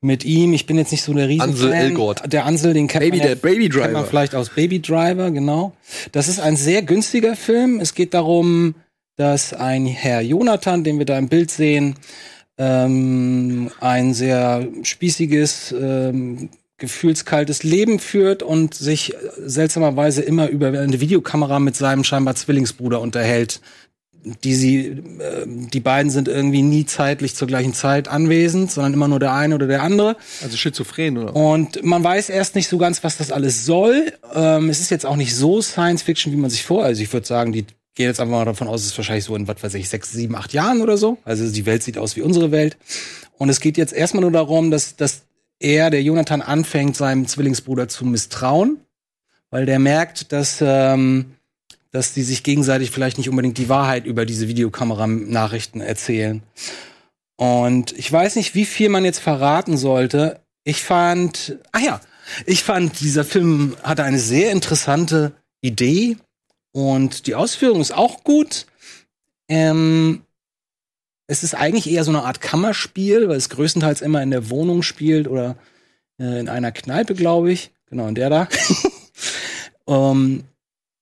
mit 0.00 0.24
ihm. 0.24 0.54
Ich 0.54 0.64
bin 0.64 0.78
jetzt 0.78 0.92
nicht 0.92 1.02
so 1.02 1.12
der 1.12 1.28
riesen 1.28 1.42
Ansel 1.50 1.70
Fan. 1.70 1.78
Elgort. 1.78 2.32
Der 2.32 2.46
Ansel, 2.46 2.72
den 2.72 2.86
kennt 2.88 3.04
Baby, 3.04 3.18
man, 3.18 3.26
ja, 3.28 3.34
der 3.34 3.40
Baby 3.40 3.68
kennt 3.68 3.82
man 3.82 3.92
Driver. 3.92 4.04
vielleicht 4.06 4.34
aus 4.34 4.48
Baby 4.50 4.80
Driver, 4.80 5.30
genau. 5.30 5.74
Das 6.12 6.28
ist 6.28 6.40
ein 6.40 6.56
sehr 6.56 6.80
günstiger 6.82 7.36
Film. 7.36 7.80
Es 7.80 7.94
geht 7.94 8.14
darum, 8.14 8.74
dass 9.16 9.52
ein 9.52 9.86
Herr 9.86 10.22
Jonathan, 10.22 10.84
den 10.84 10.98
wir 10.98 11.04
da 11.04 11.18
im 11.18 11.28
Bild 11.28 11.50
sehen, 11.50 11.96
ähm, 12.58 13.70
ein 13.80 14.14
sehr 14.14 14.66
spießiges, 14.82 15.74
ähm, 15.78 16.48
gefühlskaltes 16.78 17.62
Leben 17.62 17.98
führt 17.98 18.42
und 18.42 18.74
sich 18.74 19.14
seltsamerweise 19.38 20.22
immer 20.22 20.48
über 20.48 20.68
eine 20.68 21.00
Videokamera 21.00 21.58
mit 21.58 21.74
seinem 21.76 22.04
scheinbar 22.04 22.34
Zwillingsbruder 22.34 23.00
unterhält, 23.00 23.60
die 24.42 24.54
sie, 24.54 24.86
äh, 24.86 25.46
die 25.46 25.80
beiden 25.80 26.10
sind 26.10 26.28
irgendwie 26.28 26.62
nie 26.62 26.84
zeitlich 26.84 27.34
zur 27.36 27.46
gleichen 27.46 27.74
Zeit 27.74 28.08
anwesend, 28.08 28.72
sondern 28.72 28.92
immer 28.92 29.08
nur 29.08 29.20
der 29.20 29.32
eine 29.32 29.54
oder 29.54 29.68
der 29.68 29.82
andere. 29.82 30.16
Also 30.42 30.56
schizophren, 30.56 31.16
oder? 31.16 31.34
Und 31.34 31.84
man 31.84 32.02
weiß 32.02 32.28
erst 32.28 32.56
nicht 32.56 32.68
so 32.68 32.76
ganz, 32.76 33.04
was 33.04 33.16
das 33.16 33.30
alles 33.30 33.64
soll. 33.64 34.12
Ähm, 34.34 34.68
es 34.68 34.80
ist 34.80 34.90
jetzt 34.90 35.06
auch 35.06 35.16
nicht 35.16 35.34
so 35.34 35.62
Science 35.62 36.02
Fiction, 36.02 36.32
wie 36.32 36.36
man 36.36 36.50
sich 36.50 36.64
vor. 36.64 36.84
Also 36.84 37.02
ich 37.02 37.12
würde 37.12 37.26
sagen, 37.26 37.52
die 37.52 37.66
gehen 37.94 38.06
jetzt 38.06 38.20
einfach 38.20 38.34
mal 38.36 38.44
davon 38.44 38.68
aus, 38.68 38.82
es 38.82 38.88
ist 38.88 38.98
wahrscheinlich 38.98 39.24
so 39.24 39.36
in, 39.36 39.46
was 39.48 39.62
weiß 39.62 39.74
ich, 39.74 39.88
sechs, 39.88 40.12
sieben, 40.12 40.34
acht 40.34 40.52
Jahren 40.52 40.82
oder 40.82 40.96
so. 40.96 41.18
Also 41.24 41.48
die 41.48 41.64
Welt 41.64 41.82
sieht 41.82 41.96
aus 41.96 42.16
wie 42.16 42.22
unsere 42.22 42.50
Welt. 42.50 42.76
Und 43.38 43.48
es 43.48 43.60
geht 43.60 43.76
jetzt 43.76 43.92
erstmal 43.92 44.22
nur 44.22 44.32
darum, 44.32 44.70
dass, 44.70 44.96
dass 44.96 45.25
er, 45.60 45.90
der 45.90 46.02
Jonathan, 46.02 46.42
anfängt, 46.42 46.96
seinem 46.96 47.26
Zwillingsbruder 47.26 47.88
zu 47.88 48.04
misstrauen, 48.04 48.80
weil 49.50 49.66
der 49.66 49.78
merkt, 49.78 50.32
dass, 50.32 50.58
ähm, 50.60 51.36
dass 51.90 52.12
die 52.12 52.22
sich 52.22 52.42
gegenseitig 52.42 52.90
vielleicht 52.90 53.18
nicht 53.18 53.28
unbedingt 53.28 53.58
die 53.58 53.68
Wahrheit 53.68 54.06
über 54.06 54.26
diese 54.26 54.48
Videokamera-Nachrichten 54.48 55.80
erzählen. 55.80 56.42
Und 57.36 57.92
ich 57.92 58.10
weiß 58.10 58.36
nicht, 58.36 58.54
wie 58.54 58.64
viel 58.64 58.88
man 58.88 59.04
jetzt 59.04 59.20
verraten 59.20 59.76
sollte. 59.76 60.40
Ich 60.64 60.82
fand, 60.82 61.58
ah 61.72 61.80
ja, 61.80 62.00
ich 62.44 62.64
fand, 62.64 63.00
dieser 63.00 63.24
Film 63.24 63.76
hatte 63.82 64.04
eine 64.04 64.18
sehr 64.18 64.50
interessante 64.52 65.32
Idee 65.60 66.16
und 66.72 67.26
die 67.26 67.34
Ausführung 67.34 67.80
ist 67.80 67.94
auch 67.94 68.24
gut. 68.24 68.66
Ähm, 69.48 70.22
es 71.26 71.42
ist 71.42 71.54
eigentlich 71.54 71.90
eher 71.90 72.04
so 72.04 72.10
eine 72.10 72.22
Art 72.22 72.40
Kammerspiel, 72.40 73.28
weil 73.28 73.36
es 73.36 73.48
größtenteils 73.48 74.00
immer 74.00 74.22
in 74.22 74.30
der 74.30 74.50
Wohnung 74.50 74.82
spielt 74.82 75.28
oder 75.28 75.56
äh, 76.20 76.38
in 76.40 76.48
einer 76.48 76.72
Kneipe, 76.72 77.14
glaube 77.14 77.52
ich. 77.52 77.70
Genau, 77.90 78.08
in 78.08 78.14
der 78.14 78.30
da. 78.30 78.48
ähm, 79.88 80.44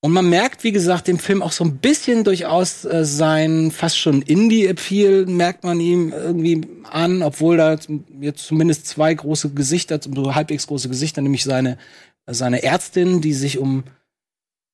und 0.01 0.13
man 0.13 0.29
merkt, 0.29 0.65
wie 0.65 0.73
gesagt, 0.73 1.09
dem 1.09 1.19
Film 1.19 1.43
auch 1.43 1.53
so 1.53 1.65
ein 1.65 1.79
bisschen 1.79 2.25
durchaus 2.25 2.85
äh, 2.85 3.07
sein 3.07 3.71
fast 3.71 3.99
schon 3.99 4.21
Indie-Appeal 4.21 5.25
merkt 5.25 5.65
man 5.65 5.81
ihm 5.81 6.13
irgendwie 6.13 6.61
an, 6.91 7.23
obwohl 7.23 7.57
da 7.57 7.79
jetzt 8.21 8.45
zumindest 8.45 8.87
zwei 8.87 9.15
große 9.15 9.51
Gesichter, 9.51 9.99
so 10.03 10.35
halbwegs 10.35 10.67
große 10.67 10.91
Gesichter, 10.91 11.23
nämlich 11.23 11.45
seine, 11.45 11.79
seine 12.27 12.63
Ärztin, 12.63 13.23
die 13.23 13.33
sich 13.33 13.57
um 13.57 13.85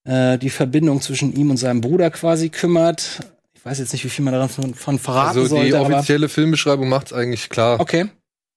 äh, 0.02 0.36
die 0.36 0.50
Verbindung 0.50 1.00
zwischen 1.00 1.32
ihm 1.32 1.50
und 1.50 1.58
seinem 1.58 1.80
Bruder 1.80 2.10
quasi 2.10 2.48
kümmert. 2.48 3.20
Ich 3.60 3.66
weiß 3.66 3.78
jetzt 3.78 3.92
nicht, 3.92 4.02
wie 4.04 4.08
viel 4.08 4.24
man 4.24 4.32
davon 4.32 4.74
von 4.74 4.98
verraten 4.98 5.38
Also 5.38 5.42
die 5.42 5.48
sollte, 5.70 5.78
aber 5.78 5.96
offizielle 5.98 6.30
Filmbeschreibung 6.30 6.88
macht's 6.88 7.12
eigentlich 7.12 7.50
klar. 7.50 7.78
okay. 7.78 8.06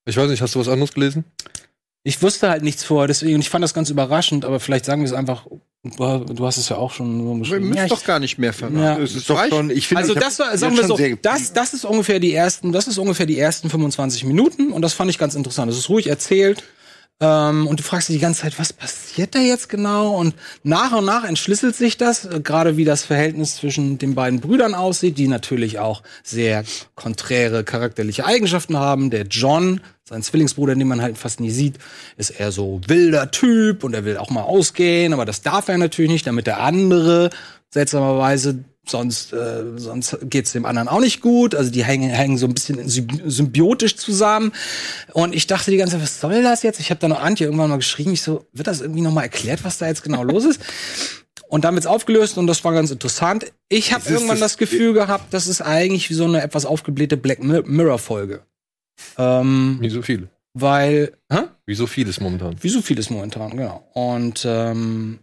Ich 0.05 0.15
weiß 0.15 0.29
nicht, 0.29 0.41
hast 0.41 0.55
du 0.55 0.59
was 0.59 0.69
anderes 0.69 0.93
gelesen? 0.93 1.25
Ich 2.05 2.21
wusste 2.21 2.49
halt 2.49 2.63
nichts 2.63 2.83
vor, 2.85 3.07
deswegen 3.07 3.39
ich 3.41 3.49
fand 3.49 3.63
das 3.63 3.73
ganz 3.73 3.89
überraschend, 3.89 4.43
aber 4.45 4.59
vielleicht 4.61 4.85
sagen 4.85 5.01
wir 5.01 5.07
es 5.07 5.13
einfach. 5.13 5.45
Du, 5.83 6.19
du 6.23 6.45
hast 6.45 6.55
es 6.57 6.69
ja 6.69 6.77
auch 6.77 6.91
schon 6.93 7.19
so 7.19 7.33
Wir 7.33 7.39
beschrieben. 7.39 7.67
müssen 7.67 7.77
Ja, 7.77 7.83
ich- 7.85 7.89
doch 7.91 8.05
gar 8.05 8.19
nicht 8.19 8.37
mehr 8.37 8.53
verraten. 8.53 8.79
Ja. 8.79 8.97
Es 8.97 9.15
ist 9.15 9.29
doch 9.29 9.45
schon, 9.49 9.69
ich 9.69 9.87
finde, 9.89 10.01
also 10.03 10.13
ich 10.13 10.17
hab 10.19 10.23
das 10.23 10.39
war, 10.39 10.51
jetzt 10.51 10.59
sagen 10.61 10.73
wir 10.75 10.79
schon 10.83 10.87
so, 10.87 10.95
sehr 10.95 11.17
das, 11.17 11.51
das 11.51 11.73
ist 11.73 11.83
ungefähr 11.83 12.19
die 12.21 12.33
ersten, 12.33 12.71
das 12.71 12.87
ist 12.87 12.97
ungefähr 12.97 13.25
die 13.25 13.37
ersten 13.37 13.69
25 13.69 14.23
Minuten 14.23 14.71
und 14.71 14.81
das 14.81 14.93
fand 14.93 15.09
ich 15.11 15.17
ganz 15.17 15.35
interessant. 15.35 15.69
Es 15.69 15.77
ist 15.77 15.89
ruhig 15.89 16.07
erzählt 16.07 16.63
ähm, 17.19 17.67
und 17.67 17.79
du 17.79 17.83
fragst 17.83 18.09
dich 18.09 18.17
die 18.17 18.21
ganze 18.21 18.41
Zeit, 18.41 18.59
was 18.59 18.73
passiert 18.73 19.35
da 19.35 19.39
jetzt 19.39 19.69
genau? 19.69 20.15
Und 20.15 20.35
nach 20.63 20.91
und 20.91 21.05
nach 21.05 21.23
entschlüsselt 21.23 21.75
sich 21.75 21.97
das, 21.97 22.25
äh, 22.25 22.41
gerade 22.41 22.75
wie 22.75 22.85
das 22.85 23.03
Verhältnis 23.03 23.55
zwischen 23.55 23.97
den 23.97 24.15
beiden 24.15 24.41
Brüdern 24.41 24.73
aussieht, 24.73 25.17
die 25.17 25.27
natürlich 25.27 25.79
auch 25.79 26.03
sehr 26.23 26.63
konträre 26.95 27.63
charakterliche 27.63 28.25
Eigenschaften 28.25 28.77
haben. 28.77 29.09
Der 29.09 29.23
John, 29.27 29.79
sein 30.03 30.23
Zwillingsbruder, 30.23 30.75
den 30.75 30.87
man 30.87 31.01
halt 31.01 31.17
fast 31.17 31.39
nie 31.39 31.51
sieht, 31.51 31.77
ist 32.17 32.31
eher 32.31 32.51
so 32.51 32.81
wilder 32.87 33.31
Typ 33.31 33.83
und 33.83 33.93
er 33.93 34.05
will 34.05 34.17
auch 34.17 34.29
mal 34.29 34.43
ausgehen, 34.43 35.13
aber 35.13 35.25
das 35.25 35.41
darf 35.41 35.69
er 35.69 35.77
natürlich 35.77 36.11
nicht, 36.11 36.27
damit 36.27 36.47
der 36.47 36.59
andere 36.59 37.29
seltsamerweise 37.69 38.63
sonst 38.85 39.31
äh, 39.33 39.63
sonst 39.77 40.17
geht's 40.23 40.51
dem 40.51 40.65
anderen 40.65 40.87
auch 40.87 40.99
nicht 40.99 41.21
gut. 41.21 41.55
Also 41.55 41.71
die 41.71 41.83
hängen 41.85 42.09
hängen 42.09 42.37
so 42.37 42.45
ein 42.47 42.53
bisschen 42.53 42.79
symbi- 42.87 43.21
symbiotisch 43.29 43.95
zusammen. 43.95 44.51
Und 45.13 45.33
ich 45.33 45.47
dachte 45.47 45.71
die 45.71 45.77
ganze 45.77 45.93
Zeit, 45.93 46.03
was 46.03 46.19
soll 46.19 46.43
das 46.43 46.63
jetzt? 46.63 46.79
Ich 46.79 46.89
habe 46.89 46.99
da 46.99 47.07
noch 47.07 47.21
Antje 47.21 47.45
irgendwann 47.47 47.69
mal 47.69 47.77
geschrieben. 47.77 48.11
Ich 48.13 48.21
so, 48.21 48.45
wird 48.53 48.67
das 48.67 48.81
irgendwie 48.81 49.01
noch 49.01 49.11
mal 49.13 49.21
erklärt, 49.23 49.63
was 49.63 49.77
da 49.77 49.87
jetzt 49.87 50.03
genau 50.03 50.23
los 50.23 50.45
ist? 50.45 50.59
Und 51.47 51.65
dann 51.65 51.75
wird's 51.75 51.85
aufgelöst 51.87 52.37
und 52.37 52.47
das 52.47 52.63
war 52.63 52.73
ganz 52.73 52.89
interessant. 52.91 53.45
Ich 53.69 53.93
habe 53.93 54.03
irgendwann 54.09 54.39
das- 54.39 54.53
das 54.53 54.57
Gefühl 54.57 54.93
gehabt, 54.93 55.33
das 55.33 55.47
ist 55.47 55.61
eigentlich 55.61 56.09
wie 56.09 56.15
so 56.15 56.25
eine 56.25 56.41
etwas 56.41 56.65
aufgeblähte 56.65 57.15
Black 57.15 57.39
Mi- 57.39 57.63
Mirror 57.65 57.99
Folge. 57.99 58.41
Ähm, 59.17 59.77
Wie 59.79 59.89
so 59.89 60.01
viele. 60.01 60.29
weil, 60.53 61.13
hä? 61.31 61.43
Wie 61.65 61.75
so 61.75 61.87
vieles 61.87 62.19
momentan. 62.19 62.55
Wie 62.61 62.69
so 62.69 62.81
vieles 62.81 63.09
momentan, 63.09 63.55
genau. 63.57 63.87
Und 63.93 64.43
ähm, 64.47 65.19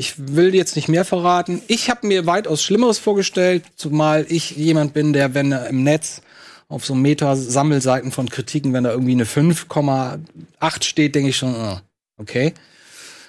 ich 0.00 0.14
will 0.16 0.54
jetzt 0.54 0.76
nicht 0.76 0.88
mehr 0.88 1.04
verraten. 1.04 1.60
Ich 1.66 1.90
habe 1.90 2.06
mir 2.06 2.24
weitaus 2.24 2.62
Schlimmeres 2.62 2.98
vorgestellt, 2.98 3.64
zumal 3.74 4.24
ich 4.28 4.52
jemand 4.52 4.94
bin, 4.94 5.12
der, 5.12 5.34
wenn 5.34 5.50
er 5.50 5.68
im 5.68 5.82
Netz 5.82 6.22
auf 6.68 6.86
so 6.86 6.94
Meta-Sammelseiten 6.94 8.12
von 8.12 8.30
Kritiken, 8.30 8.72
wenn 8.72 8.84
da 8.84 8.92
irgendwie 8.92 9.12
eine 9.12 9.24
5,8 9.24 10.84
steht, 10.84 11.16
denke 11.16 11.30
ich 11.30 11.36
schon, 11.36 11.54
ah, 11.56 11.82
okay. 12.16 12.54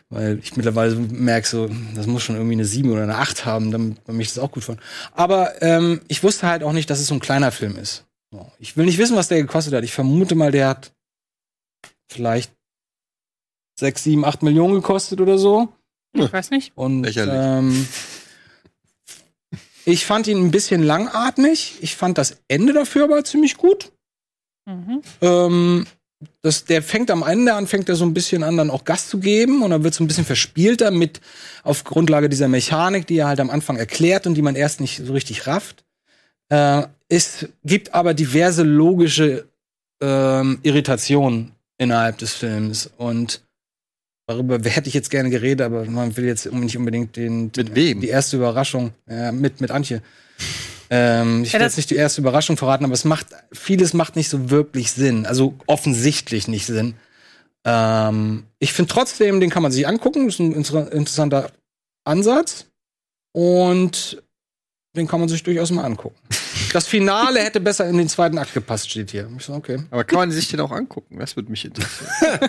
Weil 0.09 0.39
ich 0.43 0.55
mittlerweile 0.57 0.95
merke 0.95 1.47
so, 1.47 1.69
das 1.95 2.05
muss 2.05 2.21
schon 2.21 2.35
irgendwie 2.35 2.53
eine 2.53 2.65
7 2.65 2.91
oder 2.91 3.03
eine 3.03 3.17
8 3.17 3.45
haben, 3.45 3.71
damit 3.71 4.07
man 4.07 4.17
mich 4.17 4.27
das 4.27 4.37
auch 4.37 4.51
gut 4.51 4.63
fand. 4.63 4.79
Aber 5.13 5.61
ähm, 5.63 6.01
ich 6.07 6.21
wusste 6.23 6.47
halt 6.47 6.61
auch 6.61 6.73
nicht, 6.73 6.89
dass 6.91 6.99
es 6.99 7.07
so 7.07 7.15
ein 7.15 7.19
kleiner 7.19 7.51
Film 7.51 7.77
ist. 7.77 8.05
Ich 8.59 8.77
will 8.77 8.85
nicht 8.85 8.99
wissen, 8.99 9.15
was 9.15 9.27
der 9.27 9.41
gekostet 9.41 9.73
hat. 9.73 9.83
Ich 9.83 9.93
vermute 9.93 10.35
mal, 10.35 10.51
der 10.51 10.67
hat 10.67 10.91
vielleicht 12.11 12.51
6, 13.79 14.03
7, 14.03 14.25
8 14.25 14.43
Millionen 14.43 14.75
gekostet 14.75 15.19
oder 15.19 15.39
so. 15.39 15.69
Ich 16.13 16.33
weiß 16.33 16.51
nicht. 16.51 16.71
Und 16.75 17.03
Lächerlich. 17.03 17.33
ähm, 17.35 17.87
ich 19.85 20.05
fand 20.05 20.27
ihn 20.27 20.37
ein 20.37 20.51
bisschen 20.51 20.83
langatmig. 20.83 21.77
Ich 21.81 21.95
fand 21.95 22.17
das 22.17 22.37
Ende 22.47 22.73
dafür 22.73 23.05
aber 23.05 23.23
ziemlich 23.23 23.57
gut. 23.57 23.91
Mhm. 24.65 25.01
Ähm, 25.21 25.87
das, 26.41 26.65
der 26.65 26.83
fängt 26.83 27.11
am 27.11 27.23
Ende 27.23 27.53
an, 27.53 27.67
fängt 27.67 27.87
er 27.89 27.95
so 27.95 28.05
ein 28.05 28.13
bisschen 28.13 28.43
an, 28.43 28.57
dann 28.57 28.69
auch 28.69 28.83
Gas 28.83 29.07
zu 29.07 29.19
geben 29.19 29.63
und 29.63 29.71
dann 29.71 29.83
wird 29.83 29.93
so 29.93 30.03
ein 30.03 30.07
bisschen 30.07 30.25
verspielter 30.25 30.91
mit 30.91 31.21
auf 31.63 31.83
Grundlage 31.85 32.27
dieser 32.27 32.49
Mechanik, 32.49 33.07
die 33.07 33.17
er 33.17 33.27
halt 33.27 33.39
am 33.39 33.49
Anfang 33.49 33.77
erklärt 33.77 34.27
und 34.27 34.35
die 34.35 34.41
man 34.41 34.55
erst 34.55 34.81
nicht 34.81 35.01
so 35.05 35.13
richtig 35.13 35.47
rafft. 35.47 35.85
Äh, 36.49 36.83
es 37.07 37.47
gibt 37.63 37.93
aber 37.93 38.13
diverse 38.13 38.63
logische 38.63 39.47
ähm, 40.01 40.59
Irritationen 40.63 41.53
innerhalb 41.77 42.17
des 42.17 42.33
Films 42.33 42.91
und 42.97 43.41
darüber 44.29 44.59
hätte 44.63 44.87
ich 44.87 44.93
jetzt 44.93 45.09
gerne 45.09 45.29
geredet, 45.29 45.61
aber 45.65 45.85
man 45.85 46.15
will 46.15 46.25
jetzt 46.25 46.51
nicht 46.51 46.77
unbedingt 46.77 47.15
den, 47.15 47.51
Mit 47.55 47.75
wem? 47.75 47.99
die 48.01 48.07
erste 48.09 48.37
Überraschung 48.37 48.91
äh, 49.07 49.31
mit 49.31 49.59
mit 49.61 49.71
Antje. 49.71 50.01
Ähm, 50.91 51.43
ich 51.43 51.51
Ja, 51.51 51.59
will 51.59 51.67
jetzt 51.67 51.77
nicht 51.77 51.91
die 51.91 51.95
erste 51.97 52.19
Überraschung 52.19 52.57
verraten, 52.57 52.83
aber 52.83 52.95
es 52.95 53.05
macht 53.05 53.27
vieles 53.51 53.93
macht 53.93 54.15
nicht 54.15 54.27
so 54.27 54.49
wirklich 54.49 54.91
Sinn, 54.91 55.27
also 55.27 55.53
offensichtlich 55.67 56.47
nicht 56.47 56.65
Sinn. 56.65 56.95
Ähm, 57.63 58.45
ich 58.57 58.73
finde 58.73 58.91
trotzdem, 58.91 59.39
den 59.39 59.51
kann 59.51 59.61
man 59.61 59.71
sich 59.71 59.87
angucken, 59.87 60.27
ist 60.27 60.39
ein 60.39 60.51
inter 60.51 60.91
interessanter 60.91 61.51
Ansatz 62.05 62.65
und 63.33 64.23
den 64.95 65.07
kann 65.07 65.19
man 65.19 65.29
sich 65.29 65.43
durchaus 65.43 65.69
mal 65.69 65.83
angucken. 65.85 66.15
Das 66.73 66.87
Finale 66.87 67.39
hätte 67.41 67.59
besser 67.59 67.87
in 67.87 67.97
den 67.97 68.07
zweiten 68.09 68.37
Akt 68.37 68.53
gepasst, 68.53 68.89
steht 68.89 69.11
hier. 69.11 69.29
Ich 69.37 69.45
so, 69.45 69.53
okay. 69.53 69.79
Aber 69.91 70.03
kann 70.03 70.19
man 70.19 70.31
sich 70.31 70.47
den 70.49 70.59
auch 70.59 70.71
angucken? 70.71 71.17
Das 71.19 71.35
würde 71.35 71.49
mich 71.49 71.65
interessieren. 71.65 72.39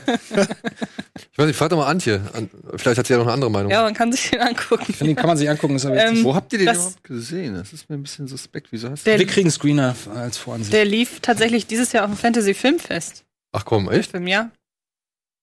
Ich 1.32 1.38
weiß 1.38 1.46
nicht, 1.46 1.56
frag 1.56 1.70
doch 1.70 1.76
mal 1.78 1.86
Antje. 1.86 2.20
An, 2.32 2.50
vielleicht 2.76 2.98
hat 2.98 3.06
sie 3.06 3.12
ja 3.12 3.18
noch 3.18 3.26
eine 3.26 3.34
andere 3.34 3.50
Meinung. 3.50 3.70
Ja, 3.70 3.82
man 3.82 3.94
kann 3.94 4.10
sich 4.12 4.30
den 4.30 4.40
angucken. 4.40 4.94
Den 5.00 5.16
kann 5.16 5.26
man 5.26 5.36
sich 5.36 5.48
angucken, 5.48 5.76
ist 5.76 5.86
aber 5.86 5.96
Ähm, 5.96 6.22
Wo 6.24 6.34
habt 6.34 6.52
ihr 6.52 6.58
den 6.58 6.66
das- 6.66 6.76
überhaupt 6.78 7.04
gesehen? 7.04 7.54
Das 7.54 7.72
ist 7.72 7.88
mir 7.88 7.96
ein 7.96 8.02
bisschen 8.02 8.26
suspekt. 8.28 8.68
Wieso 8.70 8.90
hast 8.90 9.06
du 9.06 9.10
Der, 9.10 9.18
Wir 9.18 9.26
kriegen 9.26 9.50
Screener 9.50 9.94
als 10.14 10.38
Voransicht. 10.38 10.72
der 10.72 10.84
lief 10.84 11.20
tatsächlich 11.20 11.66
dieses 11.66 11.92
Jahr 11.92 12.04
auf 12.04 12.10
dem 12.10 12.16
Fantasy 12.16 12.54
Filmfest. 12.54 13.24
Ach 13.52 13.64
komm, 13.64 13.90
echt? 13.90 14.10
Film, 14.10 14.26
ja. 14.26 14.50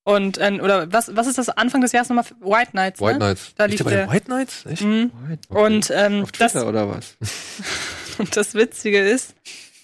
Und, 0.04 0.38
äh, 0.38 0.60
oder 0.62 0.92
was, 0.94 1.14
was 1.16 1.28
ist 1.28 1.38
das 1.38 1.50
Anfang 1.50 1.82
des 1.82 1.92
Jahres 1.92 2.08
nochmal? 2.10 2.24
White 2.40 2.72
Nights. 2.74 3.02
White 3.02 3.14
ne? 3.14 3.26
Knights. 3.26 3.52
Da 3.56 3.66
Liegt 3.66 3.80
lief 3.80 3.80
der 3.80 3.84
bei 3.84 3.90
den 3.92 4.06
der- 4.08 4.14
White 4.16 4.26
Knights? 4.26 4.66
Echt? 4.66 4.82
Mhm. 4.84 5.12
Und, 5.50 5.92
ähm, 5.94 6.24
auf 6.24 6.32
das, 6.32 6.54
Twitter 6.54 6.68
oder 6.70 6.90
was? 6.90 7.16
und 8.20 8.36
das 8.36 8.54
Witzige 8.54 9.00
ist, 9.00 9.34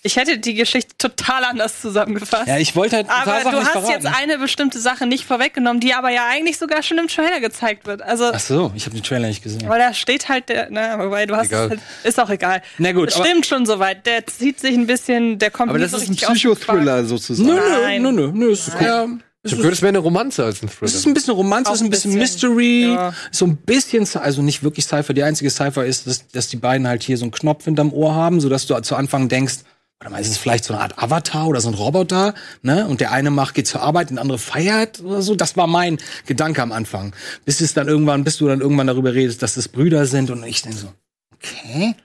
ich 0.05 0.18
hätte 0.18 0.38
die 0.38 0.53
Geschichte 0.53 0.97
total 0.97 1.45
anders 1.45 1.80
zusammengefasst. 1.80 2.45
ja, 2.47 2.57
ich 2.57 2.76
wollte 2.76 2.97
halt 2.97 3.07
aber 3.10 3.49
du 3.51 3.57
hast 3.57 3.69
verraten. 3.72 3.89
jetzt 3.91 4.05
eine 4.05 4.38
bestimmte 4.38 4.77
Sache 4.80 5.05
nicht 5.05 5.23
vorweggenommen, 5.23 5.80
die 5.80 5.93
aber 5.93 6.10
ja 6.10 6.27
eigentlich 6.30 6.57
sogar 6.57 6.84
schon 6.84 6.97
im 6.97 7.07
Trailer 7.07 7.39
gezeigt 7.39 7.88
wird. 7.88 8.01
Also, 8.01 8.30
Ach 8.34 8.39
so, 8.39 8.73
ich 8.76 8.85
habe 8.85 8.95
den 8.97 9.03
Trailer 9.03 9.30
nicht 9.30 9.41
gesehen. 9.41 9.69
weil 9.69 9.80
da 9.80 9.93
steht 9.93 10.27
halt 10.27 10.49
der, 10.49 10.68
na, 10.72 10.99
wobei 10.99 11.26
du 11.26 11.38
hast 11.38 11.53
halt, 11.53 11.80
ist 12.03 12.19
auch 12.19 12.30
egal. 12.30 12.61
Na 12.80 12.91
gut, 12.91 13.15
aber- 13.15 13.26
Stimmt 13.26 13.45
schon 13.45 13.65
soweit. 13.65 14.05
Der 14.05 14.27
zieht 14.27 14.60
sich 14.60 14.73
ein 14.76 14.88
bisschen, 14.88 15.39
der 15.39 15.51
kommt 15.51 15.69
Aber 15.69 15.80
nicht 15.80 15.93
das 15.93 16.01
so 16.01 16.11
ist 16.11 16.22
ein. 16.22 16.34
Psychothriller 16.34 17.05
sozusagen. 17.05 17.47
Nö, 17.47 17.55
Nein. 17.84 18.01
nö, 18.01 18.11
nö, 18.11 18.27
nö, 18.27 18.31
nö. 18.47 18.51
Es 18.51 18.68
ist, 18.68 18.81
eher, 18.81 19.07
Ich 19.45 19.52
es 19.52 19.57
hab 19.57 19.57
gehört, 19.60 19.74
es 19.76 19.82
wäre 19.82 19.90
eine 19.90 19.98
Romanze 19.99 20.45
als 20.45 20.61
ein 20.64 20.68
Es 20.68 20.74
ist 20.74 20.80
Thriller. 21.03 21.07
ein 21.07 21.14
bisschen 21.15 21.34
Romanze, 21.34 21.72
es 21.72 21.76
ist 21.80 21.84
ein 21.84 21.90
bisschen, 21.90 22.18
bisschen, 22.18 22.20
Mystery, 22.48 22.94
ja. 22.94 23.14
so 23.32 23.45
ein 23.45 23.57
bisschen, 23.57 24.07
also 24.15 24.41
nicht 24.41 24.64
wirklich 24.64 24.86
Cypher. 24.86 25.14
Die 25.14 25.24
einzige 25.24 25.49
Cypher 25.49 25.86
ist, 25.86 26.07
dass, 26.07 26.28
dass 26.30 26.48
die 26.48 26.56
beiden 26.57 26.88
halt 26.88 27.03
hier 27.03 27.18
so 27.18 27.26
einen 27.26 27.32
Knopf 27.32 27.65
hinterm 27.65 27.91
Ohr 27.91 28.15
haben, 28.15 28.40
sodass 28.40 28.65
du 28.68 28.80
zu 28.82 28.95
Anfang 28.95 29.28
denkst, 29.28 29.56
warte 29.99 30.11
mal, 30.14 30.20
ist 30.22 30.30
es 30.30 30.38
vielleicht 30.38 30.64
so 30.64 30.74
eine 30.74 30.82
Art 30.84 30.98
Avatar 30.98 31.48
oder 31.48 31.60
so 31.60 31.68
ein 31.68 31.74
Roboter, 31.74 32.34
ne? 32.61 32.88
Und 32.88 33.02
der 33.02 33.11
eine 33.11 33.32
macht, 33.32 33.53
geht 33.56 33.68
zur 33.68 33.82
Arbeit, 33.82 34.11
der 34.11 34.20
andere 34.20 34.38
feiert 34.38 35.02
oder 35.02 35.22
so. 35.22 35.36
Das 35.36 35.57
war 35.57 35.68
mein 35.68 35.98
Gedanke 36.26 36.61
am 36.61 36.72
Anfang. 36.72 37.14
Bis 37.44 37.60
es 37.60 37.74
dann 37.74 37.90
irgendwann, 37.90 38.24
bis 38.24 38.38
du 38.38 38.48
dann 38.48 38.61
irgendwann 38.61 38.88
darüber 38.88 39.14
redest, 39.14 39.41
dass 39.44 39.56
das 39.56 39.68
Brüder 39.68 40.06
sind 40.06 40.30
und 40.32 40.44
ich 40.45 40.61
denke 40.61 40.78
so, 40.78 40.94
okay. 41.34 41.95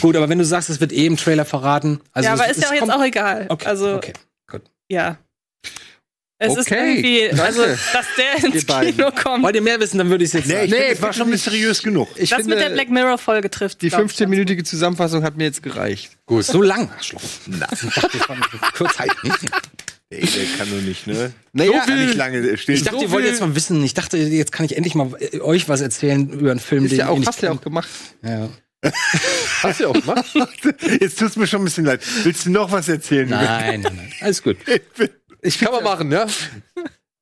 Gut, 0.00 0.16
aber 0.16 0.28
wenn 0.28 0.38
du 0.38 0.44
sagst, 0.44 0.68
es 0.70 0.80
wird 0.80 0.90
eh 0.92 1.06
im 1.06 1.16
Trailer 1.16 1.44
verraten. 1.44 2.00
Also 2.12 2.26
ja, 2.26 2.32
aber 2.32 2.48
es- 2.50 2.56
ist 2.56 2.62
ja 2.64 2.70
es 2.74 2.82
auch 2.82 2.86
jetzt 2.86 2.94
auch 2.96 3.04
egal. 3.04 3.46
Okay, 3.50 3.66
also, 3.66 3.94
okay, 3.94 4.14
gut. 4.50 4.62
ja. 4.88 5.16
Es 6.42 6.56
ist 6.56 6.66
Okay, 6.72 6.94
irgendwie, 6.94 7.40
also, 7.40 7.60
danke. 7.62 7.78
dass 7.92 8.06
der 8.16 8.44
ins. 8.54 8.66
Kino 8.66 9.10
kommt. 9.12 9.44
Wollt 9.44 9.54
ihr 9.54 9.60
mehr 9.60 9.78
wissen, 9.78 9.98
dann 9.98 10.08
würde 10.08 10.24
ich 10.24 10.30
es 10.30 10.32
jetzt 10.34 10.46
Nee, 10.46 10.54
sagen. 10.54 10.64
ich 10.64 10.70
Nee, 10.72 10.90
das 10.92 11.02
war 11.02 11.12
schon 11.12 11.28
mysteriös 11.28 11.82
genug. 11.82 12.08
Ich 12.16 12.30
das 12.30 12.38
finde, 12.40 12.54
mit 12.56 12.64
der 12.64 12.70
Black 12.70 12.88
Mirror-Folge 12.88 13.50
trifft. 13.50 13.82
die 13.82 13.90
glaub 13.90 14.06
ich, 14.06 14.16
ganz 14.16 14.30
15-minütige 14.32 14.64
Zusammenfassung 14.64 15.22
hat 15.22 15.36
mir 15.36 15.44
jetzt 15.44 15.62
gereicht. 15.62 16.12
Gut. 16.24 16.44
So 16.46 16.62
lang. 16.62 16.90
Arschloch. 16.96 17.20
Kurz 18.74 18.98
halten. 18.98 19.32
Ey, 20.08 20.22
der 20.26 20.44
kann 20.58 20.70
nur 20.70 20.80
nicht, 20.80 21.06
ne? 21.06 21.32
Naja, 21.52 21.84
kann 21.86 22.04
nicht 22.06 22.16
lange 22.16 22.56
stehen. 22.56 22.74
Ich 22.74 22.82
dachte, 22.84 23.02
ihr 23.04 23.10
wollt 23.10 23.26
jetzt 23.26 23.40
mal 23.42 23.54
wissen. 23.54 23.84
Ich 23.84 23.92
dachte, 23.94 24.16
jetzt 24.16 24.50
kann 24.50 24.64
ich 24.66 24.76
endlich 24.76 24.94
mal 24.94 25.10
äh, 25.20 25.40
euch 25.40 25.68
was 25.68 25.82
erzählen 25.82 26.28
über 26.30 26.50
einen 26.52 26.58
Film, 26.60 26.84
ist 26.86 26.92
den 26.92 26.98
ja 27.00 27.08
auch, 27.08 27.14
ihr 27.14 27.18
nicht 27.20 27.28
hast 27.28 27.42
du 27.42 27.46
ja 27.46 27.52
auch 27.52 27.60
gemacht. 27.60 27.88
Ja. 28.24 28.48
Hast 29.62 29.78
du 29.80 29.84
ja 29.84 29.90
auch 29.90 29.92
gemacht? 30.00 30.24
Jetzt 31.00 31.18
tut's 31.18 31.36
mir 31.36 31.46
schon 31.46 31.60
ein 31.60 31.64
bisschen 31.66 31.84
leid. 31.84 32.00
Willst 32.24 32.46
du 32.46 32.50
noch 32.50 32.72
was 32.72 32.88
erzählen? 32.88 33.28
Nein, 33.28 33.82
nein, 33.82 33.94
nein. 33.94 34.12
Alles 34.20 34.42
gut. 34.42 34.56
Ich 34.66 35.10
kann 35.58 35.72
man 35.72 35.84
machen, 35.84 36.12
ja? 36.12 36.26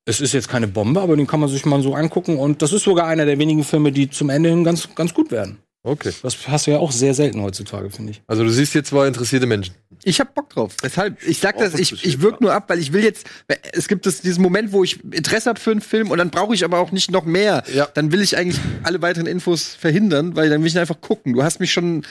Es 0.05 0.21
ist 0.21 0.33
jetzt 0.33 0.49
keine 0.49 0.67
Bombe, 0.67 1.01
aber 1.01 1.15
den 1.15 1.27
kann 1.27 1.39
man 1.39 1.49
sich 1.49 1.65
mal 1.65 1.81
so 1.83 1.93
angucken. 1.93 2.37
Und 2.37 2.61
das 2.61 2.73
ist 2.73 2.83
sogar 2.83 3.05
einer 3.07 3.25
der 3.25 3.37
wenigen 3.37 3.63
Filme, 3.63 3.91
die 3.91 4.09
zum 4.09 4.29
Ende 4.29 4.49
hin 4.49 4.63
ganz, 4.63 4.87
ganz 4.95 5.13
gut 5.13 5.29
werden. 5.31 5.59
Okay. 5.81 6.11
Das 6.23 6.35
hast 6.47 6.67
du 6.67 6.71
ja 6.71 6.79
auch 6.79 6.91
sehr 6.91 7.13
selten 7.13 7.41
heutzutage, 7.41 7.89
finde 7.89 8.11
ich. 8.11 8.21
Also 8.27 8.43
du 8.43 8.49
siehst 8.49 8.73
hier 8.73 8.83
zwei 8.83 9.07
interessierte 9.07 9.45
Menschen. 9.45 9.75
Ich 10.03 10.19
hab 10.19 10.35
Bock 10.35 10.49
drauf. 10.49 10.75
Deshalb, 10.83 11.17
ich 11.25 11.39
sag 11.39 11.57
das, 11.57 11.73
ich, 11.75 12.03
ich 12.05 12.21
wirk 12.21 12.41
nur 12.41 12.53
ab, 12.53 12.65
weil 12.67 12.79
ich 12.79 12.91
will 12.91 13.01
jetzt, 13.03 13.25
es 13.71 13.87
gibt 13.87 14.05
das, 14.05 14.19
diesen 14.19 14.41
Moment, 14.43 14.73
wo 14.73 14.83
ich 14.83 15.01
Interesse 15.13 15.47
habe 15.49 15.59
für 15.59 15.71
einen 15.71 15.79
Film 15.81 16.11
und 16.11 16.17
dann 16.17 16.31
brauche 16.31 16.53
ich 16.53 16.65
aber 16.65 16.79
auch 16.79 16.91
nicht 16.91 17.11
noch 17.11 17.23
mehr. 17.23 17.63
Ja. 17.73 17.87
Dann 17.93 18.11
will 18.11 18.21
ich 18.21 18.35
eigentlich 18.35 18.59
alle 18.83 19.01
weiteren 19.01 19.25
Infos 19.25 19.67
verhindern, 19.75 20.35
weil 20.35 20.49
dann 20.49 20.61
will 20.61 20.67
ich 20.67 20.77
einfach 20.77 20.99
gucken. 20.99 21.33
Du 21.33 21.43
hast 21.43 21.59
mich 21.61 21.71
schon 21.71 22.01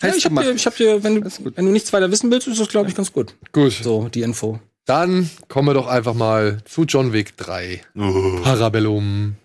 Ja, 0.00 0.08
heiß 0.08 0.16
ich 0.16 0.24
hab 0.24 0.30
gemacht. 0.30 0.46
dir, 0.46 0.52
ich 0.54 0.66
hab 0.66 0.76
dir 0.76 1.02
wenn, 1.04 1.20
du, 1.20 1.30
wenn 1.54 1.66
du 1.66 1.72
nichts 1.72 1.92
weiter 1.92 2.10
wissen 2.10 2.30
willst, 2.30 2.48
ist 2.48 2.60
das, 2.60 2.68
glaube 2.68 2.88
ich, 2.88 2.94
ganz 2.94 3.12
gut. 3.12 3.34
Gut. 3.52 3.72
So, 3.82 4.08
die 4.08 4.22
Info. 4.22 4.58
Dann 4.88 5.28
kommen 5.48 5.68
wir 5.68 5.74
doch 5.74 5.86
einfach 5.86 6.14
mal 6.14 6.58
zu 6.64 6.84
John 6.84 7.12
Wick 7.12 7.36
3. 7.36 7.82
Parabellum. 8.42 9.36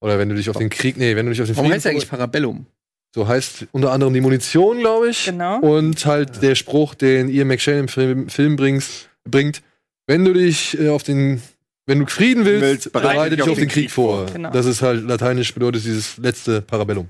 Oder 0.00 0.18
wenn 0.18 0.28
du 0.28 0.34
dich 0.34 0.50
auf 0.50 0.58
den 0.58 0.68
Krieg, 0.68 0.98
nee, 0.98 1.16
wenn 1.16 1.24
du 1.24 1.32
dich 1.32 1.40
auf 1.40 1.46
den 1.46 1.56
Warum 1.56 1.70
Frieden 1.70 1.76
heißt 1.76 1.86
er 1.86 1.92
eigentlich 1.92 2.10
Parabellum? 2.10 2.66
So 3.14 3.26
heißt 3.26 3.68
unter 3.72 3.92
anderem 3.92 4.12
die 4.12 4.20
Munition, 4.20 4.80
glaube 4.80 5.08
ich. 5.08 5.24
Genau. 5.24 5.60
Und 5.60 6.04
halt 6.04 6.42
der 6.42 6.54
Spruch, 6.54 6.94
den 6.94 7.30
Ian 7.30 7.48
McShane 7.48 7.78
im 7.80 7.88
Film, 7.88 8.28
Film 8.28 8.56
bringst, 8.56 9.08
bringt, 9.24 9.62
wenn 10.06 10.26
du 10.26 10.34
dich 10.34 10.78
äh, 10.78 10.90
auf 10.90 11.02
den, 11.02 11.40
wenn 11.86 12.00
du 12.00 12.06
Frieden 12.06 12.44
willst, 12.44 12.62
Willst, 12.62 12.92
bereite 12.92 13.36
dich 13.36 13.48
auf 13.48 13.58
den 13.58 13.68
Krieg 13.68 13.90
vor. 13.90 14.26
Genau. 14.26 14.50
Das 14.50 14.66
ist 14.66 14.82
halt 14.82 15.02
lateinisch 15.04 15.54
bedeutet 15.54 15.82
dieses 15.82 16.18
letzte 16.18 16.60
Parabellum. 16.60 17.08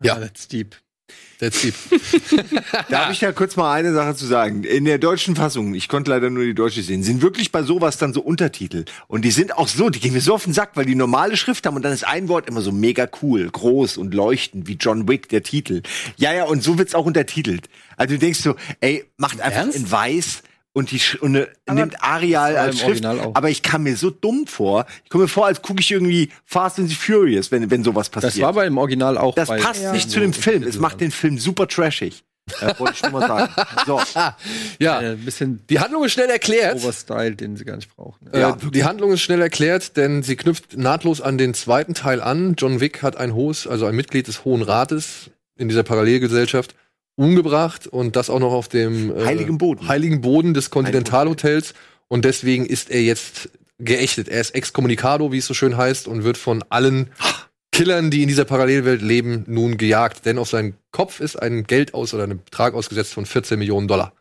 Ja. 0.00 0.14
Ah, 0.14 0.20
that's 0.20 0.46
deep. 0.46 0.76
That's 1.40 1.62
deep. 1.62 1.74
Darf 2.90 3.10
ich 3.10 3.18
da 3.18 3.32
kurz 3.32 3.56
mal 3.56 3.72
eine 3.72 3.94
Sache 3.94 4.14
zu 4.14 4.26
sagen? 4.26 4.62
In 4.62 4.84
der 4.84 4.98
deutschen 4.98 5.36
Fassung, 5.36 5.74
ich 5.74 5.88
konnte 5.88 6.10
leider 6.10 6.28
nur 6.28 6.44
die 6.44 6.54
deutsche 6.54 6.82
sehen, 6.82 7.02
sind 7.02 7.22
wirklich 7.22 7.50
bei 7.50 7.62
sowas 7.62 7.96
dann 7.96 8.12
so 8.12 8.20
Untertitel. 8.20 8.84
Und 9.08 9.24
die 9.24 9.30
sind 9.30 9.56
auch 9.56 9.66
so, 9.66 9.88
die 9.88 10.00
gehen 10.00 10.12
mir 10.12 10.20
so 10.20 10.34
auf 10.34 10.44
den 10.44 10.52
Sack, 10.52 10.72
weil 10.74 10.84
die 10.84 10.94
normale 10.94 11.38
Schrift 11.38 11.66
haben 11.66 11.76
und 11.76 11.82
dann 11.82 11.94
ist 11.94 12.06
ein 12.06 12.28
Wort 12.28 12.46
immer 12.46 12.60
so 12.60 12.72
mega 12.72 13.08
cool, 13.22 13.48
groß 13.50 13.96
und 13.96 14.12
leuchtend, 14.12 14.68
wie 14.68 14.74
John 14.74 15.08
Wick, 15.08 15.30
der 15.30 15.42
Titel. 15.42 15.82
Ja, 16.18 16.34
ja, 16.34 16.44
und 16.44 16.62
so 16.62 16.76
wird's 16.76 16.94
auch 16.94 17.06
untertitelt. 17.06 17.70
Also 17.96 18.14
du 18.14 18.18
denkst 18.18 18.40
so, 18.40 18.56
ey, 18.80 19.06
macht 19.16 19.40
einfach 19.40 19.60
Ernst? 19.60 19.78
in 19.78 19.90
weiß 19.90 20.42
und 20.72 20.90
die 20.92 21.00
Sch 21.00 21.16
und 21.16 21.32
ne, 21.32 21.48
nimmt 21.70 22.02
Arial 22.02 22.56
als 22.56 22.78
Schrift. 22.80 23.04
Aber 23.04 23.50
ich 23.50 23.62
kam 23.62 23.82
mir 23.84 23.96
so 23.96 24.10
dumm 24.10 24.46
vor. 24.46 24.86
Ich 25.04 25.10
komme 25.10 25.24
mir 25.24 25.28
vor, 25.28 25.46
als 25.46 25.62
gucke 25.62 25.80
ich 25.80 25.90
irgendwie 25.90 26.30
Fast 26.44 26.78
and 26.78 26.88
the 26.88 26.94
Furious, 26.94 27.50
wenn, 27.50 27.70
wenn 27.70 27.82
sowas 27.84 28.08
passiert. 28.08 28.34
Das 28.34 28.40
war 28.40 28.48
aber 28.50 28.66
im 28.66 28.78
Original 28.78 29.18
auch. 29.18 29.34
Das 29.34 29.48
bei- 29.48 29.58
passt 29.60 29.82
Ja. 29.82 29.92
nicht 29.92 30.10
zu 30.10 30.20
dem 30.20 30.32
Film. 30.32 30.62
Es 30.62 30.78
macht 30.78 31.00
den 31.00 31.10
Film 31.10 31.38
super 31.38 31.66
trashig. 31.66 32.22
Äh, 32.60 32.74
wollte 32.78 32.94
ich 32.94 33.02
nur 33.02 33.12
mal 33.20 33.28
sagen. 33.28 33.52
So. 33.86 34.00
Ja. 34.80 35.00
Äh, 35.00 35.10
ein 35.12 35.24
bisschen 35.24 35.60
Die 35.70 35.78
Handlung 35.78 36.04
ist 36.04 36.12
schnell 36.12 36.30
erklärt. 36.30 36.76
Overstyle, 36.76 37.36
den 37.36 37.56
sie 37.56 37.64
gar 37.64 37.76
nicht 37.76 37.94
brauchen. 37.94 38.26
Äh, 38.32 38.40
Ja, 38.40 38.56
die 38.56 38.84
Handlung 38.84 39.12
ist 39.12 39.20
schnell 39.22 39.40
erklärt, 39.42 39.96
denn 39.96 40.22
sie 40.22 40.34
knüpft 40.36 40.76
nahtlos 40.76 41.20
an 41.20 41.38
den 41.38 41.54
zweiten 41.54 41.94
Teil 41.94 42.20
an. 42.20 42.54
John 42.56 42.80
Wick 42.80 43.02
hat 43.02 43.16
ein 43.16 43.34
hohes, 43.34 43.66
also 43.68 43.86
ein 43.86 43.94
Mitglied 43.94 44.26
des 44.26 44.44
Hohen 44.44 44.62
Rates 44.62 45.30
in 45.58 45.68
dieser 45.68 45.82
Parallelgesellschaft 45.84 46.74
umgebracht 47.16 47.86
und 47.86 48.16
das 48.16 48.30
auch 48.30 48.40
noch 48.40 48.52
auf 48.52 48.68
dem 48.68 49.16
äh, 49.16 49.24
Heiligen 49.24 49.58
Boden. 49.58 49.88
heiligen 49.88 50.20
Boden 50.20 50.54
des 50.54 50.70
Kontinentalhotels 50.70 51.74
und 52.08 52.24
deswegen 52.24 52.66
ist 52.66 52.90
er 52.90 53.02
jetzt 53.02 53.50
geächtet. 53.78 54.28
Er 54.28 54.40
ist 54.40 54.54
Excommunicado, 54.54 55.32
wie 55.32 55.38
es 55.38 55.46
so 55.46 55.54
schön 55.54 55.76
heißt, 55.76 56.08
und 56.08 56.24
wird 56.24 56.36
von 56.36 56.64
allen 56.68 57.10
Killern, 57.72 58.10
die 58.10 58.22
in 58.22 58.28
dieser 58.28 58.44
Parallelwelt 58.44 59.00
leben, 59.00 59.44
nun 59.46 59.76
gejagt. 59.76 60.26
Denn 60.26 60.38
auf 60.38 60.48
seinen 60.48 60.74
Kopf 60.90 61.20
ist 61.20 61.36
ein 61.36 61.64
Geld 61.64 61.94
aus 61.94 62.12
oder 62.14 62.24
ein 62.24 62.42
Betrag 62.44 62.74
ausgesetzt 62.74 63.14
von 63.14 63.26
14 63.26 63.58
Millionen 63.58 63.88
Dollar. 63.88 64.12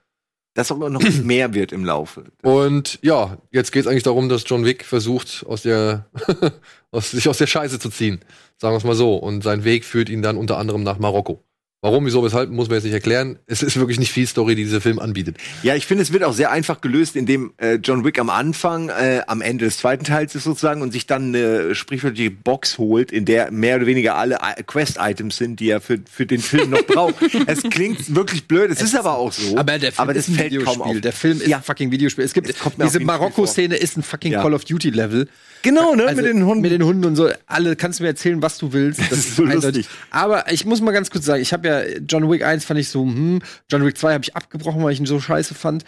Das 0.53 0.71
aber 0.71 0.89
noch 0.89 1.01
mehr 1.23 1.53
wird 1.53 1.71
im 1.71 1.85
Laufe. 1.85 2.25
Und 2.41 2.99
ja, 3.01 3.37
jetzt 3.51 3.71
geht 3.71 3.81
es 3.81 3.87
eigentlich 3.87 4.03
darum, 4.03 4.29
dass 4.29 4.43
John 4.45 4.65
Wick 4.65 4.83
versucht, 4.83 5.45
aus 5.47 5.61
der, 5.61 6.05
aus, 6.91 7.11
sich 7.11 7.29
aus 7.29 7.37
der 7.37 7.47
Scheiße 7.47 7.79
zu 7.79 7.89
ziehen. 7.89 8.19
Sagen 8.57 8.73
wir 8.73 8.77
es 8.77 8.83
mal 8.83 8.95
so. 8.95 9.15
Und 9.15 9.43
sein 9.43 9.63
Weg 9.63 9.85
führt 9.85 10.09
ihn 10.09 10.21
dann 10.21 10.37
unter 10.37 10.57
anderem 10.57 10.83
nach 10.83 10.99
Marokko. 10.99 11.43
Warum, 11.81 12.05
wieso, 12.05 12.21
weshalb, 12.25 12.49
muss 12.49 12.67
man 12.67 12.75
jetzt 12.75 12.83
nicht 12.83 12.93
erklären. 12.93 13.39
Es 13.47 13.63
ist 13.63 13.77
wirklich 13.77 13.99
nicht 13.99 14.11
viel 14.11 14.27
Story, 14.27 14.53
die 14.55 14.63
dieser 14.65 14.81
Film 14.81 14.99
anbietet. 14.99 15.37
Ja, 15.63 15.75
ich 15.75 15.85
finde, 15.85 16.03
es 16.03 16.11
wird 16.11 16.25
auch 16.25 16.33
sehr 16.33 16.51
einfach 16.51 16.81
gelöst, 16.81 17.15
indem 17.15 17.53
äh, 17.55 17.75
John 17.75 18.03
Wick 18.03 18.19
am 18.19 18.29
Anfang, 18.29 18.89
äh, 18.89 19.21
am 19.27 19.39
Ende 19.41 19.63
des 19.63 19.77
zweiten 19.77 20.03
Teils 20.03 20.35
ist 20.35 20.43
sozusagen 20.43 20.81
und 20.81 20.91
sich 20.91 21.07
dann 21.07 21.33
eine 21.33 21.73
sprichwörtliche 21.75 22.31
Box 22.31 22.79
holt, 22.79 23.13
in 23.13 23.23
der 23.23 23.49
mehr 23.51 23.77
oder 23.77 23.85
weniger 23.85 24.15
alle 24.17 24.39
I- 24.43 24.61
Quest-Items 24.63 25.37
sind, 25.37 25.61
die 25.61 25.69
er 25.69 25.79
für, 25.79 25.99
für 26.11 26.25
den 26.25 26.41
Film 26.41 26.71
noch 26.71 26.81
braucht. 26.85 27.15
es 27.47 27.63
klingt 27.63 28.13
wirklich 28.13 28.45
blöd, 28.45 28.69
es, 28.71 28.81
ist 28.81 28.97
aber 28.97 29.17
auch 29.17 29.31
so. 29.31 29.55
Aber 29.57 29.79
der 29.79 29.93
Film 29.93 30.01
aber 30.01 30.13
das 30.13 30.27
ist 30.27 30.37
ein 30.37 30.45
Videospiel. 30.47 30.81
auf. 30.81 30.99
Der 30.99 31.13
Film 31.13 31.37
ist 31.37 31.47
Ja. 31.47 31.57
ein 31.57 31.63
fucking 31.63 31.91
Videospiel. 31.91 32.25
Es 32.25 32.33
gibt 32.33 32.59
kommt 32.59 32.77
mir 32.77 32.85
auf 32.87 32.91
diese 32.91 33.05
Marokko-Szene 33.05 33.77
ist 33.77 33.95
ein 33.95 34.03
fucking 34.03 34.33
Ja. 34.33 34.41
Call 34.41 34.53
of 34.53 34.65
Duty 34.65 34.89
Level. 34.89 35.29
Genau, 35.61 35.93
ne, 35.93 36.05
Also 36.05 36.21
mit 36.21 36.25
den 36.33 36.45
Hunden. 36.45 36.61
Mit 36.61 36.71
den 36.71 36.83
Hunden 36.83 37.03
und 37.05 37.15
so. 37.17 37.29
Alle 37.45 37.75
kannst 37.75 37.99
du 37.99 38.03
mir 38.03 38.09
erzählen, 38.09 38.41
was 38.41 38.57
du 38.57 38.71
willst. 38.71 38.99
Das, 39.11 39.11
ist 39.19 39.35
so 39.35 39.43
lustig. 39.43 39.87
Aber 40.09 40.49
ich 40.51 40.65
muss 40.65 40.79
mal 40.81 40.91
ganz 40.93 41.09
kurz 41.09 41.25
sagen, 41.25 41.41
ich 41.41 41.51
habe 41.51 41.67
ja 41.67 41.68
John 42.07 42.29
Wick 42.29 42.43
1 42.43 42.65
fand 42.65 42.79
ich 42.79 42.89
so, 42.89 43.03
hm, 43.03 43.41
John 43.69 43.85
Wick 43.85 43.97
2 43.97 44.13
habe 44.13 44.23
ich 44.23 44.35
abgebrochen, 44.35 44.83
weil 44.83 44.93
ich 44.93 44.99
ihn 44.99 45.05
so 45.05 45.19
scheiße 45.19 45.55
fand. 45.55 45.83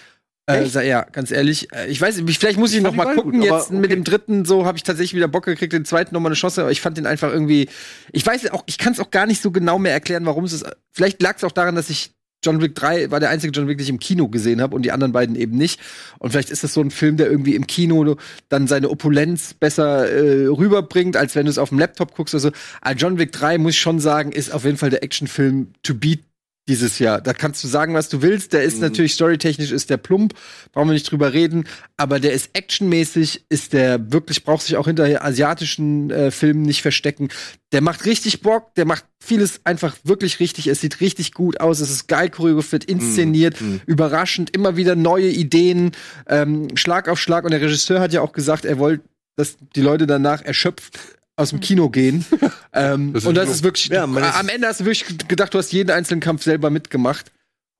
Äh, 0.50 0.66
ja, 0.88 1.04
ganz 1.04 1.32
ehrlich, 1.32 1.72
äh, 1.72 1.88
ich 1.88 2.02
weiß, 2.02 2.24
vielleicht 2.28 2.58
muss 2.58 2.74
ich, 2.74 2.82
noch 2.82 2.96
fand 2.96 3.10
mal 3.10 3.16
gucken. 3.16 3.40
gut, 3.40 3.44
Jetzt 3.44 3.72
mit 3.72 3.92
dem 3.92 4.04
dritten 4.04 4.44
so 4.44 4.66
habe 4.66 4.78
ich 4.78 4.84
tatsächlich 4.84 5.14
wieder 5.14 5.28
Bock 5.28 5.46
gekriegt, 5.46 5.72
den 5.72 5.86
zweiten 5.86 6.14
noch 6.14 6.20
mal 6.20 6.30
eine 6.30 6.36
Chance, 6.36 6.62
aber 6.62 6.72
ich 6.72 6.82
fand 6.82 6.98
den 6.98 7.06
einfach 7.06 7.32
irgendwie 7.32 7.70
ich 8.12 8.26
weiß 8.26 8.50
auch, 8.52 8.64
ich 8.66 8.78
kann 8.78 8.94
es 8.94 9.00
auch 9.00 9.12
gar 9.12 9.28
nicht 9.28 9.42
so 9.42 9.52
genau 9.52 9.78
mehr 9.78 9.94
erklären, 9.94 10.26
warum 10.26 10.44
es 10.44 10.54
ist. 10.54 10.66
Vielleicht 10.92 11.22
lag 11.22 11.38
es 11.38 11.44
auch 11.44 11.52
daran, 11.52 11.76
dass 11.76 11.90
ich 11.90 12.12
John 12.44 12.62
Wick 12.62 12.76
3 12.76 13.12
war 13.12 13.20
der 13.20 13.30
einzige 13.30 13.52
John 13.52 13.68
Wick, 13.68 13.78
den 13.78 13.84
ich 13.84 13.90
im 13.90 14.00
Kino 14.00 14.28
gesehen 14.28 14.62
habe 14.62 14.76
und 14.76 14.84
die 14.84 14.92
anderen 14.92 15.12
beiden 15.12 15.36
eben 15.36 15.58
nicht. 15.58 15.80
Und 16.20 16.32
vielleicht 16.32 16.50
ist 16.50 16.64
das 16.64 16.74
so 16.74 16.82
ein 16.82 16.92
Film, 16.92 17.18
der 17.18 17.30
irgendwie 17.30 17.56
im 17.56 17.68
Kino 17.68 18.16
dann 18.50 18.68
seine 18.68 18.90
Opulenz 18.90 19.54
besser 19.54 20.10
äh, 20.10 20.48
rüberbringt, 20.48 21.18
als 21.18 21.36
wenn 21.36 21.46
du 21.46 21.52
es 21.52 21.58
auf 21.58 21.70
dem 21.70 21.80
Laptop 21.80 22.16
guckst 22.16 22.34
oder 22.34 22.42
so. 22.42 22.52
Aber 22.82 22.96
John 22.96 23.20
Wick 23.20 23.32
3, 23.32 23.58
muss 23.60 23.74
ich 23.74 23.80
schon 23.80 24.00
sagen, 24.00 24.32
ist 24.32 24.52
auf 24.52 24.66
jeden 24.66 24.78
Fall 24.78 24.90
der 24.90 25.04
Actionfilm 25.04 25.74
to 25.84 25.94
beat 25.94 26.20
dieses 26.68 27.00
Jahr. 27.00 27.22
Da 27.22 27.34
kannst 27.34 27.64
du 27.64 27.68
sagen, 27.68 27.94
was 27.94 28.10
du 28.10 28.22
willst. 28.22 28.54
Der 28.54 28.64
ist 28.64 28.82
natürlich 28.82 29.14
storytechnisch 29.14 29.72
ist 29.72 29.90
der 29.90 29.98
plump, 29.98 30.36
brauchen 30.72 30.90
wir 30.90 30.94
nicht 30.94 31.10
drüber 31.10 31.34
reden. 31.34 31.66
Aber 31.98 32.20
der 32.20 32.34
ist 32.34 32.52
actionmäßig, 32.54 33.46
ist 33.50 33.74
der 33.74 34.12
wirklich, 34.12 34.44
braucht 34.44 34.64
sich 34.64 34.78
auch 34.78 34.86
hinter 34.86 35.24
asiatischen 35.26 36.12
äh, 36.12 36.32
Filmen 36.32 36.62
nicht 36.62 36.82
verstecken. 36.82 37.30
Der 37.72 37.82
macht 37.82 38.06
richtig 38.06 38.42
Bock, 38.42 38.76
der 38.76 38.86
macht 38.86 39.06
vieles 39.20 39.62
einfach 39.66 39.96
wirklich 40.04 40.40
richtig. 40.40 40.68
Es 40.68 40.82
sieht 40.82 41.02
richtig 41.02 41.34
gut 41.34 41.60
aus, 41.60 41.80
es 41.80 41.90
ist 41.90 42.08
geil 42.08 42.30
choreografiert, 42.30 42.84
inszeniert, 42.86 43.58
überraschend, 43.86 44.56
immer 44.56 44.78
wieder 44.78 44.96
neue 44.96 45.30
Ideen, 45.30 45.92
ähm, 46.28 46.76
Schlag 46.76 47.10
auf 47.10 47.20
Schlag. 47.20 47.44
Und 47.44 47.52
der 47.52 47.62
Regisseur 47.62 48.00
hat 48.00 48.14
ja 48.14 48.22
auch 48.22 48.34
gesagt, 48.34 48.66
er 48.66 48.78
wollte, 48.78 49.04
dass 49.36 49.58
die 49.76 49.82
Leute 49.82 50.06
danach 50.06 50.42
erschöpft 50.42 51.00
aus 51.36 51.50
dem 51.52 51.60
Kino 51.60 51.90
gehen. 51.90 52.26
ähm, 52.74 53.14
Das 53.14 53.26
und 53.26 53.36
das 53.36 53.50
ist 53.50 53.64
wirklich, 53.64 53.88
Ja, 53.88 54.06
ist- 54.06 54.40
am 54.40 54.50
Ende 54.50 54.68
hast 54.68 54.82
du 54.82 54.86
wirklich 54.86 55.28
gedacht, 55.28 55.54
du 55.54 55.58
hast 55.58 55.72
jeden 55.72 55.92
einzelnen 55.92 56.20
Kampf 56.22 56.44
selber 56.44 56.70
mitgemacht. 56.70 57.32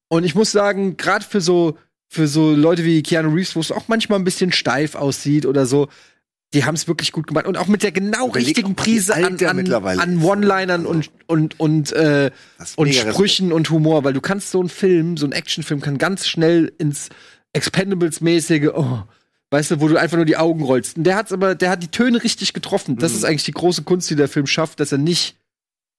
Und 0.10 0.24
ich 0.24 0.36
muss 0.36 0.52
sagen, 0.52 0.98
gerade 0.98 1.24
für 1.24 1.42
so, 1.42 1.78
für 2.10 2.28
so 2.28 2.52
Leute 2.54 2.84
wie 2.84 3.02
Keanu 3.04 3.34
Reeves, 3.34 3.56
wo 3.56 3.60
es 3.62 3.72
auch 3.72 3.88
manchmal 3.88 4.20
ein 4.20 4.26
bisschen 4.26 4.52
steif 4.52 4.96
aussieht 4.96 5.46
oder 5.46 5.66
so, 5.66 5.88
die 6.54 6.66
haben 6.66 6.76
es 6.76 6.86
wirklich 6.90 7.14
gut 7.14 7.28
gemacht. 7.28 7.46
Und 7.46 7.56
auch 7.56 7.68
mit 7.68 7.82
der 7.82 7.94
genau 7.94 8.28
Überleg 8.28 8.48
richtigen 8.50 8.76
Prise 8.76 9.16
an, 9.16 9.38
an, 9.46 9.72
an. 9.72 10.22
One-Linern 10.22 10.86
und, 10.86 11.10
und, 11.28 11.58
und, 11.62 11.94
äh, 11.94 12.30
und 12.76 12.88
Respekt. 12.90 13.14
Sprüchen 13.14 13.54
und 13.54 13.70
Humor, 13.70 14.04
weil 14.04 14.12
du 14.12 14.20
kannst 14.20 14.52
so 14.52 14.60
einen 14.60 14.68
Film, 14.68 15.16
so 15.16 15.26
einen 15.26 15.32
Actionfilm, 15.32 15.80
kann 15.80 15.98
ganz 15.98 16.28
schnell 16.28 16.74
ins 16.78 17.08
Expendables-mäßige, 17.54 18.72
oh, 18.74 19.04
weißt 19.52 19.72
du, 19.72 19.82
wo 19.82 19.88
du 19.88 19.98
einfach 19.98 20.18
nur 20.18 20.26
die 20.26 20.38
Augen 20.38 20.64
rollst. 20.64 20.98
Und 20.98 21.04
der 21.04 21.16
hat's 21.16 21.32
aber, 21.32 21.56
der 21.56 21.70
hat 21.70 21.84
die 21.84 21.90
Töne 21.90 22.24
richtig 22.24 22.54
getroffen. 22.54 22.96
Mhm. 22.96 23.00
Das 23.00 23.14
ist 23.14 23.24
eigentlich 23.24 23.44
die 23.44 23.52
große 23.52 23.84
Kunst, 23.84 24.10
die 24.10 24.16
der 24.16 24.28
Film 24.30 24.48
schafft, 24.48 24.80
dass 24.80 24.92
er 24.92 24.98
nicht 24.98 25.36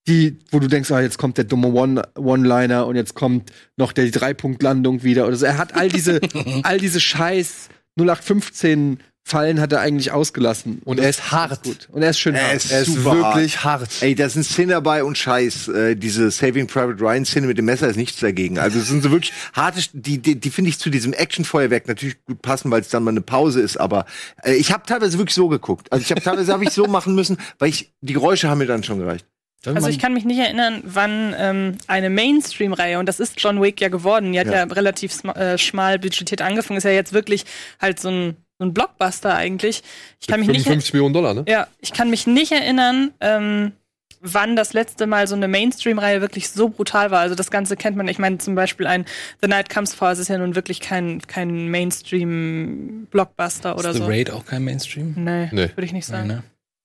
die, 0.09 0.39
wo 0.51 0.59
du 0.59 0.67
denkst, 0.67 0.91
ah, 0.91 1.01
jetzt 1.01 1.19
kommt 1.19 1.39
der 1.39 1.45
dumme 1.45 1.69
One- 1.69 2.03
One-Liner 2.17 2.87
und 2.87 2.97
jetzt 2.97 3.15
kommt 3.15 3.53
noch 3.77 3.93
der 3.93 4.11
Dreipunktlandung 4.11 5.05
wieder 5.05 5.29
oder 5.29 5.37
so. 5.37 5.47
Er 5.47 5.59
hat 5.59 5.75
all 5.77 5.89
diese, 5.89 6.21
all 6.65 6.79
diese 6.79 6.99
Scheiß 6.99 7.69
0815 8.01 8.99
Fallen 9.25 9.61
hat 9.61 9.73
er 9.73 9.81
eigentlich 9.81 10.11
ausgelassen. 10.11 10.83
Und 10.85 10.99
er 10.99 11.09
ist 11.09 11.31
hart. 11.31 11.63
Gut. 11.63 11.89
Und 11.93 12.03
er 12.03 12.11
ist 12.11 12.19
schön 12.19 12.35
Er 12.35 12.49
hart. 12.49 12.57
ist 12.57 12.73
Er 12.73 12.81
ist 12.83 12.95
super 12.95 13.13
wirklich 13.35 13.63
hart. 13.63 13.89
Ey, 14.01 14.15
da 14.17 14.29
sind 14.29 14.43
Szenen 14.45 14.71
dabei 14.71 15.05
und 15.05 15.17
Scheiß. 15.17 15.69
Äh, 15.69 15.95
diese 15.97 16.31
Saving 16.31 16.67
Private 16.67 17.01
Ryan 17.01 17.25
Szene 17.25 17.47
mit 17.47 17.57
dem 17.57 17.65
Messer 17.67 17.89
ist 17.89 17.97
nichts 17.97 18.19
dagegen. 18.19 18.59
Also 18.59 18.81
es 18.81 18.89
sind 18.89 19.03
so 19.03 19.11
wirklich 19.13 19.33
harte, 19.53 19.81
die, 19.93 20.19
die, 20.19 20.39
die 20.39 20.51
finde 20.51 20.71
ich 20.71 20.79
zu 20.79 20.91
diesem 20.91 21.13
Actionfeuerwerk 21.13 21.87
natürlich 21.87 22.23
gut 22.25 22.43
passen, 22.43 22.71
weil 22.73 22.81
es 22.81 22.89
dann 22.89 23.05
mal 23.05 23.11
eine 23.13 23.21
Pause 23.21 23.61
ist. 23.61 23.77
Aber 23.77 24.07
äh, 24.43 24.55
ich 24.55 24.73
habe 24.73 24.85
teilweise 24.87 25.19
wirklich 25.19 25.35
so 25.37 25.49
geguckt. 25.49 25.91
Also 25.93 26.03
ich 26.03 26.11
habe 26.11 26.21
teilweise 26.21 26.53
habe 26.53 26.65
ich 26.65 26.71
so 26.71 26.87
machen 26.87 27.15
müssen, 27.15 27.37
weil 27.61 27.69
ich 27.69 27.93
die 28.01 28.15
Geräusche 28.15 28.49
haben 28.49 28.59
mir 28.59 28.67
dann 28.67 28.83
schon 28.83 28.99
gereicht. 28.99 29.25
Also 29.65 29.87
ich 29.87 30.01
kann 30.01 30.13
mich 30.13 30.25
nicht 30.25 30.41
erinnern, 30.41 30.83
wann 30.85 31.33
ähm, 31.39 31.79
eine 31.87 32.11
Mainstream-Reihe, 32.11 32.99
und 32.99 33.07
das 33.07 33.21
ist 33.21 33.35
John 33.41 33.63
Wick 33.63 33.81
ja 33.81 33.89
geworden, 33.91 34.33
die 34.33 34.41
hat 34.41 34.49
ja, 34.49 34.55
Ja. 34.55 34.63
relativ 34.65 35.23
äh, 35.37 35.57
schmal 35.57 36.01
budgetiert 36.01 36.43
angefangen, 36.43 36.79
ist 36.79 36.83
ja 36.85 36.91
jetzt 36.91 37.13
wirklich 37.13 37.45
halt 37.81 38.01
so 38.01 38.09
ein, 38.09 38.37
so 38.63 38.67
ein 38.67 38.73
Blockbuster 38.75 39.35
eigentlich. 39.35 39.83
Ich 40.21 40.27
kann 40.29 40.39
mich 40.41 40.49
nicht 40.49 40.63
55 40.63 40.93
Millionen 40.95 41.15
Dollar, 41.15 41.35
ne? 41.35 41.45
Ja, 41.49 41.67
ich 41.81 41.93
kann 41.93 42.09
mich 42.11 42.27
nicht 42.29 42.53
erinnern, 42.53 43.11
ähm, 43.21 43.73
wann 44.21 44.55
das 44.55 44.73
letzte 44.73 45.09
Mal 45.09 45.27
so 45.27 45.35
eine 45.35 45.49
Mainstream-Reihe 45.49 46.21
wirklich 46.21 46.49
so 46.51 46.69
brutal 46.69 47.11
war. 47.11 47.19
Also 47.21 47.35
das 47.35 47.51
Ganze 47.51 47.77
kennt 47.77 47.97
man. 47.97 48.07
Ich 48.07 48.21
meine 48.21 48.39
zum 48.39 48.55
Beispiel 48.55 48.87
ein 48.87 49.05
The 49.41 49.49
Night 49.49 49.69
Comes 49.69 49.95
For, 49.95 50.13
es 50.13 50.21
ist 50.21 50.29
ja 50.29 50.39
nun 50.39 50.55
wirklich 50.55 50.79
kein, 50.79 51.21
kein 51.27 51.69
Mainstream-Blockbuster 51.71 53.77
oder 53.77 53.91
ist 53.91 53.97
The 53.97 54.03
so. 54.03 54.09
Raid 54.09 54.31
auch 54.31 54.47
kein 54.47 54.63
Mainstream? 54.65 55.15
Nee, 55.17 55.49
Nee. 55.53 55.71
würde 55.75 55.85
ich 55.85 55.93
nicht 55.93 56.07
sagen. 56.07 56.29
Nein, 56.29 56.37
ne? 56.39 56.43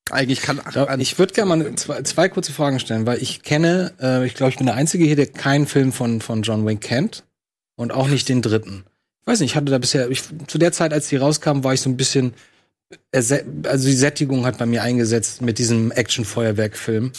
Eigentlich 0.10 0.42
kann 0.42 0.62
Ja, 0.74 0.98
ich 0.98 1.20
würde 1.20 1.34
gerne 1.34 1.56
mal 1.56 1.76
zwei, 1.76 2.02
zwei 2.04 2.30
kurze 2.30 2.54
Fragen 2.54 2.80
stellen, 2.80 3.06
weil 3.06 3.22
ich 3.22 3.44
kenne, 3.44 3.92
äh, 4.02 4.26
ich 4.26 4.34
glaube, 4.36 4.52
ich 4.52 4.58
bin 4.58 4.66
der 4.66 4.76
Einzige 4.76 5.04
hier, 5.04 5.18
der 5.18 5.28
keinen 5.28 5.68
Film 5.68 5.92
von, 5.92 6.22
von 6.22 6.42
John 6.44 6.66
Wayne 6.66 6.80
kennt 6.80 7.26
und 7.76 7.92
auch 7.92 8.08
nicht 8.08 8.30
den 8.30 8.42
dritten. 8.42 8.86
Ich 9.28 9.32
weiß 9.34 9.42
nicht, 9.42 9.52
ich 9.52 9.56
hatte 9.58 9.72
da 9.72 9.78
bisher, 9.78 10.10
ich, 10.10 10.24
zu 10.48 10.58
der 10.58 10.72
Zeit, 10.72 10.94
als 10.94 11.10
die 11.10 11.18
rauskamen, 11.18 11.66
war 11.66 11.74
ich 11.74 11.82
so 11.82 11.90
ein 11.90 11.98
bisschen, 11.98 12.34
erse- 13.14 13.44
also 13.68 13.86
die 13.86 13.94
Sättigung 13.94 14.46
hat 14.46 14.58
bei 14.58 14.66
mir 14.66 14.84
eingesetzt 14.84 15.42
mit 15.42 15.60
diesem 15.60 15.92
Action-Feuerwerk-Film. 15.92 17.12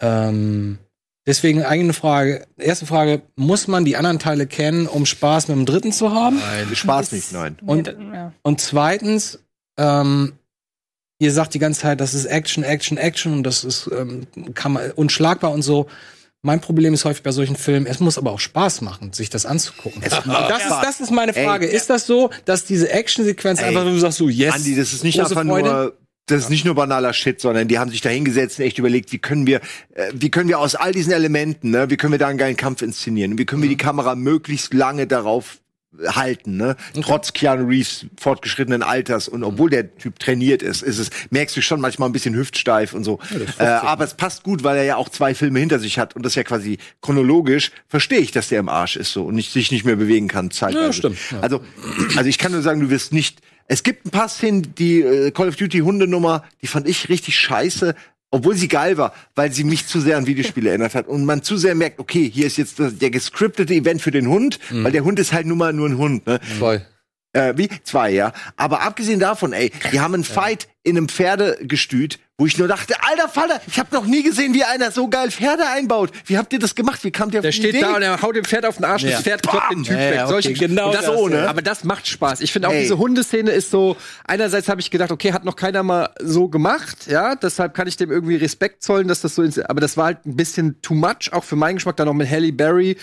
Ähm, 0.00 0.78
deswegen 1.26 1.64
eigene 1.64 1.92
Frage, 1.92 2.46
erste 2.56 2.86
Frage, 2.86 3.22
muss 3.34 3.66
man 3.66 3.84
die 3.84 3.96
anderen 3.96 4.20
Teile 4.20 4.46
kennen, 4.46 4.86
um 4.86 5.06
Spaß 5.06 5.48
mit 5.48 5.56
dem 5.56 5.66
dritten 5.66 5.90
zu 5.90 6.12
haben? 6.12 6.38
Nein, 6.38 6.68
Spaß 6.72 7.10
nicht, 7.10 7.32
nein. 7.32 7.56
Und-. 7.66 7.96
Und 8.42 8.60
zweitens, 8.60 9.40
ähm, 9.76 10.34
ihr 11.18 11.32
sagt 11.32 11.52
die 11.54 11.58
ganze 11.58 11.80
Zeit, 11.80 12.00
das 12.00 12.14
ist 12.14 12.26
Action, 12.26 12.62
Action, 12.62 12.96
Action 12.96 13.32
und 13.32 13.42
das 13.42 13.64
ist 13.64 13.90
ähm, 13.92 14.28
kann 14.54 14.74
man, 14.74 14.92
unschlagbar 14.92 15.50
und 15.50 15.62
so. 15.62 15.88
Mein 16.42 16.60
Problem 16.62 16.94
ist 16.94 17.04
häufig 17.04 17.22
bei 17.22 17.32
solchen 17.32 17.54
Filmen, 17.54 17.86
es 17.86 18.00
muss 18.00 18.16
aber 18.16 18.32
auch 18.32 18.40
Spaß 18.40 18.80
machen, 18.80 19.12
sich 19.12 19.28
das 19.28 19.44
anzugucken. 19.44 20.00
das, 20.00 20.18
ist, 20.18 20.70
das 20.82 21.00
ist 21.00 21.10
meine 21.10 21.34
Frage. 21.34 21.68
Ey. 21.68 21.76
ist 21.76 21.90
das 21.90 22.06
so, 22.06 22.30
dass 22.46 22.64
diese 22.64 22.90
Action-Sequenz 22.90 23.62
einfach, 23.62 23.84
du 23.84 23.98
sagst 23.98 24.18
so, 24.18 24.28
yes, 24.28 24.54
Andi, 24.54 24.74
das 24.74 24.94
ist 24.94 25.04
nicht 25.04 25.20
einfach 25.20 25.42
Freude? 25.44 25.68
nur 25.68 25.96
das 26.26 26.44
ist 26.44 26.50
nicht 26.50 26.64
nur 26.64 26.74
banaler 26.74 27.12
Shit, 27.12 27.40
sondern 27.40 27.68
die 27.68 27.78
haben 27.78 27.90
sich 27.90 28.00
da 28.00 28.08
hingesetzt 28.08 28.58
und 28.58 28.64
echt 28.64 28.78
überlegt, 28.78 29.12
wie 29.12 29.18
können 29.18 29.46
wir, 29.46 29.60
äh, 29.94 30.12
wie 30.14 30.30
können 30.30 30.48
wir 30.48 30.60
aus 30.60 30.76
all 30.76 30.92
diesen 30.92 31.12
Elementen, 31.12 31.70
ne, 31.70 31.90
wie 31.90 31.96
können 31.96 32.12
wir 32.12 32.18
da 32.18 32.28
einen 32.28 32.38
geilen 32.38 32.56
Kampf 32.56 32.82
inszenieren? 32.82 33.36
Wie 33.36 33.46
können 33.46 33.62
wir 33.62 33.68
die 33.68 33.76
Kamera 33.76 34.14
möglichst 34.14 34.72
lange 34.72 35.06
darauf 35.06 35.58
halten, 36.06 36.56
ne? 36.56 36.76
Trotz 37.02 37.32
Keanu 37.32 37.66
Reeves 37.66 38.06
fortgeschrittenen 38.18 38.82
Alters 38.82 39.28
und 39.28 39.42
obwohl 39.42 39.70
der 39.70 39.96
Typ 39.96 40.18
trainiert 40.18 40.62
ist, 40.62 40.82
ist 40.82 40.98
es, 40.98 41.10
merkst 41.30 41.56
du 41.56 41.62
schon 41.62 41.80
manchmal 41.80 42.08
ein 42.08 42.12
bisschen 42.12 42.34
hüftsteif 42.34 42.92
und 42.92 43.04
so. 43.04 43.18
äh, 43.58 43.64
aber 43.64 44.04
es 44.04 44.14
passt 44.14 44.42
gut, 44.44 44.62
weil 44.62 44.76
er 44.76 44.84
ja 44.84 44.96
auch 44.96 45.08
zwei 45.08 45.34
Filme 45.34 45.58
hinter 45.58 45.78
sich 45.78 45.98
hat 45.98 46.14
und 46.14 46.24
das 46.24 46.34
ja 46.34 46.44
quasi 46.44 46.78
chronologisch 47.02 47.72
verstehe 47.88 48.20
ich, 48.20 48.30
dass 48.30 48.48
der 48.48 48.60
im 48.60 48.68
Arsch 48.68 48.96
ist 48.96 49.12
so 49.12 49.24
und 49.24 49.34
nicht, 49.34 49.52
sich 49.52 49.72
nicht 49.72 49.84
mehr 49.84 49.96
bewegen 49.96 50.28
kann, 50.28 50.50
zeitweise. 50.50 50.86
Ja, 50.86 50.92
stimmt, 50.92 51.18
ja. 51.32 51.40
Also, 51.40 51.60
also 52.16 52.28
ich 52.28 52.38
kann 52.38 52.52
nur 52.52 52.62
sagen, 52.62 52.80
du 52.80 52.90
wirst 52.90 53.12
nicht. 53.12 53.40
Es 53.66 53.82
gibt 53.82 54.06
ein 54.06 54.10
paar 54.10 54.28
Szenen, 54.28 54.74
die 54.76 55.00
äh, 55.00 55.30
Call 55.30 55.48
of 55.48 55.56
Duty 55.56 55.78
Hundenummer, 55.80 56.44
die 56.62 56.66
fand 56.66 56.88
ich 56.88 57.08
richtig 57.08 57.38
scheiße, 57.38 57.94
obwohl 58.30 58.54
sie 58.56 58.68
geil 58.68 58.96
war, 58.96 59.12
weil 59.34 59.52
sie 59.52 59.64
mich 59.64 59.86
zu 59.86 60.00
sehr 60.00 60.16
an 60.16 60.26
Videospiele 60.26 60.68
erinnert 60.70 60.94
hat 60.94 61.08
und 61.08 61.24
man 61.24 61.42
zu 61.42 61.56
sehr 61.56 61.74
merkt, 61.74 61.98
okay, 61.98 62.30
hier 62.32 62.46
ist 62.46 62.56
jetzt 62.56 62.78
das, 62.78 62.98
der 62.98 63.10
gescriptete 63.10 63.74
Event 63.74 64.02
für 64.02 64.10
den 64.10 64.28
Hund, 64.28 64.58
weil 64.70 64.92
der 64.92 65.04
Hund 65.04 65.18
ist 65.18 65.32
halt 65.32 65.46
nun 65.46 65.58
mal 65.58 65.72
nur 65.72 65.88
ein 65.88 65.98
Hund. 65.98 66.26
Ne? 66.26 66.40
Zwei. 66.58 66.86
Äh, 67.32 67.54
wie? 67.56 67.68
Zwei, 67.84 68.10
ja. 68.10 68.32
Aber 68.56 68.82
abgesehen 68.82 69.20
davon, 69.20 69.52
ey, 69.52 69.70
die 69.92 70.00
haben 70.00 70.14
einen 70.14 70.24
Fight 70.24 70.68
in 70.82 70.96
einem 70.96 71.08
Pferdegestüt, 71.08 72.18
wo 72.40 72.46
ich 72.46 72.56
nur 72.56 72.68
dachte, 72.68 72.94
alter 73.06 73.28
Vater, 73.28 73.60
ich 73.66 73.78
habe 73.78 73.94
noch 73.94 74.06
nie 74.06 74.22
gesehen, 74.22 74.54
wie 74.54 74.64
einer 74.64 74.90
so 74.90 75.08
geil 75.08 75.30
Pferde 75.30 75.62
einbaut. 75.68 76.10
Wie 76.24 76.38
habt 76.38 76.50
ihr 76.54 76.58
das 76.58 76.74
gemacht? 76.74 77.04
Wie 77.04 77.10
kamt 77.10 77.34
ihr 77.34 77.40
auf 77.40 77.42
Der 77.42 77.50
die 77.50 77.56
steht 77.58 77.74
Idee? 77.74 77.80
da 77.82 77.96
und 77.96 78.00
er 78.02 78.22
haut 78.22 78.34
dem 78.34 78.44
Pferd 78.44 78.64
auf 78.64 78.76
den 78.76 78.86
Arsch, 78.86 79.02
Ja. 79.02 79.10
das 79.10 79.22
Pferd 79.24 79.42
kloppt 79.46 79.70
den 79.72 79.82
Typ 79.84 79.92
Ja, 79.92 79.98
weg. 80.00 80.14
ja, 80.14 80.22
okay, 80.24 80.32
Solche, 80.32 80.52
genau 80.54 80.86
und 80.86 80.94
das, 80.94 81.04
das, 81.04 81.14
so, 81.14 81.28
ne? 81.28 81.46
Aber 81.46 81.60
das 81.60 81.84
macht 81.84 82.06
Spaß. 82.08 82.40
Ich 82.40 82.50
finde 82.50 82.68
auch 82.68 82.72
Ey. 82.72 82.80
diese 82.80 82.96
Hundeszene 82.96 83.50
ist 83.50 83.70
so, 83.70 83.94
einerseits 84.26 84.68
habe 84.70 84.80
ich 84.80 84.90
gedacht, 84.90 85.10
okay, 85.10 85.34
hat 85.34 85.44
noch 85.44 85.54
keiner 85.54 85.82
mal 85.82 86.08
so 86.18 86.48
gemacht, 86.48 87.08
ja, 87.08 87.34
deshalb 87.34 87.74
kann 87.74 87.86
ich 87.86 87.98
dem 87.98 88.10
irgendwie 88.10 88.36
Respekt 88.36 88.82
zollen, 88.82 89.06
dass 89.06 89.20
das 89.20 89.34
so 89.34 89.42
ist. 89.42 89.58
Aber 89.68 89.82
das 89.82 89.98
war 89.98 90.06
halt 90.06 90.24
ein 90.24 90.34
bisschen 90.34 90.80
too 90.80 90.94
much, 90.94 91.32
auch 91.32 91.44
für 91.44 91.56
meinen 91.56 91.74
Geschmack, 91.76 91.96
dann 91.98 92.06
noch 92.06 92.14
mit 92.14 92.30
Halle 92.30 92.52
Berry, 92.54 92.96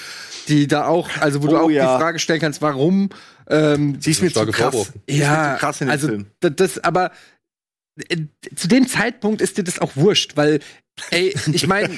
die 0.47 0.65
da 0.65 0.87
auch, 0.87 1.09
also 1.19 1.43
wo 1.43 1.47
du 1.47 1.57
Oh, 1.57 1.65
auch 1.65 1.69
ja. 1.69 1.95
die 1.95 2.01
Frage 2.01 2.17
stellen 2.17 2.39
kannst, 2.41 2.63
warum, 2.63 3.09
ähm, 3.49 3.97
Sie 4.01 4.11
ist 4.11 4.21
mir 4.23 4.29
zu 4.29 4.33
Starke 4.33 4.51
krass. 4.51 4.71
Vorwurf. 4.71 4.91
Sie 5.07 5.13
ist 5.13 5.19
mir 5.19 5.23
ja, 5.25 5.53
zu 5.53 5.59
krass 5.59 5.81
in 5.81 5.87
dem 5.87 5.91
also 5.91 6.07
Film. 6.07 6.25
das, 6.41 6.83
aber 6.83 7.11
zu 8.55 8.67
dem 8.67 8.87
Zeitpunkt 8.87 9.41
ist 9.41 9.57
dir 9.57 9.63
das 9.63 9.79
auch 9.79 9.95
wurscht, 9.95 10.35
weil 10.37 10.59
ey, 11.11 11.33
ich 11.53 11.67
meine, 11.67 11.89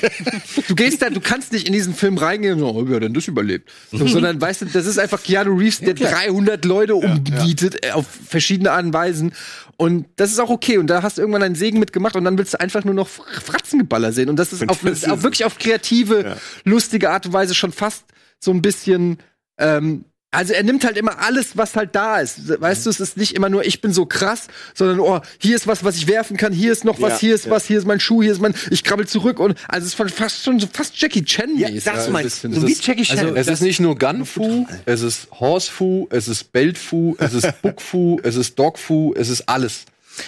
du 0.67 0.75
gehst 0.75 1.01
da, 1.01 1.09
du 1.09 1.21
kannst 1.21 1.53
nicht 1.53 1.67
in 1.67 1.73
diesen 1.73 1.93
Film 1.93 2.17
reingehen 2.17 2.55
und 2.55 2.59
so, 2.59 2.67
oh, 2.69 2.83
wer 2.87 2.97
hat 2.97 3.03
denn 3.03 3.13
das 3.13 3.27
überlebt? 3.27 3.71
So, 3.91 4.05
sondern 4.07 4.41
weißt 4.41 4.61
du, 4.61 4.65
das 4.65 4.85
ist 4.85 4.97
einfach 4.99 5.23
Keanu 5.23 5.55
Reeves, 5.55 5.79
der 5.79 5.93
300 5.93 6.65
Leute 6.65 6.95
umnietet 6.95 7.85
äh, 7.85 7.91
auf 7.91 8.05
verschiedene 8.07 8.71
Arten 8.71 8.87
und 8.87 8.93
Weisen. 8.93 9.33
Und 9.77 10.07
das 10.17 10.31
ist 10.31 10.39
auch 10.39 10.49
okay. 10.49 10.77
Und 10.77 10.87
da 10.87 11.01
hast 11.01 11.17
du 11.17 11.21
irgendwann 11.21 11.43
einen 11.43 11.55
Segen 11.55 11.79
mitgemacht 11.79 12.17
und 12.17 12.25
dann 12.25 12.37
willst 12.37 12.53
du 12.55 12.59
einfach 12.59 12.83
nur 12.83 12.93
noch 12.93 13.07
Fratzengeballer 13.07 14.11
sehen. 14.11 14.29
Und 14.29 14.35
das 14.35 14.51
ist 14.51 14.67
auf, 14.67 14.81
das 14.81 15.03
ist- 15.03 15.23
wirklich 15.23 15.45
auf 15.45 15.57
kreative, 15.57 16.35
lustige 16.65 17.09
Art 17.09 17.25
und 17.25 17.31
Weise 17.33 17.55
schon 17.55 17.71
fast 17.71 18.03
so 18.41 18.51
ein 18.51 18.61
bisschen 18.61 19.19
ähm, 19.57 20.03
also 20.31 20.53
er 20.53 20.61
nimmt 20.63 20.85
halt 20.85 20.95
immer 20.95 21.19
alles, 21.19 21.57
was 21.57 21.75
halt 21.75 21.95
da 21.95 22.19
ist. 22.19 22.61
Weißt 22.61 22.85
du, 22.85 22.89
es 22.91 22.99
ist 22.99 23.17
nicht 23.17 23.35
immer 23.35 23.49
nur, 23.49 23.65
ich 23.65 23.81
bin 23.81 23.91
so 23.93 24.05
krass, 24.05 24.47
sondern 24.75 24.99
oh, 24.99 25.19
hier 25.39 25.55
ist 25.55 25.65
was, 25.65 25.83
was 25.83 25.95
ich 25.97 26.07
werfen 26.07 26.37
kann, 26.37 26.53
hier 26.53 26.71
ist 26.71 26.85
noch 26.85 27.01
was, 27.01 27.13
Ja, 27.13 27.19
hier 27.19 27.35
ist 27.35 27.45
ja. 27.45 27.51
was, 27.51 27.65
hier 27.65 27.79
ist 27.79 27.85
mein 27.85 27.99
Schuh, 27.99 28.21
hier 28.21 28.31
ist 28.31 28.39
mein, 28.41 28.53
ich 28.69 28.83
krabbel 28.83 29.07
zurück 29.07 29.39
und 29.39 29.57
also 29.67 29.87
es 29.87 29.93
ist 29.99 30.13
fast 30.15 30.43
schon 30.43 30.59
so 30.59 30.67
fast 30.71 30.95
Jackie 31.01 31.23
Chan 31.23 31.57
Ja, 31.57 31.69
das 31.71 32.05
ein 32.05 32.11
meinst 32.11 32.43
du. 32.43 32.53
So 32.53 32.67
wie 32.67 32.71
ist- 32.71 32.85
Jackie 32.85 33.03
Chan. 33.03 33.35
Es 33.35 33.47
ist 33.47 33.61
nicht 33.61 33.79
nur 33.79 33.97
Gun-Fu, 33.97 34.67
es 34.85 35.01
ist 35.01 35.27
Horse-Fu, 35.31 36.07
es 36.11 36.27
ist 36.27 36.51
Belt-Fu, 36.51 37.15
es 37.17 37.33
ist 37.33 37.61
Book-Fu, 37.63 38.19
es 38.21 38.35
ist 38.35 38.57
Dog-Fu, 38.59 39.13
es 39.15 39.29
ist 39.29 39.49
alles. 39.49 39.85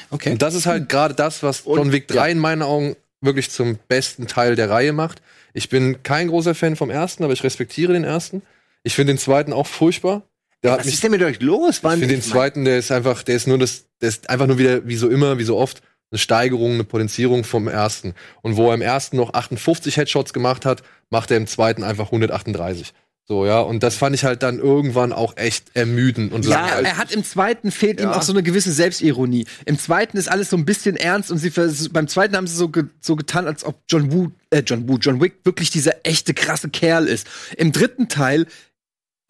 Okay. 0.09 0.31
Und 0.31 0.41
das 0.41 0.55
ist 0.55 0.65
halt 0.65 0.89
gerade 0.89 1.13
das, 1.13 1.43
was 1.43 1.63
John 1.65 1.91
Wick 1.91 2.07
3 2.07 2.31
in 2.31 2.39
meinen 2.39 2.63
Augen 2.63 2.95
wirklich 3.21 3.51
zum 3.51 3.77
besten 3.87 4.25
Teil 4.25 4.55
der 4.55 4.69
Reihe 4.69 4.93
macht. 4.93 5.21
Ich 5.53 5.69
bin 5.69 6.01
kein 6.01 6.29
großer 6.29 6.55
Fan 6.55 6.75
vom 6.75 6.89
ersten, 6.89 7.23
aber 7.23 7.33
ich 7.33 7.43
respektiere 7.43 7.93
den 7.93 8.03
ersten. 8.03 8.41
Ich 8.83 8.95
finde 8.95 9.13
den 9.13 9.19
zweiten 9.19 9.53
auch 9.53 9.67
furchtbar. 9.67 10.23
Der 10.63 10.73
hat 10.73 10.79
Was 10.79 10.85
mich 10.85 10.95
ist 10.95 11.03
denn 11.03 11.11
mit 11.11 11.23
euch 11.23 11.39
los? 11.41 11.83
Wann- 11.83 11.93
ich 11.93 11.99
finde 11.99 12.15
den 12.15 12.21
zweiten, 12.23 12.65
der 12.65 12.77
ist 12.79 12.91
einfach, 12.91 13.23
der 13.23 13.35
ist 13.35 13.47
nur 13.47 13.57
das, 13.57 13.85
der 13.99 14.09
ist 14.09 14.29
einfach 14.29 14.47
nur 14.47 14.57
wieder, 14.59 14.87
wie 14.87 14.95
so 14.95 15.09
immer, 15.09 15.37
wie 15.39 15.43
so 15.43 15.57
oft, 15.57 15.81
eine 16.11 16.19
Steigerung, 16.19 16.73
eine 16.73 16.83
Potenzierung 16.83 17.43
vom 17.43 17.67
ersten. 17.67 18.13
Und 18.41 18.57
wo 18.57 18.67
er 18.69 18.73
im 18.75 18.81
ersten 18.81 19.15
noch 19.17 19.33
58 19.33 19.97
Headshots 19.97 20.33
gemacht 20.33 20.65
hat, 20.65 20.83
macht 21.09 21.31
er 21.31 21.37
im 21.37 21.47
zweiten 21.47 21.83
einfach 21.83 22.07
138. 22.07 22.93
So, 23.23 23.45
ja. 23.45 23.61
Und 23.61 23.81
das 23.81 23.95
fand 23.95 24.13
ich 24.13 24.23
halt 24.25 24.43
dann 24.43 24.59
irgendwann 24.59 25.13
auch 25.13 25.37
echt 25.37 25.71
ermüdend 25.73 26.33
und 26.33 26.45
Ja, 26.45 26.59
langweilig. 26.65 26.87
er 26.91 26.97
hat 26.97 27.11
im 27.13 27.23
zweiten 27.23 27.71
fehlt 27.71 28.01
ihm 28.01 28.09
auch 28.09 28.23
so 28.23 28.33
eine 28.33 28.43
gewisse 28.43 28.71
Selbstironie. 28.73 29.45
Im 29.65 29.79
zweiten 29.79 30.17
ist 30.17 30.29
alles 30.29 30.49
so 30.49 30.57
ein 30.57 30.65
bisschen 30.65 30.97
ernst 30.97 31.31
und 31.31 31.37
sie 31.37 31.49
beim 31.89 32.07
zweiten 32.09 32.35
haben 32.35 32.47
sie 32.47 32.57
so, 32.57 32.67
ge 32.69 32.85
so 32.99 33.15
getan, 33.15 33.47
als 33.47 33.63
ob 33.63 33.79
John 33.87 34.11
Woo, 34.11 34.31
äh, 34.49 34.63
John 34.65 34.89
Woo, 34.89 34.97
John 34.97 35.21
Wick 35.21 35.35
wirklich 35.45 35.69
dieser 35.69 36.05
echte 36.05 36.33
krasse 36.33 36.69
Kerl 36.69 37.07
ist. 37.07 37.25
Im 37.55 37.71
dritten 37.71 38.09
Teil 38.09 38.47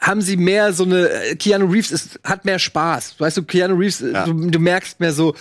haben 0.01 0.21
sie 0.21 0.35
mehr 0.37 0.73
so 0.73 0.83
eine 0.83 1.09
äh, 1.09 1.35
Keanu 1.35 1.67
Reeves 1.67 1.91
ist, 1.91 2.19
hat 2.23 2.43
mehr 2.45 2.59
Spaß. 2.59 3.15
Weißt 3.19 3.37
du, 3.37 3.43
Keanu 3.43 3.75
Reeves, 3.75 4.01
äh, 4.01 4.11
Ja. 4.13 4.25
du, 4.25 4.33
du 4.33 4.59
merkst 4.59 4.99
mehr 4.99 5.13
so 5.13 5.35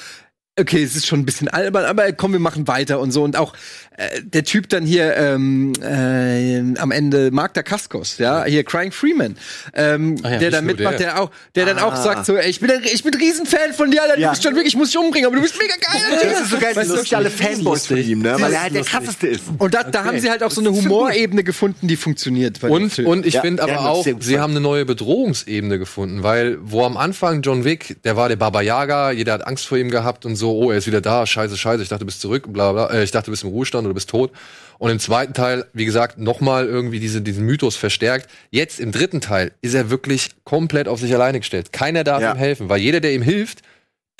Okay, 0.58 0.82
es 0.82 0.94
ist 0.94 1.06
schon 1.06 1.20
ein 1.20 1.24
bisschen 1.24 1.48
albern, 1.48 1.84
aber 1.86 2.12
komm, 2.12 2.32
wir 2.32 2.40
machen 2.40 2.66
weiter 2.68 2.98
und 3.00 3.12
so. 3.12 3.22
Und 3.22 3.36
auch 3.36 3.54
äh, 4.01 4.22
der 4.22 4.44
Typ 4.44 4.68
dann 4.70 4.85
hier 4.85 5.14
ähm, 5.16 5.72
äh, 5.82 6.78
am 6.78 6.90
Ende, 6.90 7.31
Mark 7.31 7.52
Dacascos, 7.55 8.16
ja, 8.18 8.44
hier 8.44 8.64
Crying 8.64 8.93
Freeman, 8.93 9.36
ähm, 9.74 10.16
ja, 10.24 10.39
der 10.39 10.51
dann 10.51 10.64
mitmacht, 10.64 10.98
der. 11.01 11.10
der 11.12 11.20
auch, 11.22 11.31
der 11.55 11.66
dann 11.66 11.78
auch 11.78 11.94
sagt 11.97 12.24
so, 12.24 12.36
ey, 12.36 12.48
ich 12.48 12.60
bin, 12.60 12.70
ein, 12.70 12.82
ich 12.85 13.02
bin 13.02 13.12
ein 13.12 13.20
Riesenfan 13.20 13.74
von 13.74 13.90
dir, 13.90 14.02
Alter, 14.02 14.16
du 14.16 14.28
bist 14.31 14.43
schon 14.43 14.55
wirklich, 14.55 14.72
ich 14.72 14.78
muss 14.78 14.89
dich 14.90 14.98
umbringen, 14.98 15.27
aber 15.27 15.36
du 15.36 15.43
bist 15.43 15.56
mega 15.59 15.74
geil. 15.74 16.02
Alter. 16.12 16.28
Das 16.31 16.40
ist 16.40 16.51
so 16.51 16.59
geil, 16.59 16.72
das 16.74 16.89
sind 16.89 17.14
alle 17.14 17.31
Fanboys 17.31 17.86
von 17.86 17.98
ihm, 17.98 18.22
ne? 18.22 18.36
Weil 18.39 18.52
er 18.52 18.62
halt 18.62 18.74
der 18.74 18.85
krasseste 18.85 19.27
ist. 19.27 19.43
und 19.59 19.74
da, 19.74 19.82
da 19.85 20.05
haben 20.05 20.18
sie 20.18 20.31
halt 20.31 20.43
auch 20.43 20.51
so 20.51 20.60
eine 20.60 20.70
Humorebene 20.70 21.44
gefunden, 21.44 21.86
die 21.86 21.97
funktioniert. 21.97 22.62
Und, 22.64 22.98
und 23.01 23.27
ich 23.27 23.35
Ja, 23.35 23.40
finde 23.43 23.66
ja, 23.66 23.77
aber 23.78 23.90
auch, 23.90 24.05
sie 24.05 24.14
gefallen. 24.14 24.40
haben 24.40 24.51
eine 24.52 24.60
neue 24.60 24.85
Bedrohungsebene 24.86 25.78
gefunden, 25.78 26.22
weil 26.22 26.59
wo 26.62 26.85
am 26.85 26.97
Anfang 26.97 27.43
John 27.43 27.64
Wick, 27.64 27.97
der 28.05 28.16
war 28.16 28.28
der 28.28 28.36
Baba 28.36 28.62
Yaga, 28.62 29.10
jeder 29.10 29.35
hat 29.35 29.47
Angst 29.47 29.66
vor 29.66 29.77
ihm 29.78 29.90
gehabt 29.90 30.24
und 30.24 30.36
so, 30.36 30.56
oh, 30.56 30.70
er 30.70 30.78
ist 30.78 30.86
wieder 30.86 31.01
da, 31.01 31.27
scheiße, 31.27 31.56
scheiße, 31.56 31.82
ich 31.82 31.89
dachte, 31.89 32.01
du 32.01 32.06
bist 32.06 32.20
zurück, 32.20 32.44
bla 32.52 32.72
bla, 32.72 32.90
äh, 32.90 33.05
ich 33.05 33.10
dachte, 33.10 33.27
du 33.27 33.31
bist 33.32 33.43
im 33.43 33.51
Ruhestand 33.51 33.86
oder 33.90 33.94
du 33.94 33.96
bist 33.96 34.10
tot. 34.10 34.30
Und 34.78 34.90
im 34.90 34.98
zweiten 34.98 35.34
Teil, 35.34 35.66
wie 35.74 35.84
gesagt, 35.84 36.16
nochmal 36.18 36.66
irgendwie 36.66 37.00
diese, 37.00 37.20
diesen 37.20 37.44
Mythos 37.44 37.76
verstärkt. 37.76 38.30
Jetzt 38.50 38.80
im 38.80 38.92
dritten 38.92 39.20
Teil 39.20 39.52
ist 39.60 39.74
er 39.74 39.90
wirklich 39.90 40.30
komplett 40.44 40.88
auf 40.88 41.00
sich 41.00 41.12
alleine 41.14 41.40
gestellt. 41.40 41.72
Keiner 41.72 42.02
darf 42.02 42.22
Ja. 42.22 42.32
ihm 42.32 42.38
helfen, 42.38 42.68
weil 42.70 42.80
jeder, 42.80 43.00
der 43.00 43.12
ihm 43.12 43.20
hilft, 43.22 43.60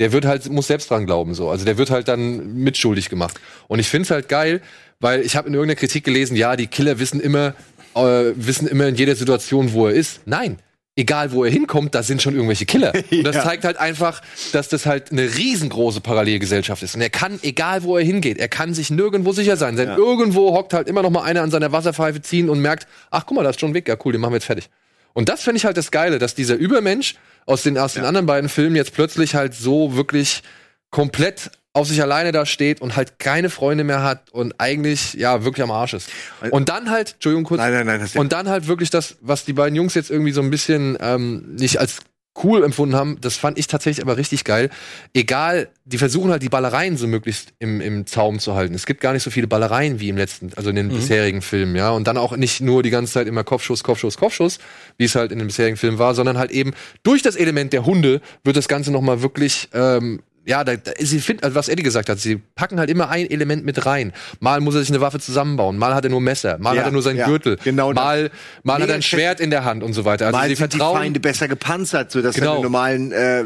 der 0.01 0.13
wird 0.13 0.25
halt, 0.27 0.49
muss 0.51 0.67
selbst 0.67 0.91
dran 0.91 1.07
glauben, 1.07 1.35
so. 1.35 1.49
Also 1.51 1.65
der 1.65 1.79
wird 1.79 1.91
halt 1.91 2.09
dann 2.09 2.55
mitschuldig 2.55 3.09
gemacht. 3.09 3.41
Und 3.69 3.79
ich 3.79 3.89
find's 3.89 4.11
halt 4.11 4.29
geil, 4.29 4.61
weil 4.99 5.21
ich 5.23 5.37
habe 5.37 5.49
in 5.49 5.55
irgendeiner 5.55 5.79
Kritik 5.79 6.05
gelesen, 6.05 6.37
ja, 6.37 6.57
die 6.57 6.67
Killer 6.67 6.99
wissen 6.99 7.21
immer, 7.21 7.55
äh, 7.95 8.33
wissen 8.35 8.67
immer 8.69 8.87
in 8.87 8.95
jeder 8.97 9.15
Situation, 9.17 9.73
wo 9.73 9.87
er 9.87 9.95
ist. 9.95 10.21
Nein. 10.27 10.59
Egal, 10.97 11.33
wo 11.33 11.45
er 11.45 11.51
hinkommt, 11.51 11.95
da 11.95 12.03
sind 12.03 12.21
schon 12.21 12.35
irgendwelche 12.35 12.67
Killer. 12.67 12.93
Und 13.11 13.23
das 13.25 13.37
Ja. 13.37 13.43
zeigt 13.45 13.65
halt 13.65 13.77
einfach, 13.79 14.21
dass 14.53 14.69
das 14.69 14.87
halt 14.87 15.13
eine 15.13 15.23
riesengroße 15.37 16.01
Parallelgesellschaft 16.01 16.83
ist. 16.83 16.95
Und 16.95 17.01
er 17.01 17.11
kann, 17.11 17.39
egal 17.43 17.85
wo 17.85 17.97
er 17.97 18.05
hingeht, 18.05 18.39
er 18.39 18.49
kann 18.49 18.75
sich 18.75 18.91
nirgendwo 18.91 19.33
sicher 19.33 19.57
sein. 19.57 19.77
Denn 19.77 19.89
irgendwo 19.91 20.53
hockt 20.55 20.75
halt 20.75 20.89
immer 20.89 21.03
noch 21.03 21.11
mal 21.11 21.23
einer 21.23 21.43
an 21.43 21.51
seiner 21.51 21.73
Wasserpfeife 21.73 22.21
ziehen 22.23 22.51
und 22.51 22.61
merkt, 22.61 22.87
ach 23.11 23.25
guck 23.25 23.37
mal, 23.37 23.45
da 23.45 23.51
ist 23.51 23.61
John 23.61 23.73
Wick, 23.73 23.89
ja 23.89 23.97
cool, 24.05 24.13
den 24.13 24.21
machen 24.21 24.33
wir 24.33 24.37
jetzt 24.39 24.47
fertig. 24.47 24.69
Und 25.13 25.29
das 25.29 25.43
finde 25.43 25.59
ich 25.59 25.65
halt 25.65 25.77
das 25.77 25.91
Geile, 25.91 26.19
dass 26.19 26.35
dieser 26.35 26.57
Übermensch 26.57 27.15
aus 27.47 27.63
den, 27.63 27.79
aus 27.79 27.95
den 27.95 28.05
anderen 28.05 28.27
beiden 28.27 28.49
Filmen 28.49 28.77
jetzt 28.77 28.93
plötzlich 28.93 29.35
halt 29.35 29.55
so 29.55 29.97
wirklich 29.97 30.43
komplett 30.91 31.51
auf 31.73 31.87
sich 31.87 32.03
alleine 32.03 32.33
da 32.33 32.47
steht 32.47 32.81
und 32.81 32.97
halt 32.97 33.19
keine 33.19 33.49
Freunde 33.49 33.85
mehr 33.85 34.03
hat 34.03 34.31
und 34.31 34.55
eigentlich 34.59 35.15
ja 35.15 35.45
wirklich 35.45 35.63
am 35.63 35.71
Arsch 35.71 35.95
ist. 35.95 36.11
Und 36.51 36.69
dann 36.69 36.91
halt, 36.91 37.13
Entschuldigung 37.15 37.45
kurz, 37.45 37.61
Nein, 37.61 37.73
nein, 37.73 37.87
nein, 37.87 38.01
das 38.01 38.17
und 38.17 38.33
dann 38.33 38.49
halt 38.49 38.67
wirklich 38.67 38.91
das, 38.91 39.17
was 39.21 39.45
die 39.45 39.53
beiden 39.53 39.77
Jungs 39.77 39.95
jetzt 39.95 40.11
irgendwie 40.11 40.33
so 40.33 40.43
ein 40.43 40.51
bisschen 40.51 40.99
ähm, 41.01 41.55
nicht 41.55 41.79
als 41.79 42.01
cool 42.45 42.63
empfunden 42.63 42.95
haben, 42.95 43.19
das 43.21 43.37
fand 43.37 43.59
ich 43.59 43.67
tatsächlich 43.67 44.05
aber 44.05 44.17
richtig 44.17 44.45
geil. 44.45 44.71
Egal, 45.15 45.69
die 45.85 45.99
versuchen 45.99 46.31
halt 46.31 46.43
die 46.43 46.49
Ballereien 46.49 46.97
so 46.97 47.07
möglichst 47.07 47.53
im, 47.59 47.81
im 47.81 48.07
Zaum 48.07 48.39
zu 48.39 48.55
halten. 48.55 48.75
Es 48.75 48.87
gibt 48.87 49.01
gar 49.01 49.13
nicht 49.13 49.23
so 49.23 49.31
viele 49.31 49.47
Ballereien 49.47 50.01
wie 50.01 50.09
im 50.09 50.17
letzten, 50.17 50.53
also 50.55 50.71
in 50.71 50.77
den 50.77 50.89
bisherigen 50.89 51.43
Filmen, 51.43 51.75
ja. 51.75 51.91
Und 51.91 52.07
dann 52.07 52.17
auch 52.17 52.37
nicht 52.37 52.61
nur 52.61 52.83
die 52.83 52.91
ganze 52.91 53.13
Zeit 53.13 53.27
immer 53.27 53.45
Kopfschuss, 53.45 53.83
Kopfschuss, 53.83 54.17
Kopfschuss, 54.17 54.59
wie 54.97 55.05
es 55.05 55.15
halt 55.17 55.33
in 55.33 55.39
den 55.39 55.49
bisherigen 55.49 55.77
Filmen 55.77 55.99
war, 55.99 56.15
sondern 56.15 56.39
halt 56.39 56.53
eben 56.53 56.73
durch 57.03 57.23
das 57.23 57.37
Element 57.37 57.73
der 57.73 57.85
Hunde 57.85 58.21
wird 58.45 58.57
das 58.57 58.69
Ganze 58.69 58.93
nochmal 58.93 59.23
wirklich 59.23 59.69
ähm, 59.73 60.23
ja, 60.47 60.65
da, 60.65 60.77
da, 60.77 60.93
sie 60.99 61.21
finden, 61.21 61.45
also 61.45 61.55
was 61.55 61.69
Eddie 61.69 61.83
gesagt 61.83 62.09
hat, 62.09 62.19
sie 62.19 62.37
packen 62.55 62.79
halt 62.79 62.91
immer 62.91 63.09
ein 63.11 63.31
Element 63.31 63.65
mit 63.65 63.85
rein. 63.87 64.13
Mal 64.41 64.61
muss 64.61 64.75
er 64.75 64.81
sich 64.81 64.91
eine 64.91 65.01
Waffe 65.01 65.21
zusammenbauen, 65.21 65.77
mal 65.77 65.95
hat 65.95 66.05
er 66.05 66.11
nur 66.11 66.21
Messer, 66.21 66.59
mal 66.59 66.75
Ja, 66.75 66.81
hat 66.81 66.89
er 66.89 66.93
nur 66.93 67.03
seinen 67.03 67.19
ja, 67.19 67.27
Gürtel, 67.27 67.59
genau 67.63 67.93
mal, 67.93 68.31
mal 68.63 68.83
hat 68.83 68.89
er 68.89 68.95
ein 68.95 69.03
Schwert 69.03 69.41
in 69.41 69.51
der 69.51 69.65
Hand 69.65 69.83
und 69.83 69.93
so 69.93 70.05
weiter. 70.05 70.27
Also 70.27 70.39
Mal 70.39 70.49
sie 70.49 70.55
sind 70.55 70.73
die 70.73 70.77
vertrauen, 70.79 70.99
Feinde 70.99 71.21
besser 71.21 71.49
gepanzert, 71.49 72.11
sodass 72.11 72.35
Genau. 72.35 72.53
genau. 72.53 72.63
normalen 72.65 73.13
äh, 73.13 73.45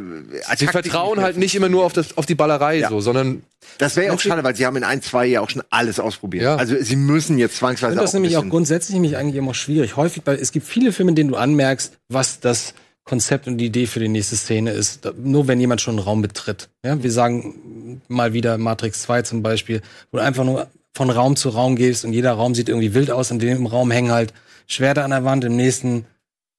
sie 0.57 0.67
vertrauen 0.67 1.17
nicht 1.17 1.25
halt 1.25 1.37
nicht 1.37 1.55
immer 1.55 1.69
nur 1.69 1.85
auf, 1.85 1.93
das, 1.93 2.17
auf 2.17 2.27
die 2.27 2.35
Ballerei 2.35 2.79
Ja. 2.79 2.89
so, 2.89 3.01
sondern 3.01 3.43
Das 3.79 3.97
wäre 3.97 4.07
ja 4.09 4.13
auch 4.13 4.21
schade, 4.21 4.45
weil 4.45 4.55
sie 4.55 4.67
haben 4.67 4.77
in 4.77 4.85
ein, 4.85 5.03
zwei 5.03 5.27
Jahren 5.27 5.45
auch 5.45 5.51
schon 5.51 5.63
alles 5.71 5.99
ausprobiert. 5.99 6.45
Ja. 6.45 6.57
Also 6.57 6.77
sie 6.81 6.97
müssen 6.97 7.39
jetzt 7.39 7.55
Ich 7.55 7.59
zwangsweise 7.59 7.93
finde 7.93 8.03
das 8.03 8.11
auch 8.11 8.15
nämlich 8.15 8.37
auch 8.37 8.49
grundsätzlich 8.49 8.95
nämlich 8.95 9.17
eigentlich 9.17 9.37
immer 9.37 9.55
schwierig. 9.55 9.97
Häufig, 9.97 10.23
weil 10.27 10.37
es 10.37 10.53
gibt 10.53 10.67
viele 10.67 10.93
Filme, 10.93 11.11
in 11.11 11.17
denen 11.17 11.31
du 11.31 11.37
anmerkst, 11.37 11.95
was 12.09 12.41
das 12.41 12.75
Konzept 13.05 13.47
und 13.47 13.59
die 13.59 13.67
Idee 13.67 13.87
für 13.87 14.01
die 14.01 14.09
nächste 14.09 14.37
Szene 14.37 14.71
ist. 14.71 15.09
Nur 15.23 15.47
wenn 15.47 15.61
jemand 15.61 15.81
schon 15.81 15.97
einen 15.99 16.05
Raum 16.05 16.23
betritt. 16.23 16.69
Ja, 16.85 17.03
wir 17.03 17.13
sagen 17.13 18.01
mal 18.09 18.33
wieder 18.33 18.57
Matrix 18.59 19.03
2 19.03 19.23
zum 19.23 19.43
Beispiel, 19.43 19.83
wo 20.11 20.19
du 20.19 20.25
einfach 20.25 20.45
nur 20.45 20.69
von 20.95 21.11
Raum 21.11 21.37
zu 21.37 21.51
Raum 21.51 21.77
gehst 21.77 22.05
und 22.05 22.13
jeder 22.13 22.33
Raum 22.33 22.55
sieht 22.55 22.69
irgendwie 22.69 22.95
wild 22.95 23.11
aus. 23.11 23.31
In 23.31 23.39
dem 23.39 23.67
Raum 23.67 23.91
hängen 23.91 24.11
halt 24.13 24.33
Schwerter 24.67 25.05
an 25.05 25.11
der 25.11 25.25
Wand, 25.25 25.45
im 25.45 25.57
nächsten, 25.57 26.07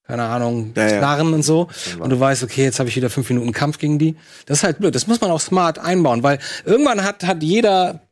keine 0.06 0.24
Ahnung, 0.24 0.72
Ja, 0.76 0.88
ja. 0.88 0.98
Knarren 0.98 1.34
und 1.34 1.42
so. 1.42 1.68
Und 1.98 2.10
du 2.10 2.20
weißt, 2.20 2.44
okay, 2.44 2.62
jetzt 2.62 2.78
habe 2.78 2.88
ich 2.88 2.94
wieder 2.96 3.10
fünf 3.10 3.28
Minuten 3.28 3.52
Kampf 3.52 3.78
gegen 3.78 3.98
die. 3.98 4.14
Das 4.44 4.58
ist 4.58 4.64
halt 4.64 4.78
blöd. 4.78 4.94
Das 4.94 5.08
muss 5.08 5.20
man 5.20 5.30
auch 5.32 5.40
smart 5.40 5.78
einbauen, 5.80 6.22
weil 6.22 6.38
irgendwann 6.64 7.02
hat, 7.02 7.24
hat 7.26 7.42
jeder 7.42 8.02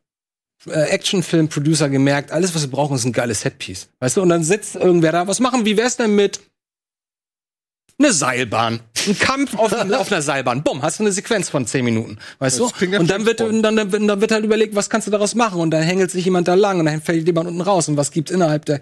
äh, 0.66 0.70
Actionfilm-Producer 0.88 1.88
gemerkt, 1.88 2.32
alles, 2.32 2.54
was 2.54 2.62
wir 2.62 2.70
brauchen, 2.70 2.96
ist 2.96 3.04
ein 3.04 3.12
geiles 3.12 3.42
Setpiece. 3.42 3.88
Weißt 4.00 4.16
du, 4.16 4.22
und 4.22 4.30
dann 4.30 4.42
sitzt 4.42 4.74
irgendwer 4.74 5.12
da, 5.12 5.28
was 5.28 5.38
machen, 5.38 5.64
wie 5.66 5.76
wär's 5.76 5.96
denn 5.96 6.16
mit 6.16 6.40
eine 7.98 8.12
Seilbahn? 8.12 8.80
Ein 9.06 9.18
Kampf 9.18 9.56
auf, 9.56 9.72
auf 9.92 10.10
einer 10.12 10.22
Seilbahn. 10.22 10.62
Bumm, 10.62 10.82
hast 10.82 10.98
du 10.98 11.04
eine 11.04 11.12
Sequenz 11.12 11.48
von 11.48 11.66
zehn 11.66 11.84
Minuten. 11.84 12.18
Weißt 12.38 12.58
du? 12.58 12.68
klingt 12.68 12.92
nach 12.94 13.00
Und 13.00 13.10
dann 13.10 13.24
wird, 13.26 13.40
dann, 13.40 13.62
dann, 13.62 13.76
dann 13.76 14.20
wird 14.20 14.32
halt 14.32 14.44
überlegt, 14.44 14.74
was 14.74 14.90
kannst 14.90 15.06
du 15.06 15.10
daraus 15.10 15.34
machen? 15.34 15.60
Und 15.60 15.70
dann 15.70 15.82
hängelt 15.82 16.10
sich 16.10 16.24
jemand 16.24 16.48
da 16.48 16.54
lang 16.54 16.80
und 16.80 16.86
dann 16.86 17.00
fällt 17.00 17.26
jemand 17.26 17.48
unten 17.48 17.60
raus. 17.60 17.88
Und 17.88 17.96
was 17.96 18.10
gibt's 18.10 18.32
innerhalb 18.32 18.64
der, 18.64 18.80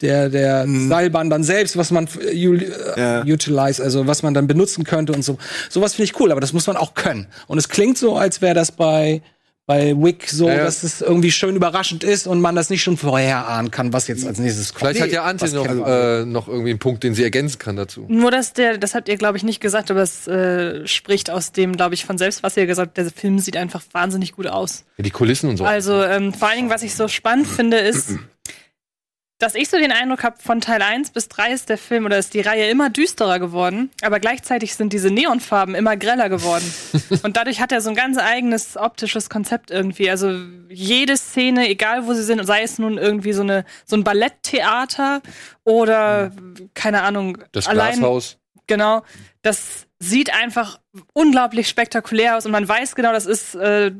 der, 0.00 0.28
der 0.30 0.66
Seilbahn 0.68 1.28
dann 1.30 1.44
selbst, 1.44 1.76
was 1.76 1.90
man 1.90 2.08
äh, 2.20 2.32
äh, 2.32 2.70
Ja. 2.96 3.22
utilize, 3.24 3.82
also 3.82 4.06
was 4.06 4.22
man 4.22 4.32
dann 4.34 4.46
benutzen 4.46 4.84
könnte 4.84 5.12
und 5.12 5.22
so. 5.24 5.38
Sowas 5.68 5.94
finde 5.94 6.10
ich 6.10 6.20
cool, 6.20 6.32
aber 6.32 6.40
das 6.40 6.52
muss 6.52 6.66
man 6.66 6.76
auch 6.76 6.94
können. 6.94 7.26
Und 7.46 7.58
es 7.58 7.68
klingt 7.68 7.98
so, 7.98 8.16
als 8.16 8.40
wäre 8.40 8.54
das 8.54 8.72
bei, 8.72 9.20
bei 9.66 9.94
Wick 9.96 10.28
so, 10.28 10.46
Ja, 10.46 10.56
ja. 10.56 10.64
dass 10.64 10.82
es 10.82 11.00
irgendwie 11.00 11.32
schön 11.32 11.56
überraschend 11.56 12.04
ist 12.04 12.26
und 12.26 12.40
man 12.40 12.54
das 12.54 12.68
nicht 12.68 12.82
schon 12.82 12.96
vorher 12.98 13.48
ahnen 13.48 13.70
kann, 13.70 13.92
was 13.94 14.08
jetzt 14.08 14.26
als 14.26 14.38
nächstes 14.38 14.74
kommt. 14.74 14.80
vielleicht 14.80 15.00
hat 15.00 15.10
ja 15.10 15.34
was 15.40 15.52
noch, 15.52 15.66
äh, 15.66 16.24
noch 16.26 16.48
irgendwie 16.48 16.70
einen 16.70 16.78
Punkt, 16.78 17.02
den 17.02 17.14
sie 17.14 17.22
ergänzen 17.22 17.58
kann 17.58 17.76
dazu. 17.76 18.04
Nur, 18.08 18.30
dass 18.30 18.52
der, 18.52 18.76
das 18.76 18.94
habt 18.94 19.08
ihr, 19.08 19.16
glaube 19.16 19.38
ich, 19.38 19.42
nicht 19.42 19.60
gesagt, 19.60 19.90
aber 19.90 20.02
es 20.02 20.26
äh, 20.28 20.86
spricht 20.86 21.30
aus 21.30 21.52
dem, 21.52 21.76
glaube 21.76 21.94
ich, 21.94 22.04
von 22.04 22.18
selbst, 22.18 22.42
was 22.42 22.56
ihr 22.56 22.66
gesagt 22.66 22.88
habt, 22.88 22.98
der 22.98 23.10
Film 23.10 23.38
sieht 23.38 23.56
einfach 23.56 23.82
wahnsinnig 23.92 24.32
gut 24.32 24.46
aus. 24.46 24.84
Ja, 24.98 25.04
die 25.04 25.10
Kulissen 25.10 25.48
und 25.48 25.56
so. 25.56 25.64
Also 25.64 26.02
ähm, 26.02 26.34
vor 26.34 26.48
allen 26.48 26.58
Dingen, 26.58 26.70
was 26.70 26.82
ich 26.82 26.94
so 26.94 27.08
spannend 27.08 27.46
finde, 27.46 27.78
ist, 27.78 28.10
dass 29.44 29.54
ich 29.54 29.68
so 29.68 29.76
den 29.76 29.92
Eindruck 29.92 30.24
habe, 30.24 30.36
von 30.40 30.62
Teil 30.62 30.80
1 30.80 31.10
bis 31.10 31.28
3 31.28 31.52
ist 31.52 31.68
der 31.68 31.76
Film 31.76 32.06
oder 32.06 32.16
ist 32.16 32.32
die 32.32 32.40
Reihe 32.40 32.70
immer 32.70 32.88
düsterer 32.88 33.38
geworden, 33.38 33.90
aber 34.00 34.18
gleichzeitig 34.18 34.74
sind 34.74 34.94
diese 34.94 35.10
Neonfarben 35.10 35.74
immer 35.74 35.98
greller 35.98 36.30
geworden. 36.30 36.64
Und 37.22 37.36
dadurch 37.36 37.60
hat 37.60 37.70
er 37.70 37.82
so 37.82 37.90
ein 37.90 37.94
ganz 37.94 38.16
eigenes 38.16 38.78
optisches 38.78 39.28
Konzept 39.28 39.70
irgendwie. 39.70 40.08
Also 40.08 40.34
jede 40.70 41.18
Szene, 41.18 41.68
egal 41.68 42.06
wo 42.06 42.14
sie 42.14 42.22
sind, 42.22 42.42
sei 42.46 42.62
es 42.62 42.78
nun 42.78 42.96
irgendwie 42.96 43.34
so, 43.34 43.42
eine, 43.42 43.66
so 43.84 43.96
ein 43.96 44.02
Balletttheater 44.02 45.20
oder, 45.64 46.32
keine 46.72 47.02
Ahnung, 47.02 47.36
das 47.52 47.66
allein 47.66 47.98
Glashaus. 47.98 48.38
Genau. 48.66 49.02
Das 49.42 49.86
sieht 49.98 50.34
einfach 50.34 50.80
unglaublich 51.12 51.68
spektakulär 51.68 52.38
aus 52.38 52.46
und 52.46 52.52
man 52.52 52.66
weiß 52.66 52.94
genau, 52.94 53.12
das 53.12 53.26
ist 53.26 53.54
äh, 53.56 53.92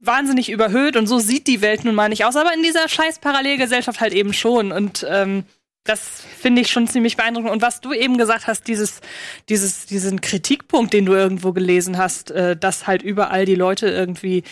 wahnsinnig 0.00 0.50
überhöht 0.50 0.96
und 0.96 1.06
so 1.06 1.18
sieht 1.18 1.46
die 1.46 1.60
Welt 1.60 1.84
nun 1.84 1.94
mal 1.94 2.08
nicht 2.08 2.24
aus, 2.24 2.36
aber 2.36 2.52
in 2.54 2.62
dieser 2.62 2.88
scheiß 2.88 3.18
Parallelgesellschaft 3.20 4.00
halt 4.00 4.14
eben 4.14 4.32
schon 4.32 4.72
und 4.72 5.06
ähm, 5.08 5.44
das 5.84 6.22
finde 6.38 6.60
ich 6.60 6.70
schon 6.70 6.86
ziemlich 6.86 7.16
beeindruckend. 7.16 7.50
Und 7.50 7.62
was 7.62 7.80
du 7.80 7.92
eben 7.92 8.18
gesagt 8.18 8.46
hast, 8.46 8.68
dieses, 8.68 9.00
dieses, 9.48 9.86
diesen 9.86 10.20
Kritikpunkt, 10.20 10.92
den 10.92 11.06
du 11.06 11.14
irgendwo 11.14 11.52
gelesen 11.52 11.96
hast, 11.96 12.30
äh, 12.30 12.56
dass 12.56 12.86
halt 12.86 13.02
überall 13.02 13.46
die 13.46 13.54
Leute 13.54 13.88
irgendwie 13.88 14.44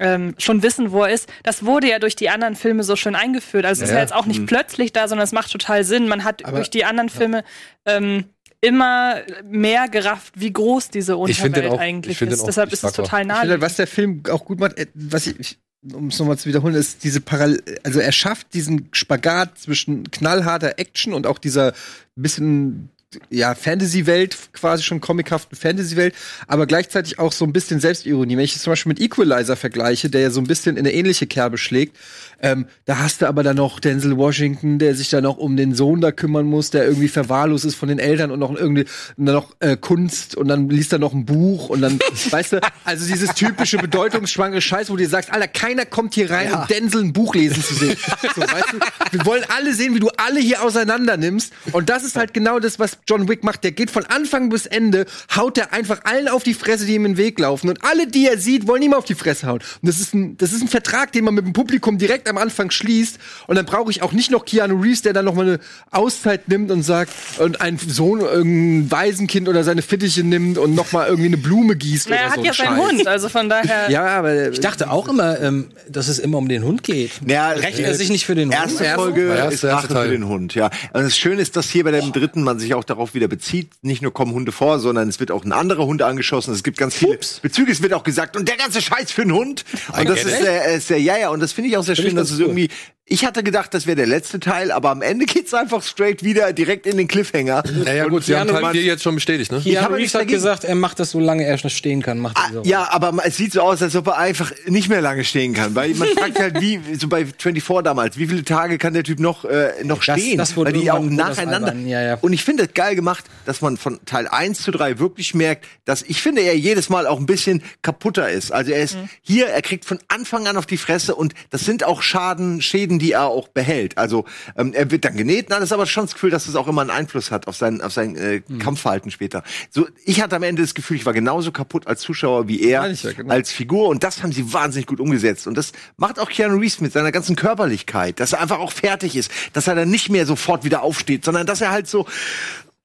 ähm, 0.00 0.34
schon 0.38 0.62
wissen, 0.62 0.90
wo 0.90 1.04
er 1.04 1.10
ist, 1.10 1.32
das 1.44 1.64
wurde 1.64 1.88
ja 1.88 2.00
durch 2.00 2.16
die 2.16 2.30
anderen 2.30 2.56
Filme 2.56 2.82
so 2.82 2.96
schön 2.96 3.14
eingeführt. 3.14 3.64
Also 3.64 3.82
es 3.82 3.90
ist 3.90 3.94
ja 3.94 4.00
jetzt 4.00 4.14
auch 4.14 4.26
nicht 4.26 4.46
plötzlich 4.46 4.92
da, 4.92 5.06
sondern 5.06 5.24
es 5.24 5.32
macht 5.32 5.52
total 5.52 5.84
Sinn. 5.84 6.08
Man 6.08 6.24
hat 6.24 6.42
durch 6.46 6.68
die 6.68 6.84
anderen 6.84 7.08
Filme 7.08 7.44
ähm, 7.86 8.24
immer 8.62 9.16
mehr 9.44 9.88
gerafft, 9.88 10.34
wie 10.36 10.52
groß 10.52 10.88
diese 10.88 11.18
Ich 11.26 11.38
find 11.40 11.56
den 11.56 11.64
Unterwelt 11.64 11.70
auch- 11.72 11.74
ich 11.74 11.80
eigentlich 11.80 12.22
ist. 12.22 12.40
auch 12.40 12.46
Deshalb 12.46 12.72
ist 12.72 12.84
es 12.84 12.92
total 12.92 13.18
halt, 13.18 13.28
naheliegend. 13.28 13.60
was 13.62 13.76
der 13.76 13.86
Film 13.86 14.22
auch 14.30 14.44
gut 14.44 14.58
macht, 14.60 14.78
äh, 14.78 14.86
was 14.94 15.26
ich 15.26 15.58
um 15.92 16.06
es 16.08 16.18
nochmal 16.20 16.38
zu 16.38 16.48
wiederholen, 16.48 16.76
ist 16.76 17.02
diese 17.02 17.20
Parallel, 17.20 17.60
also 17.82 17.98
er 17.98 18.12
schafft 18.12 18.54
diesen 18.54 18.88
Spagat 18.92 19.58
zwischen 19.58 20.08
knallharter 20.12 20.78
Action 20.78 21.12
und 21.12 21.26
auch 21.26 21.38
dieser 21.38 21.72
bisschen 22.14 22.88
ja, 23.30 23.54
Fantasy-Welt, 23.54 24.36
quasi 24.52 24.82
schon 24.82 25.00
comichaften 25.00 25.56
Fantasy-Welt, 25.56 26.14
aber 26.46 26.66
gleichzeitig 26.66 27.18
auch 27.18 27.32
so 27.32 27.44
ein 27.44 27.52
bisschen 27.52 27.80
Selbstironie. 27.80 28.36
Wenn 28.36 28.44
ich 28.44 28.56
es 28.56 28.62
zum 28.62 28.72
Beispiel 28.72 28.90
mit 28.90 29.00
Equalizer 29.00 29.56
vergleiche, 29.56 30.10
der 30.10 30.22
ja 30.22 30.30
so 30.30 30.40
ein 30.40 30.46
bisschen 30.46 30.76
in 30.76 30.86
eine 30.86 30.92
ähnliche 30.92 31.26
Kerbe 31.26 31.58
schlägt, 31.58 31.96
ähm, 32.44 32.66
da 32.86 32.98
hast 32.98 33.22
du 33.22 33.26
aber 33.26 33.44
dann 33.44 33.56
noch 33.56 33.78
Denzel 33.78 34.16
Washington, 34.16 34.80
der 34.80 34.96
sich 34.96 35.10
dann 35.10 35.22
noch 35.22 35.36
um 35.36 35.56
den 35.56 35.74
Sohn 35.74 36.00
da 36.00 36.10
kümmern 36.10 36.46
muss, 36.46 36.70
der 36.70 36.84
irgendwie 36.84 37.08
verwahrlost 37.08 37.64
ist 37.64 37.76
von 37.76 37.88
den 37.88 38.00
Eltern 38.00 38.32
und 38.32 38.40
noch 38.40 38.54
irgendwie 38.54 38.84
und 39.16 39.26
dann 39.26 39.36
noch 39.36 39.54
äh, 39.60 39.76
Kunst 39.76 40.36
und 40.36 40.48
dann 40.48 40.68
liest 40.68 40.92
er 40.92 40.98
noch 40.98 41.12
ein 41.12 41.24
Buch 41.24 41.68
und 41.68 41.80
dann, 41.82 42.00
weißt 42.30 42.54
du, 42.54 42.60
also 42.84 43.06
dieses 43.06 43.34
typische 43.34 43.78
bedeutungsschwangere 43.78 44.60
Scheiß, 44.60 44.90
wo 44.90 44.94
du 44.94 45.04
dir 45.04 45.08
sagst, 45.08 45.32
Alter, 45.32 45.46
keiner 45.46 45.86
kommt 45.86 46.14
hier 46.14 46.30
rein, 46.30 46.52
um 46.52 46.66
Denzel 46.66 47.04
ein 47.04 47.12
Buch 47.12 47.34
lesen 47.34 47.62
zu 47.62 47.74
sehen. 47.74 47.96
So, 48.34 48.40
weißt 48.40 48.72
du, 48.72 48.78
wir 49.18 49.26
wollen 49.26 49.44
alle 49.56 49.72
sehen, 49.72 49.94
wie 49.94 50.00
du 50.00 50.08
alle 50.16 50.40
hier 50.40 50.62
auseinander 50.62 51.16
nimmst 51.16 51.52
und 51.70 51.90
das 51.90 52.02
ist 52.02 52.16
halt 52.16 52.34
genau 52.34 52.58
das, 52.58 52.80
was 52.80 52.98
John 53.08 53.28
Wick 53.28 53.44
macht. 53.44 53.64
Der 53.64 53.72
geht 53.72 53.90
von 53.90 54.04
Anfang 54.06 54.48
bis 54.48 54.66
Ende, 54.66 55.06
haut 55.36 55.58
er 55.58 55.72
einfach 55.72 56.04
allen 56.04 56.28
auf 56.28 56.42
die 56.42 56.54
Fresse, 56.54 56.86
die 56.86 56.94
ihm 56.94 57.04
in 57.04 57.12
den 57.12 57.18
Weg 57.18 57.38
laufen 57.38 57.68
und 57.68 57.84
alle, 57.84 58.06
die 58.06 58.26
er 58.26 58.38
sieht, 58.38 58.66
wollen 58.66 58.82
ihm 58.82 58.94
auf 58.94 59.04
die 59.04 59.14
Fresse 59.14 59.46
hauen. 59.46 59.60
Und 59.82 59.88
das 59.88 60.00
ist 60.00 60.14
ein, 60.14 60.36
das 60.38 60.52
ist 60.52 60.62
ein 60.62 60.68
Vertrag, 60.68 61.12
den 61.12 61.24
man 61.24 61.34
mit 61.34 61.44
dem 61.44 61.52
Publikum 61.52 61.98
direkt 61.98 62.28
am 62.28 62.38
Anfang 62.38 62.70
schließt 62.70 63.18
und 63.46 63.56
dann 63.56 63.66
brauche 63.66 63.90
ich 63.90 64.02
auch 64.02 64.12
nicht 64.12 64.30
noch 64.30 64.44
Keanu 64.44 64.80
Reeves, 64.80 65.02
der 65.02 65.12
dann 65.12 65.24
noch 65.24 65.34
mal 65.34 65.46
eine 65.46 65.58
Auszeit 65.90 66.48
nimmt 66.48 66.70
und 66.70 66.82
sagt 66.82 67.12
und 67.38 67.60
ein 67.60 67.78
Sohn, 67.78 68.20
irgendein 68.20 68.90
Waisenkind 68.90 69.48
oder 69.48 69.64
seine 69.64 69.82
Fittiche 69.82 70.22
nimmt 70.22 70.58
und 70.58 70.74
noch 70.74 70.92
mal 70.92 71.06
irgendwie 71.06 71.28
eine 71.28 71.36
Blume 71.36 71.76
gießt 71.76 72.06
Na, 72.08 72.16
oder 72.16 72.24
er 72.24 72.30
hat 72.30 72.36
so 72.36 72.44
ja 72.44 72.50
ein 72.52 72.56
seinen 72.56 72.76
Scheiß. 72.76 72.88
Hund, 72.90 73.06
also 73.08 73.28
von 73.28 73.48
daher. 73.48 73.90
Ja, 73.90 74.06
aber 74.06 74.50
Ich 74.50 74.60
dachte 74.60 74.90
auch 74.90 75.08
immer, 75.08 75.40
ähm, 75.40 75.68
dass 75.88 76.08
es 76.08 76.18
immer 76.18 76.38
um 76.38 76.48
den 76.48 76.62
Hund 76.64 76.82
geht. 76.82 77.12
Ja, 77.26 77.50
Rechnet 77.50 77.86
er 77.86 77.94
sich 77.94 78.10
nicht 78.10 78.26
für 78.26 78.34
den 78.34 78.48
Hund? 78.50 78.54
Erste 78.80 78.84
Folge 78.94 79.28
Ja, 79.28 79.46
ist 79.48 79.64
erste 79.64 79.68
Rache 79.72 79.88
für 80.04 80.08
den 80.10 80.26
Hund, 80.28 80.54
ja. 80.54 80.66
Und 80.92 81.02
das 81.02 81.16
Schöne 81.16 81.40
ist, 81.42 81.56
dass 81.56 81.68
hier 81.70 81.84
bei 81.84 81.90
dem 81.90 82.12
dritten 82.12 82.42
man 82.42 82.58
sich 82.58 82.74
auch 82.74 82.84
darauf 82.92 83.14
wieder 83.14 83.28
bezieht. 83.28 83.70
Nicht 83.82 84.02
nur 84.02 84.12
kommen 84.12 84.32
Hunde 84.32 84.52
vor, 84.52 84.78
sondern 84.78 85.08
es 85.08 85.20
wird 85.20 85.30
auch 85.30 85.44
ein 85.44 85.52
anderer 85.52 85.86
Hund 85.86 86.02
angeschossen. 86.02 86.54
Es 86.54 86.62
gibt 86.62 86.78
ganz 86.78 86.94
viele 86.94 87.18
Bezüge. 87.42 87.72
Es 87.72 87.82
wird 87.82 87.92
auch 87.92 88.04
gesagt, 88.04 88.36
und 88.36 88.48
der 88.48 88.56
ganze 88.56 88.80
Scheiß 88.80 89.10
für 89.10 89.22
einen 89.22 89.32
Hund. 89.32 89.64
Und 89.96 90.08
das 90.08 90.24
ist 90.24 90.38
sehr, 90.38 90.68
äh, 90.68 90.80
sehr, 90.80 91.00
ja, 91.00 91.16
ja. 91.16 91.30
Und 91.30 91.40
das 91.40 91.52
finde 91.52 91.70
ich 91.70 91.76
auch 91.76 91.82
sehr 91.82 91.96
schön, 91.96 92.14
dass 92.16 92.30
es 92.30 92.38
irgendwie 92.38 92.68
ich 93.04 93.24
hatte 93.26 93.42
gedacht, 93.42 93.74
das 93.74 93.86
wäre 93.86 93.96
der 93.96 94.06
letzte 94.06 94.38
Teil, 94.40 94.70
aber 94.70 94.90
am 94.90 95.02
Ende 95.02 95.26
geht's 95.26 95.52
einfach 95.52 95.82
straight 95.82 96.22
wieder 96.22 96.52
direkt 96.52 96.86
in 96.86 96.96
den 96.96 97.08
Cliffhanger. 97.08 97.62
Naja, 97.84 98.06
gut, 98.06 98.24
sie 98.24 98.36
haben 98.36 98.48
Teil 98.48 98.70
4 98.72 98.82
jetzt 98.82 99.02
schon 99.02 99.16
bestätigt, 99.16 99.50
ne? 99.50 99.58
Ich 99.58 99.64
Keanu 99.64 99.82
habe 99.84 99.96
nichts 99.96 100.14
hat 100.14 100.20
dagegen. 100.22 100.34
gesagt, 100.36 100.64
er 100.64 100.74
macht 100.76 101.00
das, 101.00 101.10
solange 101.10 101.44
er 101.44 101.58
schon 101.58 101.70
stehen 101.70 102.00
kann. 102.00 102.18
Macht 102.18 102.36
er 102.38 102.44
Ah, 102.44 102.50
so. 102.52 102.62
ja, 102.64 102.88
aber 102.90 103.12
es 103.24 103.36
sieht 103.36 103.52
so 103.52 103.60
aus, 103.60 103.82
als 103.82 103.96
ob 103.96 104.06
er 104.06 104.18
einfach 104.18 104.52
nicht 104.66 104.88
mehr 104.88 105.00
lange 105.00 105.24
stehen 105.24 105.52
kann. 105.52 105.74
Weil 105.74 105.94
man 105.94 106.08
fragt 106.08 106.38
halt, 106.38 106.60
wie, 106.60 106.80
so 106.98 107.08
bei 107.08 107.26
24 107.26 107.82
damals, 107.82 108.16
wie 108.18 108.26
viele 108.28 108.44
Tage 108.44 108.78
kann 108.78 108.94
der 108.94 109.02
Typ 109.04 109.18
noch, 109.18 109.44
äh, 109.44 109.72
noch 109.82 110.02
Das- 110.04 110.18
stehen? 110.20 110.38
das 110.38 110.56
wurde 110.56 110.72
weil 110.72 110.80
die 110.80 110.90
auch 110.90 111.00
das 111.04 111.10
nacheinander. 111.10 111.74
ja, 111.74 112.00
ja. 112.02 112.18
Und 112.20 112.32
ich 112.32 112.44
finde 112.44 112.62
es 112.64 112.74
geil 112.74 112.94
gemacht, 112.94 113.24
dass 113.46 113.60
man 113.60 113.76
von 113.76 113.98
Teil 114.06 114.28
1 114.28 114.62
zu 114.62 114.70
3 114.70 114.98
wirklich 115.00 115.34
merkt, 115.34 115.66
dass 115.84 116.02
ich 116.02 116.22
finde, 116.22 116.42
er 116.42 116.56
jedes 116.56 116.88
Mal 116.88 117.06
auch 117.08 117.18
ein 117.18 117.26
bisschen 117.26 117.62
kaputter 117.82 118.30
ist. 118.30 118.52
Also 118.52 118.70
er 118.70 118.82
ist 118.84 118.96
hier, 119.22 119.48
er 119.48 119.60
kriegt 119.62 119.84
von 119.84 119.98
Anfang 120.08 120.46
an 120.46 120.56
auf 120.56 120.66
die 120.66 120.76
Fresse 120.76 121.14
und 121.16 121.34
das 121.50 121.64
sind 121.64 121.82
auch 121.84 122.00
Schaden, 122.02 122.62
Schäden, 122.62 122.91
die 122.98 123.12
er 123.12 123.26
auch 123.26 123.48
behält. 123.48 123.98
Also 123.98 124.24
ähm, 124.56 124.72
er 124.72 124.90
wird 124.90 125.04
dann 125.04 125.16
genäht 125.16 125.46
und 125.46 125.52
alles, 125.54 125.72
aber 125.72 125.86
schon 125.86 126.04
das 126.04 126.14
Gefühl, 126.14 126.30
dass 126.30 126.46
es 126.46 126.56
auch 126.56 126.68
immer 126.68 126.82
einen 126.82 126.90
Einfluss 126.90 127.30
hat 127.30 127.46
auf 127.46 127.56
sein, 127.56 127.80
auf 127.80 127.92
sein 127.92 128.16
äh, 128.16 128.42
Kampfverhalten 128.58 129.10
später. 129.10 129.42
So, 129.70 129.86
ich 130.04 130.20
hatte 130.22 130.36
am 130.36 130.42
Ende 130.42 130.62
das 130.62 130.74
Gefühl, 130.74 130.96
ich 130.96 131.06
war 131.06 131.12
genauso 131.12 131.52
kaputt 131.52 131.86
als 131.86 132.00
Zuschauer 132.00 132.48
wie 132.48 132.62
er 132.62 132.90
ja, 132.90 133.12
genau. 133.12 133.32
als 133.32 133.52
Figur 133.52 133.88
und 133.88 134.02
das 134.04 134.22
haben 134.22 134.32
sie 134.32 134.52
wahnsinnig 134.52 134.86
gut 134.86 135.00
umgesetzt 135.00 135.46
und 135.46 135.56
das 135.56 135.72
macht 135.96 136.18
auch 136.18 136.28
Keanu 136.28 136.56
Reeves 136.56 136.80
mit 136.80 136.92
seiner 136.92 137.12
ganzen 137.12 137.36
Körperlichkeit, 137.36 138.20
dass 138.20 138.32
er 138.32 138.40
einfach 138.40 138.58
auch 138.58 138.72
fertig 138.72 139.16
ist, 139.16 139.30
dass 139.52 139.66
er 139.66 139.74
dann 139.74 139.90
nicht 139.90 140.10
mehr 140.10 140.26
sofort 140.26 140.64
wieder 140.64 140.82
aufsteht, 140.82 141.24
sondern 141.24 141.46
dass 141.46 141.60
er 141.60 141.70
halt 141.70 141.88
so 141.88 142.06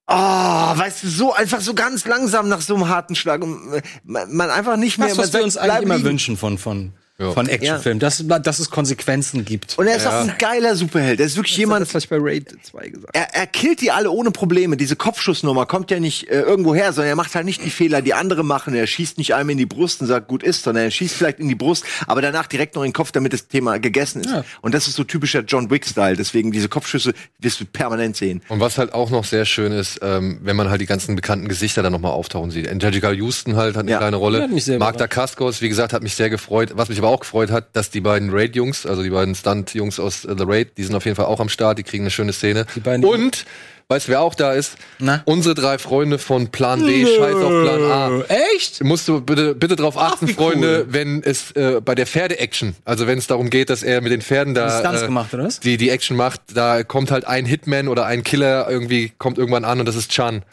Ah, 0.09 0.77
weißt 0.77 1.03
du, 1.03 1.07
so 1.09 1.33
einfach 1.33 1.59
so 1.59 1.73
ganz 1.73 2.05
langsam 2.05 2.47
nach 2.47 2.61
so 2.61 2.75
einem 2.75 2.87
harten 2.87 3.13
Schlag. 3.13 3.43
äh, 3.43 3.81
Man, 4.05 4.33
man 4.33 4.49
einfach 4.49 4.77
nicht 4.77 4.97
mehr. 4.97 5.09
Das, 5.09 5.17
was 5.17 5.33
wir 5.33 5.43
uns 5.43 5.57
eigentlich 5.57 5.81
immer 5.81 5.95
liegen. 5.95 6.07
wünschen 6.07 6.37
von, 6.37 6.57
von, 6.57 6.93
Ja. 7.19 7.31
von 7.31 7.49
Actionfilmen, 7.49 7.99
dass, 7.99 8.23
dass 8.27 8.59
es 8.59 8.69
Konsequenzen 8.69 9.43
gibt. 9.43 9.75
Und 9.79 9.87
er 9.87 9.95
ist 9.97 10.05
auch 10.05 10.11
ein 10.21 10.35
geiler 10.37 10.75
Superheld. 10.75 11.19
Er 11.19 11.25
ist 11.25 11.35
wirklich 11.35 11.57
jemand. 11.57 11.81
Das, 11.81 11.95
was 11.95 12.03
ich 12.03 12.09
bei 12.09 12.17
Raid 12.19 12.55
2 12.61 12.89
gesagt 12.89 13.09
Er, 13.15 13.33
er 13.33 13.47
killt 13.47 13.81
die 13.81 13.89
alle 13.89 14.11
ohne 14.11 14.29
Probleme. 14.29 14.77
Diese 14.77 14.95
Kopfschussnummer 14.95 15.65
kommt 15.65 15.89
ja 15.89 15.99
nicht 15.99 16.29
äh, 16.29 16.41
irgendwo 16.41 16.75
her, 16.75 16.93
sondern 16.93 17.09
er 17.09 17.15
macht 17.15 17.33
halt 17.33 17.45
nicht 17.45 17.65
die 17.65 17.71
Fehler, 17.71 18.03
die 18.03 18.13
andere 18.13 18.43
machen. 18.43 18.75
Er 18.75 18.85
schießt 18.85 19.17
nicht 19.17 19.33
einem 19.33 19.49
in 19.49 19.57
die 19.57 19.65
Brust 19.65 19.99
und 20.01 20.05
sagt, 20.07 20.27
gut 20.27 20.43
ist, 20.43 20.61
sondern 20.61 20.83
er 20.83 20.91
schießt 20.91 21.15
vielleicht 21.15 21.39
in 21.39 21.47
die 21.47 21.55
Brust, 21.55 21.85
aber 22.05 22.21
danach 22.21 22.45
direkt 22.45 22.75
noch 22.75 22.83
in 22.83 22.89
den 22.89 22.93
Kopf, 22.93 23.11
damit 23.11 23.33
das 23.33 23.47
Thema 23.47 23.79
gegessen 23.79 24.21
ist. 24.21 24.29
Ja. 24.29 24.43
Und 24.61 24.75
das 24.75 24.87
ist 24.87 24.95
so 24.95 25.03
typischer 25.03 25.39
John 25.41 25.71
Wick-Style. 25.71 26.17
Deswegen 26.17 26.51
diese 26.51 26.69
Kopfschüsse 26.69 27.13
wirst 27.39 27.59
du 27.59 27.65
permanent 27.65 28.15
sehen. 28.15 28.43
Und 28.47 28.59
was 28.59 28.77
halt 28.77 28.93
auch 28.93 29.09
noch 29.09 29.23
sehr 29.25 29.45
schön 29.45 29.71
ist, 29.71 29.99
ähm, 30.03 30.37
wenn 30.43 30.55
man 30.55 30.69
halt 30.69 30.81
die 30.81 30.85
ganzen 30.85 31.15
bekannten 31.15 31.47
Gesichter 31.47 31.81
dann 31.81 31.93
nochmal 31.93 32.11
auftauchen 32.11 32.51
sieht. 32.51 32.69
Angelica 32.69 33.09
Houston 33.11 33.55
halt 33.55 33.75
hat 33.75 33.81
eine 33.85 33.91
Ja. 33.91 33.97
kleine 33.97 34.17
Rolle. 34.17 34.37
Ja, 34.37 34.43
hat 34.43 34.51
mich 34.51 34.65
sehr 34.65 34.77
Magda 34.77 35.07
Kaskos, 35.07 35.61
wie 35.61 35.69
gesagt, 35.69 35.93
hat 35.93 36.03
mich 36.03 36.13
sehr 36.13 36.29
gefreut. 36.29 36.73
Was 36.75 36.89
mich 36.89 36.99
aber 36.99 37.06
auch 37.07 37.21
gefreut 37.21 37.51
hat, 37.51 37.75
dass 37.75 37.89
die 37.89 38.01
beiden 38.01 38.29
Raid-Jungs, 38.31 38.85
also 38.85 39.03
die 39.03 39.09
beiden 39.09 39.35
Stunt-Jungs 39.35 39.99
aus 39.99 40.25
äh, 40.25 40.35
The 40.37 40.43
Raid, 40.45 40.77
die 40.77 40.83
sind 40.83 40.95
auf 40.95 41.05
jeden 41.05 41.15
Fall 41.15 41.25
auch 41.25 41.39
am 41.39 41.49
Start, 41.49 41.77
die 41.77 41.83
kriegen 41.83 42.03
eine 42.03 42.11
schöne 42.11 42.33
Szene. 42.33 42.65
Die 42.75 42.79
beiden- 42.79 43.03
Und, 43.05 43.45
weißt 43.89 44.07
du, 44.07 44.11
wer 44.11 44.21
auch 44.21 44.35
da 44.35 44.53
ist? 44.53 44.75
Na? 44.99 45.21
Unsere 45.25 45.55
drei 45.55 45.77
Freunde 45.77 46.19
von 46.19 46.49
Plan 46.49 46.85
B, 46.85 47.05
Scheiß 47.05 47.35
auf 47.35 47.49
Plan 47.63 47.81
A. 47.83 48.21
Echt? 48.55 48.83
Musst 48.83 49.07
du 49.07 49.21
bitte, 49.21 49.55
bitte 49.55 49.75
drauf 49.75 49.97
achten, 49.97 50.27
wie 50.27 50.33
Freunde, 50.33 50.87
wenn 50.89 51.23
es 51.23 51.51
äh, 51.51 51.79
bei 51.83 51.95
der 51.95 52.05
Pferde-Action, 52.05 52.75
also 52.85 53.07
wenn 53.07 53.17
es 53.17 53.27
darum 53.27 53.49
geht, 53.49 53.69
dass 53.69 53.83
er 53.83 54.01
mit 54.01 54.11
den 54.11 54.21
Pferden 54.21 54.53
da 54.53 54.65
Die 54.67 54.79
Stunts 54.85 55.01
äh, 55.03 55.05
gemacht, 55.05 55.33
oder 55.33 55.45
was? 55.45 55.59
die, 55.61 55.77
die 55.77 55.89
Action 55.89 56.17
macht, 56.17 56.41
da 56.53 56.83
kommt 56.83 57.11
halt 57.11 57.25
ein 57.25 57.45
Hitman 57.45 57.87
oder 57.87 58.05
ein 58.05 58.23
Killer 58.23 58.69
irgendwie, 58.69 59.13
kommt 59.17 59.37
irgendwann 59.37 59.63
an 59.65 59.79
und 59.79 59.85
das 59.87 59.95
ist 59.95 60.11
Chan, 60.11 60.43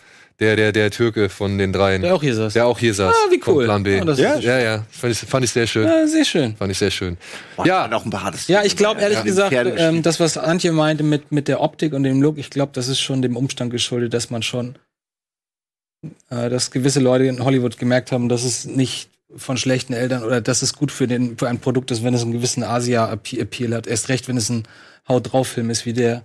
der, 0.40 0.56
der, 0.56 0.73
der 0.73 0.90
Türke 0.90 1.28
von 1.28 1.59
den 1.59 1.73
dreien. 1.73 2.02
Der 2.02 2.15
auch 2.15 2.23
hier 2.23 2.35
saß. 2.35 2.52
Der 2.55 2.66
auch 2.66 2.78
hier 2.78 2.93
saß. 2.93 3.15
Ah, 3.15 3.31
wie 3.31 3.40
cool. 3.47 3.65
Plan 3.65 3.82
B. 3.85 4.01
Oh, 4.02 4.11
ja, 4.12 4.36
ja, 4.39 4.59
ja. 4.59 4.85
Fand 4.90 5.12
ich, 5.12 5.19
fand 5.20 5.44
ich 5.44 5.51
sehr 5.52 5.66
schön. 5.66 5.86
Ja, 5.86 6.06
sehr 6.09 6.24
schön. 6.24 6.56
Fand 6.56 6.73
ich 6.73 6.78
sehr 6.78 6.90
schön. 6.90 7.16
Boah, 7.56 7.66
Ja. 7.66 7.86
noch 7.89 8.05
ein 8.05 8.23
hartes 8.23 8.48
Ja, 8.48 8.65
ich 8.65 8.77
glaube 8.77 9.01
ehrlich 9.01 9.19
Ja. 9.19 9.23
gesagt, 9.24 9.55
ähm, 9.77 10.02
das, 10.02 10.19
was 10.19 10.36
Antje 10.36 10.73
meinte 10.73 11.05
mit, 11.05 11.31
mit 11.31 11.47
der 11.47 11.61
Optik 11.61 11.93
und 11.93 12.02
dem 12.02 12.20
Look, 12.20 12.39
ich 12.39 12.51
glaube, 12.51 12.73
das 12.74 12.89
ist 12.89 13.01
schon 13.01 13.23
dem 13.23 13.36
Umstand 13.36 13.70
geschuldet, 13.70 14.12
dass 14.12 14.31
man 14.31 14.43
schon, 14.43 14.74
äh, 16.31 16.51
dass 16.51 16.70
gewisse 16.70 17.01
Leute 17.01 17.24
in 17.27 17.44
Hollywood 17.44 17.78
gemerkt 17.78 18.11
haben, 18.12 18.28
dass 18.28 18.43
es 18.44 18.65
nicht 18.65 19.11
von 19.36 19.56
schlechten 19.56 19.93
Eltern 19.94 20.23
oder 20.24 20.40
dass 20.40 20.62
es 20.62 20.74
gut 20.74 20.93
für, 20.93 21.06
den, 21.06 21.39
für 21.39 21.48
ein 21.48 21.59
Produkt 21.59 21.90
ist, 21.90 22.05
wenn 22.05 22.15
es 22.15 22.23
einen 22.23 22.32
gewissen 22.32 22.62
Asia-Appeal 22.62 23.74
hat. 23.74 23.86
Erst 23.86 24.09
recht, 24.09 24.28
wenn 24.28 24.36
es 24.36 24.48
ein 24.48 24.65
Haut-drauf-Film 25.09 25.70
ist 25.70 25.86
wie 25.86 25.93
der. 25.93 26.23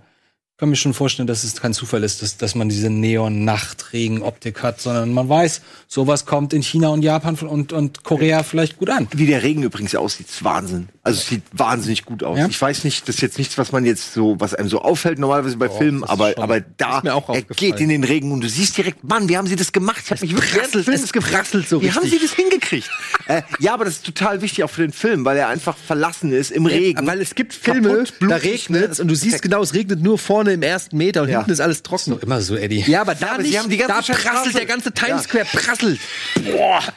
Ich 0.60 0.62
kann 0.62 0.68
mir 0.68 0.76
schon 0.76 0.92
vorstellen, 0.92 1.26
dass 1.26 1.42
es 1.42 1.58
kein 1.58 1.72
Zufall 1.72 2.04
ist, 2.04 2.20
dass, 2.20 2.36
dass 2.36 2.54
man 2.54 2.68
diese 2.68 2.90
Neon-Nacht-Regen-Optik 2.90 4.62
hat, 4.62 4.78
sondern 4.78 5.10
man 5.10 5.26
weiß, 5.26 5.62
sowas 5.88 6.26
kommt 6.26 6.52
in 6.52 6.62
China 6.62 6.88
und 6.88 7.00
Japan 7.00 7.36
und, 7.36 7.72
und 7.72 8.04
Korea 8.04 8.42
vielleicht 8.42 8.76
gut 8.76 8.90
an. 8.90 9.08
Wie 9.12 9.24
der 9.24 9.42
Regen 9.42 9.62
übrigens 9.62 9.94
aussieht, 9.94 10.28
ist 10.28 10.44
Wahnsinn. 10.44 10.90
Also 11.02 11.18
es 11.18 11.28
sieht 11.28 11.44
wahnsinnig 11.52 12.04
gut 12.04 12.22
aus. 12.22 12.38
Ja? 12.38 12.46
Ich 12.46 12.60
weiß 12.60 12.84
nicht, 12.84 13.08
das 13.08 13.14
ist 13.14 13.22
jetzt 13.22 13.38
nichts, 13.38 13.56
was 13.56 13.72
man 13.72 13.86
jetzt 13.86 14.12
so, 14.12 14.38
was 14.38 14.54
einem 14.54 14.68
so 14.68 14.82
auffällt 14.82 15.18
normalerweise 15.18 15.56
bei 15.56 15.70
Filmen, 15.70 16.04
aber, 16.04 16.34
aber 16.36 16.60
da, 16.60 16.98
ist 16.98 17.04
mir 17.04 17.14
auch 17.14 17.30
er 17.30 17.40
geht 17.40 17.80
in 17.80 17.88
den 17.88 18.04
Regen 18.04 18.30
und 18.30 18.42
du 18.42 18.48
siehst 18.50 18.76
direkt, 18.76 19.02
Mann, 19.02 19.30
wie 19.30 19.38
haben 19.38 19.46
sie 19.46 19.56
das 19.56 19.72
gemacht? 19.72 20.02
Ich 20.04 20.10
hab 20.10 20.20
mich 20.20 20.34
des 20.34 20.74
es 20.74 20.84
Films 20.84 21.12
prasselt 21.12 21.68
so 21.70 21.80
Wie 21.80 21.90
haben 21.90 22.04
sie 22.04 22.16
richtig. 22.16 22.32
das 22.32 22.36
hingekriegt? 22.36 22.90
äh, 23.28 23.40
ja, 23.60 23.72
aber 23.72 23.86
das 23.86 23.94
ist 23.94 24.04
total 24.04 24.42
wichtig 24.42 24.62
auch 24.62 24.70
für 24.70 24.82
den 24.82 24.92
Film, 24.92 25.24
weil 25.24 25.38
er 25.38 25.48
einfach 25.48 25.76
verlassen 25.78 26.32
ist 26.32 26.50
im 26.50 26.66
Regen. 26.66 27.06
Weil 27.06 27.22
es 27.22 27.34
gibt 27.34 27.54
Filme, 27.54 28.04
Kaputt, 28.04 28.12
da 28.28 28.36
regnet 28.36 28.90
ne? 28.90 29.02
und 29.02 29.08
du 29.08 29.14
siehst 29.14 29.40
genau, 29.40 29.62
es 29.62 29.72
regnet 29.72 30.02
nur 30.02 30.18
vorne 30.18 30.49
im 30.54 30.62
ersten 30.62 30.96
Meter 30.96 31.22
und 31.22 31.28
Ja. 31.28 31.38
hinten 31.38 31.52
ist 31.52 31.60
alles 31.60 31.82
trocken. 31.82 32.18
Immer 32.20 32.40
so, 32.40 32.56
Eddie. 32.56 32.84
Ja, 32.86 33.02
aber 33.02 33.14
da 33.14 33.34
aber 33.34 33.42
sie 33.44 33.50
nicht. 33.50 33.70
die 33.72 33.78
da 33.78 34.02
Scheiß 34.02 34.22
prasselt 34.22 34.56
der 34.56 34.66
ganze 34.66 34.92
Times 34.92 35.24
Square, 35.24 35.46
prasselt. 35.52 35.98
Boah. 36.44 36.80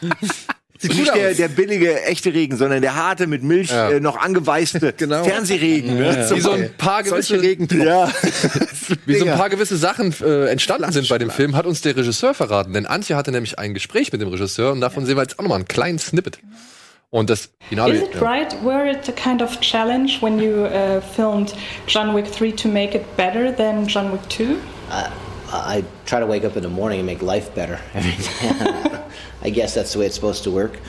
Sieht 0.80 0.96
nicht 0.96 1.16
der, 1.16 1.34
der 1.34 1.48
billige, 1.48 2.04
echte 2.04 2.34
Regen, 2.34 2.58
sondern 2.58 2.82
der 2.82 2.96
harte, 2.96 3.26
mit 3.26 3.42
Milch 3.42 3.70
Ja. 3.70 3.90
äh, 3.92 4.00
noch 4.02 4.18
angeweißte 4.18 4.94
Genau. 4.98 5.24
Fernsehregen. 5.24 5.98
Ne? 5.98 6.28
Wie 6.34 6.42
so 6.42 6.52
ein 6.52 6.74
paar 6.78 7.04
gewisse, 7.04 7.42
Regentropfen. 7.42 7.88
Ja. 7.88 8.12
wie 9.06 9.16
so 9.16 9.26
ein 9.26 9.38
paar 9.38 9.50
gewisse 9.50 9.78
Sachen 9.78 10.14
äh, 10.22 10.48
entstanden 10.48 10.92
sind 10.92 11.08
bei 11.08 11.18
dem 11.18 11.30
Film, 11.30 11.56
hat 11.56 11.66
uns 11.68 11.80
der 11.82 11.96
Regisseur 11.96 12.34
verraten. 12.34 12.74
Denn 12.74 12.86
Antje 12.86 13.16
hatte 13.16 13.32
nämlich 13.32 13.60
ein 13.60 13.74
Gespräch 13.74 14.12
mit 14.12 14.20
dem 14.22 14.28
Regisseur 14.28 14.74
und 14.74 14.82
davon 14.82 15.06
sehen 15.06 15.16
wir 15.16 15.22
jetzt 15.22 15.40
auch 15.40 15.44
nochmal 15.44 15.60
einen 15.60 15.70
kleinen 15.70 16.00
Snippet. 16.00 16.40
Und 17.14 17.30
das 17.30 17.50
Finale. 17.70 17.94
Is 17.94 18.02
it 18.02 18.16
ja. 18.16 18.22
right? 18.22 18.64
Were 18.64 18.90
it 18.90 19.08
a 19.08 19.12
kind 19.12 19.44
of 19.44 19.62
challenge 19.62 20.20
when 20.24 20.40
you 20.40 20.66
uh, 20.66 21.00
filmed 21.00 21.54
John 21.86 22.16
Wick 22.16 22.26
3 22.26 22.52
to 22.54 22.68
make 22.68 22.96
it 22.96 23.06
better 23.16 23.52
than 23.52 23.88
John 23.88 24.12
Wick 24.12 24.28
2? 24.30 24.60
I 25.52 25.84
try 26.08 26.20
to 26.20 26.26
wake 26.26 26.44
up 26.44 26.58
in 26.58 26.64
the 26.64 26.70
morning 26.70 27.00
and 27.00 27.06
make 27.06 27.22
life 27.22 27.54
better. 27.54 27.80
I 29.44 29.52
guess 29.52 29.76
that's 29.76 29.94
the 29.94 30.00
way 30.00 30.08
it's 30.08 30.16
supposed 30.16 30.44
to 30.46 30.52
work. 30.52 30.80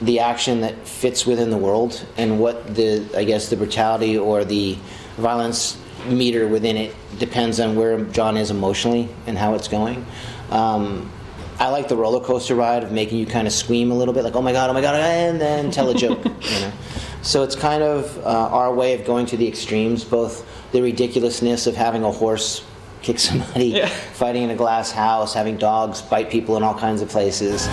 The 0.00 0.20
action 0.20 0.60
that 0.60 0.86
fits 0.86 1.26
within 1.26 1.50
the 1.50 1.56
world 1.56 2.06
and 2.16 2.38
what 2.38 2.76
the, 2.76 3.04
I 3.16 3.24
guess, 3.24 3.48
the 3.48 3.56
brutality 3.56 4.16
or 4.16 4.44
the 4.44 4.78
violence 5.16 5.76
meter 6.06 6.46
within 6.46 6.76
it 6.76 6.94
depends 7.18 7.58
on 7.58 7.74
where 7.74 8.04
John 8.12 8.36
is 8.36 8.52
emotionally 8.52 9.08
and 9.26 9.36
how 9.36 9.54
it's 9.54 9.66
going. 9.66 10.06
Um, 10.50 11.10
I 11.62 11.68
like 11.68 11.86
the 11.86 11.94
roller 11.94 12.18
coaster 12.18 12.56
ride 12.56 12.82
of 12.82 12.90
making 12.90 13.18
you 13.18 13.24
kind 13.24 13.46
of 13.46 13.52
scream 13.52 13.92
a 13.92 13.94
little 13.94 14.12
bit, 14.12 14.24
like 14.24 14.34
"Oh 14.34 14.42
my 14.42 14.50
god, 14.50 14.68
oh 14.68 14.72
my 14.72 14.80
god," 14.80 14.96
and 14.96 15.40
then 15.40 15.70
tell 15.70 15.88
a 15.90 15.94
joke. 15.94 16.24
you 16.24 16.60
know, 16.60 16.72
so 17.22 17.44
it's 17.44 17.54
kind 17.54 17.84
of 17.84 18.18
uh, 18.26 18.48
our 18.50 18.74
way 18.74 18.94
of 18.94 19.06
going 19.06 19.26
to 19.26 19.36
the 19.36 19.46
extremes, 19.46 20.02
both 20.02 20.44
the 20.72 20.82
ridiculousness 20.82 21.68
of 21.68 21.76
having 21.76 22.02
a 22.02 22.10
horse 22.10 22.64
kick 23.02 23.20
somebody, 23.20 23.80
fighting 24.14 24.42
in 24.42 24.50
a 24.50 24.56
glass 24.56 24.90
house, 24.90 25.34
having 25.34 25.56
dogs 25.56 26.02
bite 26.02 26.30
people 26.30 26.56
in 26.56 26.64
all 26.64 26.74
kinds 26.74 27.00
of 27.00 27.08
places. 27.08 27.68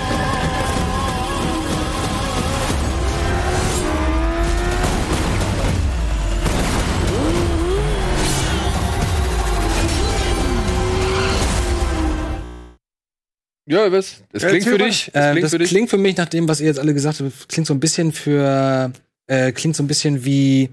Ja, 13.70 13.92
was? 13.92 14.16
Es 14.34 14.44
klingt 14.46 14.64
für 14.66 14.78
dich. 14.80 15.10
Es 15.14 15.14
Äh, 15.14 15.32
klingt 15.32 15.44
das 15.44 15.52
für 15.52 15.60
dich. 15.60 15.70
klingt 15.70 15.90
für 15.92 15.98
mich, 15.98 16.18
nach 16.18 16.28
dem, 16.28 16.48
was 16.48 16.60
ihr 16.60 16.68
jetzt 16.68 16.80
alle 16.80 16.94
gesagt 16.94 17.20
habt, 17.20 17.50
klingt 17.50 17.68
so 17.68 17.74
ein 17.74 17.80
bisschen 17.80 18.12
für, 18.12 18.92
äh, 19.28 19.52
klingt 19.52 19.76
so 19.76 19.84
ein 19.84 19.88
bisschen 19.88 20.26
wie, 20.26 20.70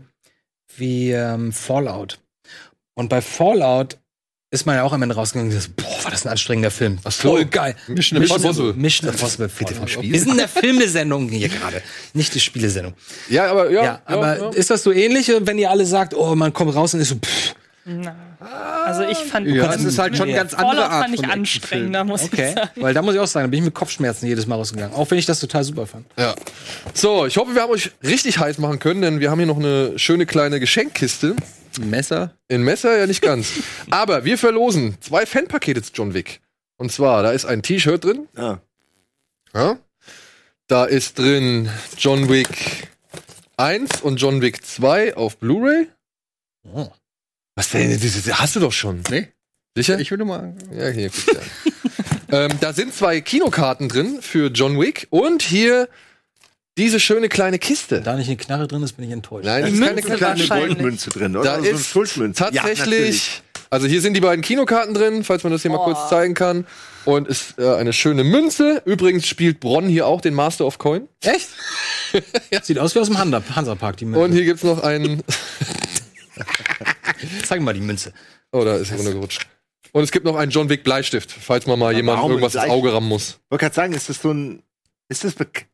wie 0.77 1.11
ähm, 1.11 1.53
Fallout. 1.53 2.19
Und 2.95 3.09
bei 3.11 3.21
Fallout 3.21 3.99
ist 4.51 4.65
man 4.65 4.77
ja 4.77 4.85
auch 4.85 4.93
am 4.95 5.03
Ende 5.03 5.15
rausgegangen 5.15 5.51
und 5.53 5.57
gesagt, 5.59 5.77
boah, 5.77 6.05
war 6.05 6.11
das 6.11 6.25
ein 6.25 6.31
anstrengender 6.31 6.71
Film. 6.71 6.99
So. 7.05 7.11
Voll 7.11 7.45
geil. 7.45 7.75
Mission 7.89 8.23
Impossible. 8.23 8.73
Mission 8.73 9.11
Impossible. 9.11 9.51
Wir 10.01 10.19
sind 10.21 10.31
in 10.31 10.37
der 10.39 10.49
Filmesendung 10.49 11.29
hier 11.29 11.51
gerade, 11.51 11.83
nicht 12.15 12.35
die 12.35 12.41
Spielesendung. 12.41 12.95
Ja, 13.29 13.51
aber 13.51 13.71
ja. 13.71 13.85
Ja, 13.85 14.03
aber 14.07 14.39
ja. 14.39 14.49
ist 14.51 14.71
das 14.71 14.83
so 14.83 14.93
ähnlich, 14.93 15.31
wenn 15.41 15.59
ihr 15.59 15.71
alle 15.71 15.85
sagt, 15.85 16.15
oh, 16.15 16.35
man 16.35 16.55
kommt 16.55 16.75
raus 16.75 16.95
und 16.95 17.01
ist 17.01 17.09
so, 17.11 17.17
pff, 17.17 17.55
Also 18.41 19.03
ich 19.03 19.19
fand 19.19 19.47
Ja, 19.47 19.73
es 19.73 19.85
ist 19.85 19.99
halt 19.99 20.17
schon 20.17 20.29
Ja. 20.29 20.37
ganz 20.37 20.55
andere 20.55 20.77
Fallout 20.77 20.91
Art 20.91 21.03
fand 21.05 21.15
ich 21.15 21.21
von 21.21 21.31
anstrengender, 21.31 22.05
muss 22.05 22.25
okay. 22.25 22.49
ich 22.49 22.55
sagen. 22.55 22.71
Weil 22.77 22.95
da 22.95 23.03
muss 23.03 23.15
ich 23.15 23.21
auch 23.21 23.27
sagen, 23.27 23.45
da 23.47 23.51
bin 23.51 23.61
ich 23.61 23.65
mit 23.65 23.75
Kopfschmerzen 23.75 24.27
jedes 24.27 24.47
Mal 24.47 24.57
rausgegangen. 24.57 24.95
Auch 24.95 25.11
wenn 25.11 25.19
ich 25.19 25.27
das 25.27 25.39
total 25.39 25.63
super 25.63 25.87
fand. 25.87 26.07
Ja. 26.17 26.35
So, 26.95 27.27
ich 27.27 27.37
hoffe, 27.37 27.55
wir 27.55 27.63
haben 27.63 27.71
euch 27.71 27.93
richtig 28.03 28.39
heiß 28.39 28.59
machen 28.59 28.79
können, 28.81 29.03
denn 29.03 29.21
wir 29.21 29.31
haben 29.31 29.39
hier 29.39 29.47
noch 29.47 29.59
eine 29.59 29.99
schöne 29.99 30.27
kleine 30.27 30.59
Geschenkkiste. 30.59 31.37
Messer. 31.79 32.33
In 32.49 32.63
Messer 32.63 32.97
ja 32.97 33.07
nicht 33.07 33.23
ganz. 33.23 33.53
Aber 33.91 34.25
wir 34.25 34.39
verlosen 34.39 34.97
zwei 35.01 35.27
Fanpakete 35.27 35.83
zu 35.83 35.93
John 35.95 36.15
Wick. 36.15 36.41
Und 36.79 36.91
zwar, 36.91 37.23
da 37.23 37.31
ist 37.31 37.45
ein 37.45 37.63
T-Shirt 37.63 38.05
drin. 38.05 38.29
Ah. 38.37 38.59
Ja. 39.55 39.77
Da 40.67 40.85
ist 40.85 41.19
drin 41.19 41.71
John 41.97 42.29
Wick 42.29 42.49
1 43.57 44.03
und 44.03 44.17
John 44.17 44.43
Wick 44.43 44.65
2 44.67 45.17
auf 45.17 45.37
Blu-ray. 45.39 45.87
Was 47.57 47.71
denn? 47.71 47.99
Diese- 47.99 48.39
Hast 48.39 48.55
du 48.55 48.61
doch 48.61 48.73
schon. 48.73 49.03
Nee. 49.11 49.29
Sicher? 49.77 49.99
Ich 49.99 50.11
würde 50.11 50.25
mal. 50.25 50.55
Ja, 50.79 50.89
hier, 50.89 51.11
guck 51.11 51.35
da. 52.31 52.39
ähm, 52.45 52.53
da 52.61 52.73
sind 52.73 52.95
zwei 52.95 53.21
Kinokarten 53.21 53.89
drin 53.89 54.19
für 54.23 54.49
John 54.51 54.79
Wick 54.81 55.07
und 55.11 55.43
hier 55.43 55.89
diese 56.79 57.01
schöne 57.01 57.29
kleine 57.29 57.59
Kiste. 57.59 58.01
Da 58.03 58.15
nicht 58.17 58.29
eine 58.29 58.37
Knarre 58.37 58.69
drin 58.69 58.83
ist, 58.83 58.93
bin 58.93 59.07
ich 59.07 59.11
enttäuscht. 59.13 59.47
Nein, 59.47 59.63
das 59.63 59.73
ist 59.73 59.81
keine 59.81 59.95
Münze 59.95 60.17
kleine. 60.47 60.47
Goldmünze 60.67 61.11
drin, 61.11 61.37
oder? 61.37 61.45
Da 61.45 61.51
Also 61.55 61.65
so 61.65 61.71
eine 61.71 61.79
ist 61.79 61.89
Schuldmünze. 61.89 62.43
Ja, 62.45 62.63
natürlich. 62.63 62.77
tatsächlich, 62.79 63.43
also 63.71 63.87
hier 63.87 64.01
sind 64.03 64.15
die 64.15 64.21
beiden 64.21 64.43
Kinokarten 64.43 64.93
drin, 64.95 65.25
falls 65.25 65.43
man 65.43 65.53
das 65.53 65.63
hier 65.63 65.71
mal 65.71 65.79
Oh. 65.79 65.85
kurz 65.85 66.09
zeigen 66.11 66.35
kann. 66.35 66.67
Und 67.07 67.29
ist 67.29 67.59
äh, 67.59 67.75
eine 67.77 67.93
schöne 67.93 68.25
Münze. 68.25 68.83
Übrigens 68.85 69.27
spielt 69.27 69.61
Bronn 69.61 69.89
hier 69.89 70.07
auch 70.07 70.21
den 70.21 70.35
Master 70.35 70.67
of 70.67 70.77
Coin. 70.79 71.09
Echt? 71.23 71.49
Sieht 72.63 72.79
aus 72.79 72.95
wie 72.95 72.99
aus 72.99 73.07
dem 73.09 73.17
Hansa- 73.19 73.43
Hansapark, 73.55 73.97
die 73.99 74.05
Und 74.07 74.11
Münze. 74.13 74.37
hier 74.37 74.45
gibt's 74.45 74.63
noch 74.65 74.83
einen. 74.83 75.23
Zeig 77.45 77.61
mal 77.61 77.75
die 77.75 77.81
Münze. 77.81 78.13
Oh, 78.53 78.65
da 78.65 78.77
ist 78.77 78.91
er 78.91 78.97
runtergerutscht. 78.97 79.47
Und 79.93 80.03
es 80.03 80.13
gibt 80.13 80.25
noch 80.25 80.37
einen 80.37 80.51
John 80.51 80.69
Wick 80.69 80.85
Bleistift, 80.85 81.31
falls 81.31 81.67
man 81.67 81.79
mal 81.79 81.95
jemandem 81.95 82.19
warum 82.19 82.33
irgendwas 82.33 82.55
ins? 82.55 82.65
Auge 82.65 82.93
rammen 82.93 83.09
muss. 83.09 83.41
Ich 83.45 83.51
wollte 83.51 83.65
gerade 83.65 83.75
sagen, 83.75 83.93
ist 83.93 84.09
das 84.09 84.21
so 84.21 84.31
ein. 84.31 84.63
Ist 85.09 85.25
das 85.25 85.35
bek 85.35 85.69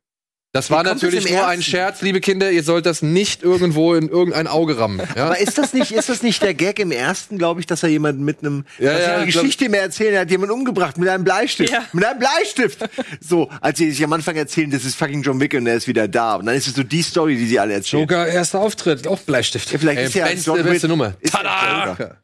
Das 0.54 0.70
war 0.70 0.82
natürlich 0.82 1.30
nur 1.30 1.46
ein? 1.46 1.62
Scherz, 1.62 2.02
liebe 2.02 2.20
Kinder. 2.20 2.50
Ihr 2.50 2.62
sollt 2.62 2.84
das 2.84 3.00
nicht 3.00 3.42
irgendwo 3.42 3.94
in 3.94 4.10
irgendein 4.10 4.46
Auge 4.46 4.76
rammen. 4.78 5.00
Ja? 5.16 5.24
Aber 5.24 5.38
ist 5.38 5.56
das 5.56 5.72
nicht, 5.72 5.92
ist 5.92 6.10
das 6.10 6.22
nicht 6.22 6.42
der 6.42 6.52
Gag 6.52 6.78
im 6.78 6.92
ersten, 6.92 7.38
glaube 7.38 7.60
ich, 7.60 7.66
dass 7.66 7.82
er 7.82 7.88
jemanden 7.88 8.22
mit 8.22 8.40
einem, 8.40 8.66
Ja, 8.78 8.92
dass 8.92 9.00
ja, 9.00 9.24
glaub- 9.24 9.26
Geschichte 9.44 9.70
mir 9.70 9.78
erzählen, 9.78 10.12
er 10.12 10.20
hat 10.20 10.30
jemanden 10.30 10.52
umgebracht 10.54 10.98
mit 10.98 11.08
einem 11.08 11.24
Bleistift. 11.24 11.72
Ja. 11.72 11.82
Mit 11.94 12.04
einem 12.04 12.18
Bleistift! 12.18 12.80
So, 13.18 13.48
als 13.62 13.78
sie 13.78 13.90
sich 13.92 14.04
am 14.04 14.12
Anfang 14.12 14.36
erzählen, 14.36 14.70
das 14.70 14.84
ist 14.84 14.94
fucking 14.96 15.22
John 15.22 15.40
Wick 15.40 15.54
und 15.54 15.66
er 15.66 15.76
ist 15.76 15.88
wieder 15.88 16.06
da. 16.06 16.34
Und 16.34 16.44
dann 16.44 16.54
ist 16.54 16.66
es 16.66 16.74
so 16.74 16.82
die 16.82 17.00
Story, 17.02 17.36
die 17.36 17.46
sie 17.46 17.58
alle 17.58 17.72
erzählen. 17.72 18.02
Joker, 18.02 18.26
erster 18.26 18.60
Auftritt, 18.60 19.06
auch 19.06 19.20
Bleistift. 19.20 19.72
Ja, 19.72 19.78
vielleicht 19.78 20.00
Ey, 20.00 20.04
ist 20.06 20.14
ja 20.14 20.26
beste- 20.26 20.50
John 20.50 20.58
Wick. 20.58 20.64
beste 20.66 20.88
Nummer. 20.88 21.14
Ist 21.20 21.32
Tada! 21.32 22.16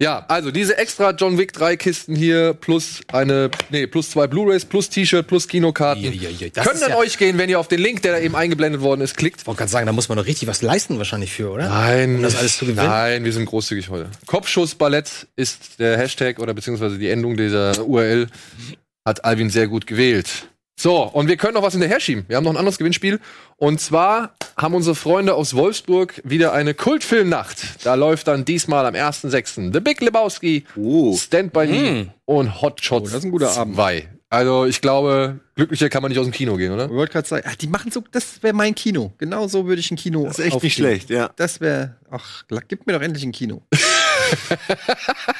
Ja 0.00 0.24
also 0.28 0.50
diese 0.50 0.76
extra 0.78 1.10
John 1.12 1.38
Wick 1.38 1.52
3 1.52 1.76
Kisten 1.76 2.16
hier 2.16 2.54
plus 2.54 3.00
eine, 3.12 3.50
nee, 3.70 3.86
plus 3.86 4.10
zwei 4.10 4.26
Blu-rays, 4.26 4.64
plus 4.64 4.88
T-Shirt, 4.90 5.26
plus 5.26 5.46
Kinokarten. 5.48 6.02
Ja, 6.02 6.10
ja, 6.10 6.28
ja, 6.30 6.48
das 6.52 6.66
Können 6.66 6.82
an 6.82 6.90
ja- 6.90 6.96
euch 6.96 7.16
gehen, 7.18 7.38
wenn 7.38 7.48
ihr 7.48 7.58
auf 7.60 7.68
den 7.68 7.80
Link, 7.80 8.02
der 8.02 8.12
da 8.12 8.18
eben 8.18 8.34
eingeblendet 8.36 8.80
worden 8.82 9.00
ist, 9.00 9.16
klickt. 9.16 9.40
Ich 9.42 9.46
wollte 9.46 9.58
gerade 9.58 9.70
sagen, 9.70 9.86
da 9.86 9.92
muss 9.92 10.08
man 10.08 10.18
doch 10.18 10.26
richtig 10.26 10.48
was 10.48 10.62
leisten 10.62 10.98
wahrscheinlich 10.98 11.32
für, 11.32 11.50
oder? 11.50 11.68
Nein, 11.68 12.16
Um 12.16 12.22
das 12.22 12.36
alles 12.36 12.58
zu 12.58 12.66
gewinnen? 12.66 12.86
Nein, 12.88 13.24
wir 13.24 13.32
sind 13.32 13.46
großzügig 13.46 13.88
heute. 13.90 14.08
Kopfschuss-Ballett 14.26 15.26
ist 15.36 15.78
der 15.78 15.96
Hashtag 15.98 16.38
oder 16.38 16.54
beziehungsweise 16.54 16.98
die 16.98 17.08
Endung 17.08 17.36
dieser 17.36 17.84
URL. 17.86 18.28
Hat 19.06 19.24
Alvin 19.24 19.50
sehr 19.50 19.68
gut 19.68 19.86
gewählt. 19.86 20.48
So, 20.76 21.02
und 21.04 21.28
wir 21.28 21.36
können 21.36 21.54
noch 21.54 21.62
was 21.62 21.72
hinterher 21.72 22.00
schieben. 22.00 22.24
Wir 22.26 22.36
haben 22.36 22.44
noch 22.44 22.50
ein 22.52 22.56
anderes 22.56 22.78
Gewinnspiel. 22.78 23.20
Und 23.56 23.80
zwar 23.80 24.34
haben 24.56 24.74
unsere 24.74 24.96
Freunde 24.96 25.34
aus 25.34 25.54
Wolfsburg 25.54 26.20
wieder 26.24 26.52
eine 26.52 26.74
Kultfilmnacht. 26.74 27.84
Da 27.86 27.94
läuft 27.94 28.26
dann 28.26 28.44
diesmal 28.44 28.84
am 28.84 28.94
1.6. 28.94 29.72
The 29.72 29.80
Big 29.80 30.00
Lebowski, 30.00 30.64
Oh. 30.76 31.16
Stand 31.16 31.52
By 31.52 31.66
Me 31.66 32.14
und 32.24 32.60
Hot 32.60 32.82
Shots 32.84 33.02
Oh, 33.02 33.04
das 33.12 33.18
ist 33.20 33.24
ein 33.24 33.30
guter 33.30 33.56
Abend. 33.56 33.76
2. 33.76 34.08
Also 34.30 34.64
ich 34.66 34.80
glaube, 34.80 35.38
glücklicher 35.54 35.88
kann 35.88 36.02
man 36.02 36.10
nicht 36.10 36.18
aus 36.18 36.26
dem 36.26 36.32
Kino 36.32 36.56
gehen, 36.56 36.72
oder? 36.72 36.86
Ich 36.86 36.90
wollte 36.90 37.12
gerade 37.12 37.28
sagen, 37.28 37.46
ach, 37.48 37.54
die 37.54 37.68
machen 37.68 37.92
so, 37.92 38.02
das 38.10 38.42
wäre 38.42 38.52
mein 38.52 38.74
Kino. 38.74 39.12
Genau 39.18 39.46
so 39.46 39.66
würde 39.66 39.78
ich 39.78 39.92
ein 39.92 39.96
Kino. 39.96 40.24
Das 40.24 40.32
ist 40.40 40.44
echt 40.46 40.46
nicht 40.46 40.54
aufziehen. 40.56 40.70
schlecht, 40.72 41.10
ja. 41.10 41.30
Das 41.36 41.60
wäre, 41.60 41.94
ach, 42.10 42.42
gib 42.66 42.84
mir 42.84 42.94
doch 42.94 43.00
endlich 43.02 43.22
ein 43.24 43.30
Kino. 43.30 43.62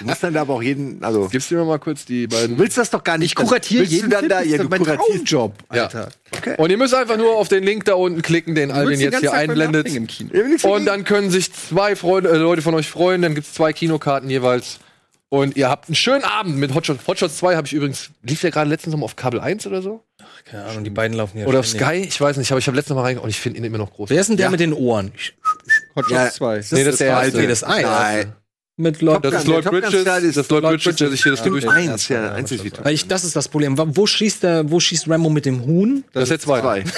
Du 0.00 0.04
musst 0.06 0.22
dann 0.22 0.34
da 0.34 0.42
aber 0.42 0.54
auch 0.54 0.62
jeden, 0.62 1.02
also. 1.02 1.28
Gibst 1.28 1.50
du 1.50 1.54
mir 1.56 1.64
mal 1.64 1.78
kurz 1.78 2.04
die 2.04 2.26
beiden 2.26 2.56
Du 2.56 2.62
willst 2.62 2.76
das 2.78 2.90
doch 2.90 3.02
gar 3.04 3.18
nicht. 3.18 3.28
Ich 3.28 3.34
kuratiere 3.34 3.84
du 3.84 3.90
jeden 3.90 4.10
dann 4.10 4.28
da, 4.28 4.40
ja, 4.42 4.56
ist 4.56 4.64
du 4.64 4.68
mein 4.68 4.80
kuratierst. 4.82 5.26
Traumjob, 5.28 5.54
Ja. 5.72 5.84
Alter. 5.84 6.08
Und 6.58 6.70
ihr 6.70 6.78
müsst 6.78 6.94
einfach 6.94 7.16
nur 7.16 7.36
auf 7.36 7.48
den 7.48 7.62
Link 7.62 7.84
da 7.84 7.94
unten 7.94 8.22
klicken, 8.22 8.54
den 8.54 8.70
Alvin 8.70 9.00
jetzt 9.00 9.18
hier 9.20 9.30
beim 9.30 9.50
einblendet. 9.50 9.88
Ja, 9.88 10.68
Und 10.70 10.86
dann 10.86 11.04
können 11.04 11.30
sich 11.30 11.52
zwei 11.52 11.94
Freunde, 11.96 12.30
äh, 12.30 12.36
Leute 12.36 12.62
von 12.62 12.74
euch 12.74 12.88
freuen. 12.88 13.22
Dann 13.22 13.34
gibt's 13.34 13.54
zwei 13.54 13.72
Kinokarten 13.72 14.28
jeweils. 14.30 14.78
Und 15.30 15.56
ihr 15.56 15.68
habt 15.68 15.88
einen 15.88 15.96
schönen 15.96 16.22
Abend 16.22 16.58
mit 16.58 16.74
Hot 16.74 16.86
Shots. 16.86 17.06
Hot 17.08 17.18
Shots 17.18 17.38
2 17.38 17.56
habe 17.56 17.66
ich 17.66 17.72
übrigens, 17.72 18.10
lief 18.22 18.40
der 18.42 18.52
gerade 18.52 18.70
letztens 18.70 18.92
noch 18.92 19.00
mal 19.00 19.06
auf 19.06 19.16
Kabel 19.16 19.40
1 19.40 19.66
oder 19.66 19.82
so? 19.82 20.04
Keine 20.44 20.64
Ahnung, 20.66 20.84
die 20.84 20.90
beiden 20.90 21.16
laufen 21.16 21.38
hier. 21.38 21.48
Oder 21.48 21.60
auf. 21.60 21.66
Sky? 21.66 22.04
Ich 22.06 22.20
weiß 22.20 22.36
nicht, 22.36 22.52
aber 22.52 22.58
ich 22.60 22.66
habe 22.68 22.76
letztes 22.76 22.94
Mal 22.94 23.02
reingeguckt 23.02 23.24
und 23.24 23.30
ich 23.30 23.40
finde 23.40 23.58
ihn 23.58 23.64
immer 23.64 23.78
noch 23.78 23.90
groß. 23.92 24.10
Wer 24.10 24.20
ist 24.20 24.28
denn 24.28 24.36
der 24.36 24.50
mit 24.50 24.60
den 24.60 24.72
Ohren? 24.72 25.10
Hot 25.96 26.04
Shots 26.04 26.10
Ja, 26.10 26.30
2. 26.30 26.54
nee, 26.72 26.84
das 26.84 26.94
ist 26.94 27.00
der 27.00 27.06
erste. 27.08 27.38
Nee, 27.38 27.46
das 27.48 27.64
eine. 27.64 27.82
Nein. 27.88 28.32
Mit 28.76 29.00
Lloyd. 29.02 29.24
Das 29.24 29.34
ist 29.34 29.46
Lloyd 29.46 29.64
Bridges, 29.66 29.94
ist 29.94 30.06
das 30.06 30.22
ist 30.24 30.50
Lloyd 30.50 30.62
Lloyd 30.64 30.82
Bridges, 30.82 30.96
der 30.96 31.10
sich 31.10 31.22
hier 31.22 31.32
das 31.32 31.42
Bridges. 31.42 31.62
durch. 31.62 31.64
Ja. 31.64 31.92
Eins, 31.92 32.08
ja, 32.08 32.32
eins 32.32 32.50
ist 32.50 32.84
Weil 32.84 32.94
ich, 32.94 33.06
das 33.06 33.22
ist 33.24 33.36
das 33.36 33.48
Problem. 33.48 33.78
Wo 33.78 34.06
schießt 34.06 34.42
der, 34.42 34.68
wo 34.68 34.80
schießt 34.80 35.08
Rambo 35.08 35.30
mit 35.30 35.46
dem 35.46 35.64
Huhn? 35.64 36.02
Das 36.12 36.24
ist 36.24 36.30
der 36.30 36.40
zweite. 36.40 36.62
zwei. 36.62 36.84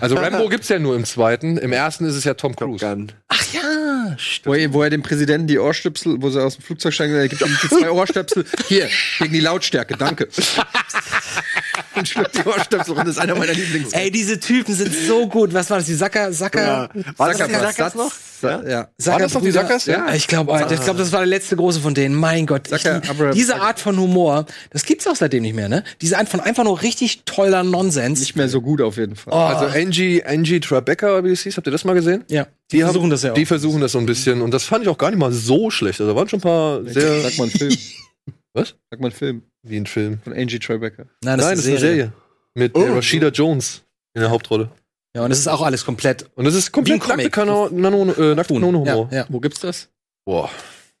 Also 0.00 0.16
Rambo 0.16 0.48
gibt's 0.48 0.70
ja 0.70 0.78
nur 0.78 0.96
im 0.96 1.04
zweiten. 1.04 1.58
Im 1.58 1.72
ersten 1.72 2.06
ist 2.06 2.14
es 2.14 2.24
ja 2.24 2.32
Tom 2.32 2.56
Cruise. 2.56 3.06
Ach 3.28 3.52
ja, 3.52 4.16
Wo 4.44 4.54
er, 4.54 4.72
wo 4.72 4.82
er 4.82 4.88
dem 4.88 5.02
Präsidenten 5.02 5.46
die 5.46 5.58
Ohrstöpsel, 5.58 6.16
wo 6.22 6.30
sie 6.30 6.42
aus 6.42 6.56
dem 6.56 6.62
Flugzeug 6.64 6.94
steigen, 6.94 7.14
er 7.14 7.28
gibt 7.28 7.42
ihm 7.42 7.54
die 7.62 7.68
zwei 7.68 7.90
Ohrstöpsel. 7.90 8.46
Hier, 8.66 8.88
gegen 9.18 9.34
die 9.34 9.40
Lautstärke, 9.40 9.98
danke. 9.98 10.28
Und 11.96 12.06
schluckt 12.08 12.36
die 12.38 12.46
Ohrstöpsel 12.48 12.92
und 12.92 12.98
das 13.00 13.16
ist 13.16 13.18
einer 13.18 13.34
meiner 13.34 13.52
Lieblings. 13.52 13.92
Ey, 13.92 14.10
diese 14.10 14.38
Typen 14.38 14.74
sind 14.74 14.94
so 14.94 15.26
gut. 15.28 15.52
Was 15.52 15.70
war 15.70 15.78
das? 15.78 15.86
Die 15.86 15.94
Sacker, 15.94 16.32
Sacker, 16.32 16.62
Ja. 16.62 16.88
War 17.16 17.28
das 17.32 17.38
die 17.48 17.52
Sackers, 17.54 17.94
noch? 17.96 18.12
Ja. 18.42 18.62
ja. 18.68 18.88
Sacker 18.96 19.18
das 19.24 19.34
noch 19.34 19.42
die? 19.42 19.50
Sackers? 19.50 19.86
Ja. 19.86 20.14
Ich 20.14 20.28
glaube, 20.28 20.52
ich 20.70 20.80
glaube, 20.82 20.98
das 21.00 21.10
war 21.12 21.18
der 21.20 21.26
letzte 21.26 21.56
große 21.56 21.80
von 21.80 21.92
denen. 21.94 22.14
Mein 22.14 22.46
Gott, 22.46 22.62
ich, 22.70 22.70
Sacker, 22.82 23.02
Abraham 23.10 23.32
diese 23.34 23.48
Sacker. 23.48 23.62
Art 23.62 23.80
von 23.80 23.98
Humor, 23.98 24.46
das 24.70 24.84
gibt's 24.84 25.06
auch 25.06 25.16
seitdem 25.16 25.42
nicht 25.42 25.54
mehr, 25.56 25.68
ne? 25.68 25.82
Diese 26.00 26.16
Art 26.16 26.28
von 26.28 26.40
einfach 26.40 26.62
nur 26.64 26.80
richtig 26.80 27.24
toller 27.24 27.64
Nonsens. 27.64 28.20
Nicht 28.20 28.36
mehr 28.36 28.48
so 28.48 28.60
gut 28.62 28.80
auf 28.80 28.96
jeden 28.96 29.16
Fall. 29.16 29.32
Also 29.34 29.66
Angie, 29.66 30.22
Angie 30.24 30.60
Tribeca, 30.60 31.24
wie 31.24 31.30
es 31.32 31.42
hieß, 31.42 31.56
habt 31.56 31.66
ihr 31.66 31.72
das 31.72 31.84
mal 31.84 31.94
gesehen? 31.94 32.24
ja, 32.28 32.46
die, 32.70 32.84
haben- 32.84 32.90
versuchen 32.92 33.10
das 33.10 33.22
ja 33.24 33.32
auch. 33.32 33.34
Die 33.34 33.46
versuchen 33.46 33.80
das 33.80 33.92
so 33.92 33.98
ein 33.98 34.06
bisschen 34.06 34.42
und 34.42 34.52
das 34.54 34.62
fand 34.64 34.84
ich 34.84 34.88
auch 34.88 34.98
gar 34.98 35.10
nicht 35.10 35.18
mal 35.18 35.32
so 35.32 35.70
schlecht. 35.70 36.00
Also 36.00 36.14
waren 36.14 36.28
schon 36.28 36.38
ein 36.38 36.42
paar 36.42 36.84
sehr. 36.84 37.20
Sag 37.22 37.36
mal 37.36 37.44
einen 37.44 37.52
Film. 37.52 37.76
Was? 38.54 38.74
Sag 38.90 39.00
mal 39.00 39.06
einen 39.08 39.14
Film 39.16 39.42
Wie 39.62 39.76
ein 39.76 39.86
Film. 39.86 40.20
von 40.22 40.32
Angie 40.32 40.58
Tribeca. 40.58 41.02
Nein, 41.02 41.08
Nein, 41.22 41.38
das 41.38 41.58
ist 41.60 41.66
eine 41.68 41.78
Serie. 41.78 42.12
Mit 42.54 42.74
Oh. 42.74 42.82
äh, 42.82 42.88
Rashida 42.90 43.28
Jones 43.28 43.82
in 44.14 44.20
der 44.22 44.30
Hauptrolle. 44.30 44.70
Ja, 45.14 45.24
und 45.24 45.30
es 45.32 45.38
ist 45.40 45.48
auch 45.48 45.62
alles 45.62 45.84
komplett. 45.84 46.26
Und 46.34 46.44
das 46.44 46.54
ist 46.54 46.72
komplett 46.72 47.00
Wie 47.00 47.12
ein 47.12 47.18
nackte 47.18 47.30
Comic. 47.30 47.32
Kano- 47.32 47.68
Nano- 47.70 48.12
äh, 48.12 48.34
nackte 48.34 48.54
Ja, 48.54 48.60
Kanone-Humor. 48.60 49.08
ja. 49.12 49.26
Wo 49.28 49.40
gibt's 49.40 49.60
das? 49.60 49.88
Boah, 50.24 50.48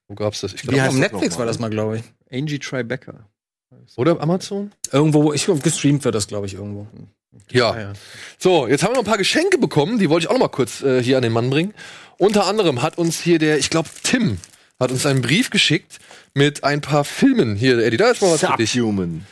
wo 0.08 0.14
gab's 0.14 0.40
das? 0.40 0.52
Ich 0.52 0.62
Wie 0.64 0.68
glaub, 0.68 0.74
auf 0.80 0.84
heißt 0.86 0.94
das 0.94 1.00
Netflix 1.00 1.34
noch 1.34 1.38
war 1.40 1.46
das 1.46 1.58
mal, 1.58 1.70
glaube 1.70 1.98
ich. 1.98 2.02
Angie 2.32 2.58
Tribeca. 2.58 3.14
Oder 3.96 4.20
Amazon? 4.20 4.72
Irgendwo, 4.92 5.32
ich 5.32 5.44
glaube, 5.44 5.60
gestreamt 5.60 6.04
wird 6.04 6.14
das, 6.14 6.26
glaube 6.26 6.46
ich, 6.46 6.54
irgendwo. 6.54 6.86
Ja. 7.52 7.78
ja. 7.78 7.92
So, 8.38 8.66
jetzt 8.66 8.82
haben 8.82 8.90
wir 8.90 8.94
noch 8.96 9.02
ein 9.02 9.06
paar 9.08 9.18
Geschenke 9.18 9.58
bekommen, 9.58 9.98
die 9.98 10.10
wollte 10.10 10.24
ich 10.24 10.28
auch 10.28 10.34
noch 10.34 10.40
mal 10.40 10.48
kurz 10.48 10.82
äh, 10.82 11.02
hier 11.02 11.16
an 11.16 11.22
den 11.22 11.32
Mann 11.32 11.48
bringen. 11.50 11.72
Unter 12.18 12.46
anderem 12.46 12.82
hat 12.82 12.98
uns 12.98 13.20
hier 13.20 13.38
der, 13.38 13.58
ich 13.58 13.70
glaube, 13.70 13.88
Tim, 14.02 14.38
hat 14.80 14.90
uns 14.90 15.06
einen 15.06 15.22
Brief 15.22 15.50
geschickt 15.50 15.98
mit 16.34 16.64
ein 16.64 16.80
paar 16.80 17.04
Filmen. 17.04 17.56
Hier, 17.56 17.78
Eddie, 17.78 17.96
da 17.96 18.10
ist 18.10 18.22
mal 18.22 18.32
was 18.32 18.40
für 18.40 18.56
dich. 18.56 18.72
Subhuman. 18.72 19.26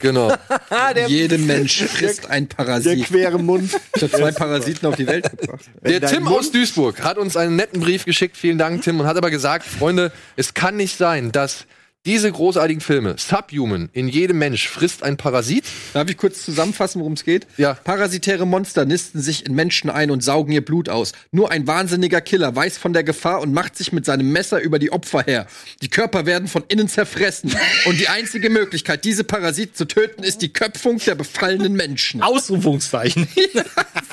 Genau. 0.00 0.34
Jeder 1.06 1.38
Mensch 1.38 1.82
frisst 1.84 2.28
ein 2.28 2.48
Der 2.48 2.56
Parasit. 2.56 3.04
quere 3.06 3.38
Mund. 3.38 3.70
Ich 3.96 4.02
habe 4.02 4.12
zwei 4.12 4.32
Parasiten 4.32 4.86
auf 4.88 4.96
die 4.96 5.06
Welt 5.06 5.30
gebracht. 5.38 5.64
Der 5.82 6.00
Tim 6.00 6.24
Mund- 6.24 6.36
aus 6.36 6.50
Duisburg 6.50 7.00
hat 7.02 7.16
uns 7.16 7.36
einen 7.36 7.54
netten 7.56 7.80
Brief 7.80 8.04
geschickt. 8.04 8.36
Vielen 8.36 8.58
Dank, 8.58 8.82
Tim. 8.82 8.98
Und 9.00 9.06
hat 9.06 9.16
aber 9.16 9.30
gesagt, 9.30 9.64
Freunde, 9.66 10.10
es 10.36 10.52
kann 10.54 10.76
nicht 10.76 10.98
sein, 10.98 11.30
dass 11.32 11.66
diese 12.06 12.30
großartigen 12.30 12.80
Filme, 12.82 13.16
Subhuman, 13.18 13.88
in 13.94 14.08
jedem 14.08 14.38
Mensch 14.38 14.68
frisst 14.68 15.02
ein 15.02 15.16
Parasit. 15.16 15.64
Darf 15.94 16.10
ich 16.10 16.16
kurz 16.18 16.44
zusammenfassen, 16.44 17.00
worum 17.00 17.14
es 17.14 17.24
geht? 17.24 17.46
Ja. 17.56 17.74
Parasitäre 17.74 18.46
Monster 18.46 18.84
nisten 18.84 19.22
sich 19.22 19.46
in 19.46 19.54
Menschen 19.54 19.88
ein 19.88 20.10
und 20.10 20.22
saugen 20.22 20.52
ihr 20.52 20.64
Blut 20.64 20.88
aus. 20.90 21.12
Nur 21.32 21.50
ein 21.50 21.66
wahnsinniger 21.66 22.20
Killer 22.20 22.54
weiß 22.54 22.76
von 22.76 22.92
der 22.92 23.04
Gefahr 23.04 23.40
und 23.40 23.54
macht 23.54 23.76
sich 23.76 23.92
mit 23.92 24.04
seinem 24.04 24.30
Messer 24.32 24.60
über 24.60 24.78
die 24.78 24.92
Opfer 24.92 25.22
her. 25.22 25.46
Die 25.80 25.88
Körper 25.88 26.26
werden 26.26 26.46
von 26.48 26.62
innen 26.68 26.88
zerfressen. 26.88 27.54
Und 27.86 27.98
die 27.98 28.08
einzige 28.08 28.50
Möglichkeit, 28.50 29.04
diese 29.04 29.24
Parasiten 29.24 29.74
zu 29.74 29.86
töten, 29.86 30.22
ist 30.22 30.42
die 30.42 30.52
Köpfung 30.52 30.98
der 30.98 31.14
befallenen 31.14 31.72
Menschen. 31.72 32.22
Ausrufungszeichen. 32.22 33.28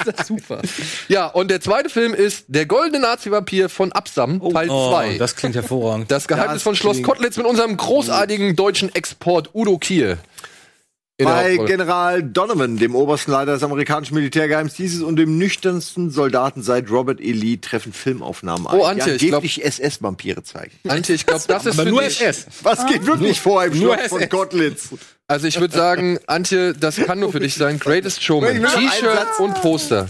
Das 0.03 0.21
ist 0.21 0.27
super. 0.29 0.61
Ja, 1.09 1.27
und 1.27 1.51
der 1.51 1.61
zweite 1.61 1.87
Film 1.89 2.15
ist 2.15 2.45
Der 2.47 2.65
goldene 2.65 2.99
Nazi-Vampir 3.01 3.69
von 3.69 3.91
Absam, 3.91 4.39
Teil 4.51 4.67
2. 4.67 4.71
Oh, 4.71 5.17
das 5.19 5.35
klingt 5.35 5.53
hervorragend. 5.55 6.09
Das 6.09 6.27
Geheimnis 6.27 6.53
Das 6.55 6.63
von 6.63 6.75
Schloss 6.75 6.93
klingt- 6.95 7.07
Kotlitz 7.07 7.37
mit 7.37 7.45
unserem 7.45 7.77
großartigen 7.81 8.55
deutschen 8.55 8.93
Export 8.93 9.49
Udo 9.53 9.79
der 9.89 10.17
Bei. 11.25 11.57
General 11.57 12.23
Donovan, 12.23 12.77
dem 12.77 12.95
obersten 12.95 13.31
Leiter 13.31 13.53
des 13.53 13.63
amerikanischen 13.63 14.15
Militärgeheimdienstes 14.15 15.01
und 15.03 15.17
dem 15.17 15.37
nüchternsten 15.37 16.09
Soldaten 16.09 16.63
seit 16.63 16.89
Robert 16.89 17.19
E. 17.21 17.31
Lee, 17.31 17.57
treffen 17.57 17.93
Filmaufnahmen 17.93 18.67
ein, 18.67 18.79
Oh, 18.79 18.83
Antje, 18.83 19.17
die 19.17 19.27
angeblich 19.27 19.63
SS-Vampire 19.63 20.43
zeigen. 20.43 20.71
Antje, 20.87 21.15
ich 21.15 21.25
glaube, 21.25 21.43
das 21.47 21.65
ist 21.65 21.79
Aber 21.79 21.83
für 21.83 21.89
nur 21.89 22.01
dich. 22.01 22.21
SS. 22.21 22.45
Was 22.63 22.85
geht 22.87 23.05
wirklich 23.05 23.39
vor 23.39 23.63
im 23.65 23.79
nur 23.79 23.95
Schloss 23.95 24.07
von 24.09 24.21
SS. 24.21 24.29
Kotlitz? 24.29 24.89
Also 25.27 25.47
ich 25.47 25.59
würde 25.59 25.75
sagen, 25.75 26.19
Antje, 26.27 26.73
das 26.73 26.95
kann 26.97 27.19
nur 27.19 27.31
für 27.31 27.39
dich 27.39 27.55
sein. 27.55 27.79
Greatest 27.79 28.23
Showman. 28.23 28.63
T-Shirt 28.63 29.39
und 29.39 29.53
Poster. 29.61 30.09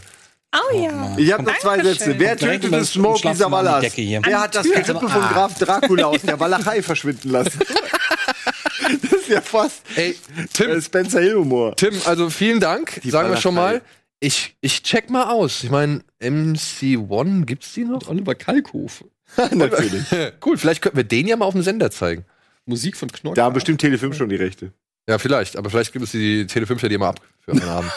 Oh 0.53 0.75
ja. 0.77 1.15
Ich 1.17 1.31
habe 1.31 1.43
noch 1.43 1.57
zwei 1.59 1.77
Dankeschön. 1.77 1.97
Sätze. 1.97 2.19
Wer 2.19 2.35
Direkt 2.35 2.63
tötete 2.63 2.67
über- 2.67 2.85
Smokey 2.85 3.19
Schlafzimmer 3.21 3.57
an 3.59 3.81
die 3.81 3.87
Savalas? 3.89 4.25
Wer 4.25 4.41
hat 4.41 4.55
das. 4.55 4.63
Gerippe 4.65 4.99
von 4.99 5.11
Ah. 5.23 5.31
Graf 5.31 5.57
Dracula 5.57 6.05
aus 6.07 6.21
der 6.21 6.39
Walachei 6.39 6.81
verschwinden 6.83 7.29
lassen? 7.29 7.59
das 9.01 9.11
ist 9.13 9.29
ja 9.29 9.39
fast 9.41 9.81
Ey, 9.95 10.17
Tim, 10.53 10.81
Spencer 10.81 11.21
Hill-Humor. 11.21 11.75
Tim, 11.77 11.93
also 12.05 12.29
vielen 12.29 12.59
Dank. 12.59 12.99
Die 13.01 13.09
sagen 13.09 13.29
wir 13.29 13.37
schon 13.37 13.55
Walachei. 13.55 13.75
mal. 13.77 13.81
Ich, 14.19 14.55
ich 14.61 14.83
check 14.83 15.09
mal 15.09 15.31
aus. 15.31 15.63
Ich 15.63 15.69
meine, 15.71 16.01
MC1, 16.21 17.45
gibt's 17.45 17.73
die 17.73 17.85
noch? 17.85 18.07
Oliver 18.07 18.35
Kalkofe. 18.35 19.05
Natürlich. 19.51 20.03
cool, 20.45 20.57
vielleicht 20.57 20.81
könnten 20.81 20.97
wir 20.97 21.03
den 21.05 21.27
ja 21.27 21.37
mal 21.37 21.45
auf 21.45 21.53
dem 21.53 21.63
Sender 21.63 21.89
zeigen. 21.91 22.25
Musik 22.65 22.97
von 22.97 23.11
Knorr. 23.11 23.33
Da 23.35 23.45
haben 23.45 23.53
bestimmt 23.53 23.81
Telefilm 23.81 24.13
schon 24.13 24.29
die 24.29 24.35
Rechte. 24.35 24.73
Ja, 25.07 25.17
vielleicht. 25.17 25.57
Aber 25.57 25.69
vielleicht 25.69 25.93
gibt 25.93 26.05
es 26.05 26.11
die 26.11 26.45
Telefilmster, 26.45 26.89
die 26.89 26.95
immer 26.95 27.07
ab 27.07 27.21
für 27.41 27.51
einen 27.51 27.63
Abend. 27.63 27.91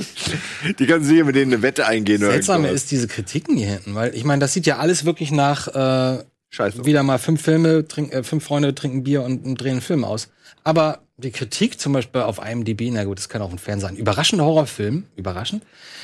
Die 0.78 0.86
können 0.86 1.04
sicher 1.04 1.24
mit 1.24 1.36
denen 1.36 1.52
eine 1.52 1.62
Wette 1.62 1.86
eingehen. 1.86 2.22
oder 2.22 2.32
Seltsame 2.32 2.68
ist 2.68 2.90
diese 2.90 3.06
Kritiken 3.06 3.56
hier 3.56 3.68
hinten, 3.68 3.94
weil 3.94 4.14
ich 4.14 4.24
meine, 4.24 4.40
das 4.40 4.52
sieht 4.52 4.66
ja 4.66 4.78
alles 4.78 5.04
wirklich 5.04 5.30
nach 5.30 5.68
äh, 5.68 6.24
Scheiße. 6.50 6.84
wieder 6.84 7.02
mal 7.02 7.18
fünf 7.18 7.42
Filme, 7.42 7.86
trink, 7.86 8.12
äh, 8.12 8.24
fünf 8.24 8.44
Freunde 8.44 8.74
trinken 8.74 9.04
Bier 9.04 9.22
und, 9.22 9.44
und 9.44 9.60
drehen 9.60 9.72
einen 9.72 9.80
Film 9.80 10.04
aus. 10.04 10.28
Aber 10.64 11.02
die 11.16 11.30
Kritik 11.30 11.78
zum 11.78 11.92
Beispiel 11.92 12.22
auf 12.22 12.40
IMDb, 12.44 12.90
na 12.90 13.04
gut, 13.04 13.18
das 13.18 13.28
kann 13.28 13.42
auch 13.42 13.52
ein 13.52 13.58
Fan 13.58 13.78
sein. 13.78 13.96
Überraschender 13.96 14.44
Horrorfilm, 14.44 15.04
überraschend, 15.14 15.62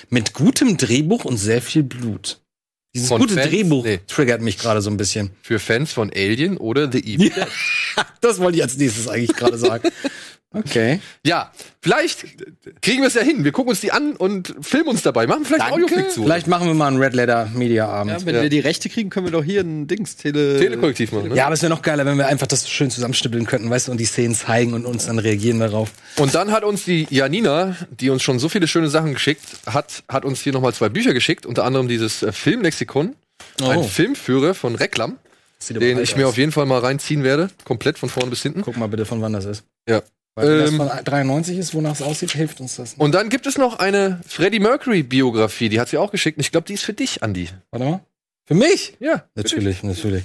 mit 0.08 0.34
gutem 0.34 0.76
Drehbuch 0.76 1.24
und 1.24 1.38
sehr 1.38 1.62
viel 1.62 1.82
Blut. 1.82 2.40
Dieses 2.94 3.08
Von 3.08 3.20
gute 3.20 3.34
Fans? 3.34 3.48
Drehbuch 3.48 3.84
Nee. 3.84 4.00
triggert 4.06 4.40
mich 4.42 4.58
gerade 4.58 4.80
so 4.82 4.90
ein 4.90 4.96
bisschen. 4.96 5.30
für 5.42 5.58
Fans 5.58 5.92
von 5.92 6.10
Alien 6.12 6.56
oder 6.56 6.90
The 6.90 6.98
Evil 6.98 7.30
Dead. 7.30 7.46
Das 8.20 8.38
wollte 8.38 8.56
ich 8.58 8.62
als 8.62 8.76
nächstes 8.76 9.08
eigentlich 9.08 9.36
gerade 9.36 9.58
sagen. 9.58 9.88
Okay. 10.52 10.98
Ja, 11.24 11.52
vielleicht 11.82 12.24
kriegen 12.82 13.00
wir 13.00 13.06
es 13.08 13.14
ja 13.14 13.22
hin. 13.22 13.44
Wir 13.44 13.52
gucken 13.52 13.70
uns 13.70 13.80
die 13.80 13.90
an 13.92 14.16
und 14.16 14.54
filmen 14.60 14.88
uns 14.88 15.02
dabei. 15.02 15.26
Machen 15.26 15.44
vielleicht 15.44 15.62
Danke. 15.62 15.74
Audioflick 15.74 16.10
zu. 16.10 16.22
Vielleicht 16.22 16.46
machen 16.46 16.66
wir 16.66 16.74
mal 16.74 16.88
einen 16.88 16.98
Red 17.02 17.14
Letter 17.14 17.46
Media 17.54 17.88
Abend. 17.88 18.12
Ja, 18.20 18.26
wenn 18.26 18.34
Ja. 18.34 18.42
wir 18.42 18.48
die 18.50 18.60
Rechte 18.60 18.88
kriegen, 18.88 19.10
können 19.10 19.26
wir 19.26 19.32
doch 19.32 19.44
hier 19.44 19.62
ein 19.62 19.86
Dings, 19.86 20.16
Tele 20.16 20.58
Telekollektiv 20.58 21.12
machen. 21.12 21.28
Ne? 21.30 21.36
Ja, 21.36 21.46
aber 21.46 21.54
es 21.54 21.62
wäre 21.62 21.70
noch 21.70 21.82
geiler, 21.82 22.04
wenn 22.06 22.18
wir 22.18 22.26
einfach 22.28 22.46
das 22.46 22.68
schön 22.68 22.90
zusammenschnippeln 22.90 23.46
könnten, 23.46 23.70
weißt 23.70 23.88
du, 23.88 23.92
und 23.92 23.98
die 23.98 24.04
Szenen 24.06 24.34
zeigen 24.34 24.74
und 24.74 24.84
uns 24.86 25.06
dann 25.06 25.18
reagieren 25.18 25.58
darauf. 25.60 25.90
Und 26.18 26.34
dann 26.34 26.52
hat 26.52 26.64
uns 26.64 26.84
die 26.84 27.06
Janina, 27.10 27.76
die 27.90 28.10
uns 28.10 28.22
schon 28.22 28.38
so 28.38 28.48
viele 28.48 28.68
schöne 28.68 28.88
Sachen 28.88 29.14
geschickt 29.14 29.44
hat, 29.66 30.02
hat 30.08 30.24
uns 30.24 30.40
hier 30.42 30.52
nochmal 30.52 30.74
zwei 30.74 30.88
Bücher 30.88 31.14
geschickt, 31.14 31.46
unter 31.46 31.64
anderem 31.64 31.88
dieses 31.88 32.22
äh, 32.22 32.32
Filmlexikon, 32.32 33.14
ein 33.62 33.78
Oh. 33.78 33.82
Filmführer 33.82 34.54
von 34.54 34.74
Reklam, 34.74 35.16
den 35.70 35.98
ich 35.98 36.16
mir 36.16 36.24
aus. 36.26 36.32
auf 36.32 36.38
jeden 36.38 36.52
Fall 36.52 36.66
mal 36.66 36.78
reinziehen 36.80 37.22
werde, 37.24 37.50
komplett 37.64 37.98
von 37.98 38.08
vorne 38.08 38.30
bis 38.30 38.42
hinten. 38.42 38.62
Guck 38.62 38.76
mal 38.76 38.88
bitte, 38.88 39.04
von 39.06 39.20
wann 39.22 39.32
das 39.32 39.44
ist. 39.46 39.64
Ja. 39.88 40.02
Weil 40.36 40.48
wenn 40.48 40.68
Ähm, 40.74 40.78
das 40.78 40.94
von 40.96 41.04
93 41.04 41.58
ist, 41.58 41.74
wonach 41.74 41.92
es 41.92 42.02
aussieht, 42.02 42.30
hilft 42.32 42.60
uns 42.60 42.76
das. 42.76 42.92
nicht. 42.92 43.00
Und 43.00 43.12
dann 43.14 43.28
gibt 43.28 43.46
es 43.46 43.58
noch 43.58 43.78
eine 43.78 44.20
Freddie 44.26 44.60
Mercury 44.60 45.02
Biografie, 45.02 45.68
die 45.68 45.80
hat 45.80 45.88
sie 45.88 45.98
auch 45.98 46.10
geschickt. 46.10 46.38
Und 46.38 46.42
ich 46.42 46.50
glaube, 46.52 46.66
die 46.66 46.74
ist 46.74 46.84
für 46.84 46.92
dich, 46.92 47.22
Andi. 47.22 47.48
Warte 47.70 47.84
mal. 47.86 48.00
Für 48.46 48.54
mich? 48.54 48.96
Ja, 49.00 49.24
Natürlich, 49.34 49.82
natürlich. 49.82 50.24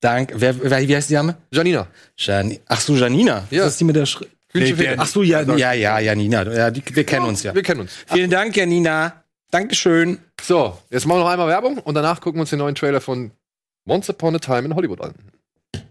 Dank. 0.00 0.32
Wer, 0.34 0.60
wer, 0.70 0.88
wie 0.88 0.96
heißt 0.96 1.10
die 1.10 1.14
Dame? 1.14 1.36
Janina. 1.52 1.86
Jani 2.16 2.60
Ach 2.66 2.80
so, 2.80 2.94
Janina. 2.96 3.46
Ja. 3.50 3.64
Das 3.64 3.74
ist 3.74 3.80
die 3.80 3.84
mit 3.84 3.96
der 3.96 4.06
Schri 4.06 4.26
Hühnchen 4.52 4.76
Nee, 4.76 4.84
für- 4.84 4.98
Ach 4.98 5.06
so, 5.06 5.22
ja, 5.22 5.40
ja, 5.42 5.72
ja, 5.72 5.98
Janina. 6.00 6.42
Ja, 6.52 6.70
die, 6.70 6.82
wir 6.94 7.04
kennen 7.04 7.26
uns 7.26 7.42
ja. 7.42 7.54
Wir 7.54 7.62
kennen 7.62 7.80
uns. 7.82 7.92
Vielen 8.06 8.30
Dank, 8.30 8.56
Janina. 8.56 9.22
Dankeschön. 9.50 10.18
So, 10.42 10.76
jetzt 10.90 11.06
machen 11.06 11.20
wir 11.20 11.24
noch 11.24 11.30
einmal 11.30 11.48
Werbung 11.48 11.78
und 11.78 11.94
danach 11.94 12.20
gucken 12.20 12.38
wir 12.38 12.42
uns 12.42 12.50
den 12.50 12.58
neuen 12.58 12.74
Trailer 12.74 13.00
von 13.00 13.30
Once 13.88 14.10
Upon 14.10 14.34
a 14.34 14.38
Time 14.38 14.60
in 14.66 14.74
Hollywood 14.74 15.00
an. 15.00 15.14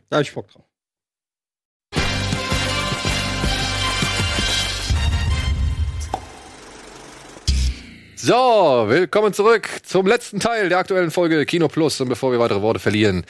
Da 0.09 0.17
hab 0.17 0.21
ich 0.23 0.33
Bock 0.33 0.51
drauf. 0.51 0.63
So, 8.23 8.85
willkommen 8.87 9.33
zurück 9.33 9.67
zum 9.81 10.05
letzten 10.05 10.39
Teil 10.39 10.69
der 10.69 10.77
aktuellen 10.77 11.09
Folge 11.09 11.43
Kino 11.47 11.67
Plus. 11.67 11.99
Und 12.01 12.07
bevor 12.07 12.31
wir 12.31 12.37
weitere 12.37 12.61
Worte 12.61 12.79
verlieren, 12.79 13.25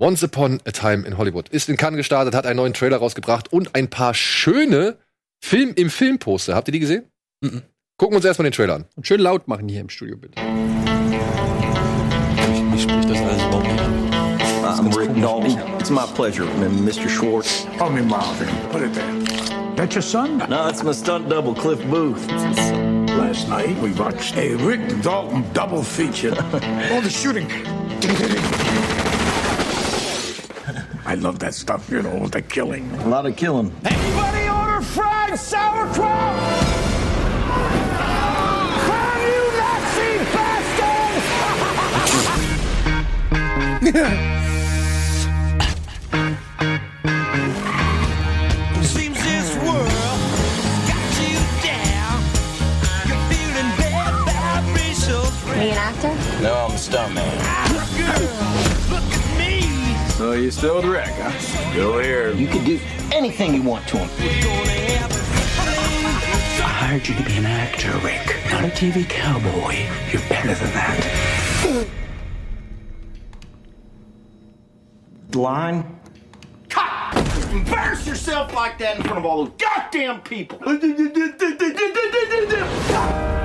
Once 0.00 0.24
Upon 0.24 0.58
a 0.64 0.70
Time 0.70 1.06
in 1.06 1.18
Hollywood 1.18 1.50
ist 1.50 1.68
in 1.68 1.76
Cannes 1.76 1.98
gestartet, 1.98 2.34
hat 2.34 2.46
einen 2.46 2.56
neuen 2.56 2.72
Trailer 2.72 2.96
rausgebracht 2.96 3.52
und 3.52 3.74
ein 3.74 3.90
paar 3.90 4.14
schöne 4.14 4.96
Film 5.44 5.74
im 5.76 5.90
Filmposter. 5.90 6.54
Habt 6.54 6.68
ihr 6.68 6.72
die 6.72 6.78
gesehen? 6.78 7.04
Mhm. 7.42 7.60
Gucken 7.98 8.14
wir 8.14 8.16
uns 8.16 8.24
erstmal 8.24 8.48
den 8.48 8.54
Trailer 8.54 8.76
an. 8.76 8.86
Und 8.96 9.06
schön 9.06 9.20
laut 9.20 9.48
machen 9.48 9.68
hier 9.68 9.82
im 9.82 9.90
Studio, 9.90 10.16
bitte. 10.16 10.40
Wie 10.40 10.46
spricht 12.80 13.10
das 13.10 13.18
alles 13.18 13.42
überhaupt 13.42 13.70
nicht 13.70 13.82
an? 13.82 14.10
I'm 14.64 14.96
Rick 14.96 15.14
Dalton. 15.20 15.58
It's 15.78 15.90
my 15.90 16.06
pleasure, 16.14 16.46
Mr. 16.58 17.06
Schwartz. 17.06 17.66
Call 17.76 17.90
me 17.90 18.00
Marvin. 18.00 18.48
Put 18.70 18.80
it 18.80 18.94
there. 18.94 19.12
That 19.76 19.94
your 19.94 20.00
son? 20.00 20.38
No, 20.48 20.70
it's 20.70 20.82
my 20.82 20.94
stunt 20.94 21.28
double, 21.28 21.52
Cliff 21.52 21.84
Booth. 21.90 22.26
Last 23.52 23.66
night 23.66 23.76
we 23.82 23.92
watched 23.92 24.36
a 24.36 24.54
Rick 24.54 25.02
Dalton 25.02 25.44
double 25.52 25.82
feature. 25.82 26.30
All 26.90 27.02
the 27.02 27.10
shooting. 27.10 27.50
I 31.04 31.16
love 31.16 31.38
that 31.40 31.52
stuff, 31.52 31.90
you 31.90 32.00
know, 32.00 32.28
the 32.28 32.40
killing. 32.40 32.90
A 33.00 33.08
lot 33.08 33.26
of 33.26 33.36
killing. 33.36 33.70
Anybody 33.84 34.48
order 34.48 34.80
fried 34.80 35.38
sauerkraut? 35.38 36.34
Fry 38.86 39.20
you 39.28 39.44
Nazi 39.60 40.24
bastards! 43.92 44.28
No, 56.42 56.54
I'm 56.54 56.72
a 56.72 56.74
stuntman. 56.74 57.38
Look 58.90 59.02
at 59.04 59.38
me. 59.38 59.60
So 60.14 60.30
oh, 60.30 60.32
you 60.32 60.50
still 60.50 60.74
with 60.74 60.86
Rick, 60.86 61.06
huh? 61.06 61.30
Still 61.38 62.00
here. 62.00 62.32
You 62.32 62.48
could 62.48 62.64
do 62.64 62.80
anything 63.12 63.54
you 63.54 63.62
want 63.62 63.86
to 63.86 63.98
him. 63.98 64.08
I 66.58 66.66
hired 66.66 67.06
you 67.06 67.14
to 67.14 67.22
be 67.22 67.36
an 67.36 67.46
actor, 67.46 67.96
Rick, 67.98 68.26
not 68.50 68.64
a 68.64 68.74
TV 68.74 69.08
cowboy. 69.08 69.86
You're 70.10 70.28
better 70.28 70.54
than 70.54 70.72
that. 70.74 71.86
Line? 75.34 76.00
Cut! 76.68 77.52
Embarrass 77.52 78.04
yourself 78.04 78.52
like 78.52 78.78
that 78.78 78.96
in 78.96 79.04
front 79.04 79.18
of 79.18 79.24
all 79.24 79.44
those 79.44 79.54
goddamn 79.58 80.22
people. 80.22 80.58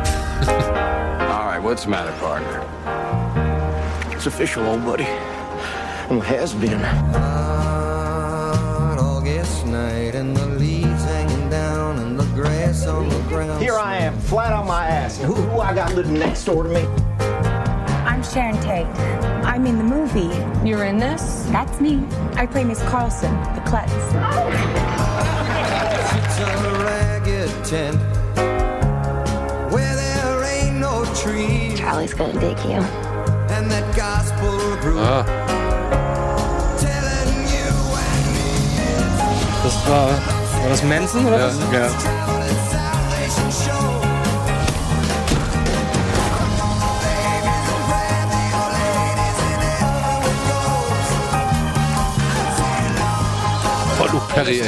All 0.45 1.45
right, 1.45 1.59
what's 1.59 1.83
the 1.85 1.89
matter, 1.89 2.11
partner? 2.19 2.63
It's 4.15 4.27
official, 4.27 4.65
old 4.65 4.85
buddy. 4.85 5.05
Well, 6.09 6.21
has 6.21 6.53
been. 6.53 6.81
August 8.99 9.65
night 9.65 10.15
and 10.15 10.35
the 10.35 10.45
leaves 10.45 11.03
hanging 11.05 11.49
down 11.49 11.99
and 11.99 12.19
the 12.19 12.25
grass 12.35 12.85
on 12.87 13.09
the 13.09 13.19
ground. 13.21 13.61
Here 13.61 13.77
I 13.77 13.97
am, 13.97 14.17
flat 14.19 14.53
on 14.53 14.67
my 14.67 14.85
ass. 14.87 15.19
And 15.19 15.27
who, 15.27 15.33
who 15.33 15.59
I 15.59 15.73
got 15.73 15.93
living 15.95 16.13
next 16.13 16.45
door 16.45 16.63
to 16.63 16.69
me? 16.69 16.85
I'm 18.05 18.23
Sharon 18.23 18.55
Tate. 18.61 18.87
I'm 19.45 19.65
in 19.65 19.77
the 19.77 19.83
movie. 19.83 20.33
You're 20.67 20.85
in 20.85 20.97
this? 20.97 21.43
That's 21.51 21.79
me. 21.81 22.03
I 22.35 22.45
play 22.45 22.63
Miss 22.63 22.81
Carlson, 22.83 23.33
the 23.55 23.61
klutz. 23.65 23.91
Sits 26.11 26.39
ain't 31.29 31.49
no 31.49 31.57
trees. 31.69 31.79
Charlie's 31.79 32.13
gonna 32.13 32.39
dig 32.39 32.57
you. 32.65 32.81
And 33.55 33.71
that 33.71 33.85
gospel 33.95 34.51
group 34.81 34.99
Ah, 34.99 35.23
telling 36.79 37.47
you 37.53 37.69
and 38.07 38.25
me 38.35 38.49
Das 39.63 39.75
war, 39.87 40.07
war 40.09 40.69
das 40.69 40.83
Manson 40.83 41.25
oder 41.25 41.47
was? 41.47 41.55
ja. 41.73 41.85
it's 41.87 42.71
salvation 42.71 43.51
show. 43.51 43.85
Babies 54.35 54.67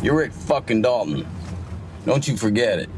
You're 0.00 0.16
Rick 0.16 0.32
fucking 0.32 0.80
Dalton. 0.80 1.24
Don't 2.06 2.26
you 2.28 2.36
forget 2.36 2.78
it. 2.78 2.88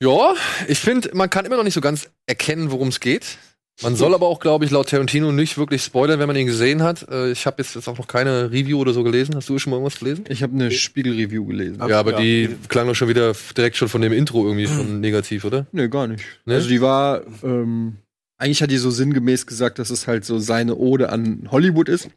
Ja, 0.00 0.34
ich 0.68 0.78
finde, 0.78 1.10
man 1.14 1.28
kann 1.28 1.44
immer 1.44 1.56
noch 1.56 1.64
nicht 1.64 1.74
so 1.74 1.80
ganz 1.80 2.08
erkennen, 2.26 2.70
worum 2.70 2.88
es 2.88 3.00
geht. 3.00 3.38
Man 3.82 3.96
soll 3.96 4.14
aber 4.14 4.28
auch, 4.28 4.38
glaube 4.38 4.64
ich, 4.64 4.70
laut 4.70 4.90
Tarantino 4.90 5.32
nicht 5.32 5.58
wirklich 5.58 5.82
spoilern, 5.82 6.20
wenn 6.20 6.28
man 6.28 6.36
ihn 6.36 6.46
gesehen 6.46 6.82
hat. 6.82 7.08
Äh, 7.10 7.32
ich 7.32 7.44
habe 7.46 7.60
jetzt, 7.60 7.74
jetzt 7.74 7.88
auch 7.88 7.98
noch 7.98 8.06
keine 8.06 8.52
Review 8.52 8.78
oder 8.78 8.92
so 8.92 9.02
gelesen. 9.02 9.34
Hast 9.34 9.48
du 9.48 9.58
schon 9.58 9.72
mal 9.72 9.78
irgendwas 9.78 9.98
gelesen? 9.98 10.26
Ich 10.28 10.44
habe 10.44 10.54
eine 10.54 10.70
Spiegel-Review 10.70 11.44
gelesen. 11.44 11.82
Ja, 11.88 11.98
aber 11.98 12.12
die 12.12 12.54
klang 12.68 12.86
doch 12.86 12.94
schon 12.94 13.08
wieder 13.08 13.32
direkt 13.56 13.76
schon 13.76 13.88
von 13.88 14.00
dem 14.00 14.12
Intro 14.12 14.44
irgendwie 14.44 14.68
schon 14.68 15.00
negativ, 15.00 15.44
oder? 15.44 15.66
Nee, 15.72 15.88
gar 15.88 16.06
nicht. 16.06 16.24
Ne? 16.44 16.54
Also 16.54 16.68
die 16.68 16.80
war, 16.80 17.22
ähm, 17.42 17.96
eigentlich 18.36 18.62
hat 18.62 18.70
die 18.70 18.78
so 18.78 18.90
sinngemäß 18.90 19.46
gesagt, 19.46 19.78
dass 19.78 19.90
es 19.90 20.06
halt 20.06 20.24
so 20.24 20.38
seine 20.38 20.76
Ode 20.76 21.10
an 21.10 21.48
Hollywood 21.50 21.88
ist. 21.88 22.10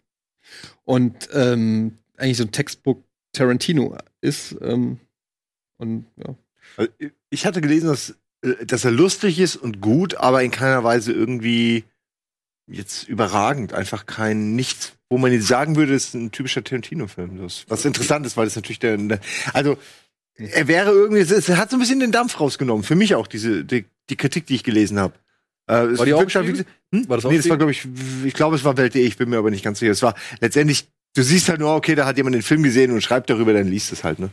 Und 0.83 1.29
ähm, 1.33 1.97
eigentlich 2.17 2.37
so 2.37 2.43
ein 2.43 2.51
Textbook 2.51 3.03
Tarantino 3.33 3.97
ist. 4.21 4.55
Ähm, 4.61 4.99
und 5.77 6.05
ja. 6.17 6.35
Also, 6.77 6.91
Ich 7.29 7.45
hatte 7.45 7.61
gelesen, 7.61 7.87
dass, 7.87 8.15
äh, 8.41 8.65
dass 8.65 8.85
er 8.85 8.91
lustig 8.91 9.39
ist 9.39 9.55
und 9.55 9.81
gut, 9.81 10.15
aber 10.15 10.43
in 10.43 10.51
keiner 10.51 10.83
Weise 10.83 11.11
irgendwie 11.11 11.83
jetzt 12.67 13.07
überragend. 13.07 13.73
Einfach 13.73 14.05
kein 14.05 14.55
nichts, 14.55 14.93
wo 15.09 15.17
man 15.17 15.31
jetzt 15.31 15.47
sagen 15.47 15.75
würde, 15.75 15.93
es 15.93 16.07
ist 16.07 16.13
ein 16.15 16.31
typischer 16.31 16.63
Tarantino-Film. 16.63 17.39
Was 17.67 17.85
interessant 17.85 18.25
ist, 18.25 18.37
weil 18.37 18.47
es 18.47 18.55
natürlich 18.55 18.79
der, 18.79 18.97
der 18.97 19.19
also 19.53 19.77
er 20.35 20.67
wäre 20.67 20.91
irgendwie, 20.91 21.21
es, 21.21 21.31
es 21.31 21.49
hat 21.49 21.69
so 21.69 21.77
ein 21.77 21.79
bisschen 21.79 21.99
den 21.99 22.11
Dampf 22.11 22.39
rausgenommen. 22.39 22.83
Für 22.83 22.95
mich 22.95 23.15
auch 23.15 23.27
diese 23.27 23.63
die, 23.63 23.85
die 24.09 24.15
Kritik, 24.15 24.45
die 24.45 24.55
ich 24.55 24.63
gelesen 24.63 24.99
habe. 24.99 25.13
Äh, 25.69 25.85
es 25.87 25.99
War 25.99 26.05
die 26.05 26.13
auch 26.13 26.21
wie- 26.27 26.65
hm? 26.93 27.09
War 27.09 27.17
das 27.17 27.25
auch 27.25 27.31
nee, 27.31 27.37
das 27.37 27.49
war 27.49 27.57
glaube 27.57 27.71
ich, 27.71 27.87
ich 28.25 28.33
glaube, 28.33 28.55
es 28.55 28.63
war 28.63 28.77
Welt.de, 28.77 29.05
ich 29.05 29.17
bin 29.17 29.29
mir 29.29 29.37
aber 29.37 29.51
nicht 29.51 29.63
ganz 29.63 29.79
sicher. 29.79 29.91
Es 29.91 30.01
war 30.01 30.15
letztendlich, 30.39 30.87
du 31.15 31.23
siehst 31.23 31.49
halt 31.49 31.59
nur, 31.59 31.75
okay, 31.75 31.95
da 31.95 32.05
hat 32.05 32.17
jemand 32.17 32.35
den 32.35 32.41
Film 32.41 32.63
gesehen 32.63 32.91
und 32.91 33.01
schreibt 33.01 33.29
darüber, 33.29 33.53
dann 33.53 33.67
liest 33.67 33.91
es 33.91 34.03
halt, 34.03 34.19
ne? 34.19 34.29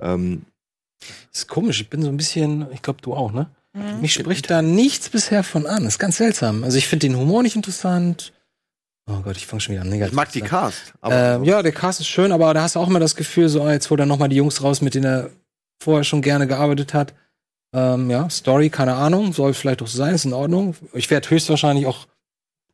Ähm, 0.00 0.42
ist 1.32 1.48
komisch, 1.48 1.80
ich 1.80 1.90
bin 1.90 2.02
so 2.02 2.08
ein 2.08 2.16
bisschen, 2.16 2.66
ich 2.72 2.82
glaube, 2.82 3.00
du 3.02 3.14
auch, 3.14 3.32
ne? 3.32 3.50
Mhm. 3.72 4.00
Mich 4.00 4.14
spricht 4.14 4.50
da 4.50 4.62
nichts 4.62 5.08
bisher 5.08 5.42
von 5.44 5.66
an. 5.66 5.86
ist 5.86 5.98
ganz 5.98 6.16
seltsam. 6.16 6.64
Also 6.64 6.78
ich 6.78 6.88
finde 6.88 7.06
den 7.06 7.16
Humor 7.16 7.42
nicht 7.42 7.56
interessant. 7.56 8.32
Oh 9.08 9.20
Gott, 9.22 9.36
ich 9.36 9.46
fange 9.46 9.60
schon 9.60 9.74
wieder 9.74 9.82
an. 9.82 9.88
Negativ 9.88 10.12
ich 10.12 10.16
mag 10.16 10.32
die. 10.32 10.40
Cast. 10.40 10.94
Ähm, 11.04 11.44
ja, 11.44 11.62
der 11.62 11.72
Cast 11.72 12.00
ist 12.00 12.08
schön, 12.08 12.32
aber 12.32 12.52
da 12.54 12.62
hast 12.62 12.74
du 12.76 12.80
auch 12.80 12.88
immer 12.88 13.00
das 13.00 13.16
Gefühl, 13.16 13.48
so 13.48 13.62
ah, 13.62 13.72
jetzt 13.72 13.90
holt 13.90 14.00
er 14.00 14.06
noch 14.06 14.18
mal 14.18 14.28
die 14.28 14.36
Jungs 14.36 14.62
raus, 14.62 14.80
mit 14.80 14.94
denen 14.94 15.04
er 15.04 15.30
vorher 15.82 16.04
schon 16.04 16.22
gerne 16.22 16.46
gearbeitet 16.46 16.94
hat. 16.94 17.14
Ähm, 17.72 18.10
ja, 18.10 18.28
Story, 18.30 18.68
keine 18.68 18.94
Ahnung, 18.94 19.32
soll 19.32 19.54
vielleicht 19.54 19.82
auch 19.82 19.86
so 19.86 19.98
sein, 19.98 20.14
ist 20.14 20.24
in 20.24 20.32
Ordnung. 20.32 20.74
Ich 20.92 21.10
werde 21.10 21.30
höchstwahrscheinlich 21.30 21.86
auch 21.86 22.06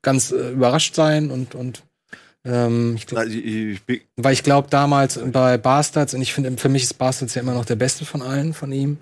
ganz 0.03 0.31
äh, 0.31 0.53
überrascht 0.53 0.95
sein 0.95 1.31
und 1.31 1.55
und 1.55 1.83
ähm, 2.45 2.95
ich 2.97 3.07
glaub, 3.07 3.25
weil 4.17 4.33
ich 4.33 4.43
glaube 4.43 4.69
damals 4.71 5.21
bei 5.33 5.59
Bastards 5.59 6.15
und 6.15 6.23
ich 6.23 6.33
finde 6.33 6.57
für 6.57 6.69
mich 6.69 6.85
ist 6.85 6.95
Bastards 6.95 7.35
ja 7.35 7.43
immer 7.43 7.55
noch 7.55 7.65
der 7.65 7.77
beste 7.77 8.05
von 8.05 8.23
allen 8.23 8.55
von 8.55 8.73
ihm. 8.73 8.99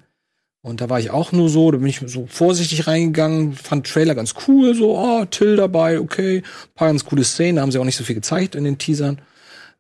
Und 0.63 0.81
da 0.81 0.89
war 0.89 0.99
ich 0.99 1.11
auch 1.11 1.31
nur 1.31 1.51
so, 1.51 1.71
da 1.71 1.77
bin 1.77 1.89
ich 1.89 2.01
so 2.07 2.27
vorsichtig 2.27 2.87
reingegangen, 2.87 3.53
fand 3.53 3.87
Trailer 3.87 4.15
ganz 4.15 4.35
cool, 4.49 4.75
so, 4.75 4.99
oh, 4.99 5.27
Till 5.27 5.57
dabei, 5.57 6.01
okay, 6.01 6.43
paar 6.75 6.89
ganz 6.89 7.05
coole 7.05 7.23
Szenen, 7.23 7.57
da 7.57 7.63
haben 7.63 7.71
sie 7.71 7.79
auch 7.79 7.85
nicht 7.85 7.99
so 7.99 8.05
viel 8.05 8.15
gezeigt 8.15 8.55
in 8.55 8.65
den 8.65 8.79
Teasern. 8.79 9.21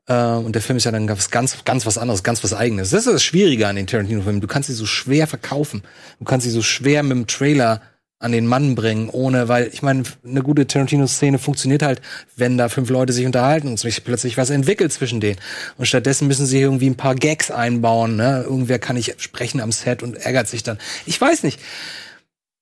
Äh, 0.06 0.14
und 0.14 0.54
der 0.54 0.62
Film 0.62 0.76
ist 0.76 0.84
ja 0.84 0.92
dann 0.92 1.06
ganz, 1.06 1.30
ganz, 1.30 1.64
ganz 1.64 1.86
was 1.86 1.98
anderes, 1.98 2.22
ganz 2.22 2.42
was 2.44 2.52
eigenes. 2.52 2.90
Das 2.90 3.06
ist 3.06 3.12
das 3.12 3.22
Schwierige 3.22 3.68
an 3.68 3.76
den 3.76 3.86
Tarantino-Filmen. 3.86 4.40
Du 4.40 4.46
kannst 4.46 4.68
sie 4.68 4.74
so 4.74 4.86
schwer 4.86 5.26
verkaufen. 5.26 5.82
Du 6.18 6.24
kannst 6.24 6.44
sie 6.44 6.50
so 6.50 6.62
schwer 6.62 7.02
mit 7.02 7.12
dem 7.12 7.26
Trailer 7.26 7.80
an 8.20 8.32
den 8.32 8.46
Mann 8.46 8.74
bringen, 8.74 9.10
ohne, 9.10 9.48
weil 9.48 9.68
ich 9.72 9.82
meine, 9.82 10.04
eine 10.24 10.42
gute 10.42 10.66
Tarantino-Szene 10.66 11.38
funktioniert 11.38 11.82
halt, 11.82 12.00
wenn 12.36 12.56
da 12.56 12.70
fünf 12.70 12.88
Leute 12.88 13.12
sich 13.12 13.26
unterhalten 13.26 13.68
und 13.68 13.78
sich 13.78 14.02
plötzlich 14.02 14.38
was 14.38 14.48
entwickelt 14.48 14.92
zwischen 14.92 15.20
denen. 15.20 15.38
Und 15.76 15.86
stattdessen 15.86 16.26
müssen 16.26 16.46
sie 16.46 16.60
irgendwie 16.60 16.88
ein 16.88 16.96
paar 16.96 17.16
Gags 17.16 17.50
einbauen. 17.50 18.16
Ne? 18.16 18.44
Irgendwer 18.48 18.78
kann 18.78 18.96
nicht 18.96 19.20
sprechen 19.20 19.60
am 19.60 19.72
Set 19.72 20.02
und 20.02 20.16
ärgert 20.16 20.48
sich 20.48 20.62
dann. 20.62 20.78
Ich 21.04 21.20
weiß 21.20 21.42
nicht. 21.42 21.60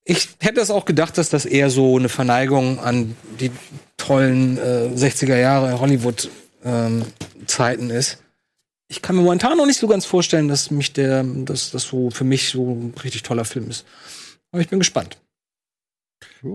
Ich 0.03 0.29
hätte 0.41 0.55
das 0.55 0.69
auch 0.69 0.83
gedacht, 0.83 1.17
dass 1.17 1.29
das 1.29 1.45
eher 1.45 1.69
so 1.69 1.97
eine 1.97 2.09
Verneigung 2.09 2.79
an 2.79 3.15
die 3.39 3.51
tollen 3.95 4.57
äh, 4.57 4.89
60er 4.93 5.37
Jahre 5.37 5.79
Hollywood 5.79 6.29
ähm, 6.63 7.03
Zeiten 7.45 7.89
ist. 7.89 8.19
Ich 8.87 9.01
kann 9.01 9.15
mir 9.15 9.23
momentan 9.23 9.57
noch 9.57 9.65
nicht 9.65 9.79
so 9.79 9.87
ganz 9.87 10.05
vorstellen, 10.05 10.47
dass 10.47 10.69
mich 10.69 10.93
der, 10.93 11.23
dass 11.23 11.71
das 11.71 11.83
so 11.83 12.09
für 12.09 12.23
mich 12.23 12.49
so 12.49 12.71
ein 12.73 12.93
richtig 13.03 13.23
toller 13.23 13.45
Film 13.45 13.69
ist. 13.69 13.85
Aber 14.51 14.61
ich 14.61 14.69
bin 14.69 14.79
gespannt. 14.79 15.17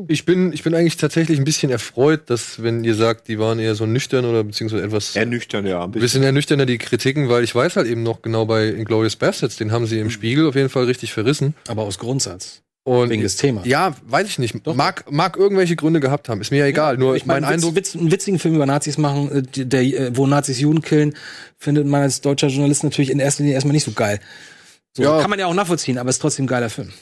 Ich 0.07 0.25
bin, 0.25 0.53
ich 0.53 0.63
bin 0.63 0.75
eigentlich 0.75 0.99
tatsächlich 0.99 1.39
ein 1.39 1.45
bisschen 1.45 1.71
erfreut, 1.71 2.29
dass, 2.31 2.63
wenn 2.63 2.85
ihr 2.85 2.95
sagt, 2.95 3.29
die 3.29 3.39
waren 3.39 3.59
eher 3.59 3.75
so 3.75 3.87
nüchtern 3.87 4.25
oder 4.25 4.45
beziehungsweise 4.45 4.83
etwas. 4.83 5.17
Ernüchtern, 5.17 5.67
ja. 5.67 5.83
Ein 5.83 5.85
Ein 5.85 5.93
bisschen 5.93 6.23
ernüchterner, 6.23 6.67
die 6.67 6.79
Kritiken, 6.79 7.29
weil 7.29 7.43
ich 7.43 7.55
weiß 7.55 7.77
halt 7.77 7.87
eben 7.87 8.03
noch 8.03 8.21
genau 8.23 8.45
bei 8.45 8.69
Inglourious 8.69 9.17
Bastards, 9.17 9.57
den 9.57 9.73
haben 9.73 9.87
sie 9.87 9.99
im 9.99 10.11
Spiegel 10.11 10.47
auf 10.47 10.55
jeden 10.55 10.69
Fall 10.69 10.85
richtig 10.85 11.13
verrissen. 11.13 11.55
Aber 11.69 11.83
aus 11.83 11.99
Grundsatz. 11.99 12.63
Und 12.89 13.11
Wegen 13.11 13.23
des 13.23 13.37
Themas. 13.37 13.67
Ja, 13.67 13.95
weiß 14.07 14.27
ich 14.29 14.39
nicht. 14.39 14.67
Mag, 14.67 15.05
mag 15.11 15.37
irgendwelche 15.37 15.77
Gründe 15.77 16.01
gehabt 16.01 16.29
haben. 16.31 16.41
Ist 16.41 16.51
mir 16.51 16.59
ja 16.59 16.67
egal. 16.67 16.97
Nur 16.97 17.17
ich 17.17 17.27
mein, 17.27 17.43
mein 17.43 17.53
Eindruck. 17.55 17.75
Witz, 17.75 17.95
einen 17.95 18.11
witzigen 18.11 18.39
Film 18.39 18.55
über 18.55 18.65
Nazis 18.65 18.97
machen, 18.97 19.31
äh, 19.31 19.65
der, 19.65 19.83
äh, 19.83 20.17
wo 20.17 20.27
Nazis 20.27 20.59
Juden 20.59 20.81
killen, 20.81 21.15
findet 21.59 21.87
man 21.87 22.03
als 22.03 22.23
deutscher 22.23 22.49
Journalist 22.49 22.85
natürlich 22.85 23.11
in 23.11 23.19
erster 23.21 23.43
Linie 23.43 23.55
erstmal 23.57 23.75
nicht 23.75 23.85
so 23.85 23.93
geil. 23.93 24.21
So, 24.95 25.03
Ja. 25.03 25.21
Kann 25.21 25.29
man 25.29 25.39
ja 25.39 25.47
auch 25.47 25.55
nachvollziehen, 25.55 25.99
aber 25.99 26.09
ist 26.09 26.19
trotzdem 26.21 26.47
ein 26.47 26.49
geiler 26.49 26.71
Film. 26.71 26.93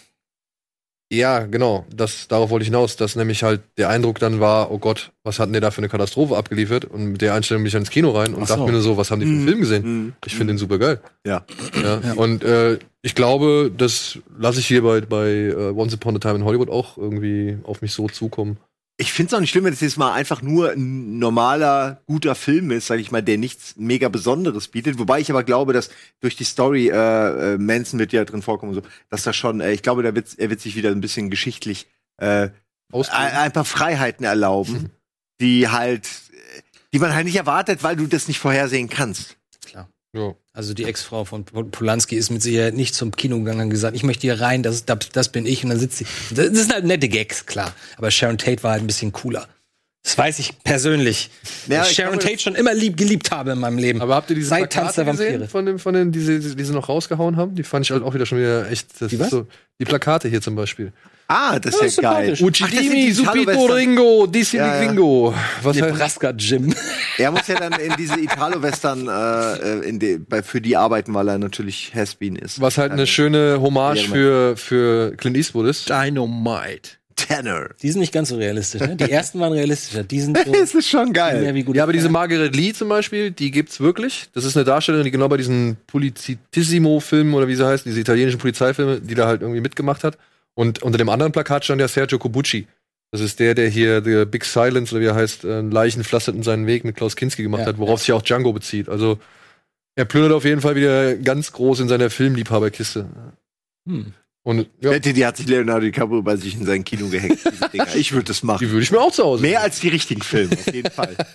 Ja, 1.12 1.46
genau. 1.46 1.86
Das, 1.94 2.26
darauf 2.26 2.50
wollte 2.50 2.64
ich 2.64 2.68
hinaus, 2.68 2.96
dass 2.96 3.14
nämlich 3.14 3.44
halt 3.44 3.60
der 3.78 3.90
Eindruck 3.90 4.18
dann 4.18 4.40
war, 4.40 4.72
oh 4.72 4.78
Gott, 4.78 5.12
was 5.22 5.38
hat 5.38 5.46
denn 5.46 5.52
der 5.52 5.60
da 5.60 5.70
für 5.70 5.78
eine 5.78 5.88
Katastrophe 5.88 6.36
abgeliefert? 6.36 6.84
Und 6.84 7.12
mit 7.12 7.20
der 7.22 7.32
Einstellung 7.34 7.62
bin 7.62 7.68
ich 7.68 7.74
ins 7.76 7.90
Kino 7.90 8.10
rein 8.10 8.34
und 8.34 8.42
Ach 8.42 8.48
so. 8.48 8.54
dachte 8.54 8.66
mir 8.66 8.72
nur 8.72 8.80
so, 8.82 8.96
was 8.96 9.10
haben 9.12 9.20
die 9.20 9.26
für 9.26 9.32
einen 9.32 9.42
Mhm. 9.44 9.46
Film 9.48 9.60
gesehen? 9.60 9.82
Mhm. 10.04 10.12
Ich 10.26 10.34
finde 10.34 10.52
den 10.54 10.58
super 10.58 10.78
geil. 10.78 11.00
Ja. 11.24 11.44
Ja. 11.80 12.12
Und 12.14 12.42
äh, 12.42 12.78
ich 13.02 13.14
glaube, 13.14 13.70
das 13.76 14.18
lasse 14.36 14.58
ich 14.58 14.66
hier 14.66 14.82
bei, 14.82 15.00
bei 15.00 15.28
äh, 15.28 15.54
Once 15.76 15.94
Upon 15.94 16.16
a 16.16 16.18
Time 16.18 16.34
in 16.36 16.44
Hollywood 16.44 16.70
auch 16.70 16.98
irgendwie 16.98 17.56
auf 17.62 17.82
mich 17.82 17.92
so 17.92 18.08
zukommen. 18.08 18.56
Ich 18.98 19.12
finde 19.12 19.28
es 19.28 19.34
auch 19.34 19.40
nicht 19.40 19.50
schlimm, 19.50 19.64
wenn 19.64 19.74
es 19.74 19.80
jetzt 19.80 19.98
mal 19.98 20.14
einfach 20.14 20.40
nur 20.40 20.70
ein 20.70 21.18
normaler, 21.18 22.00
guter 22.06 22.34
Film 22.34 22.70
ist, 22.70 22.86
sag 22.86 22.98
ich 22.98 23.10
mal, 23.10 23.22
der 23.22 23.36
nichts 23.36 23.74
mega 23.76 24.08
Besonderes 24.08 24.68
bietet. 24.68 24.98
Wobei 24.98 25.20
ich 25.20 25.30
aber 25.30 25.44
glaube, 25.44 25.74
dass 25.74 25.90
durch 26.20 26.34
die 26.34 26.44
Story, 26.44 26.88
äh, 26.88 27.54
äh, 27.54 27.58
Manson 27.58 28.00
wird 28.00 28.14
ja 28.14 28.24
drin 28.24 28.40
vorkommen 28.40 28.74
und 28.74 28.82
so, 28.82 28.90
dass 29.10 29.22
da 29.22 29.34
schon, 29.34 29.60
äh, 29.60 29.72
ich 29.72 29.82
glaube, 29.82 30.02
da 30.02 30.14
wird, 30.14 30.38
er 30.38 30.48
wird 30.48 30.60
sich 30.60 30.76
wieder 30.76 30.90
ein 30.90 31.02
bisschen 31.02 31.28
geschichtlich 31.28 31.88
äh, 32.16 32.48
ein, 32.92 33.04
ein 33.12 33.52
paar 33.52 33.66
Freiheiten 33.66 34.24
erlauben, 34.24 34.90
die 35.40 35.68
halt, 35.68 36.06
äh, 36.06 36.62
die 36.94 36.98
man 36.98 37.14
halt 37.14 37.26
nicht 37.26 37.36
erwartet, 37.36 37.82
weil 37.82 37.96
du 37.96 38.06
das 38.06 38.28
nicht 38.28 38.38
vorhersehen 38.38 38.88
kannst. 38.88 39.36
Klar. 39.66 39.90
Ja. 40.16 40.34
Also 40.52 40.72
die 40.74 40.84
Ex-Frau 40.84 41.24
von 41.26 41.44
Pol- 41.44 41.64
Polanski 41.66 42.16
ist 42.16 42.30
mit 42.30 42.42
Sicherheit 42.42 42.74
nicht 42.74 42.94
zum 42.94 43.12
Kino 43.12 43.38
gegangen 43.38 43.60
und 43.62 43.70
gesagt, 43.70 43.94
ich 43.94 44.02
möchte 44.02 44.22
hier 44.22 44.40
rein, 44.40 44.62
das, 44.62 44.84
das, 44.86 44.98
das 45.12 45.28
bin 45.28 45.44
ich. 45.46 45.62
Und 45.64 45.70
dann 45.70 45.78
sitzt 45.78 45.98
sie. 45.98 46.06
Das 46.34 46.46
sind 46.48 46.72
halt 46.72 46.84
nette 46.86 47.08
Gags, 47.08 47.44
klar. 47.46 47.74
Aber 47.98 48.10
Sharon 48.10 48.38
Tate 48.38 48.62
war 48.62 48.72
halt 48.72 48.82
ein 48.82 48.86
bisschen 48.86 49.12
cooler. 49.12 49.46
Das 50.02 50.16
weiß 50.16 50.38
ich 50.38 50.62
persönlich. 50.62 51.30
Ja, 51.66 51.78
dass 51.80 51.90
ich 51.90 51.96
Sharon 51.96 52.20
Tate 52.20 52.38
schon 52.38 52.54
immer 52.54 52.72
lieb 52.72 52.96
geliebt 52.96 53.32
habe 53.32 53.50
in 53.52 53.58
meinem 53.58 53.76
Leben. 53.78 54.00
Aber 54.00 54.14
habt 54.14 54.30
ihr 54.30 54.36
diese 54.36 54.48
Seit 54.50 54.72
Tanz 54.72 54.94
Plakate 54.94 55.04
der 55.04 55.12
gesehen 55.12 55.26
Vampire. 55.32 55.48
von 55.48 55.66
dem, 55.66 55.78
von 55.80 55.94
den, 55.94 56.12
die, 56.12 56.20
sie- 56.20 56.54
die 56.56 56.64
sie 56.64 56.72
noch 56.72 56.88
rausgehauen 56.88 57.36
haben? 57.36 57.54
Die 57.56 57.64
fand 57.64 57.84
ich 57.84 57.90
halt 57.90 58.02
auch 58.04 58.14
wieder 58.14 58.24
schon 58.24 58.38
wieder 58.38 58.70
echt. 58.70 58.88
Das 59.00 59.10
Die 59.10 59.18
was? 59.18 59.30
So, 59.30 59.46
die 59.80 59.84
Plakate 59.84 60.28
hier 60.28 60.40
zum 60.40 60.54
Beispiel. 60.54 60.92
Ah, 61.28 61.58
das 61.58 61.78
Ja, 61.80 61.86
ist 61.86 61.96
ja 61.96 62.12
geil. 62.12 62.36
Subito 62.36 62.66
Italo-Western. 62.66 63.70
Ringo, 63.72 64.26
Dissi 64.26 64.58
Ja, 64.58 64.80
ja. 64.82 64.88
Vingo. 64.88 65.34
Was 65.62 65.76
Nebraska 65.76 66.30
Jim. 66.30 66.72
Er 67.18 67.30
muss 67.30 67.46
ja 67.48 67.54
dann 67.58 67.72
in 67.80 67.94
diese 67.98 68.20
Italo-Western 68.20 69.08
äh, 69.08 69.88
in 69.88 69.98
die, 69.98 70.18
bei, 70.18 70.42
für 70.42 70.60
die 70.60 70.76
arbeiten, 70.76 71.14
weil 71.14 71.28
er 71.28 71.38
natürlich 71.38 71.92
Has-Been 71.94 72.36
ist. 72.36 72.60
was 72.60 72.76
halt 72.78 72.92
eine 72.92 73.06
schöne 73.06 73.58
Hommage 73.60 74.02
Ja, 74.02 74.08
für, 74.12 74.56
für 74.56 75.16
Clint 75.16 75.36
Eastwood 75.36 75.66
ist. 75.66 75.88
Dynamite. 75.88 76.90
Tanner. 77.16 77.70
Die 77.80 77.90
sind 77.90 78.00
nicht 78.00 78.12
ganz 78.12 78.28
so 78.28 78.36
realistisch, 78.36 78.82
ne? 78.82 78.94
Die 78.94 79.10
ersten 79.10 79.40
waren 79.40 79.54
realistischer. 79.54 80.04
Die 80.04 80.20
sind 80.20 80.36
so. 80.44 80.52
Das 80.60 80.74
ist 80.74 80.86
schon 80.88 81.14
geil. 81.14 81.40
Mehr 81.40 81.54
wie 81.54 81.62
gut 81.62 81.74
Ja, 81.74 81.84
aber 81.84 81.94
diese 81.94 82.10
Margaret 82.10 82.54
Lee 82.54 82.74
zum 82.74 82.90
Beispiel, 82.90 83.30
die 83.30 83.50
gibt's 83.50 83.80
wirklich. 83.80 84.26
Das 84.34 84.44
ist 84.44 84.54
eine 84.54 84.64
Darstellerin, 84.64 85.04
die 85.06 85.10
genau 85.10 85.26
bei 85.28 85.38
diesen 85.38 85.78
Polizitissimo-Filmen 85.86 87.32
oder 87.34 87.48
wie 87.48 87.54
sie 87.56 87.66
heißen, 87.66 87.88
diese 87.90 88.00
italienischen 88.00 88.38
Polizeifilme, 88.38 89.00
die 89.00 89.14
da 89.14 89.26
halt 89.26 89.40
irgendwie 89.40 89.62
mitgemacht 89.62 90.04
hat. 90.04 90.18
Und 90.58 90.82
unter 90.82 90.98
dem 90.98 91.08
anderen 91.08 91.32
Plakat 91.32 91.64
stand 91.64 91.80
ja 91.80 91.88
Sergio 91.88 92.18
Cobucci. 92.18 92.66
Das 93.12 93.20
ist 93.20 93.38
der, 93.38 93.54
der 93.54 93.68
hier 93.68 94.02
The 94.02 94.24
Big 94.24 94.44
Silence 94.44 94.92
oder 94.94 95.02
wie 95.02 95.06
er 95.08 95.14
heißt, 95.14 95.44
äh, 95.44 95.60
Leichen 95.60 96.02
pflasterten 96.02 96.42
seinen 96.42 96.66
Weg 96.66 96.84
mit 96.84 96.96
Klaus 96.96 97.14
Kinski 97.14 97.42
gemacht 97.42 97.60
Ja, 97.60 97.66
hat, 97.66 97.78
worauf 97.78 98.00
sich 98.00 98.12
auch 98.12 98.22
Django 98.22 98.52
bezieht. 98.52 98.88
Also 98.88 99.18
er 99.94 100.04
plündert 100.06 100.32
auf 100.32 100.44
jeden 100.44 100.60
Fall 100.60 100.74
wieder 100.74 101.14
ganz 101.16 101.52
groß 101.52 101.80
in 101.80 101.88
seiner 101.88 102.10
Filmliebhaberkiste. 102.10 103.06
Hm. 103.88 104.12
Und 104.42 104.68
ja, 104.80 104.90
wette, 104.90 105.12
die 105.12 105.24
hat 105.26 105.36
sich 105.36 105.46
Leonardo 105.46 105.82
DiCaprio 105.86 106.22
bei 106.22 106.36
sich 106.36 106.54
in 106.54 106.64
sein 106.66 106.84
Kino 106.84 107.08
gehängt. 107.08 107.38
Ich 107.94 108.12
würde 108.12 108.24
das 108.24 108.42
machen. 108.42 108.64
die 108.64 108.70
würde 108.70 108.82
ich 108.82 108.90
mir 108.90 109.00
auch 109.00 109.12
zu 109.12 109.24
Hause. 109.24 109.42
Mehr 109.42 109.60
als 109.62 109.80
die 109.80 109.88
richtigen 109.88 110.22
Filme, 110.22 110.52
auf 110.54 110.72
jeden 110.74 110.90
Fall. 110.90 111.16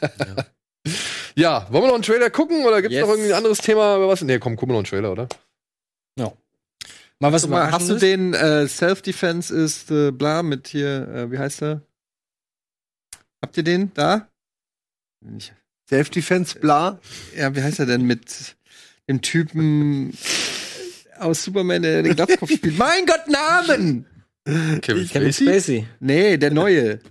Ja, 1.36 1.68
wollen 1.72 1.84
wir 1.84 1.88
noch 1.88 1.94
einen 1.94 2.04
Trailer 2.04 2.30
gucken 2.30 2.66
oder 2.66 2.82
gibt's 2.82 2.96
Yes. 2.96 3.04
noch 3.06 3.14
irgendwie 3.14 3.32
ein 3.32 3.38
anderes 3.38 3.60
Thema? 3.60 4.06
Was? 4.08 4.22
Nee, 4.22 4.40
komm, 4.40 4.56
gucken 4.58 4.70
wir 4.70 4.74
noch 4.74 4.80
einen 4.80 4.86
Trailer, 4.90 5.12
oder? 5.14 5.28
Mal 7.22 7.32
was 7.34 7.48
mal, 7.48 7.72
hast 7.72 7.88
du 7.88 8.00
den 8.00 8.34
äh, 8.34 8.68
Self-Defense 8.68 9.56
ist 9.56 9.92
äh, 9.92 10.10
bla 10.10 10.42
mit 10.42 10.68
hier, 10.68 11.08
äh, 11.08 11.32
wie 11.32 11.38
heißt 11.38 11.62
er? 11.62 11.84
Habt 13.40 13.56
ihr 13.58 13.64
den 13.64 13.94
da? 13.94 14.28
Self-Defense, 15.88 16.58
bla. 16.58 17.00
ja, 17.38 17.56
wie 17.56 17.62
heißt 17.62 17.78
er 17.78 17.86
denn 17.86 18.06
mit 18.06 18.56
dem 19.08 19.22
Typen 19.22 20.18
aus 21.20 21.44
Superman, 21.44 21.84
der 21.84 22.02
den 22.02 22.16
Glatzkopf 22.16 22.52
spielt? 22.52 22.80
Mein 22.80 23.06
Gott, 23.06 23.28
Namen! 23.28 24.08
Kevin 24.82 25.08
Kevin 25.08 25.32
Spacey. 25.32 25.86
Nee, 26.00 26.38
der 26.38 26.50
neue. 26.50 27.02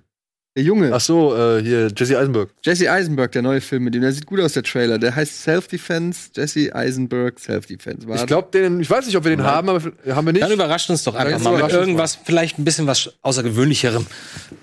Der 0.57 0.65
Junge. 0.65 0.91
Ach 0.93 1.01
so, 1.01 1.37
äh, 1.37 1.63
hier 1.63 1.93
Jesse 1.97 2.19
Eisenberg. 2.19 2.51
Jesse 2.65 2.91
Eisenberg, 2.91 3.31
der 3.31 3.43
neue 3.43 3.61
Film 3.61 3.85
mit 3.85 3.95
ihm. 3.95 4.03
Der 4.03 4.11
sieht 4.11 4.27
gut 4.27 4.41
aus, 4.41 4.55
der 4.55 4.65
Trailer. 4.65 4.99
Der 4.99 5.15
heißt 5.15 5.45
Self-Defense. 5.45 6.31
Jesse 6.35 6.75
Eisenberg 6.75 7.39
Self-Defense. 7.39 8.05
Ich 8.13 8.27
glaube, 8.27 8.49
den, 8.53 8.81
ich 8.81 8.91
weiß 8.91 9.07
nicht, 9.07 9.17
ob 9.17 9.23
wir 9.23 9.31
den 9.31 9.45
haben, 9.45 9.69
aber 9.69 9.81
haben 10.13 10.27
wir 10.27 10.33
nicht. 10.33 10.43
Dann 10.43 10.51
überrascht 10.51 10.91
uns 10.91 11.05
doch 11.05 11.15
einfach 11.15 11.41
mal 11.41 11.63
mit 11.63 11.71
irgendwas, 11.71 12.19
vielleicht 12.25 12.59
ein 12.59 12.65
bisschen 12.65 12.89
was 12.89 13.13
Außergewöhnlicherem, 13.23 14.05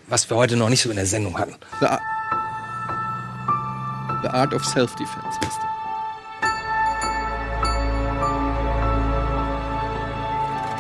was 0.10 0.30
wir 0.30 0.36
heute 0.36 0.58
noch 0.58 0.68
nicht 0.68 0.82
so 0.82 0.90
in 0.90 0.98
der 0.98 1.06
Sendung 1.06 1.38
hatten. 1.40 1.56
The, 1.80 1.86
The 4.24 4.30
Art 4.30 4.54
of 4.54 4.66
Self-Defense 4.66 5.40
heißt 5.46 5.58
der. 5.62 5.68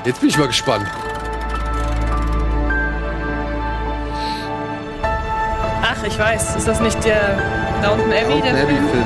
Jetzt 0.05 0.19
bin 0.19 0.29
ich 0.29 0.37
mal 0.37 0.47
gespannt. 0.47 0.85
Ach 5.89 6.03
ich 6.05 6.17
weiß. 6.19 6.55
Ist 6.57 6.67
das 6.67 6.79
nicht 6.81 7.03
der 7.05 7.37
Downton 7.81 8.11
Abbey? 8.11 8.29
Downton 8.33 8.53
der 8.53 8.63
Abbey 8.63 8.73
Film? 8.73 8.87
Film 8.89 9.03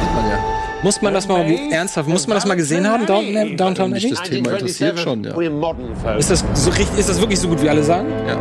sieht 0.00 0.14
man 0.14 0.30
ja. 0.30 0.38
Muss 0.82 1.02
man 1.02 1.14
das 1.14 1.28
mal 1.28 1.44
ernsthaft, 1.70 2.08
muss 2.08 2.26
man 2.26 2.36
das 2.36 2.46
mal 2.46 2.56
gesehen 2.56 2.88
haben, 2.88 3.06
Downton, 3.06 3.56
Downtown 3.56 3.92
Wenn 3.92 3.98
Abbey? 3.98 4.10
das 4.10 4.22
Thema 4.22 4.50
interessiert 4.52 4.98
schon, 4.98 5.22
ja. 5.24 6.14
Ist 6.16 6.30
das, 6.30 6.44
so, 6.54 6.70
ist 6.70 7.08
das 7.08 7.20
wirklich 7.20 7.38
so 7.38 7.48
gut, 7.48 7.62
wie 7.62 7.68
alle 7.68 7.82
sagen? 7.84 8.08
ja. 8.26 8.36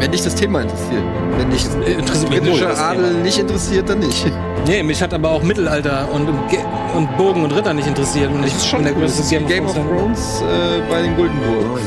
Wenn 0.00 0.12
dich 0.12 0.22
das 0.22 0.34
Thema 0.36 0.60
interessiert. 0.60 1.02
Wenn 1.36 1.50
dich 1.50 1.64
interessiert 1.98 2.30
britischer 2.30 2.68
das 2.68 2.78
Adel 2.78 3.14
nicht 3.14 3.36
interessiert, 3.36 3.88
dann 3.88 3.98
nicht. 3.98 4.30
Nee, 4.64 4.84
mich 4.84 5.02
hat 5.02 5.12
aber 5.12 5.30
auch 5.30 5.42
Mittelalter 5.42 6.06
und, 6.12 6.28
und, 6.28 6.48
Ge- 6.48 6.60
und 6.96 7.16
Bogen 7.16 7.42
und 7.42 7.50
Ritter 7.50 7.74
nicht 7.74 7.88
interessiert. 7.88 8.30
Und 8.30 8.44
ich 8.46 8.52
Das 8.52 8.62
ist 8.62 8.68
schon 8.68 8.84
der 8.84 8.94
cool. 8.94 9.02
Das 9.02 9.16
größte 9.16 9.34
ist 9.36 9.48
Game 9.48 9.66
of 9.66 9.74
Thrones 9.74 10.42
äh, 10.42 10.80
bei 10.88 11.02
den 11.02 11.16
Guldenburg. 11.16 11.80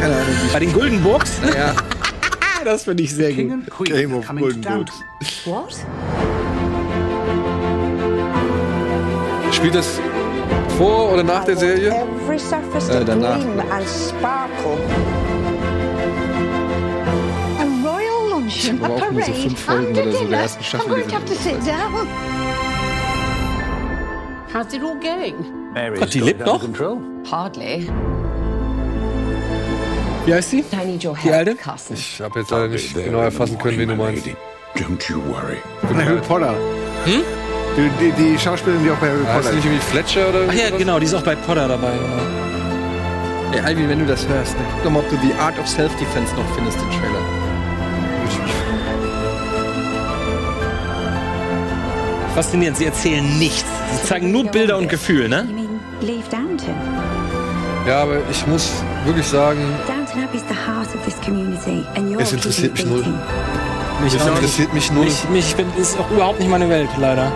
Keine 0.00 0.14
Ahnung. 0.14 0.26
Bei 0.52 0.58
den 0.60 0.72
Guldenburgs? 0.72 1.32
Ja. 1.56 1.72
das 2.64 2.84
finde 2.84 3.02
ich 3.02 3.14
sehr 3.14 3.32
King 3.32 3.66
gut. 3.76 3.86
Game 3.88 4.14
of 4.14 4.26
Downton. 4.26 4.86
What? 5.44 5.74
Spielt 9.52 9.74
das 9.74 10.00
vor 10.78 11.12
oder 11.12 11.22
nach 11.22 11.44
der 11.44 11.56
Serie? 11.56 11.90
Every 11.90 12.38
surface 12.38 12.88
Äh, 12.88 13.04
danach. 13.04 13.38
gleam 13.38 13.60
and 13.60 13.86
sparkle. 13.86 14.78
A 17.58 17.64
royal 17.86 18.30
luncheon, 18.30 18.82
a 18.82 18.86
Aber 18.86 18.94
auch 18.96 19.10
nur 19.12 19.22
so 19.22 19.30
parade, 19.32 19.42
fünf 19.42 19.60
Folgen 19.60 19.86
oder 19.92 20.04
so 20.04 20.10
der 20.10 20.20
dinner. 20.20 20.36
ersten 20.38 20.64
Staffel 20.64 20.86
I'm 20.86 20.88
going 20.90 21.02
to 21.08 21.08
gesehen. 21.08 21.20
have 21.20 21.26
to 21.26 21.34
sit 21.34 21.66
down. 21.66 22.08
How's 24.52 24.74
it 24.74 24.82
all 24.82 24.96
going? 24.98 25.34
Mary's 25.72 26.00
Gott, 26.00 26.14
die 26.14 26.20
lebt 26.20 26.44
noch? 26.44 26.62
Hardly. 27.30 27.88
Wie 30.24 30.34
heißt 30.34 30.50
sie? 30.50 30.64
Die 31.24 31.30
alte? 31.32 31.56
Ich 31.94 32.20
habe 32.20 32.40
jetzt 32.40 32.50
leider 32.50 32.68
nicht 32.68 32.94
genau 32.94 33.20
erfassen 33.20 33.58
können, 33.58 33.78
wen 33.78 33.88
du 33.88 33.96
meinst. 33.96 34.26
Don't 34.76 35.10
you 35.10 35.20
worry. 35.26 35.58
Harry 36.04 36.20
Potter. 36.20 36.54
Hm? 37.04 37.22
Die, 37.76 37.90
die, 38.00 38.12
die 38.12 38.38
Schauspielerin, 38.38 38.84
die 38.84 38.90
auch 38.90 38.96
bei 38.96 39.08
Harry 39.08 39.24
Potter 39.24 39.50
die 39.50 39.56
nicht 39.56 39.64
irgendwie 39.64 39.84
Fletcher 39.84 40.28
oder 40.28 40.44
Ach 40.48 40.52
ja, 40.52 40.66
sowas? 40.66 40.78
genau, 40.78 40.98
die 40.98 41.06
ist 41.06 41.14
auch 41.14 41.22
bei 41.22 41.34
Potter 41.34 41.68
dabei. 41.68 41.90
Genau. 41.90 43.52
Ey, 43.52 43.60
Alvin, 43.60 43.88
wenn 43.88 43.98
du 43.98 44.06
das 44.06 44.26
hörst, 44.28 44.54
dann 44.54 44.64
guck 44.72 44.82
doch 44.84 44.90
mal, 44.90 45.00
ob 45.00 45.08
du 45.10 45.16
The 45.16 45.34
Art 45.34 45.58
of 45.58 45.68
Self-Defense 45.68 46.34
noch 46.34 46.54
findest, 46.54 46.78
den 46.80 46.90
Trailer. 46.90 47.22
Faszinierend, 52.34 52.78
sie 52.78 52.86
erzählen 52.86 53.38
nichts. 53.38 53.64
Sie 54.00 54.06
zeigen 54.06 54.32
nur 54.32 54.44
Bilder 54.44 54.78
und 54.78 54.88
Gefühl, 54.88 55.28
ne? 55.28 55.46
Ja, 57.86 58.02
aber 58.02 58.16
ich 58.30 58.46
muss 58.46 58.72
wirklich 59.04 59.26
sagen, 59.26 59.60
Es 62.18 62.32
interessiert 62.32 62.72
mich 62.74 62.86
null. 62.86 63.04
Mich 64.02 64.12
nicht. 64.12 64.26
interessiert 64.26 64.74
mich 64.74 64.92
null. 64.92 65.04
Mich, 65.04 65.28
mich 65.30 65.54
find, 65.54 65.76
ist 65.78 65.98
auch 65.98 66.10
überhaupt 66.10 66.38
nicht 66.38 66.50
meine 66.50 66.68
Welt, 66.68 66.88
leider. 66.98 67.32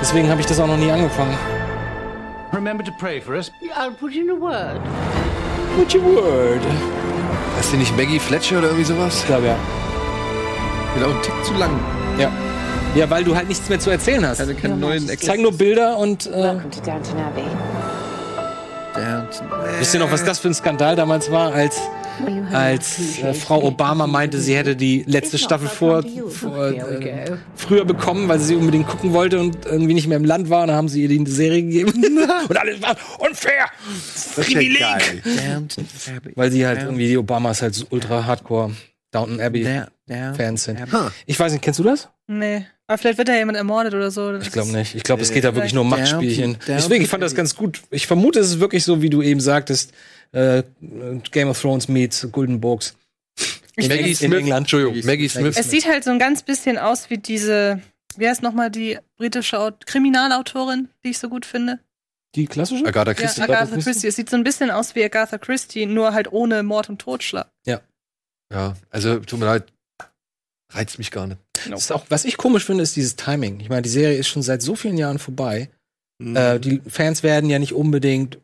Deswegen 0.00 0.28
habe 0.28 0.40
ich 0.40 0.46
das 0.46 0.60
auch 0.60 0.66
noch 0.66 0.76
nie 0.76 0.90
angefangen. 0.90 1.36
Remember 2.52 2.84
to 2.84 2.92
pray 2.98 3.20
for 3.20 3.34
us. 3.34 3.50
I'll 3.76 3.92
put 3.92 4.14
in 4.14 4.30
a 4.30 4.34
word. 4.34 4.80
What's 5.76 5.94
your 5.94 6.02
word? 6.04 6.60
Heißt 7.56 7.72
die 7.72 7.78
nicht 7.78 7.96
Maggie 7.96 8.18
Fletcher 8.18 8.58
oder 8.58 8.68
irgendwie 8.68 8.84
sowas? 8.84 9.20
Ich 9.20 9.26
glaube 9.26 9.46
ja. 9.46 9.56
Auch 11.02 11.14
ein 11.14 11.22
Tick 11.22 11.44
zu 11.44 11.54
lang. 11.54 11.78
Ja. 12.18 12.30
Ja, 12.94 13.10
weil 13.10 13.24
du 13.24 13.36
halt 13.36 13.48
nichts 13.48 13.68
mehr 13.68 13.78
zu 13.78 13.90
erzählen 13.90 14.26
hast. 14.26 14.40
Also 14.40 14.54
keine 14.54 14.76
neuen 14.76 15.06
Zeig 15.18 15.40
nur 15.40 15.52
Bilder 15.52 15.98
und 15.98 16.26
äh, 16.26 16.32
Welcome 16.32 16.70
to 16.70 16.80
Downton 16.80 17.18
Abbey. 17.18 17.44
Wisst 19.78 19.94
ihr 19.94 20.00
noch, 20.00 20.10
was 20.12 20.24
das 20.24 20.38
für 20.38 20.48
ein 20.48 20.54
Skandal 20.54 20.96
damals 20.96 21.30
war, 21.30 21.52
als 21.52 21.80
als 22.50 23.18
äh, 23.18 23.34
Frau 23.34 23.62
Obama 23.62 24.06
meinte, 24.06 24.38
sie 24.40 24.56
hätte 24.56 24.74
die 24.74 25.04
letzte 25.06 25.36
Staffel 25.36 25.68
vor, 25.68 26.02
vor 26.30 26.68
äh, 26.68 27.36
früher 27.54 27.84
bekommen, 27.84 28.26
weil 28.26 28.38
sie 28.38 28.46
sie 28.46 28.54
unbedingt 28.54 28.88
gucken 28.88 29.12
wollte 29.12 29.38
und 29.38 29.66
irgendwie 29.66 29.92
nicht 29.92 30.06
mehr 30.08 30.16
im 30.16 30.24
Land 30.24 30.48
war. 30.48 30.62
Und 30.62 30.68
dann 30.68 30.76
haben 30.78 30.88
sie 30.88 31.02
ihr 31.02 31.08
die 31.08 31.30
Serie 31.30 31.62
gegeben. 31.62 31.92
und 32.48 32.56
alles 32.56 32.80
war 32.80 32.96
unfair. 33.18 33.66
Das 33.86 34.38
ist 34.38 34.50
ja 34.50 34.60
Privileg. 34.60 35.22
Weil 36.36 36.50
sie 36.50 36.66
halt 36.66 36.78
irgendwie, 36.86 37.08
die 37.08 37.18
Obamas 37.18 37.60
halt 37.60 37.74
so 37.74 37.84
ultra 37.90 38.24
hardcore 38.24 38.70
Downton 39.10 39.38
Abbey 39.40 39.64
Da- 39.64 39.88
Downton 40.06 40.34
Fans 40.36 40.64
sind. 40.64 40.78
Ich 41.26 41.38
weiß 41.38 41.52
nicht, 41.52 41.60
kennst 41.62 41.80
du 41.80 41.84
das? 41.84 42.08
Nee. 42.26 42.66
Aber 42.88 42.98
vielleicht 42.98 43.18
wird 43.18 43.28
da 43.28 43.34
jemand 43.34 43.58
ermordet 43.58 43.94
oder 43.94 44.10
so. 44.10 44.34
Ich 44.36 44.52
glaube 44.52 44.70
nicht. 44.70 44.94
Ich 44.94 45.02
glaube, 45.02 45.22
es 45.22 45.32
geht 45.32 45.44
da 45.44 45.54
wirklich 45.54 45.74
nur 45.74 45.82
um 45.82 45.90
Machtspielchen. 45.90 46.58
Deswegen, 46.68 47.02
ich 47.02 47.10
fand 47.10 47.22
das 47.22 47.34
ganz 47.34 47.56
gut. 47.56 47.82
Ich 47.90 48.06
vermute, 48.06 48.38
es 48.38 48.48
ist 48.48 48.60
wirklich 48.60 48.84
so, 48.84 49.02
wie 49.02 49.10
du 49.10 49.22
eben 49.22 49.40
sagtest, 49.40 49.92
äh, 50.32 50.62
Game 51.32 51.48
of 51.48 51.60
Thrones 51.60 51.88
meets 51.88 52.28
Golden 52.30 52.60
Books. 52.60 52.96
In, 53.74 53.88
Maggie 53.88 54.10
in 54.10 54.14
Smith, 54.14 54.38
England. 54.38 54.58
Entschuldigung, 54.58 55.04
Maggie 55.04 55.28
Smith. 55.28 55.56
Es 55.56 55.70
sieht 55.70 55.86
halt 55.86 56.04
so 56.04 56.10
ein 56.10 56.18
ganz 56.18 56.42
bisschen 56.42 56.78
aus 56.78 57.10
wie 57.10 57.18
diese, 57.18 57.82
wie 58.16 58.28
heißt 58.28 58.42
nochmal 58.42 58.70
die 58.70 58.98
britische 59.16 59.58
Aut 59.58 59.86
Kriminalautorin, 59.86 60.88
die 61.04 61.10
ich 61.10 61.18
so 61.18 61.28
gut 61.28 61.44
finde? 61.44 61.80
Die 62.36 62.46
klassische? 62.46 62.86
Agatha 62.86 63.10
Ja, 63.10 63.14
Christie. 63.14 63.42
Agatha 63.42 63.76
Christie. 63.76 64.06
Es 64.06 64.16
sieht 64.16 64.30
so 64.30 64.36
ein 64.36 64.44
bisschen 64.44 64.70
aus 64.70 64.94
wie 64.94 65.04
Agatha 65.04 65.38
Christie, 65.38 65.86
nur 65.86 66.14
halt 66.14 66.32
ohne 66.32 66.62
Mord 66.62 66.88
und 66.88 67.00
Totschlag. 67.00 67.50
Ja, 68.52 68.76
also 68.90 69.18
tut 69.18 69.40
mir 69.40 69.46
leid. 69.46 69.72
Reizt 70.76 70.98
mich 70.98 71.10
gar 71.10 71.26
nicht. 71.26 71.40
Das 71.70 71.82
ist 71.82 71.92
auch, 71.92 72.04
was 72.08 72.24
ich 72.24 72.36
komisch 72.36 72.64
finde, 72.64 72.82
ist 72.82 72.96
dieses 72.96 73.16
Timing. 73.16 73.60
Ich 73.60 73.68
meine, 73.68 73.82
die 73.82 73.88
Serie 73.88 74.16
ist 74.18 74.28
schon 74.28 74.42
seit 74.42 74.62
so 74.62 74.76
vielen 74.76 74.96
Jahren 74.98 75.18
vorbei. 75.18 75.70
Mhm. 76.18 76.36
Äh, 76.36 76.58
die 76.60 76.80
Fans 76.88 77.22
werden 77.22 77.50
ja 77.50 77.58
nicht 77.58 77.72
unbedingt 77.72 78.38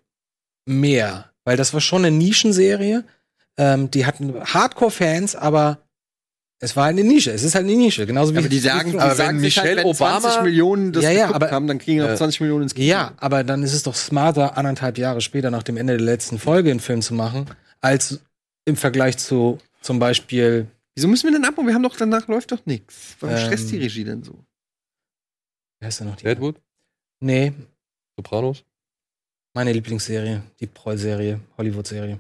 mehr, 0.67 1.31
weil 1.45 1.57
das 1.57 1.73
war 1.75 1.81
schon 1.81 2.05
eine 2.05 2.17
Nischenserie. 2.17 3.05
Ähm, 3.59 3.91
die 3.91 4.07
hatten 4.07 4.35
Hardcore-Fans, 4.43 5.37
aber 5.37 5.79
es 6.61 6.77
war 6.77 6.87
eine 6.87 7.03
Nische. 7.05 7.33
Es 7.33 7.43
ist 7.43 7.55
halt 7.55 7.67
eine 7.67 7.75
Nische, 7.77 8.07
genauso 8.07 8.33
wie 8.35 8.39
Aber 8.39 8.49
die 8.49 8.59
sagen, 8.61 8.93
die 8.93 8.99
Aber 8.99 9.11
wenn 9.11 9.17
sagen 9.17 9.41
sich 9.41 9.57
halt, 9.59 9.67
Michelle 9.71 9.85
wenn 9.89 9.95
20 9.95 10.31
Obama- 10.31 10.43
Millionen 10.43 10.93
das 10.93 11.03
Ja, 11.05 11.11
ja, 11.11 11.35
aber- 11.35 11.51
haben, 11.51 11.67
dann 11.67 11.79
kriegen 11.79 12.01
wir 12.01 12.09
Äh, 12.09 12.13
auch 12.13 12.17
20 12.17 12.41
Millionen 12.41 12.63
ins 12.65 12.75
Kino. 12.75 12.87
Ja, 12.87 13.13
aber 13.19 13.43
dann 13.45 13.63
ist 13.63 13.73
es 13.75 13.83
doch 13.83 13.95
smarter, 13.97 14.57
anderthalb 14.57 14.97
Jahre 14.97 15.21
später 15.21 15.51
nach 15.51 15.65
dem 15.65 15.77
Ende 15.77 15.97
der 15.97 16.07
letzten 16.07 16.39
Folge 16.39 16.71
einen 16.71 16.81
Film 16.81 17.03
zu 17.03 17.15
machen, 17.15 17.47
als 17.81 18.21
im 18.65 18.77
Vergleich 18.77 19.19
zu 19.19 19.59
zum 19.81 19.99
Beispiel. 19.99 20.67
Wieso 20.95 21.09
müssen 21.09 21.25
wir 21.27 21.33
denn 21.33 21.45
abbauen? 21.45 21.67
Wir 21.67 21.75
haben 21.75 21.83
doch, 21.83 21.97
danach 21.97 22.29
läuft 22.29 22.53
doch 22.53 22.65
nichts. 22.67 23.17
Warum 23.21 23.37
Ähm, 23.37 23.43
stresst 23.43 23.71
die 23.71 23.79
Regie 23.79 24.05
denn 24.05 24.23
so? 24.23 24.33
Wie 25.81 25.87
heißt 25.87 26.01
der 26.01 26.07
noch? 26.09 26.17
Die? 26.17 26.25
Deadwood? 26.25 26.57
Nee, 27.21 27.53
Sopranos? 28.17 28.65
meine 29.55 29.73
Lieblingsserie, 29.73 30.43
die 30.61 30.67
Proll-Serie, 30.67 31.39
Hollywood-Serie. 31.59 32.19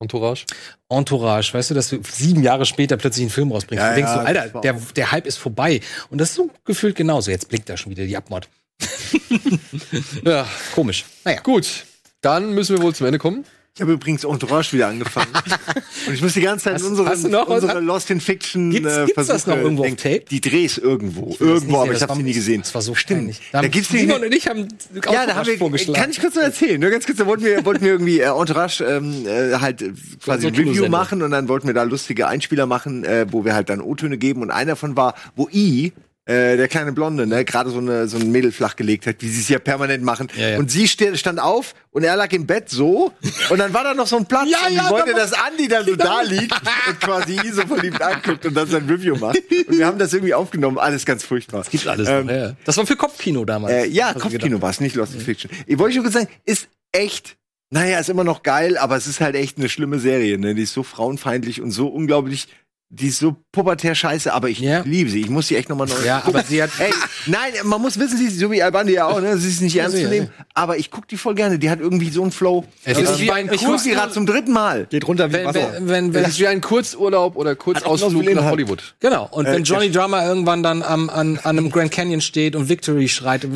Entourage? 0.00 0.46
Entourage, 0.88 1.52
weißt 1.54 1.70
du, 1.70 1.74
dass 1.74 1.90
du 1.90 2.02
sieben 2.02 2.42
Jahre 2.42 2.64
später 2.66 2.96
plötzlich 2.96 3.22
einen 3.24 3.30
Film 3.30 3.52
rausbringst. 3.52 3.82
Ja, 3.82 3.90
du 3.90 3.94
denkst 3.96 4.10
ja, 4.10 4.14
so, 4.14 4.26
Alter, 4.26 4.60
der, 4.62 4.72
der 4.74 5.12
Hype 5.12 5.26
ist 5.26 5.36
vorbei. 5.36 5.80
Und 6.10 6.18
das 6.18 6.30
ist 6.30 6.36
so 6.36 6.50
gefühlt 6.64 6.96
genauso. 6.96 7.30
Jetzt 7.30 7.48
blinkt 7.48 7.68
da 7.68 7.76
schon 7.76 7.90
wieder 7.92 8.04
die 8.06 8.16
Abmord. 8.16 8.48
Ja, 10.24 10.46
Komisch. 10.74 11.04
Naja. 11.24 11.40
gut. 11.42 11.84
Dann 12.20 12.54
müssen 12.54 12.76
wir 12.76 12.82
wohl 12.82 12.94
zum 12.94 13.06
Ende 13.06 13.18
kommen. 13.18 13.44
Ich 13.74 13.80
habe 13.80 13.92
übrigens 13.92 14.22
Entourage 14.24 14.70
wieder 14.74 14.88
angefangen. 14.88 15.32
Und 16.06 16.12
ich 16.12 16.20
muss 16.20 16.34
die 16.34 16.42
ganze 16.42 16.64
Zeit 16.64 16.74
Hast- 16.74 16.82
an 16.84 16.88
unsere, 16.90 17.08
hast 17.08 17.24
du 17.24 17.28
noch 17.28 17.46
unsere 17.48 17.80
Lost 17.80 18.10
in 18.10 18.20
Fiction 18.20 18.70
Gibt's- 18.70 18.94
äh, 18.98 19.06
gibt's 19.06 19.28
das 19.28 19.46
noch 19.46 19.56
irgendwo 19.56 19.80
auf 19.84 19.86
denken. 19.86 20.02
Tape? 20.02 20.24
Die 20.30 20.42
Drehs 20.42 20.76
irgendwo. 20.76 21.34
Irgendwo, 21.40 21.78
aber 21.80 21.94
ich 21.94 22.02
habe 22.02 22.14
sie 22.14 22.22
nie 22.22 22.34
gesehen. 22.34 22.60
Das 22.60 22.74
war 22.74 22.82
so 22.82 22.94
Stimmt. 22.94 23.20
peinlich. 23.20 23.40
Da 23.50 23.62
gibt's 23.68 23.88
Simon 23.88 24.22
und 24.24 24.34
ich 24.34 24.46
haben 24.46 24.68
Ja, 25.10 25.24
da 25.26 25.36
haben 25.36 25.46
wir, 25.46 25.56
vorgeschlagen. 25.56 25.98
kann 25.98 26.10
ich 26.10 26.20
kurz 26.20 26.34
noch 26.34 26.42
erzählen, 26.42 26.78
nur 26.78 26.90
ganz 26.90 27.06
kurz, 27.06 27.16
da 27.16 27.24
wollten 27.26 27.44
wir, 27.46 27.64
wollten 27.64 27.82
wir 27.82 27.92
irgendwie 27.92 28.20
äh, 28.20 28.24
Entourage 28.38 28.84
ähm, 28.84 29.26
äh, 29.26 29.54
halt 29.54 29.80
äh, 29.80 29.92
quasi 30.22 30.48
ein 30.48 30.54
Review 30.54 30.88
machen 30.90 31.22
und 31.22 31.30
dann 31.30 31.48
wollten 31.48 31.66
wir 31.66 31.72
da 31.74 31.84
lustige 31.84 32.28
Einspieler 32.28 32.66
machen, 32.66 33.04
äh, 33.04 33.24
wo 33.30 33.46
wir 33.46 33.54
halt 33.54 33.70
dann 33.70 33.80
O-Töne 33.80 34.18
geben 34.18 34.42
und 34.42 34.50
einer 34.50 34.72
davon 34.72 34.98
war, 34.98 35.14
wo 35.34 35.48
I 35.50 35.94
äh, 36.24 36.56
der 36.56 36.68
kleine 36.68 36.92
Blonde, 36.92 37.26
ne, 37.26 37.44
gerade 37.44 37.70
so 37.70 37.78
eine 37.78 38.06
so 38.06 38.16
ein 38.16 38.30
Mädel 38.30 38.52
flachgelegt 38.52 39.06
hat, 39.06 39.16
wie 39.20 39.28
sie 39.28 39.40
es 39.40 39.48
ja 39.48 39.58
permanent 39.58 40.04
machen. 40.04 40.28
Ja, 40.36 40.50
ja. 40.50 40.58
Und 40.58 40.70
sie 40.70 40.86
ste 40.86 41.16
stand 41.16 41.40
auf 41.40 41.74
und 41.90 42.04
er 42.04 42.14
lag 42.16 42.30
im 42.32 42.46
Bett 42.46 42.68
so 42.70 43.12
und 43.50 43.58
dann 43.58 43.74
war 43.74 43.82
da 43.82 43.92
noch 43.94 44.06
so 44.06 44.16
ein 44.16 44.26
Platz 44.26 44.48
Ja, 44.48 44.68
und 44.68 44.74
ja, 44.74 44.84
ich 44.84 44.90
wollte, 44.90 45.14
dass 45.14 45.32
Andi 45.32 45.66
da 45.66 45.82
so 45.82 45.96
da 45.96 46.22
liegt 46.22 46.54
und 46.88 47.00
quasi 47.00 47.40
I 47.44 47.50
so 47.50 47.62
verliebt 47.62 48.00
anguckt 48.00 48.46
und 48.46 48.54
dann 48.54 48.68
sein 48.68 48.86
Review 48.88 49.16
macht. 49.16 49.36
Und 49.66 49.76
wir 49.78 49.84
haben 49.86 49.98
das 49.98 50.12
irgendwie 50.12 50.34
aufgenommen, 50.34 50.78
alles 50.78 51.04
ganz 51.04 51.24
furchtbar. 51.24 51.58
Das 51.58 51.70
Gibt 51.70 51.86
alles 51.88 52.08
ähm, 52.08 52.26
noch, 52.26 52.32
ja. 52.32 52.52
Das 52.64 52.76
war 52.76 52.86
für 52.86 52.96
Kopfkino 52.96 53.44
damals. 53.44 53.72
äh, 53.72 53.86
ja, 53.88 54.14
Kopfkino 54.14 54.62
war 54.62 54.70
es, 54.70 54.80
nicht 54.80 54.94
Lost 54.94 55.14
in 55.14 55.20
Fiction. 55.20 55.50
Ich 55.66 55.78
wollte 55.78 55.94
schon 55.94 56.02
kurz 56.02 56.14
sagen, 56.14 56.28
ist 56.44 56.68
echt, 56.92 57.36
naja, 57.70 57.98
ist 57.98 58.10
immer 58.10 58.24
noch 58.24 58.42
geil, 58.44 58.78
aber 58.78 58.96
es 58.96 59.06
ist 59.08 59.20
halt 59.20 59.34
echt 59.34 59.58
eine 59.58 59.68
schlimme 59.68 59.98
Serie, 59.98 60.38
ne? 60.38 60.54
Die 60.54 60.62
ist 60.62 60.72
so 60.74 60.82
frauenfeindlich 60.84 61.60
und 61.60 61.72
so 61.72 61.88
unglaublich, 61.88 62.46
die 62.94 63.06
ist 63.08 63.20
so 63.20 63.34
pubertär 63.52 63.94
scheiße, 63.94 64.30
aber 64.34 64.50
ich 64.50 64.58
Ja. 64.60 64.82
liebe 64.84 65.08
sie. 65.08 65.20
Ich 65.22 65.30
muss 65.30 65.48
sie 65.48 65.56
echt 65.56 65.70
nochmal 65.70 65.86
neu 65.88 66.04
Ja, 66.04 66.22
aber 66.26 66.42
sie 66.42 66.62
hat. 66.62 66.68
Ey, 66.78 66.92
nein, 67.24 67.52
man 67.64 67.80
muss 67.80 67.98
wissen, 67.98 68.18
sie 68.18 68.26
ist 68.26 68.38
so 68.38 68.50
wie 68.50 68.62
Albandi 68.62 68.92
ja 68.92 69.06
auch, 69.06 69.18
ne? 69.18 69.38
Sie 69.38 69.48
ist 69.48 69.62
nicht 69.62 69.74
ernst 69.76 69.96
ja, 69.96 70.04
zu 70.04 70.10
nehmen. 70.10 70.28
Aber 70.52 70.76
ich 70.76 70.90
guck 70.90 71.08
die 71.08 71.16
voll 71.16 71.34
gerne. 71.34 71.58
Die 71.58 71.70
hat 71.70 71.80
irgendwie 71.80 72.10
so 72.10 72.20
einen 72.22 72.32
Flow. 72.32 72.66
Es 72.84 72.98
ist 72.98 73.18
wie 73.18 73.30
ein 73.32 73.50
ich 73.50 73.64
guck 73.64 73.80
sie 73.80 73.92
gerade 73.92 74.12
zum 74.12 74.26
dritten 74.26 74.52
Mal. 74.52 74.86
Geht 74.90 75.08
runter 75.08 75.30
wie 75.30 75.34
Wenn, 75.34 75.46
Wasser. 75.46 75.72
wenn, 75.76 75.88
wenn, 75.88 76.14
wenn, 76.14 76.22
Es 76.24 76.32
ist 76.32 76.40
wie 76.40 76.46
ein 76.48 76.60
Kurzurlaub 76.60 77.34
oder 77.36 77.56
Kurzausflug 77.56 78.24
nach. 78.34 78.44
Hollywood. 78.44 78.94
Genau, 79.00 79.26
und 79.30 79.46
wenn 79.46 79.62
Äh, 79.62 79.66
Johnny 79.66 79.90
Drummer 79.90 80.26
irgendwann 80.26 80.62
dann 80.62 80.82
am, 80.82 81.08
an, 81.08 81.38
an 81.38 81.58
einem 81.58 81.70
Grand 81.70 81.90
Canyon 81.92 82.20
steht 82.20 82.54
und 82.54 82.68
Victory 82.68 83.08
schreit, 83.08 83.46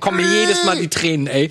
kommen 0.00 0.16
mir 0.16 0.40
jedes 0.40 0.64
Mal 0.64 0.78
die 0.78 0.88
Tränen, 0.88 1.26
ey. 1.26 1.50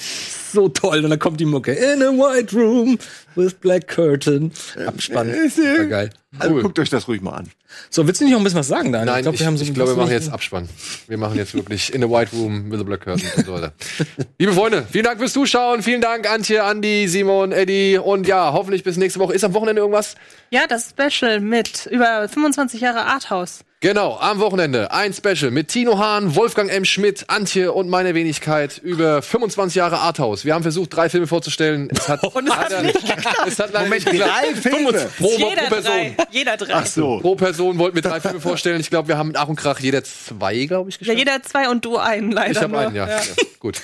So 0.51 0.69
toll. 0.69 1.03
Und 1.03 1.09
dann 1.11 1.19
kommt 1.19 1.39
die 1.39 1.45
Mucke. 1.45 1.73
In 1.73 2.01
a 2.01 2.07
white 2.11 2.55
room 2.55 2.97
with 3.35 3.55
black 3.61 3.87
curtain. 3.87 4.51
Abspann. 4.85 5.27
War 5.31 5.85
geil. 5.85 6.09
Also 6.39 6.53
Cool. 6.55 6.61
guckt 6.63 6.79
euch 6.79 6.89
das 6.89 7.07
ruhig 7.07 7.21
mal 7.21 7.31
an. 7.31 7.49
So, 7.89 8.07
willst 8.07 8.21
du 8.21 8.25
nicht 8.25 8.33
noch 8.33 8.39
ein 8.39 8.43
bisschen 8.43 8.59
was 8.59 8.67
sagen, 8.67 8.91
Daniel? 8.91 9.05
Nein, 9.05 9.19
ich, 9.19 9.23
glaub, 9.23 9.33
ich, 9.35 9.39
wir 9.41 9.47
haben 9.47 9.57
so 9.57 9.65
glaube, 9.73 9.91
wir 9.91 9.97
machen 9.97 10.11
jetzt 10.11 10.29
Abspann. 10.29 10.69
Wir 11.07 11.17
machen 11.17 11.37
jetzt 11.37 11.53
wirklich 11.53 11.93
in 11.93 12.01
the 12.01 12.09
White 12.09 12.35
Room 12.35 12.71
with 12.71 12.79
the 12.79 12.83
Black 12.85 13.01
Curtain 13.01 13.29
und 13.35 13.45
so 13.45 13.53
weiter. 13.53 13.73
Liebe 14.39 14.53
Freunde, 14.53 14.85
vielen 14.89 15.03
Dank 15.05 15.19
fürs 15.19 15.33
Zuschauen. 15.33 15.81
Vielen 15.81 16.01
Dank, 16.01 16.29
Antje, 16.29 16.63
Andi, 16.63 17.07
Simon, 17.07 17.51
Eddie. 17.51 17.97
Und 17.97 18.27
ja, 18.27 18.53
hoffentlich 18.53 18.83
bis 18.83 18.97
nächste 18.97 19.19
Woche. 19.19 19.33
Ist 19.33 19.43
am 19.43 19.53
Wochenende 19.53 19.81
irgendwas? 19.81 20.15
Ja, 20.51 20.61
das 20.67 20.89
Special 20.91 21.39
mit 21.41 21.85
über 21.87 22.27
25 22.29 22.79
Jahre 22.81 23.05
Arthouse. 23.05 23.64
Genau, 23.81 24.17
am 24.19 24.39
Wochenende 24.39 24.91
ein 24.91 25.13
Special 25.13 25.51
mit 25.51 25.67
Tino 25.67 25.99
Hahn, 25.99 26.35
Wolfgang 26.35 26.71
M. 26.71 26.85
Schmidt, 26.85 27.25
Antje 27.27 27.71
und 27.71 27.87
meine 27.87 28.15
Wenigkeit 28.15 28.79
über 28.81 29.21
25 29.21 29.75
Jahre 29.75 29.99
Arthouse. 29.99 30.43
Wir 30.45 30.55
haben 30.55 30.63
versucht, 30.63 30.95
drei 30.95 31.07
Filme 31.09 31.27
vorzustellen. 31.27 31.89
Es 31.91 32.07
hat, 32.07 32.23
Und 32.35 32.47
es 32.47 32.55
hat 32.55 32.71
leider 32.71 32.81
nicht 32.83 32.97
Es 33.45 33.59
hat 33.59 33.73
leider 33.73 33.85
Moment, 33.85 34.05
nicht 34.05 34.11
geklappt. 34.11 34.31
drei 34.41 34.55
Filme? 34.55 34.91
Pro, 35.17 35.27
pro 35.27 35.49
Jeder 35.49 35.61
Person. 35.63 35.83
drei. 35.93 36.15
Jeder 36.31 36.57
drei. 36.57 36.73
Ach 36.73 36.85
so. 36.85 37.19
Pro 37.19 37.35
Person 37.35 37.77
wollten 37.77 37.95
wir 37.95 38.01
drei 38.01 38.19
Filme 38.21 38.39
vorstellen. 38.39 38.79
Ich 38.79 38.89
glaube, 38.89 39.09
wir 39.09 39.17
haben 39.19 39.27
mit 39.27 39.37
Ach 39.37 39.49
und 39.49 39.55
Krach 39.57 39.79
jeder 39.79 40.03
zwei, 40.03 40.65
glaube 40.65 40.89
ich, 40.89 40.95
Ja, 40.95 40.99
geschafft. 40.99 41.19
jeder 41.19 41.43
zwei 41.43 41.69
und 41.69 41.85
du 41.85 41.97
einen 41.97 42.31
leider 42.31 42.51
Ich 42.51 42.61
habe 42.61 42.77
einen, 42.79 42.95
ja. 42.95 43.07
ja. 43.07 43.19
Gut. 43.59 43.81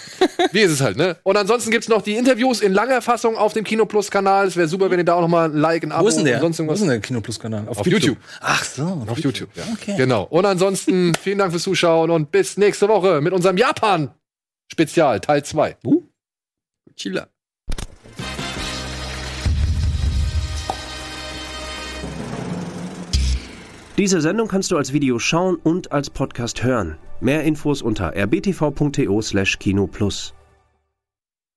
Wie 0.52 0.62
ist 0.62 0.72
es 0.72 0.82
halt, 0.82 0.98
ne? 0.98 1.18
Und 1.24 1.38
ansonsten 1.38 1.70
gibt's 1.70 1.90
noch 1.90 2.02
die 2.02 2.16
Interviews 2.16 2.62
in 2.62 2.74
langer 2.74 3.02
Fassung 3.02 3.38
auf 3.38 3.54
dem 3.54 3.66
Kino 3.66 3.86
Plus 3.86 4.10
Kanal. 4.10 4.48
Es 4.48 4.56
wäre 4.56 4.68
super, 4.68 4.90
wenn 4.90 5.00
ihr 5.00 5.06
da 5.06 5.16
auch 5.16 5.22
noch 5.22 5.28
mal 5.28 5.50
ein 5.50 5.58
Like, 5.58 5.84
ein 5.84 5.92
Abo 5.92 6.06
Wo 6.06 6.08
ist 6.08 6.16
denn 6.18 6.26
der? 6.26 6.36
und 6.38 6.42
sonst 6.56 6.58
Wo 6.60 6.62
irgendwas. 6.64 6.80
ist 6.80 6.82
denn 6.84 6.90
der 6.90 7.00
Kino 7.02 7.22
Plus 7.22 7.40
Kanal? 7.40 7.68
Auf 7.68 7.86
YouTube. 7.86 8.18
Ach 8.40 8.64
so, 8.64 9.06
Auf 9.08 9.20
YouTube, 9.20 9.50
ja. 9.56 9.64
Okay. 9.82 9.98
Genau. 9.98 10.24
Und 10.24 10.45
ansonsten 10.45 11.14
vielen 11.22 11.40
Dank 11.40 11.52
fürs 11.52 11.64
Zuschauen 11.64 12.10
und 12.12 12.32
bis 12.32 12.56
nächste 12.58 12.88
Woche 12.88 13.20
mit 13.22 13.34
unserem 13.34 13.58
Japan-Spezial, 13.58 15.20
Teil 15.20 15.44
2. 15.44 15.78
Uh. 15.84 16.03
Chila. 16.95 17.28
Diese 23.98 24.22
Sendung 24.22 24.48
kannst 24.48 24.72
du 24.72 24.78
als 24.78 24.94
Video 24.94 25.20
schauen 25.20 25.58
und 25.58 25.91
als 25.91 26.10
Podcast 26.10 26.64
hören. 26.64 26.98
Mehr 27.20 27.44
Infos 27.44 27.82
unter 27.82 28.16
rbtv.to/kinoplus. 28.16 30.34